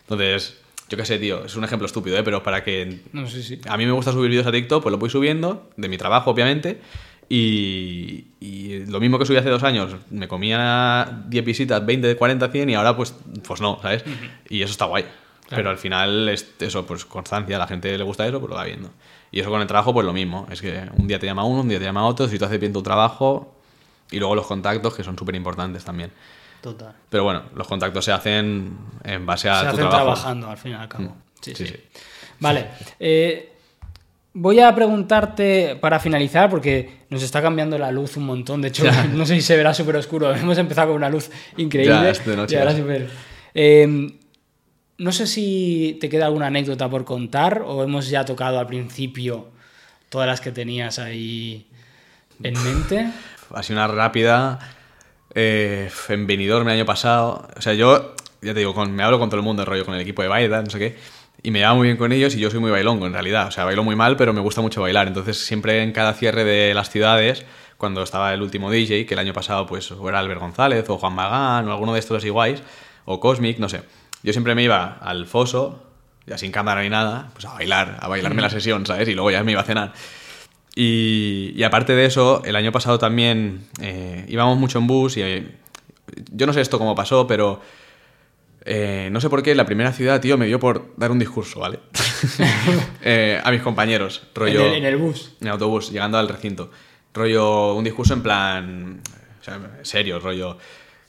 Entonces, 0.00 0.58
yo 0.88 0.96
qué 0.96 1.04
sé, 1.04 1.18
tío, 1.18 1.44
es 1.44 1.54
un 1.54 1.62
ejemplo 1.62 1.86
estúpido, 1.86 2.16
¿eh? 2.18 2.22
Pero 2.24 2.42
para 2.42 2.64
que 2.64 3.00
No 3.12 3.28
sé 3.28 3.42
si. 3.42 3.60
a 3.68 3.76
mí 3.76 3.86
me 3.86 3.92
gusta 3.92 4.10
subir 4.10 4.30
vídeos 4.30 4.46
a 4.46 4.52
TikTok, 4.52 4.82
pues 4.82 4.90
lo 4.90 4.98
voy 4.98 5.10
subiendo, 5.10 5.70
de 5.76 5.88
mi 5.88 5.98
trabajo, 5.98 6.30
obviamente. 6.30 6.80
Y, 7.28 8.26
y 8.40 8.86
lo 8.86 9.00
mismo 9.00 9.18
que 9.18 9.26
subí 9.26 9.36
hace 9.36 9.48
dos 9.50 9.62
años, 9.64 9.96
me 10.10 10.28
comía 10.28 11.22
10 11.26 11.44
visitas, 11.44 11.84
20, 11.84 12.16
40, 12.16 12.48
100 12.48 12.70
y 12.70 12.74
ahora 12.74 12.96
pues, 12.96 13.14
pues 13.46 13.60
no, 13.60 13.78
¿sabes? 13.82 14.04
Y 14.48 14.62
eso 14.62 14.70
está 14.72 14.84
guay. 14.84 15.04
Pero 15.48 15.70
al 15.70 15.78
final 15.78 16.28
es 16.28 16.54
eso, 16.58 16.84
pues 16.86 17.04
constancia, 17.04 17.56
a 17.56 17.58
la 17.60 17.66
gente 17.68 17.96
le 17.96 18.02
gusta 18.04 18.26
eso, 18.26 18.40
pues 18.40 18.50
lo 18.50 18.56
va 18.56 18.64
viendo. 18.64 18.90
Y 19.30 19.40
eso 19.40 19.50
con 19.50 19.60
el 19.60 19.66
trabajo, 19.66 19.92
pues 19.92 20.04
lo 20.06 20.12
mismo. 20.12 20.46
Es 20.50 20.60
que 20.60 20.88
un 20.96 21.06
día 21.06 21.18
te 21.18 21.26
llama 21.26 21.44
uno, 21.44 21.60
un 21.60 21.68
día 21.68 21.78
te 21.78 21.84
llama 21.84 22.04
otro, 22.06 22.26
si 22.28 22.38
tú 22.38 22.44
haces 22.44 22.58
bien 22.58 22.72
tu 22.72 22.82
trabajo 22.82 23.54
y 24.10 24.18
luego 24.18 24.34
los 24.34 24.46
contactos, 24.46 24.94
que 24.94 25.04
son 25.04 25.16
súper 25.18 25.34
importantes 25.36 25.84
también. 25.84 26.10
Total. 26.60 26.94
Pero 27.10 27.22
bueno, 27.24 27.42
los 27.54 27.66
contactos 27.68 28.04
se 28.04 28.10
hacen 28.12 28.76
en 29.04 29.24
base 29.26 29.48
a 29.48 29.56
Se 29.60 29.62
tu 29.62 29.68
hacen 29.68 29.78
trabajo. 29.88 30.04
trabajando 30.14 30.50
al 30.50 30.56
fin 30.58 30.72
y 30.72 30.74
al 30.74 30.88
cabo. 30.88 31.16
Sí, 31.40 31.54
Sí, 31.54 31.66
sí. 31.66 31.72
sí. 31.74 31.80
Vale. 32.40 32.66
eh, 32.98 33.55
voy 34.38 34.60
a 34.60 34.74
preguntarte 34.74 35.76
para 35.80 35.98
finalizar, 35.98 36.50
porque 36.50 37.04
nos 37.08 37.22
está 37.22 37.40
cambiando 37.40 37.78
la 37.78 37.90
luz 37.90 38.16
un 38.18 38.26
montón. 38.26 38.60
De 38.60 38.68
hecho, 38.68 38.84
no 39.14 39.24
sé 39.24 39.34
si 39.36 39.40
se 39.40 39.56
verá 39.56 39.72
súper 39.72 39.96
oscuro. 39.96 40.34
Hemos 40.34 40.58
empezado 40.58 40.88
con 40.88 40.96
una 40.96 41.08
luz 41.08 41.30
increíble. 41.56 41.94
Ya, 41.94 42.10
es 42.10 42.24
de 42.24 42.36
noche, 42.36 42.54
y 42.54 42.58
ahora 42.58 42.72
ya. 42.72 42.78
súper- 42.78 43.08
Eh, 43.54 44.12
no 44.98 45.12
sé 45.12 45.26
si 45.26 45.96
te 46.00 46.08
queda 46.08 46.26
alguna 46.26 46.46
anécdota 46.46 46.88
por 46.88 47.04
contar 47.04 47.62
o 47.66 47.82
hemos 47.82 48.08
ya 48.08 48.24
tocado 48.24 48.58
al 48.58 48.66
principio 48.66 49.48
todas 50.08 50.26
las 50.26 50.40
que 50.40 50.52
tenías 50.52 50.98
ahí 50.98 51.66
en 52.42 52.54
mente. 52.62 53.10
Así 53.54 53.72
una 53.72 53.86
rápida. 53.88 54.58
Eh, 55.34 55.90
en 56.08 56.26
Benidorm 56.26 56.66
el 56.68 56.74
año 56.74 56.86
pasado. 56.86 57.46
O 57.56 57.60
sea, 57.60 57.74
yo, 57.74 58.14
ya 58.40 58.52
te 58.54 58.60
digo, 58.60 58.74
con, 58.74 58.92
me 58.92 59.02
hablo 59.02 59.18
con 59.18 59.28
todo 59.28 59.38
el 59.38 59.44
mundo, 59.44 59.64
rollo, 59.66 59.84
con 59.84 59.94
el 59.94 60.00
equipo 60.00 60.22
de 60.22 60.28
baile, 60.28 60.48
tal, 60.48 60.64
no 60.64 60.70
sé 60.70 60.78
qué. 60.78 60.96
Y 61.46 61.52
me 61.52 61.60
llevo 61.60 61.76
muy 61.76 61.86
bien 61.86 61.96
con 61.96 62.10
ellos 62.10 62.34
y 62.34 62.40
yo 62.40 62.50
soy 62.50 62.58
muy 62.58 62.72
bailongo 62.72 63.06
en 63.06 63.12
realidad. 63.12 63.46
O 63.46 63.50
sea, 63.52 63.64
bailo 63.64 63.84
muy 63.84 63.94
mal, 63.94 64.16
pero 64.16 64.32
me 64.32 64.40
gusta 64.40 64.62
mucho 64.62 64.82
bailar. 64.82 65.06
Entonces, 65.06 65.38
siempre 65.38 65.80
en 65.80 65.92
cada 65.92 66.12
cierre 66.12 66.42
de 66.42 66.74
las 66.74 66.90
ciudades, 66.90 67.44
cuando 67.76 68.02
estaba 68.02 68.34
el 68.34 68.42
último 68.42 68.68
DJ, 68.68 69.06
que 69.06 69.14
el 69.14 69.20
año 69.20 69.32
pasado 69.32 69.64
pues 69.64 69.94
era 70.08 70.18
Albert 70.18 70.40
González 70.40 70.90
o 70.90 70.98
Juan 70.98 71.12
Magán 71.12 71.68
o 71.68 71.70
alguno 71.70 71.92
de 71.92 72.00
estos 72.00 72.24
guays, 72.24 72.64
o 73.04 73.20
Cosmic, 73.20 73.60
no 73.60 73.68
sé. 73.68 73.82
Yo 74.24 74.32
siempre 74.32 74.56
me 74.56 74.64
iba 74.64 74.98
al 75.00 75.26
foso, 75.26 75.84
ya 76.26 76.36
sin 76.36 76.50
cámara 76.50 76.82
ni 76.82 76.88
nada, 76.88 77.30
pues 77.32 77.44
a 77.44 77.54
bailar, 77.54 77.96
a 78.00 78.08
bailarme 78.08 78.42
la 78.42 78.50
sesión, 78.50 78.84
¿sabes? 78.84 79.06
Y 79.06 79.14
luego 79.14 79.30
ya 79.30 79.44
me 79.44 79.52
iba 79.52 79.60
a 79.60 79.64
cenar. 79.64 79.92
Y, 80.74 81.52
y 81.54 81.62
aparte 81.62 81.94
de 81.94 82.06
eso, 82.06 82.42
el 82.44 82.56
año 82.56 82.72
pasado 82.72 82.98
también 82.98 83.68
eh, 83.80 84.24
íbamos 84.26 84.58
mucho 84.58 84.80
en 84.80 84.88
bus 84.88 85.16
y 85.16 85.22
eh, 85.22 85.46
yo 86.32 86.44
no 86.48 86.52
sé 86.52 86.60
esto 86.60 86.76
cómo 86.76 86.96
pasó, 86.96 87.28
pero 87.28 87.60
eh, 88.68 89.08
no 89.12 89.20
sé 89.20 89.30
por 89.30 89.44
qué 89.44 89.54
la 89.54 89.64
primera 89.64 89.92
ciudad, 89.92 90.20
tío, 90.20 90.36
me 90.36 90.46
dio 90.46 90.58
por 90.58 90.92
dar 90.96 91.12
un 91.12 91.20
discurso, 91.20 91.60
¿vale? 91.60 91.78
Eh, 93.08 93.40
a 93.42 93.52
mis 93.52 93.62
compañeros, 93.62 94.26
rollo... 94.34 94.60
En 94.60 94.66
el, 94.66 94.74
en 94.78 94.84
el 94.84 94.96
bus. 94.96 95.36
en 95.40 95.46
autobús, 95.46 95.92
llegando 95.92 96.18
al 96.18 96.28
recinto. 96.28 96.72
Rollo, 97.14 97.74
un 97.74 97.84
discurso 97.84 98.14
en 98.14 98.22
plan. 98.22 99.00
O 99.40 99.44
sea, 99.44 99.60
serio, 99.82 100.18
rollo. 100.18 100.58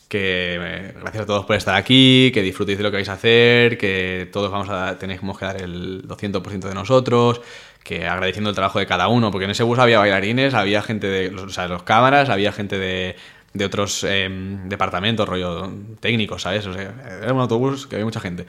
Que 0.08 0.58
eh, 0.62 0.94
gracias 1.02 1.24
a 1.24 1.26
todos 1.26 1.46
por 1.46 1.56
estar 1.56 1.76
aquí, 1.76 2.30
que 2.32 2.44
disfrutéis 2.44 2.78
de 2.78 2.84
lo 2.84 2.92
que 2.92 2.98
vais 2.98 3.10
a 3.10 3.14
hacer, 3.14 3.80
que 3.80 4.30
todos 4.32 4.52
vamos 4.52 4.70
a 4.70 5.00
tenemos 5.00 5.40
que 5.40 5.46
dar 5.46 5.60
el 5.60 6.08
200% 6.08 6.60
de 6.60 6.74
nosotros, 6.76 7.42
que 7.84 8.06
agradeciendo 8.06 8.52
el 8.52 8.56
trabajo 8.56 8.78
de 8.78 8.86
cada 8.86 9.08
uno, 9.08 9.32
porque 9.32 9.46
en 9.46 9.52
ese 9.52 9.64
bus 9.64 9.80
había 9.80 9.98
bailarines, 9.98 10.54
había 10.54 10.84
gente 10.84 11.08
de 11.08 11.32
los, 11.32 11.44
o 11.46 11.50
sea, 11.50 11.68
los 11.68 11.82
cámaras, 11.82 12.30
había 12.30 12.52
gente 12.52 12.78
de, 12.78 13.16
de 13.54 13.66
otros 13.66 14.04
em, 14.04 14.70
departamentos, 14.70 15.28
rollo 15.28 15.72
técnicos, 16.00 16.42
¿sabes? 16.44 16.66
O 16.68 16.74
sea, 16.74 17.20
era 17.22 17.34
un 17.34 17.42
autobús 17.42 17.88
que 17.88 17.96
había 17.96 18.06
mucha 18.06 18.20
gente. 18.20 18.46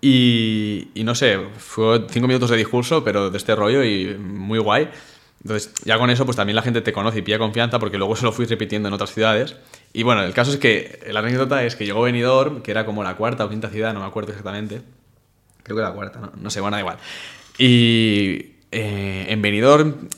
Y, 0.00 0.88
y 0.94 1.04
no 1.04 1.14
sé, 1.14 1.38
fue 1.58 2.06
cinco 2.10 2.28
minutos 2.28 2.50
de 2.50 2.56
discurso, 2.56 3.02
pero 3.02 3.30
de 3.30 3.38
este 3.38 3.54
rollo 3.54 3.82
y 3.82 4.14
muy 4.16 4.58
guay. 4.58 4.88
Entonces, 5.42 5.72
ya 5.84 5.98
con 5.98 6.10
eso, 6.10 6.24
pues 6.24 6.36
también 6.36 6.56
la 6.56 6.62
gente 6.62 6.80
te 6.80 6.92
conoce 6.92 7.20
y 7.20 7.22
pilla 7.22 7.38
confianza, 7.38 7.78
porque 7.78 7.98
luego 7.98 8.16
se 8.16 8.24
lo 8.24 8.32
fui 8.32 8.46
repitiendo 8.46 8.88
en 8.88 8.94
otras 8.94 9.12
ciudades. 9.12 9.56
Y 9.92 10.02
bueno, 10.02 10.22
el 10.22 10.34
caso 10.34 10.50
es 10.50 10.56
que 10.56 11.00
la 11.10 11.20
anécdota 11.20 11.64
es 11.64 11.76
que 11.76 11.84
llegó 11.86 12.02
Benidorm, 12.02 12.62
que 12.62 12.70
era 12.70 12.84
como 12.84 13.02
la 13.02 13.16
cuarta 13.16 13.44
o 13.44 13.48
quinta 13.48 13.68
ciudad, 13.68 13.94
no 13.94 14.00
me 14.00 14.06
acuerdo 14.06 14.30
exactamente. 14.30 14.82
Creo 15.62 15.76
que 15.76 15.82
la 15.82 15.92
cuarta, 15.92 16.20
no, 16.20 16.32
no 16.36 16.50
sé, 16.50 16.60
bueno, 16.60 16.76
da 16.76 16.80
igual. 16.80 16.98
Y 17.58 18.56
eh, 18.72 19.26
en 19.28 19.40
Benidorm 19.40 20.08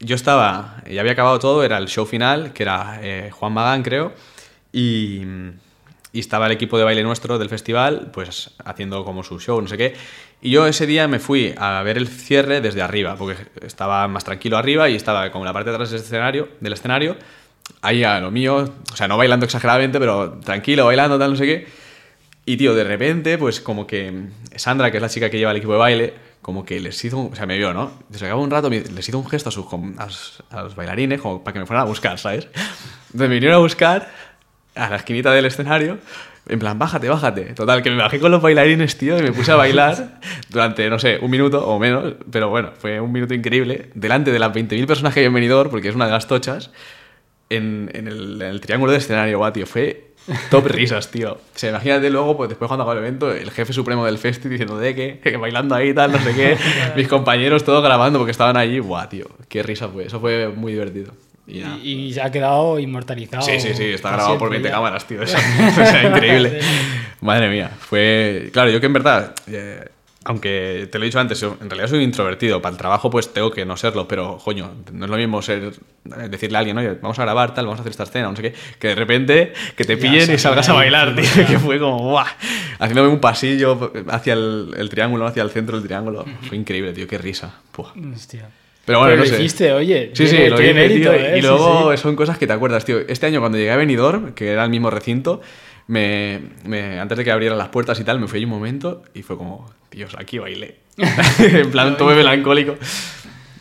yo 0.00 0.14
estaba, 0.14 0.82
ya 0.88 1.00
había 1.00 1.12
acabado 1.12 1.38
todo, 1.38 1.64
era 1.64 1.78
el 1.78 1.88
show 1.88 2.06
final, 2.06 2.52
que 2.52 2.62
era 2.62 3.00
eh, 3.02 3.30
Juan 3.32 3.52
Magán, 3.52 3.82
creo, 3.82 4.12
y, 4.72 5.22
y 6.12 6.20
estaba 6.20 6.46
el 6.46 6.52
equipo 6.52 6.78
de 6.78 6.84
baile 6.84 7.02
nuestro 7.02 7.38
del 7.38 7.48
festival, 7.48 8.10
pues 8.12 8.50
haciendo 8.64 9.04
como 9.04 9.24
su 9.24 9.40
show, 9.40 9.60
no 9.60 9.68
sé 9.68 9.76
qué. 9.76 9.94
Y 10.40 10.50
yo 10.50 10.66
ese 10.66 10.86
día 10.86 11.08
me 11.08 11.18
fui 11.18 11.54
a 11.58 11.82
ver 11.82 11.98
el 11.98 12.06
cierre 12.06 12.60
desde 12.60 12.80
arriba, 12.80 13.16
porque 13.16 13.36
estaba 13.66 14.06
más 14.06 14.24
tranquilo 14.24 14.56
arriba 14.56 14.88
y 14.88 14.94
estaba 14.94 15.30
como 15.32 15.44
en 15.44 15.46
la 15.46 15.52
parte 15.52 15.70
de 15.70 15.76
atrás 15.76 15.90
del 15.90 16.00
escenario, 16.00 16.48
del 16.60 16.72
escenario 16.72 17.16
ahí 17.82 18.04
a 18.04 18.20
lo 18.20 18.30
mío, 18.30 18.72
o 18.92 18.96
sea, 18.96 19.08
no 19.08 19.16
bailando 19.16 19.44
exageradamente, 19.44 19.98
pero 19.98 20.38
tranquilo, 20.44 20.86
bailando, 20.86 21.18
tal, 21.18 21.32
no 21.32 21.36
sé 21.36 21.46
qué. 21.46 21.66
Y 22.44 22.56
tío, 22.56 22.74
de 22.74 22.84
repente, 22.84 23.36
pues 23.36 23.60
como 23.60 23.86
que 23.86 24.12
Sandra, 24.56 24.90
que 24.90 24.96
es 24.98 25.02
la 25.02 25.08
chica 25.08 25.28
que 25.28 25.38
lleva 25.38 25.50
el 25.50 25.58
equipo 25.58 25.72
de 25.72 25.78
baile, 25.78 26.14
como 26.42 26.64
que 26.64 26.80
les 26.80 27.04
hizo, 27.04 27.18
un- 27.18 27.32
o 27.32 27.36
sea, 27.36 27.46
me 27.46 27.56
vio, 27.58 27.72
¿no? 27.74 27.90
Que 28.16 28.24
acabó 28.24 28.42
un 28.42 28.50
rato, 28.50 28.70
les 28.70 29.08
hizo 29.08 29.18
un 29.18 29.26
gesto 29.28 29.48
a, 29.50 29.52
sus, 29.52 29.66
a, 29.98 30.08
a 30.58 30.62
los 30.62 30.74
bailarines, 30.76 31.20
como 31.20 31.42
para 31.44 31.52
que 31.54 31.60
me 31.60 31.66
fueran 31.66 31.84
a 31.84 31.88
buscar, 31.88 32.18
¿sabes? 32.18 32.48
Me 33.12 33.26
vinieron 33.28 33.56
a 33.56 33.58
buscar 33.60 34.10
a 34.74 34.88
la 34.90 34.96
esquinita 34.96 35.32
del 35.32 35.44
escenario, 35.46 35.98
en 36.48 36.58
plan, 36.58 36.78
bájate, 36.78 37.08
bájate. 37.08 37.42
Total, 37.54 37.82
que 37.82 37.90
me 37.90 37.96
bajé 37.98 38.18
con 38.20 38.30
los 38.30 38.40
bailarines, 38.40 38.96
tío, 38.96 39.18
y 39.18 39.22
me 39.22 39.32
puse 39.32 39.52
a 39.52 39.56
bailar 39.56 40.20
durante, 40.48 40.88
no 40.88 40.98
sé, 40.98 41.18
un 41.20 41.30
minuto 41.30 41.66
o 41.66 41.78
menos, 41.78 42.14
pero 42.30 42.48
bueno, 42.48 42.70
fue 42.78 43.00
un 43.00 43.12
minuto 43.12 43.34
increíble, 43.34 43.90
delante 43.94 44.30
de 44.32 44.38
las 44.38 44.50
20.000 44.52 44.86
personas 44.86 45.12
que 45.12 45.20
hay 45.20 45.26
en 45.26 45.34
Benidorm, 45.34 45.70
porque 45.70 45.88
es 45.88 45.94
una 45.94 46.06
de 46.06 46.12
las 46.12 46.26
tochas, 46.26 46.70
en, 47.50 47.90
en 47.92 48.08
el, 48.08 48.40
en 48.40 48.48
el 48.48 48.60
triángulo 48.60 48.92
de 48.92 48.98
escenario, 48.98 49.38
guau, 49.38 49.52
tío, 49.52 49.66
fue 49.66 50.07
top 50.50 50.66
risas, 50.66 51.10
tío. 51.10 51.32
O 51.32 51.58
sea, 51.58 51.70
imagínate 51.70 52.10
luego, 52.10 52.36
pues 52.36 52.48
después 52.48 52.68
cuando 52.68 52.84
acaba 52.84 52.98
el 52.98 53.04
evento, 53.04 53.32
el 53.32 53.50
jefe 53.50 53.72
supremo 53.72 54.04
del 54.04 54.18
festi 54.18 54.48
diciendo 54.48 54.78
de 54.78 54.94
que 54.94 55.36
bailando 55.36 55.74
ahí 55.74 55.94
tal, 55.94 56.12
no 56.12 56.18
sé 56.18 56.34
qué, 56.34 56.56
mis 56.96 57.08
compañeros 57.08 57.64
todos 57.64 57.82
grabando 57.82 58.18
porque 58.18 58.32
estaban 58.32 58.56
allí, 58.56 58.78
guau, 58.78 59.08
tío, 59.08 59.26
qué 59.48 59.62
risa 59.62 59.88
fue, 59.88 60.06
eso 60.06 60.20
fue 60.20 60.48
muy 60.48 60.72
divertido. 60.72 61.12
Y. 61.46 61.60
Y, 61.60 62.06
y 62.08 62.12
se 62.12 62.20
ha 62.20 62.30
quedado 62.30 62.78
inmortalizado. 62.78 63.42
Sí, 63.42 63.58
sí, 63.58 63.72
sí, 63.74 63.84
está 63.84 64.10
grabado 64.10 64.38
por 64.38 64.50
siempre 64.50 64.58
20 64.58 64.68
ya. 64.68 64.74
cámaras, 64.74 65.06
tío. 65.06 65.22
Eso, 65.22 65.38
o 65.38 65.86
sea, 65.86 66.06
increíble. 66.06 66.60
Madre 67.22 67.48
mía, 67.48 67.70
fue... 67.78 68.50
Claro, 68.52 68.70
yo 68.70 68.80
que 68.80 68.86
en 68.86 68.92
verdad, 68.92 69.34
eh, 69.46 69.88
aunque 70.28 70.88
te 70.92 70.98
lo 70.98 71.04
he 71.04 71.06
dicho 71.06 71.18
antes, 71.18 71.40
yo 71.40 71.56
en 71.60 71.68
realidad 71.68 71.88
soy 71.88 72.04
introvertido. 72.04 72.62
Para 72.62 72.72
el 72.74 72.78
trabajo 72.78 73.10
pues 73.10 73.32
tengo 73.32 73.50
que 73.50 73.64
no 73.64 73.76
serlo, 73.76 74.06
pero, 74.06 74.38
coño, 74.44 74.70
no 74.92 75.06
es 75.06 75.10
lo 75.10 75.16
mismo 75.16 75.42
ser 75.42 75.72
eh, 76.16 76.28
decirle 76.28 76.56
a 76.56 76.60
alguien, 76.60 76.76
oye, 76.78 76.98
vamos 77.02 77.18
a 77.18 77.22
grabar 77.22 77.54
tal, 77.54 77.64
vamos 77.64 77.78
a 77.78 77.82
hacer 77.82 77.90
esta 77.90 78.02
escena, 78.04 78.28
no 78.28 78.36
sé 78.36 78.42
qué, 78.42 78.54
que 78.78 78.88
de 78.88 78.94
repente 78.94 79.52
que 79.76 79.84
te 79.84 79.96
Ya, 79.96 80.02
pillen 80.02 80.22
y 80.22 80.38
salga 80.38 80.62
salgas 80.62 80.68
a 80.68 80.72
bailar, 80.74 81.14
tío. 81.20 81.46
que 81.46 81.58
fue 81.58 81.78
como, 81.78 82.10
¡buah! 82.10 82.26
Haciéndome 82.78 83.08
un 83.08 83.20
pasillo 83.20 83.90
hacia 84.08 84.34
el, 84.34 84.74
el 84.76 84.88
triángulo, 84.90 85.26
hacia 85.26 85.42
el 85.42 85.50
centro 85.50 85.76
del 85.78 85.86
triángulo. 85.86 86.24
Fue 86.46 86.56
increíble, 86.56 86.92
tío, 86.92 87.08
qué 87.08 87.18
risa. 87.18 87.54
Buah. 87.76 87.92
Hostia. 88.14 88.48
Pero 88.84 89.00
bueno, 89.00 89.12
Pero 89.14 89.24
no 89.24 89.30
lo 89.30 89.36
sé. 89.36 89.42
hiciste, 89.42 89.72
oye. 89.72 90.10
Sí, 90.14 90.26
sí, 90.28 90.36
lo 90.48 90.60
hice, 90.60 90.72
mérito, 90.74 91.10
tío, 91.10 91.12
¿eh? 91.20 91.32
Y 91.38 91.40
Sí, 91.40 91.46
luego 91.46 91.90
sí. 91.96 91.98
son 92.02 92.16
cosas 92.16 92.38
que 92.38 92.46
te 92.46 92.52
acuerdas, 92.52 92.84
tío. 92.84 92.98
Este 93.00 93.26
año 93.26 93.40
cuando 93.40 93.58
llegué 93.58 93.70
a 93.70 93.76
Benidorm, 93.76 94.32
que 94.34 94.48
era 94.50 94.64
el 94.64 94.70
mismo 94.70 94.88
recinto, 94.90 95.40
me, 95.88 96.40
me- 96.64 96.98
antes 97.00 97.18
de 97.18 97.24
que 97.24 97.30
abrieran 97.30 97.58
las 97.58 97.68
puertas 97.68 97.98
y 98.00 98.04
tal, 98.04 98.18
me 98.20 98.28
fui 98.28 98.38
allí 98.38 98.44
un 98.44 98.50
momento 98.50 99.02
y 99.14 99.22
fue 99.22 99.36
como, 99.36 99.70
Dios, 99.90 100.14
aquí 100.18 100.38
bailé. 100.38 100.80
en 101.38 101.70
plan, 101.70 101.96
todo 101.96 102.10
melancólico. 102.14 102.76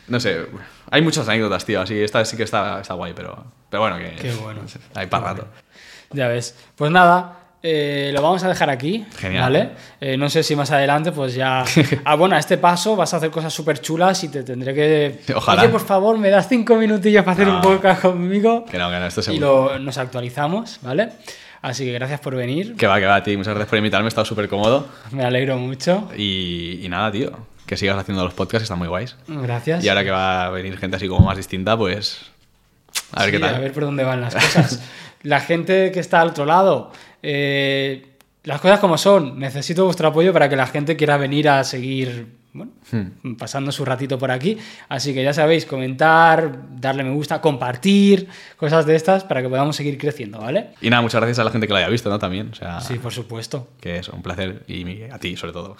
No 0.08 0.20
sé, 0.20 0.46
hay 0.90 1.02
muchas 1.02 1.28
anécdotas, 1.28 1.66
tío. 1.66 1.82
Así, 1.82 2.00
esta 2.00 2.24
sí 2.26 2.38
que 2.38 2.44
está, 2.44 2.82
está 2.82 2.94
guay, 2.94 3.14
pero, 3.16 3.44
pero 3.70 3.82
bueno, 3.82 3.98
que 3.98 4.16
Qué 4.16 4.32
bueno. 4.34 4.62
no 4.64 4.68
sé, 4.68 4.80
hay 4.96 5.08
para 5.08 5.34
rato. 5.34 5.48
Ya 6.12 6.28
ves. 6.30 6.56
Pues 6.76 6.90
nada, 6.92 7.40
eh, 7.62 8.12
lo 8.14 8.22
vamos 8.22 8.42
a 8.44 8.48
dejar 8.48 8.70
aquí. 8.70 9.06
Genial. 9.18 9.44
¿Vale? 9.44 9.70
Eh, 10.00 10.16
no 10.18 10.30
sé 10.30 10.42
si 10.44 10.56
más 10.56 10.72
adelante, 10.72 11.12
pues 11.12 11.34
ya. 11.36 11.64
Ah, 12.06 12.16
bueno, 12.16 12.36
a 12.36 12.40
este 12.40 12.58
paso 12.58 12.96
vas 12.96 13.14
a 13.14 13.18
hacer 13.18 13.30
cosas 13.30 13.54
súper 13.54 13.82
chulas 13.82 14.24
y 14.24 14.30
te 14.30 14.44
tendré 14.44 14.74
que. 14.74 15.20
Ojalá. 15.36 15.62
Oye, 15.64 15.70
por 15.72 15.82
favor, 15.86 16.18
me 16.18 16.30
das 16.30 16.48
cinco 16.48 16.76
minutillos 16.78 17.24
para 17.26 17.34
hacer 17.34 17.48
No. 17.48 17.56
un 17.56 17.62
podcast 17.62 18.02
conmigo. 18.02 18.64
Que 18.66 18.78
no, 18.78 18.90
que 18.90 19.00
no, 19.00 19.06
esto 19.06 19.20
Y 19.22 19.24
seguro. 19.26 19.74
lo, 19.74 19.80
nos 19.80 19.98
actualizamos, 19.98 20.80
¿vale? 20.82 21.10
Así 21.62 21.86
que 21.86 21.94
gracias 21.94 22.20
por 22.20 22.36
venir. 22.36 22.76
Que 22.76 22.88
va, 22.88 23.00
que 23.00 23.06
va, 23.06 23.24
tío. 23.24 23.38
Muchas 23.38 23.54
gracias 23.54 23.70
por 23.70 23.78
invitarme, 23.78 24.06
he 24.06 24.10
estado 24.10 24.26
súper 24.26 24.48
cómodo. 24.48 24.88
Me 25.12 25.24
alegro 25.24 25.58
mucho. 25.58 26.10
Y, 26.16 26.80
y 26.84 26.90
nada, 26.90 27.12
tío. 27.12 27.32
Que 27.66 27.76
sigas 27.76 27.98
haciendo 27.98 28.24
los 28.24 28.34
podcasts, 28.34 28.64
están 28.64 28.78
muy 28.80 28.88
guays. 28.88 29.16
Gracias. 29.28 29.84
Y 29.84 29.90
ahora 29.90 30.04
que 30.04 30.12
va 30.12 30.46
a 30.46 30.50
venir 30.50 30.78
gente 30.78 30.96
así 30.98 31.08
como 31.08 31.26
más 31.26 31.36
distinta, 31.36 31.76
pues. 31.78 32.22
A 33.12 33.22
ver 33.26 33.32
Sí, 33.32 33.38
qué 33.38 33.40
tal. 33.40 33.56
A 33.56 33.60
ver 33.60 33.74
por 33.74 33.84
dónde 33.84 34.04
van 34.04 34.22
las 34.22 34.34
cosas. 34.34 34.82
La 35.24 35.40
gente 35.42 35.92
que 35.92 36.00
está 36.00 36.22
al 36.22 36.30
otro 36.30 36.46
lado, 36.46 36.92
eh, 37.24 38.06
las 38.44 38.62
cosas 38.62 38.80
como 38.80 38.98
son. 38.98 39.40
Necesito 39.40 39.84
vuestro 39.84 40.08
apoyo 40.08 40.32
para 40.32 40.48
que 40.48 40.56
la 40.56 40.68
gente 40.68 40.96
quiera 40.96 41.18
venir 41.18 41.50
a 41.50 41.64
seguir 41.64 42.28
bueno, 42.58 42.72
Hmm. 42.92 43.36
pasando 43.36 43.72
su 43.72 43.86
ratito 43.86 44.18
por 44.18 44.32
aquí. 44.32 44.58
Así 44.90 45.14
que 45.14 45.24
ya 45.24 45.34
sabéis, 45.34 45.66
comentar, 45.66 46.66
darle 46.80 47.04
me 47.04 47.12
gusta, 47.12 47.42
compartir, 47.42 48.28
cosas 48.58 48.86
de 48.86 48.96
estas 48.96 49.24
para 49.24 49.42
que 49.42 49.50
podamos 49.50 49.76
seguir 49.76 49.98
creciendo, 49.98 50.40
¿vale? 50.40 50.72
Y 50.82 50.90
nada, 50.90 51.02
muchas 51.02 51.20
gracias 51.22 51.40
a 51.40 51.44
la 51.44 51.52
gente 51.52 51.68
que 51.68 51.74
lo 51.74 51.78
haya 51.78 51.90
visto, 51.90 52.10
¿no? 52.10 52.20
También. 52.20 52.50
O 52.52 52.56
sea, 52.56 52.82
Sí, 52.82 52.96
por 53.00 53.14
supuesto. 53.14 53.70
que 53.82 53.98
es 53.98 54.10
un 54.10 54.22
placer. 54.22 54.64
Y 54.68 55.04
a 55.12 55.20
ti, 55.20 55.36
sobre 55.36 55.54
todo. 55.54 55.78